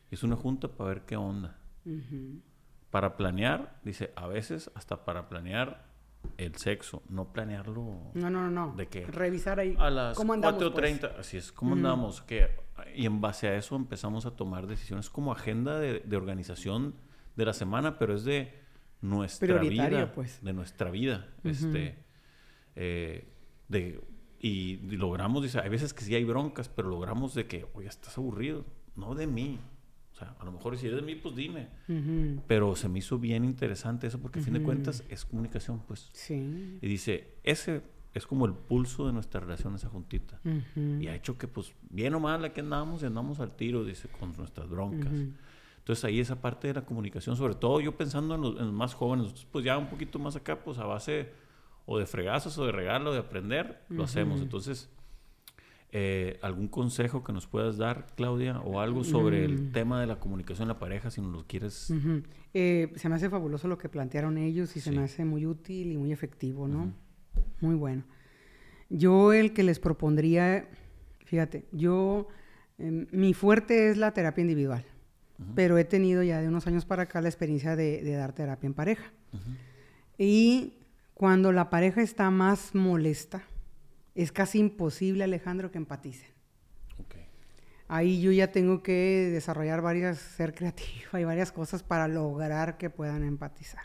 Es 0.09 0.23
una 0.23 0.35
junta 0.35 0.67
para 0.67 0.89
ver 0.89 1.01
qué 1.05 1.15
onda. 1.15 1.59
Para 2.89 3.17
planear, 3.17 3.79
dice, 3.83 4.13
a 4.15 4.27
veces 4.27 4.71
hasta 4.75 5.03
para 5.05 5.27
planear 5.27 5.85
el 6.37 6.55
sexo, 6.55 7.03
no 7.09 7.31
planearlo. 7.33 8.11
No, 8.13 8.29
no, 8.29 8.49
no. 8.49 8.73
¿De 8.75 8.87
qué? 8.87 9.05
Revisar 9.05 9.59
ahí. 9.59 9.75
A 9.77 9.89
las 9.89 10.17
¿Cómo 10.17 10.33
andamos, 10.33 10.61
4.30, 10.61 10.99
pues? 10.99 11.19
así 11.19 11.37
es, 11.37 11.51
¿cómo 11.51 11.73
andamos? 11.73 12.21
¿Qué? 12.21 12.49
Y 12.95 13.05
en 13.05 13.21
base 13.21 13.47
a 13.47 13.55
eso 13.55 13.75
empezamos 13.75 14.25
a 14.25 14.31
tomar 14.31 14.67
decisiones 14.67 15.09
como 15.09 15.31
agenda 15.31 15.79
de, 15.79 15.99
de 15.99 16.17
organización 16.17 16.95
de 17.35 17.45
la 17.45 17.53
semana, 17.53 17.97
pero 17.99 18.15
es 18.15 18.23
de 18.23 18.53
nuestra 19.01 19.59
vida. 19.59 20.11
pues. 20.13 20.41
De 20.43 20.53
nuestra 20.53 20.89
vida. 20.89 21.27
Este. 21.43 21.97
eh, 22.75 23.27
de, 23.67 24.01
y, 24.39 24.79
y 24.93 24.97
logramos, 24.97 25.43
dice, 25.43 25.59
hay 25.59 25.69
veces 25.69 25.93
que 25.93 26.03
sí 26.03 26.15
hay 26.15 26.23
broncas, 26.23 26.69
pero 26.69 26.89
logramos 26.89 27.33
de 27.33 27.47
que, 27.47 27.65
oye, 27.73 27.87
estás 27.87 28.17
aburrido. 28.17 28.65
No 28.95 29.15
de 29.15 29.27
mí. 29.27 29.59
O 30.15 30.17
sea, 30.17 30.33
a 30.39 30.45
lo 30.45 30.53
mejor 30.53 30.77
si 30.77 30.87
eres 30.87 31.01
de 31.01 31.05
mí, 31.05 31.15
pues 31.15 31.35
dime. 31.35 31.67
Ujú. 31.89 32.41
Pero 32.47 32.77
se 32.77 32.87
me 32.87 32.99
hizo 32.99 33.19
bien 33.19 33.43
interesante 33.43 34.07
eso 34.07 34.17
porque 34.19 34.39
a 34.39 34.41
fin 34.41 34.53
de 34.53 34.63
cuentas 34.63 35.03
es 35.09 35.25
comunicación, 35.25 35.81
pues. 35.85 36.09
Sí. 36.13 36.79
Y 36.81 36.87
dice, 36.87 37.35
ese 37.43 37.81
es 38.13 38.25
como 38.25 38.45
el 38.45 38.53
pulso 38.53 39.07
de 39.07 39.11
nuestra 39.11 39.41
relación, 39.41 39.75
esa 39.75 39.89
juntita. 39.89 40.39
Ujú. 40.45 41.01
Y 41.01 41.07
ha 41.09 41.15
hecho 41.15 41.37
que, 41.37 41.49
pues, 41.49 41.73
bien 41.89 42.13
o 42.13 42.21
mal, 42.21 42.45
aquí 42.45 42.61
andamos 42.61 43.03
y 43.03 43.07
andamos 43.07 43.41
al 43.41 43.57
tiro, 43.57 43.83
dice, 43.83 44.07
con 44.07 44.31
nuestras 44.37 44.69
broncas. 44.69 45.11
Entonces 45.79 46.05
ahí 46.05 46.21
esa 46.21 46.41
parte 46.41 46.69
de 46.69 46.75
la 46.75 46.85
comunicación, 46.85 47.35
sobre 47.35 47.55
todo 47.55 47.81
yo 47.81 47.97
pensando 47.97 48.35
en 48.35 48.41
los, 48.41 48.55
en 48.55 48.67
los 48.67 48.73
más 48.73 48.93
jóvenes, 48.93 49.23
nosotros, 49.25 49.47
pues 49.51 49.65
ya 49.65 49.77
un 49.77 49.89
poquito 49.89 50.17
más 50.17 50.37
acá, 50.37 50.63
pues 50.63 50.77
a 50.77 50.85
base 50.85 51.33
o 51.85 51.99
de 51.99 52.05
fregazos 52.05 52.57
o 52.57 52.65
de 52.65 52.71
regalo, 52.71 53.11
de 53.11 53.19
aprender, 53.19 53.83
lo 53.89 54.05
hacemos. 54.05 54.39
Entonces, 54.39 54.89
eh, 55.91 56.39
¿algún 56.41 56.67
consejo 56.67 57.23
que 57.23 57.31
nos 57.33 57.47
puedas 57.47 57.77
dar, 57.77 58.07
Claudia? 58.15 58.59
O 58.61 58.79
algo 58.81 59.03
sobre 59.03 59.45
el 59.45 59.71
tema 59.71 60.01
de 60.01 60.07
la 60.07 60.19
comunicación 60.19 60.63
en 60.65 60.69
la 60.69 60.79
pareja, 60.79 61.09
si 61.11 61.21
nos 61.21 61.31
lo 61.31 61.45
quieres... 61.47 61.89
Ujú. 61.89 62.23
Eh, 62.53 62.91
se 62.95 63.07
me 63.09 63.15
hace 63.15 63.29
fabuloso 63.29 63.67
lo 63.67 63.77
que 63.77 63.89
plantearon 63.89 64.37
ellos 64.37 64.75
y 64.75 64.79
se 64.81 64.89
Sí. 64.91 64.95
me 64.95 65.03
hace 65.03 65.23
muy 65.25 65.45
útil 65.45 65.91
y 65.91 65.97
muy 65.97 66.11
efectivo, 66.11 66.67
¿no? 66.67 66.91
Muy 67.61 67.75
bueno. 67.75 68.03
Yo 68.89 69.33
el 69.33 69.53
que 69.53 69.63
les 69.63 69.79
propondría, 69.79 70.67
fíjate, 71.25 71.65
yo, 71.71 72.27
em, 72.77 73.07
mi 73.11 73.33
fuerte 73.33 73.89
es 73.89 73.97
la 73.97 74.11
terapia 74.13 74.41
individual, 74.41 74.85
pero 75.55 75.77
he 75.77 75.83
tenido 75.85 76.23
ya 76.23 76.39
de 76.41 76.47
unos 76.47 76.65
años 76.67 76.85
para 76.85 77.03
acá 77.03 77.19
la 77.21 77.27
experiencia 77.29 77.75
de, 77.75 78.01
de 78.03 78.11
dar 78.13 78.33
terapia 78.33 78.67
en 78.67 78.73
pareja. 78.73 79.11
Y 80.17 80.73
cuando 81.13 81.51
la 81.51 81.69
pareja 81.69 82.01
está 82.01 82.29
más 82.31 82.73
molesta, 82.75 83.43
es 84.15 84.31
casi 84.31 84.59
imposible, 84.59 85.23
Alejandro, 85.23 85.71
que 85.71 85.77
empaticen. 85.77 86.35
Ahí 87.87 88.19
yo 88.19 88.31
ya 88.31 88.51
tengo 88.51 88.81
que 88.81 89.29
desarrollar 89.31 89.81
varias, 89.81 90.17
ser 90.17 90.55
creativa 90.55 91.19
y 91.19 91.23
varias 91.23 91.51
cosas 91.51 91.83
para 91.83 92.07
lograr 92.07 92.77
que 92.77 92.89
puedan 92.89 93.23
empatizar. 93.23 93.83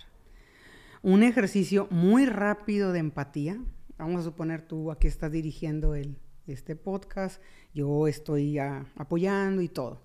Un 1.03 1.23
ejercicio 1.23 1.87
muy 1.91 2.25
rápido 2.25 2.93
de 2.93 3.01
empatía. 3.01 3.63
Vamos 3.99 4.21
a 4.21 4.25
suponer 4.25 4.63
tú 4.63 4.91
aquí 4.91 5.07
estás 5.07 5.31
dirigiendo 5.31 5.95
el, 5.95 6.17
este 6.47 6.77
podcast, 6.77 7.43
yo 7.75 8.07
estoy 8.07 8.59
apoyando 8.59 9.61
y 9.61 9.69
todo. 9.69 10.03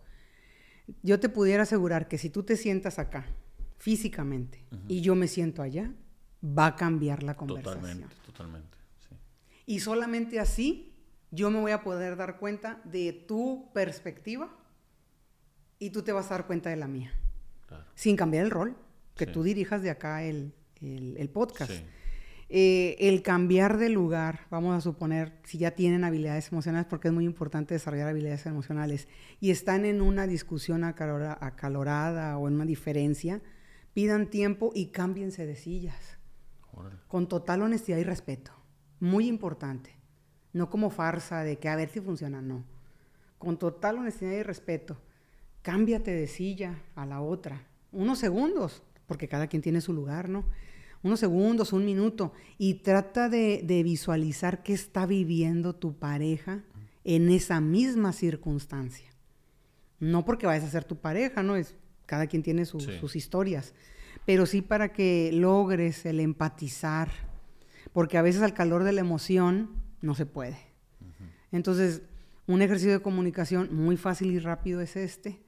Yo 1.02 1.19
te 1.19 1.30
pudiera 1.30 1.64
asegurar 1.64 2.10
que 2.10 2.18
si 2.18 2.30
tú 2.30 2.43
te 2.43 2.57
sientas 2.57 2.99
acá 2.99 3.26
físicamente 3.77 4.65
y 4.88 5.02
yo 5.02 5.15
me 5.15 5.27
siento 5.27 5.61
allá, 5.61 5.93
va 6.43 6.68
a 6.68 6.76
cambiar 6.76 7.23
la 7.23 7.35
conversación. 7.35 7.81
Totalmente, 7.81 8.15
totalmente. 8.26 8.74
Y 9.66 9.80
solamente 9.80 10.40
así 10.40 10.94
yo 11.32 11.50
me 11.50 11.60
voy 11.60 11.72
a 11.72 11.84
poder 11.84 12.16
dar 12.16 12.38
cuenta 12.38 12.82
de 12.86 13.12
tu 13.14 13.72
perspectiva 13.74 14.56
y 15.80 15.90
tú 15.90 16.02
te 16.04 16.12
vas 16.12 16.28
a 16.28 16.36
dar 16.36 16.48
cuenta 16.48 16.70
de 16.70 16.76
la 16.78 16.88
mía. 16.88 17.12
Claro. 17.68 17.86
Sin 17.96 18.16
cambiar 18.16 18.46
el 18.46 18.52
rol, 18.52 18.76
que 19.16 19.26
Sí. 19.26 19.32
tú 19.32 19.44
dirijas 19.44 19.82
de 19.82 19.90
acá 19.90 20.24
el, 20.24 20.54
el- 20.82 21.16
el 21.18 21.30
podcast. 21.30 21.72
Sí. 21.72 21.84
Eh, 22.48 22.96
el 23.00 23.24
cambiar 23.24 23.78
de 23.78 23.90
lugar, 23.90 24.42
vamos 24.52 24.78
a 24.78 24.82
suponer, 24.82 25.34
si 25.46 25.58
ya 25.58 25.72
tienen 25.72 26.04
habilidades 26.04 26.52
emocionales, 26.52 26.86
porque 26.88 27.08
es 27.08 27.14
muy 27.14 27.26
importante 27.26 27.74
desarrollar 27.74 28.08
habilidades 28.10 28.46
emocionales, 28.46 29.08
y 29.40 29.50
están 29.50 29.84
en 29.84 30.00
una 30.00 30.28
discusión 30.28 30.84
acalora- 30.84 31.40
acalorada 31.42 32.38
o 32.38 32.48
en 32.48 32.54
una 32.54 32.66
diferencia, 32.66 33.42
pidan 33.96 34.30
tiempo 34.30 34.72
y 34.76 34.88
cámbiense 34.92 35.48
de 35.48 35.56
sillas 35.56 36.20
Órale. 36.72 36.98
con 37.08 37.28
total 37.28 37.64
honestidad 37.64 37.98
y 37.98 38.04
respeto. 38.04 38.52
Muy 38.99 39.27
importante. 39.27 39.91
No 40.53 40.69
como 40.69 40.89
farsa 40.89 41.43
de 41.43 41.57
que 41.57 41.67
a 41.69 41.76
ver 41.76 41.89
si 41.89 41.99
funciona, 42.01 42.41
no. 42.41 42.63
Con 43.38 43.57
total 43.57 43.97
honestidad 43.97 44.31
y 44.31 44.43
respeto. 44.43 44.97
Cámbiate 45.61 46.11
de 46.11 46.27
silla 46.27 46.81
a 46.95 47.05
la 47.05 47.22
otra. 47.22 47.67
Unos 47.91 48.19
segundos, 48.19 48.84
porque 49.07 49.27
cada 49.27 49.47
quien 49.47 49.61
tiene 49.61 49.81
su 49.81 49.93
lugar, 49.93 50.30
¿no? 50.30 50.45
Unos 51.03 51.19
segundos, 51.19 51.73
un 51.73 51.85
minuto. 51.85 52.34
Y 52.57 52.76
trata 52.76 53.30
de, 53.30 53.61
de 53.63 53.84
visualizar 53.84 54.63
qué 54.63 54.73
está 54.73 55.05
viviendo 55.05 55.76
tu 55.76 55.93
pareja 55.97 56.63
en 57.03 57.30
esa 57.30 57.59
misma 57.61 58.13
circunstancia. 58.13 59.09
No 59.99 60.26
porque 60.26 60.47
vayas 60.47 60.63
a 60.65 60.69
ser 60.72 60.84
tu 60.84 60.95
pareja, 60.97 61.43
¿no? 61.43 61.55
Es, 61.55 61.76
cada 62.05 62.27
quien 62.27 62.43
tiene 62.43 62.65
su- 62.65 62.80
Sí. 62.80 62.97
sus 62.99 63.15
historias. 63.15 63.73
Pero 64.26 64.45
sí 64.45 64.61
para 64.61 64.91
que 64.93 65.31
logres 65.34 66.05
el 66.05 66.19
empatizar. 66.19 67.09
Porque 67.95 68.17
a 68.17 68.22
veces 68.22 68.41
al 68.41 68.53
calor 68.53 68.84
de 68.84 68.91
la 68.91 68.99
emoción 68.99 69.69
no 70.01 70.15
se 70.15 70.26
puede. 70.26 70.57
Entonces, 71.53 72.01
un 72.45 72.61
ejercicio 72.61 72.91
de 72.91 73.01
comunicación 73.01 73.73
muy 73.73 73.95
fácil 73.95 74.31
y 74.31 74.39
rápido 74.39 74.81
es 74.81 74.97
este. 74.97 75.41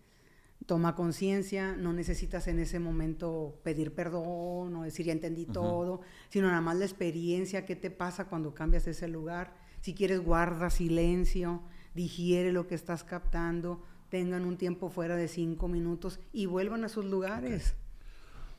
Toma 0.66 0.96
conciencia, 0.96 1.76
no 1.76 1.92
necesitas 1.92 2.48
en 2.48 2.60
ese 2.60 2.80
momento 2.80 3.60
pedir 3.66 3.94
perdón 3.94 4.78
o 4.78 4.84
decir 4.84 5.08
ya 5.08 5.12
entendí 5.12 5.46
todo, 5.46 6.00
sino 6.30 6.48
nada 6.48 6.62
más 6.62 6.78
la 6.78 6.86
experiencia, 6.86 7.66
qué 7.66 7.76
te 7.76 7.92
pasa 7.92 8.30
cuando 8.30 8.54
cambias 8.54 8.88
ese 8.88 9.10
lugar. 9.10 9.54
Si 9.82 9.94
quieres, 9.94 10.22
guarda 10.22 10.70
silencio, 10.70 11.64
digiere 11.96 12.54
lo 12.54 12.66
que 12.66 12.76
estás 12.76 13.04
captando, 13.04 13.84
tengan 14.08 14.46
un 14.46 14.56
tiempo 14.56 14.90
fuera 14.90 15.18
de 15.18 15.28
cinco 15.28 15.68
minutos 15.68 16.22
y 16.32 16.46
vuelvan 16.46 16.86
a 16.86 16.88
sus 16.88 17.04
lugares. 17.04 17.76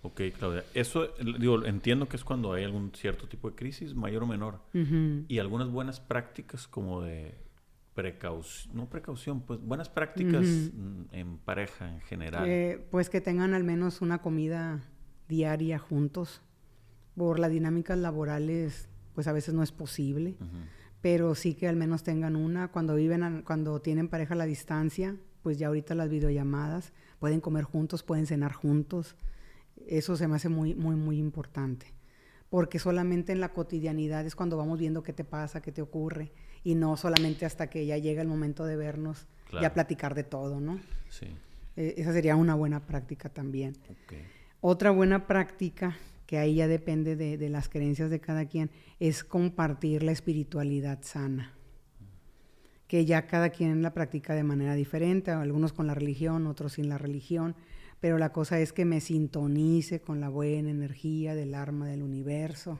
Ok, 0.08 0.20
Claudia. 0.38 0.64
Eso, 0.74 1.08
digo, 1.38 1.64
entiendo 1.64 2.08
que 2.08 2.16
es 2.16 2.24
cuando 2.24 2.52
hay 2.52 2.64
algún 2.64 2.92
cierto 2.94 3.26
tipo 3.28 3.50
de 3.50 3.56
crisis, 3.56 3.94
mayor 3.94 4.22
o 4.22 4.26
menor. 4.26 4.60
Y 5.28 5.38
algunas 5.38 5.68
buenas 5.70 6.00
prácticas 6.00 6.66
como 6.66 7.02
de 7.02 7.34
precaución, 7.94 8.76
no 8.76 8.86
precaución, 8.88 9.40
pues 9.40 9.60
buenas 9.60 9.88
prácticas 9.88 10.70
en 11.12 11.38
pareja 11.44 11.90
en 11.92 12.00
general. 12.02 12.48
Eh, 12.48 12.86
pues 12.90 13.10
que 13.10 13.20
tengan 13.20 13.54
al 13.54 13.64
menos 13.64 14.00
una 14.00 14.18
comida 14.22 14.80
diaria 15.28 15.78
juntos. 15.78 16.40
Por 17.16 17.38
las 17.40 17.50
dinámicas 17.50 17.98
laborales, 17.98 18.88
pues 19.14 19.26
a 19.26 19.32
veces 19.32 19.52
no 19.52 19.62
es 19.64 19.72
posible, 19.72 20.36
pero 21.00 21.34
sí 21.34 21.54
que 21.54 21.66
al 21.68 21.74
menos 21.76 22.04
tengan 22.04 22.36
una. 22.36 22.68
Cuando 22.68 22.94
viven, 22.94 23.22
a- 23.24 23.42
cuando 23.44 23.80
tienen 23.80 24.08
pareja 24.08 24.34
a 24.34 24.36
la 24.36 24.46
distancia, 24.46 25.16
pues 25.42 25.58
ya 25.58 25.66
ahorita 25.66 25.94
las 25.96 26.08
videollamadas, 26.08 26.92
pueden 27.18 27.40
comer 27.40 27.64
juntos, 27.64 28.04
pueden 28.04 28.26
cenar 28.26 28.52
juntos. 28.52 29.16
Eso 29.88 30.16
se 30.16 30.28
me 30.28 30.36
hace 30.36 30.48
muy, 30.48 30.74
muy, 30.74 30.94
muy 30.96 31.18
importante. 31.18 31.86
Porque 32.50 32.78
solamente 32.78 33.32
en 33.32 33.40
la 33.40 33.52
cotidianidad 33.52 34.24
es 34.26 34.34
cuando 34.34 34.56
vamos 34.56 34.78
viendo 34.78 35.02
qué 35.02 35.12
te 35.12 35.24
pasa, 35.24 35.60
qué 35.60 35.72
te 35.72 35.82
ocurre, 35.82 36.30
y 36.64 36.74
no 36.74 36.96
solamente 36.96 37.44
hasta 37.46 37.68
que 37.68 37.84
ya 37.86 37.98
llega 37.98 38.22
el 38.22 38.28
momento 38.28 38.64
de 38.64 38.76
vernos, 38.76 39.26
Claro. 39.48 39.62
ya 39.62 39.72
platicar 39.74 40.14
de 40.14 40.24
todo, 40.24 40.60
¿no? 40.60 40.78
Sí. 41.08 41.26
Eh, 41.76 41.94
esa 41.96 42.12
sería 42.12 42.36
una 42.36 42.54
buena 42.54 42.84
práctica 42.86 43.28
también. 43.30 43.76
Ok. 43.88 44.12
Otra 44.60 44.90
buena 44.90 45.26
práctica, 45.26 45.96
que 46.26 46.36
ahí 46.38 46.56
ya 46.56 46.68
depende 46.68 47.16
de, 47.16 47.38
de 47.38 47.48
las 47.48 47.68
creencias 47.70 48.10
de 48.10 48.20
cada 48.20 48.44
quien, 48.46 48.70
es 49.00 49.24
compartir 49.24 50.02
la 50.02 50.12
espiritualidad 50.12 50.98
sana. 51.02 51.54
Que 52.88 53.04
ya 53.04 53.26
cada 53.26 53.50
quien 53.50 53.82
la 53.82 53.92
practica 53.94 54.34
de 54.34 54.42
manera 54.42 54.74
diferente, 54.74 55.30
algunos 55.30 55.72
con 55.72 55.86
la 55.86 55.94
religión, 55.94 56.46
otros 56.46 56.74
sin 56.74 56.88
la 56.88 56.98
religión, 56.98 57.54
pero 58.00 58.18
la 58.18 58.32
cosa 58.32 58.60
es 58.60 58.72
que 58.72 58.84
me 58.84 59.00
sintonice 59.00 60.00
con 60.00 60.20
la 60.20 60.28
buena 60.28 60.70
energía 60.70 61.34
del 61.34 61.54
arma 61.54 61.86
del 61.88 62.02
universo, 62.02 62.78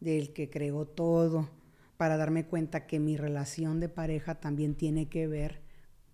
del 0.00 0.32
que 0.32 0.50
creó 0.50 0.84
todo, 0.86 1.50
para 1.96 2.16
darme 2.16 2.46
cuenta 2.46 2.86
que 2.86 3.00
mi 3.00 3.16
relación 3.16 3.80
de 3.80 3.88
pareja 3.88 4.36
también 4.36 4.74
tiene 4.74 5.08
que 5.08 5.26
ver 5.26 5.60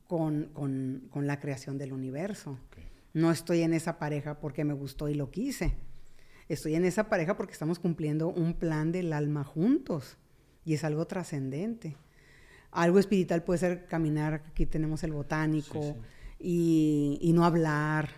con, 0.07 0.51
con- 0.53 1.09
con 1.11 1.27
la 1.27 1.41
creación 1.41 1.79
del 1.79 1.93
universo. 1.93 2.59
No 3.13 3.31
estoy 3.31 3.63
en 3.63 3.75
esa 3.75 3.99
pareja 3.99 4.41
porque 4.41 4.65
me 4.65 4.75
gustó 4.75 5.09
y 5.09 5.15
lo 5.15 5.31
quise. 5.31 5.77
Estoy 6.49 6.75
en 6.75 6.85
esa 6.85 7.09
pareja 7.09 7.37
porque 7.37 7.53
estamos 7.53 7.79
cumpliendo 7.79 8.29
un 8.29 8.55
plan 8.55 8.93
del 8.93 9.13
alma 9.13 9.45
juntos 9.45 10.17
y 10.65 10.75
es 10.75 10.85
algo 10.85 11.07
trascendente. 11.07 11.97
Algo 12.71 12.99
espiritual 12.99 13.45
puede 13.45 13.59
ser 13.61 13.87
caminar, 13.87 14.43
aquí 14.49 14.67
tenemos 14.67 15.05
el 15.05 15.13
botánico, 15.13 15.81
Sí, 15.83 15.93
sí. 15.93 15.99
Y, 16.41 17.19
y 17.23 17.33
no 17.33 17.45
hablar 17.45 18.11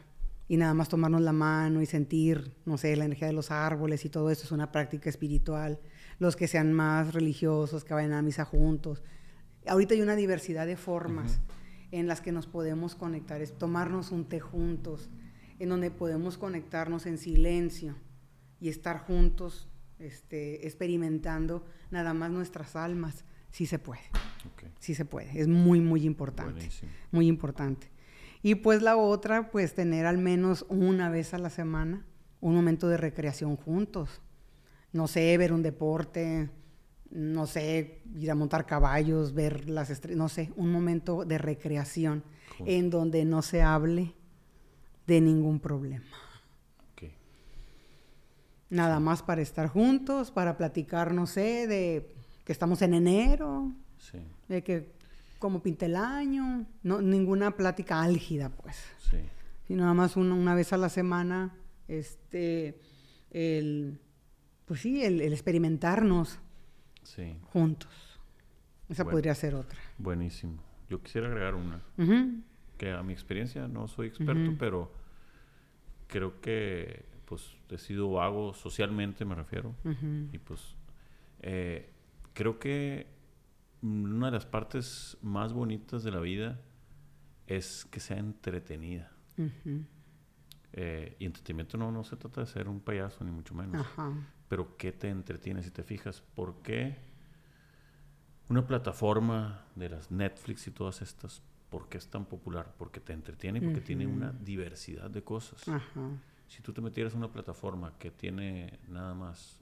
y 0.48 0.56
nada 0.56 0.74
más 0.74 0.88
tomarnos 0.88 1.20
la 1.20 1.32
mano 1.32 1.82
y 1.82 1.86
sentir, 1.86 2.52
no 2.64 2.78
sé, 2.78 2.94
la 2.96 3.04
energía 3.04 3.26
de 3.26 3.32
los 3.32 3.50
árboles 3.50 4.04
y 4.04 4.08
todo 4.08 4.30
eso 4.30 4.44
es 4.44 4.52
una 4.52 4.70
práctica 4.70 5.10
espiritual. 5.10 5.80
Los 6.18 6.36
que 6.36 6.46
sean 6.46 6.72
más 6.72 7.14
religiosos, 7.14 7.84
que 7.84 7.94
vayan 7.94 8.12
a 8.12 8.22
misa 8.22 8.44
juntos. 8.44 9.02
Ahorita 9.66 9.94
hay 9.94 10.02
una 10.02 10.16
diversidad 10.16 10.66
de 10.66 10.76
formas. 10.76 11.40
en 11.92 12.08
las 12.08 12.20
que 12.20 12.32
nos 12.32 12.48
podemos 12.48 12.96
conectar, 12.96 13.40
es 13.40 13.56
tomarnos 13.56 14.10
un 14.10 14.28
té 14.28 14.40
juntos, 14.40 15.08
en 15.60 15.68
donde 15.68 15.92
podemos 15.92 16.36
conectarnos 16.36 17.06
en 17.06 17.16
silencio 17.16 17.94
y 18.60 18.68
estar 18.68 18.98
juntos 18.98 19.68
este, 19.98 20.66
experimentando 20.66 21.64
nada 21.90 22.12
más 22.12 22.30
nuestras 22.30 22.76
almas, 22.76 23.24
sí 23.50 23.66
se 23.66 23.78
puede. 23.78 24.02
Sí 24.78 24.94
se 24.94 25.04
puede, 25.04 25.40
es 25.40 25.48
muy, 25.48 25.80
muy 25.80 26.04
importante. 26.04 26.68
Muy 27.10 27.26
importante. 27.26 27.90
Y 28.42 28.56
pues 28.56 28.82
la 28.82 28.96
otra, 28.96 29.50
pues 29.50 29.74
tener 29.74 30.06
al 30.06 30.18
menos 30.18 30.66
una 30.68 31.10
vez 31.10 31.34
a 31.34 31.38
la 31.38 31.50
semana 31.50 32.04
un 32.40 32.54
momento 32.54 32.88
de 32.88 32.96
recreación 32.96 33.56
juntos. 33.56 34.20
No 34.92 35.08
sé, 35.08 35.36
ver 35.36 35.52
un 35.52 35.62
deporte, 35.62 36.50
no 37.10 37.46
sé, 37.46 38.02
ir 38.14 38.30
a 38.30 38.34
montar 38.34 38.66
caballos, 38.66 39.34
ver 39.34 39.68
las 39.68 39.90
estrellas, 39.90 40.18
no 40.18 40.28
sé, 40.28 40.52
un 40.56 40.70
momento 40.70 41.24
de 41.24 41.38
recreación 41.38 42.24
en 42.64 42.90
donde 42.90 43.24
no 43.24 43.42
se 43.42 43.62
hable 43.62 44.14
de 45.06 45.20
ningún 45.20 45.60
problema. 45.60 46.06
Nada 48.68 48.98
más 48.98 49.22
para 49.22 49.42
estar 49.42 49.68
juntos, 49.68 50.32
para 50.32 50.56
platicar, 50.56 51.14
no 51.14 51.26
sé, 51.26 51.68
de 51.68 52.12
que 52.44 52.52
estamos 52.52 52.82
en 52.82 52.94
enero, 52.94 53.72
de 54.48 54.64
que 54.64 54.95
como 55.38 55.62
pinta 55.62 55.86
el 55.86 55.96
año, 55.96 56.66
no, 56.82 57.00
ninguna 57.02 57.56
plática 57.56 58.02
álgida, 58.02 58.50
pues. 58.50 58.76
Sí. 58.98 59.18
Sino 59.66 59.82
nada 59.82 59.94
más 59.94 60.16
una, 60.16 60.54
vez 60.54 60.72
a 60.72 60.76
la 60.76 60.88
semana, 60.88 61.54
este, 61.88 62.78
el, 63.30 64.00
pues 64.64 64.80
sí, 64.80 65.04
el, 65.04 65.20
experimentarnos 65.20 66.38
juntos. 67.52 68.20
Esa 68.88 69.04
podría 69.04 69.34
ser 69.34 69.54
otra. 69.54 69.78
Buenísimo. 69.98 70.62
Yo 70.88 71.02
quisiera 71.02 71.26
agregar 71.26 71.54
una. 71.54 71.82
Que 72.78 72.92
a 72.92 73.02
mi 73.02 73.12
experiencia 73.12 73.66
no 73.66 73.88
soy 73.88 74.08
experto, 74.08 74.54
pero 74.58 74.92
creo 76.06 76.40
que 76.40 77.04
pues 77.24 77.56
he 77.70 77.78
sido 77.78 78.10
vago 78.12 78.54
socialmente, 78.54 79.24
me 79.24 79.34
refiero. 79.34 79.74
Y 80.32 80.38
pues 80.38 80.76
eh, 81.42 81.90
creo 82.32 82.58
que 82.58 83.06
una 83.82 84.26
de 84.26 84.32
las 84.32 84.46
partes 84.46 85.16
más 85.22 85.52
bonitas 85.52 86.02
de 86.02 86.10
la 86.10 86.20
vida 86.20 86.60
es 87.46 87.84
que 87.90 88.00
sea 88.00 88.18
entretenida. 88.18 89.12
Eh, 90.72 91.16
y 91.18 91.24
entretenimiento 91.24 91.78
no, 91.78 91.90
no 91.90 92.04
se 92.04 92.16
trata 92.16 92.40
de 92.42 92.46
ser 92.46 92.68
un 92.68 92.80
payaso, 92.80 93.24
ni 93.24 93.30
mucho 93.30 93.54
menos. 93.54 93.86
Pero 94.48 94.76
¿qué 94.76 94.92
te 94.92 95.08
entretiene 95.08 95.62
si 95.62 95.70
te 95.70 95.82
fijas? 95.82 96.22
¿Por 96.34 96.62
qué 96.62 96.96
una 98.48 98.66
plataforma 98.66 99.64
de 99.74 99.88
las 99.88 100.10
Netflix 100.10 100.66
y 100.68 100.70
todas 100.70 101.02
estas, 101.02 101.42
por 101.70 101.88
qué 101.88 101.98
es 101.98 102.08
tan 102.08 102.26
popular? 102.26 102.74
Porque 102.78 103.00
te 103.00 103.12
entretiene 103.12 103.58
y 103.58 103.62
porque 103.62 103.80
tiene 103.80 104.06
una 104.06 104.32
diversidad 104.32 105.10
de 105.10 105.22
cosas. 105.22 105.64
Si 106.48 106.62
tú 106.62 106.72
te 106.72 106.80
metieras 106.80 107.12
en 107.12 107.18
una 107.18 107.32
plataforma 107.32 107.98
que 107.98 108.10
tiene 108.10 108.78
nada 108.88 109.14
más 109.14 109.58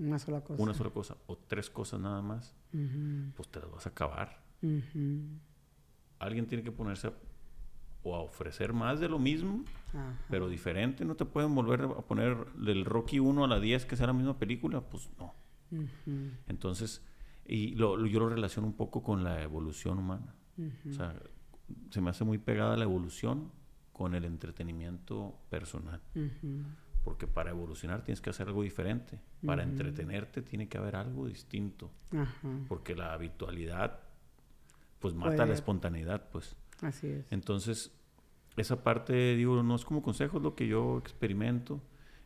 una 0.00 0.18
sola 0.18 0.40
cosa, 0.40 0.62
una 0.62 0.74
sola 0.74 0.90
cosa 0.90 1.16
o 1.26 1.36
tres 1.36 1.70
cosas 1.70 2.00
nada 2.00 2.22
más, 2.22 2.54
pues 3.36 3.48
te 3.48 3.60
las 3.60 3.70
vas 3.70 3.86
a 3.86 3.90
acabar. 3.90 4.42
Alguien 6.18 6.46
tiene 6.46 6.62
que 6.64 6.72
ponerse 6.72 7.08
a, 7.08 7.12
o 8.02 8.14
a 8.14 8.20
ofrecer 8.20 8.72
más 8.72 9.00
de 9.00 9.08
lo 9.08 9.18
mismo, 9.18 9.64
pero 10.28 10.48
diferente. 10.48 11.04
No 11.04 11.14
te 11.16 11.24
pueden 11.24 11.54
volver 11.54 11.82
a 11.82 12.02
poner 12.02 12.52
del 12.54 12.84
Rocky 12.84 13.18
1 13.18 13.44
a 13.44 13.48
la 13.48 13.60
10 13.60 13.86
que 13.86 13.96
sea 13.96 14.06
la 14.06 14.12
misma 14.12 14.38
película, 14.38 14.80
pues 14.80 15.10
no. 15.18 15.34
Entonces, 16.48 17.02
y 17.46 17.74
lo, 17.74 18.04
yo 18.06 18.20
lo 18.20 18.28
relaciono 18.28 18.66
un 18.66 18.74
poco 18.74 19.02
con 19.02 19.22
la 19.24 19.42
evolución 19.42 19.98
humana. 19.98 20.34
O 20.88 20.92
sea, 20.92 21.14
se 21.90 22.00
me 22.00 22.10
hace 22.10 22.24
muy 22.24 22.38
pegada 22.38 22.76
la 22.76 22.84
evolución 22.84 23.50
con 23.92 24.14
el 24.14 24.24
entretenimiento 24.24 25.38
personal. 25.50 26.00
Porque 27.04 27.26
para 27.26 27.50
evolucionar 27.50 28.02
tienes 28.02 28.20
que 28.20 28.30
hacer 28.30 28.48
algo 28.48 28.62
diferente. 28.62 29.18
Para 29.44 29.62
entretenerte 29.62 30.42
tiene 30.42 30.68
que 30.68 30.78
haber 30.78 30.96
algo 30.96 31.26
distinto. 31.26 31.90
Porque 32.68 32.94
la 32.94 33.12
habitualidad, 33.12 34.00
pues 34.98 35.14
mata 35.14 35.46
la 35.46 35.54
espontaneidad, 35.54 36.28
pues. 36.30 36.56
Así 36.82 37.06
es. 37.08 37.30
Entonces, 37.32 37.92
esa 38.56 38.82
parte, 38.82 39.36
digo, 39.36 39.62
no 39.62 39.74
es 39.74 39.84
como 39.84 40.02
consejo, 40.02 40.38
es 40.38 40.42
lo 40.42 40.54
que 40.54 40.66
yo 40.66 40.98
experimento. 40.98 41.80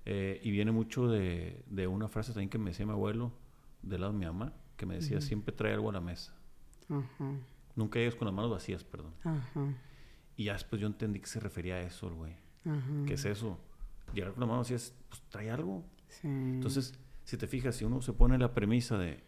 Eh, 0.07 0.41
y 0.43 0.51
viene 0.51 0.71
mucho 0.71 1.09
de, 1.09 1.63
de, 1.71 1.87
una 1.87 2.09
frase 2.09 2.33
también 2.33 2.51
que 2.51 2.59
me 2.59 2.71
decía 2.71 2.85
mi 2.85 2.93
abuelo, 2.93 3.33
del 3.83 4.03
lado 4.03 4.13
de 4.13 4.19
mi 4.19 4.27
mamá, 4.27 4.53
que 4.77 4.87
me 4.87 4.97
decía, 4.97 5.21
siempre 5.21 5.55
trae 5.55 5.73
algo 5.73 5.91
a 5.91 5.93
la 5.93 6.01
mesa. 6.01 6.35
Nunca 7.77 7.99
llegues 7.99 8.15
con 8.15 8.27
las 8.27 8.35
manos 8.35 8.51
vacías, 8.51 8.85
perdón. 8.85 9.13
Y 10.37 10.45
ya 10.45 10.55
después 10.55 10.81
yo 10.81 10.87
entendí 10.87 11.21
que 11.21 11.27
se 11.27 11.41
refería 11.41 11.77
a 11.77 11.81
eso, 11.81 12.11
güey. 12.15 12.35
¿Qué 13.07 13.15
es 13.15 13.25
eso? 13.25 13.59
Llegar 14.15 14.33
con 14.33 14.41
la 14.41 14.47
mano 14.47 14.61
así 14.61 14.75
es, 14.75 14.95
pues 15.09 15.23
trae 15.29 15.51
algo. 15.51 15.85
Sí. 16.09 16.29
Entonces, 16.29 16.95
si 17.25 17.37
te 17.37 17.47
fijas, 17.47 17.77
si 17.77 17.85
uno 17.85 18.01
se 18.03 18.13
pone 18.13 18.39
la 18.39 18.53
premisa 18.55 18.97
de 18.99 19.23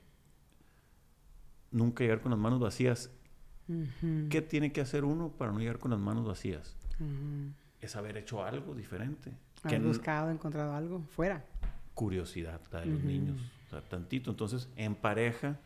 nunca 1.71 2.05
llegar 2.05 2.21
con 2.21 2.31
las 2.31 2.39
manos 2.39 2.61
vacías, 2.61 3.11
¿qué 4.31 4.43
tiene 4.43 4.73
que 4.73 4.81
hacer 4.81 5.05
uno 5.05 5.31
para 5.31 5.53
no 5.53 5.59
llegar 5.59 5.79
con 5.79 5.91
las 5.91 6.01
manos 6.01 6.27
vacías? 6.27 6.77
Es 7.81 7.97
haber 7.97 8.17
hecho 8.17 8.45
algo 8.45 8.75
diferente. 8.75 9.33
Haber 9.63 9.83
buscado, 9.83 10.31
encontrado 10.31 10.75
algo 10.75 11.03
fuera. 11.11 11.45
Curiosidad, 11.95 12.61
la 12.73 12.81
de 12.81 12.87
los 12.87 13.03
niños. 13.03 13.41
O 13.67 13.71
sea, 13.71 13.81
tantito. 13.81 14.31
Entonces, 14.31 14.69
en 14.77 14.95
pareja, 14.95 15.59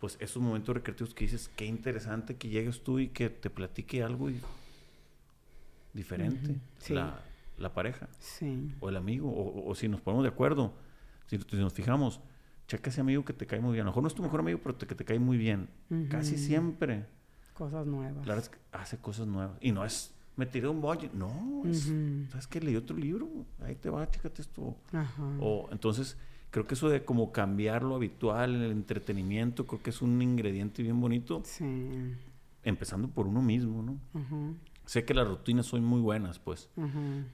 pues 0.00 0.16
esos 0.20 0.42
momentos 0.42 0.74
recreativos 0.74 1.14
que 1.14 1.24
dices, 1.24 1.50
qué 1.54 1.66
interesante 1.66 2.36
que 2.36 2.48
llegues 2.48 2.82
tú 2.82 2.98
y 2.98 3.08
que 3.08 3.30
te 3.30 3.50
platique 3.50 4.02
algo 4.02 4.30
y 4.30 4.40
diferente. 5.92 6.56
la, 6.88 7.20
la, 7.58 7.74
pareja. 7.74 8.08
Sí. 8.18 8.74
O 8.80 8.88
el 8.88 8.96
amigo. 8.96 9.32
O, 9.66 9.74
si 9.74 9.88
nos 9.88 10.00
ponemos 10.00 10.24
de 10.24 10.30
acuerdo. 10.30 10.74
Si, 11.26 11.38
nos 11.56 11.72
fijamos, 11.72 12.20
checa 12.66 12.90
ese 12.90 13.00
amigo 13.00 13.24
que 13.24 13.32
te 13.32 13.46
cae 13.46 13.60
muy 13.60 13.72
bien. 13.72 13.82
A 13.82 13.84
lo 13.84 13.90
mejor 13.90 14.02
no 14.02 14.08
es 14.08 14.14
tu 14.14 14.22
mejor 14.22 14.40
amigo, 14.40 14.60
pero 14.62 14.78
que 14.78 14.94
te 14.94 15.04
cae 15.04 15.18
muy 15.18 15.36
bien. 15.36 15.68
Casi 16.08 16.36
siempre. 16.38 17.06
Cosas 17.54 17.86
nuevas. 17.86 18.24
Claro, 18.24 18.40
es 18.40 18.48
que 18.48 18.58
hace 18.72 18.98
cosas 18.98 19.26
nuevas. 19.26 19.58
Y 19.60 19.72
no 19.72 19.84
es, 19.84 20.14
me 20.36 20.46
tiré 20.46 20.68
un 20.68 20.80
bollo. 20.80 21.10
No, 21.12 21.62
es, 21.66 21.92
¿sabes 22.30 22.46
qué? 22.46 22.60
Leí 22.60 22.76
otro 22.76 22.96
libro. 22.96 23.28
Ahí 23.60 23.74
te 23.74 23.90
va, 23.90 24.08
chécate 24.08 24.42
esto. 24.42 24.76
O 25.40 25.68
entonces, 25.72 26.16
creo 26.50 26.66
que 26.66 26.74
eso 26.74 26.88
de 26.88 27.04
como 27.04 27.32
cambiar 27.32 27.82
lo 27.82 27.96
habitual, 27.96 28.54
el 28.54 28.70
entretenimiento, 28.70 29.66
creo 29.66 29.82
que 29.82 29.90
es 29.90 30.00
un 30.00 30.22
ingrediente 30.22 30.82
bien 30.82 31.00
bonito. 31.00 31.42
Sí. 31.44 32.14
Empezando 32.62 33.08
por 33.08 33.26
uno 33.26 33.42
mismo, 33.42 33.82
¿no? 33.82 33.98
Sé 34.88 35.04
que 35.04 35.12
las 35.12 35.28
rutinas 35.28 35.66
son 35.66 35.84
muy 35.84 36.00
buenas, 36.00 36.38
pues, 36.38 36.70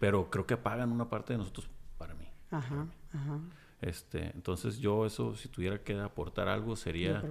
pero 0.01 0.29
creo 0.29 0.45
que 0.45 0.55
apagan 0.55 0.91
una 0.91 1.09
parte 1.09 1.35
de 1.35 1.39
nosotros 1.39 1.69
para 1.97 2.13
mí. 2.15 2.27
Ajá, 2.51 2.89
ajá. 3.13 3.41
Este, 3.81 4.33
entonces 4.35 4.79
yo 4.79 5.07
eso, 5.07 5.37
si 5.37 5.49
tuviera 5.49 5.79
que 5.85 5.97
aportar 6.01 6.49
algo, 6.49 6.75
sería 6.75 7.23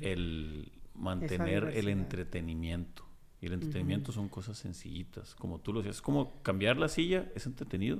el 0.00 0.72
mantener 0.94 1.72
el 1.74 1.88
entretenimiento. 1.88 3.04
Y 3.42 3.46
el 3.48 3.52
entretenimiento 3.52 4.12
son 4.12 4.30
cosas 4.30 4.56
sencillitas, 4.56 5.34
como 5.34 5.58
tú 5.58 5.74
lo 5.74 5.80
decías. 5.80 5.96
Es 5.96 6.02
como 6.02 6.40
cambiar 6.40 6.78
la 6.78 6.88
silla, 6.88 7.30
es 7.34 7.44
entretenido. 7.44 7.98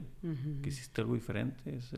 Que 0.62 0.70
hiciste 0.70 1.02
algo 1.02 1.12
diferente, 1.12 1.76
es 1.76 1.94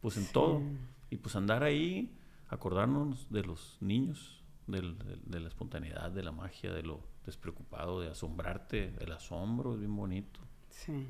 pues 0.00 0.16
en 0.16 0.26
todo. 0.32 0.60
Y 1.08 1.18
pues 1.18 1.36
andar 1.36 1.62
ahí, 1.62 2.16
acordarnos 2.48 3.30
de 3.30 3.44
los 3.44 3.78
niños, 3.80 4.42
de 4.66 5.40
la 5.40 5.46
espontaneidad, 5.46 6.10
de 6.10 6.24
la 6.24 6.32
magia, 6.32 6.72
de 6.72 6.82
lo 6.82 7.11
despreocupado, 7.24 8.00
de 8.00 8.08
asombrarte, 8.10 8.94
el 9.00 9.12
asombro 9.12 9.74
es 9.74 9.80
bien 9.80 9.94
bonito. 9.94 10.40
Sí, 10.70 11.06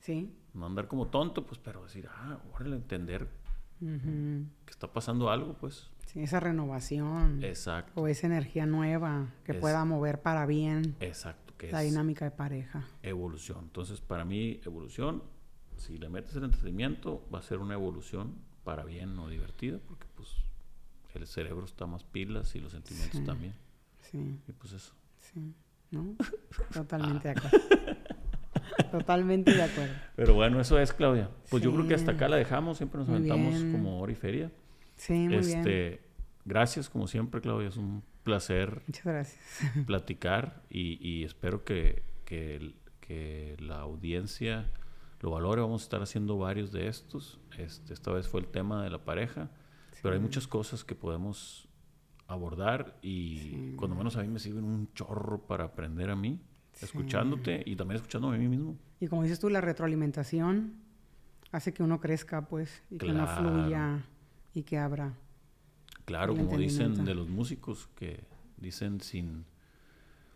sí. 0.00 0.34
No 0.52 0.66
andar 0.66 0.88
como 0.88 1.08
tonto, 1.08 1.46
pues, 1.46 1.58
pero 1.58 1.82
decir, 1.82 2.08
ah, 2.10 2.38
órale, 2.52 2.76
entender 2.76 3.28
que 3.80 4.70
está 4.70 4.92
pasando 4.92 5.30
algo, 5.30 5.54
pues. 5.54 5.90
Sí, 6.06 6.22
esa 6.22 6.40
renovación. 6.40 7.42
Exacto. 7.42 8.00
O 8.00 8.06
esa 8.06 8.26
energía 8.26 8.66
nueva 8.66 9.34
que 9.44 9.52
pueda 9.54 9.84
mover 9.84 10.22
para 10.22 10.46
bien. 10.46 10.96
Exacto. 11.00 11.54
Que 11.58 11.70
la 11.70 11.80
dinámica 11.80 12.24
de 12.24 12.30
pareja. 12.30 12.86
Evolución. 13.02 13.64
Entonces, 13.64 14.00
para 14.00 14.24
mí, 14.24 14.60
evolución, 14.64 15.22
si 15.76 15.98
le 15.98 16.08
metes 16.08 16.34
el 16.36 16.44
entretenimiento, 16.44 17.26
va 17.32 17.40
a 17.40 17.42
ser 17.42 17.58
una 17.58 17.74
evolución 17.74 18.36
para 18.64 18.84
bien 18.84 19.18
o 19.18 19.28
divertida, 19.28 19.78
porque 19.86 20.06
pues 20.14 20.36
el 21.14 21.26
cerebro 21.26 21.64
está 21.64 21.86
más 21.86 22.04
pilas 22.04 22.54
y 22.54 22.60
los 22.60 22.72
sentimientos 22.72 23.22
también. 23.24 23.54
Sí. 24.00 24.40
Y 24.48 24.52
pues 24.52 24.72
eso. 24.72 24.94
Sí, 25.34 25.54
¿no? 25.90 26.16
Totalmente 26.72 27.28
de 27.28 27.34
acuerdo. 27.34 27.58
Totalmente 28.90 29.52
de 29.52 29.62
acuerdo. 29.62 29.94
Pero 30.16 30.34
bueno, 30.34 30.60
eso 30.60 30.78
es, 30.78 30.92
Claudia. 30.92 31.30
Pues 31.50 31.62
yo 31.62 31.72
creo 31.72 31.86
que 31.86 31.94
hasta 31.94 32.12
acá 32.12 32.28
la 32.28 32.36
dejamos. 32.36 32.76
Siempre 32.76 33.00
nos 33.00 33.08
aventamos 33.08 33.54
como 33.72 34.00
hora 34.00 34.12
y 34.12 34.14
feria. 34.14 34.52
Sí, 34.96 35.28
muy 35.28 35.36
este, 35.36 36.00
Gracias, 36.44 36.88
como 36.88 37.06
siempre, 37.06 37.40
Claudia. 37.40 37.68
Es 37.68 37.76
un 37.76 38.02
placer. 38.22 38.82
Muchas 38.86 39.04
gracias. 39.04 39.40
Platicar 39.86 40.62
y, 40.70 41.24
espero 41.24 41.64
que, 41.64 42.02
que, 42.24 43.56
la 43.58 43.80
audiencia 43.80 44.70
lo 45.20 45.30
valore. 45.30 45.60
Vamos 45.60 45.82
a 45.82 45.84
estar 45.84 46.02
haciendo 46.02 46.38
varios 46.38 46.72
de 46.72 46.88
estos. 46.88 47.40
Este, 47.58 47.92
esta 47.92 48.12
vez 48.12 48.28
fue 48.28 48.40
el 48.40 48.46
tema 48.46 48.82
de 48.84 48.90
la 48.90 49.04
pareja. 49.04 49.50
Pero 50.02 50.14
hay 50.14 50.20
muchas 50.20 50.46
cosas 50.46 50.84
que 50.84 50.94
podemos 50.94 51.68
abordar 52.26 52.98
y 53.02 53.74
cuando 53.76 53.96
menos 53.96 54.16
a 54.16 54.22
mí 54.22 54.28
me 54.28 54.38
sirven 54.38 54.64
un 54.64 54.92
chorro 54.94 55.46
para 55.46 55.64
aprender 55.64 56.10
a 56.10 56.16
mí, 56.16 56.40
escuchándote 56.80 57.62
y 57.66 57.76
también 57.76 57.96
escuchándome 57.96 58.36
a 58.36 58.38
mí 58.38 58.48
mismo. 58.48 58.76
Y 59.00 59.08
como 59.08 59.22
dices 59.22 59.38
tú, 59.38 59.50
la 59.50 59.60
retroalimentación 59.60 60.74
hace 61.52 61.72
que 61.72 61.82
uno 61.82 62.00
crezca, 62.00 62.48
pues, 62.48 62.82
y 62.90 62.98
que 62.98 63.10
uno 63.10 63.26
fluya 63.26 64.04
y 64.54 64.62
que 64.62 64.78
abra. 64.78 65.14
Claro, 66.04 66.34
como 66.36 66.58
dicen 66.58 67.04
de 67.04 67.14
los 67.14 67.28
músicos, 67.28 67.88
que 67.94 68.24
dicen 68.56 69.00
sin, 69.00 69.44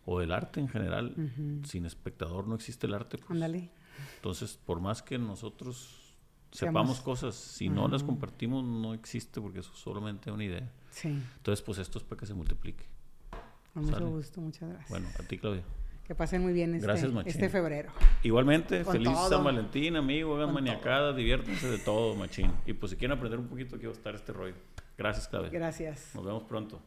o 0.05 0.21
del 0.21 0.33
arte 0.33 0.61
en 0.61 0.69
general, 0.69 1.15
sin 1.65 1.87
espectador 1.87 2.47
no 2.47 2.55
existe 2.55 2.87
el 2.87 2.95
arte. 2.95 3.19
Pues. 3.19 3.31
Ándale. 3.31 3.71
Entonces, 4.17 4.59
por 4.65 4.81
más 4.81 5.03
que 5.03 5.19
nosotros 5.19 6.15
sepamos 6.51 7.01
cosas, 7.01 7.35
si 7.35 7.69
no 7.69 7.89
las 7.89 8.03
compartimos, 8.03 8.65
no 8.65 8.95
existe 8.95 9.41
porque 9.41 9.61
eso 9.61 9.73
es 9.73 9.79
solamente 9.79 10.31
una 10.31 10.45
idea. 10.45 10.73
Sí. 10.99 11.09
Entonces, 11.37 11.65
pues 11.65 11.79
esto 11.79 11.99
es 11.99 12.05
para 12.05 12.19
que 12.19 12.27
se 12.27 12.35
multiplique. 12.35 12.85
Con 13.73 13.85
mucho 13.85 14.09
gusto, 14.09 14.41
muchas 14.41 14.69
gracias. 14.69 14.91
Bueno, 14.91 15.09
a 15.17 15.23
ti, 15.23 15.39
Claudia. 15.39 15.63
Que 16.05 16.15
pasen 16.15 16.43
muy 16.43 16.53
bien 16.53 16.75
este, 16.75 16.91
este 17.27 17.49
febrero. 17.49 17.93
Igualmente, 18.23 18.83
feliz 18.85 19.17
San 19.29 19.45
Valentín, 19.45 19.95
amigo. 19.95 20.35
Hagan 20.37 20.55
maniacadas, 20.55 21.15
diviértanse 21.15 21.69
de 21.69 21.79
todo, 21.79 22.17
machín. 22.17 22.51
Y 22.67 22.73
pues 22.73 22.91
si 22.91 22.97
quieren 22.97 23.17
aprender 23.17 23.39
un 23.39 23.47
poquito, 23.47 23.77
aquí 23.77 23.85
va 23.85 23.93
a 23.93 23.95
estar 23.95 24.15
este 24.15 24.33
rollo. 24.33 24.55
Gracias, 24.97 25.29
Claudia. 25.29 25.51
Gracias. 25.51 26.15
Nos 26.15 26.25
vemos 26.25 26.43
pronto. 26.45 26.81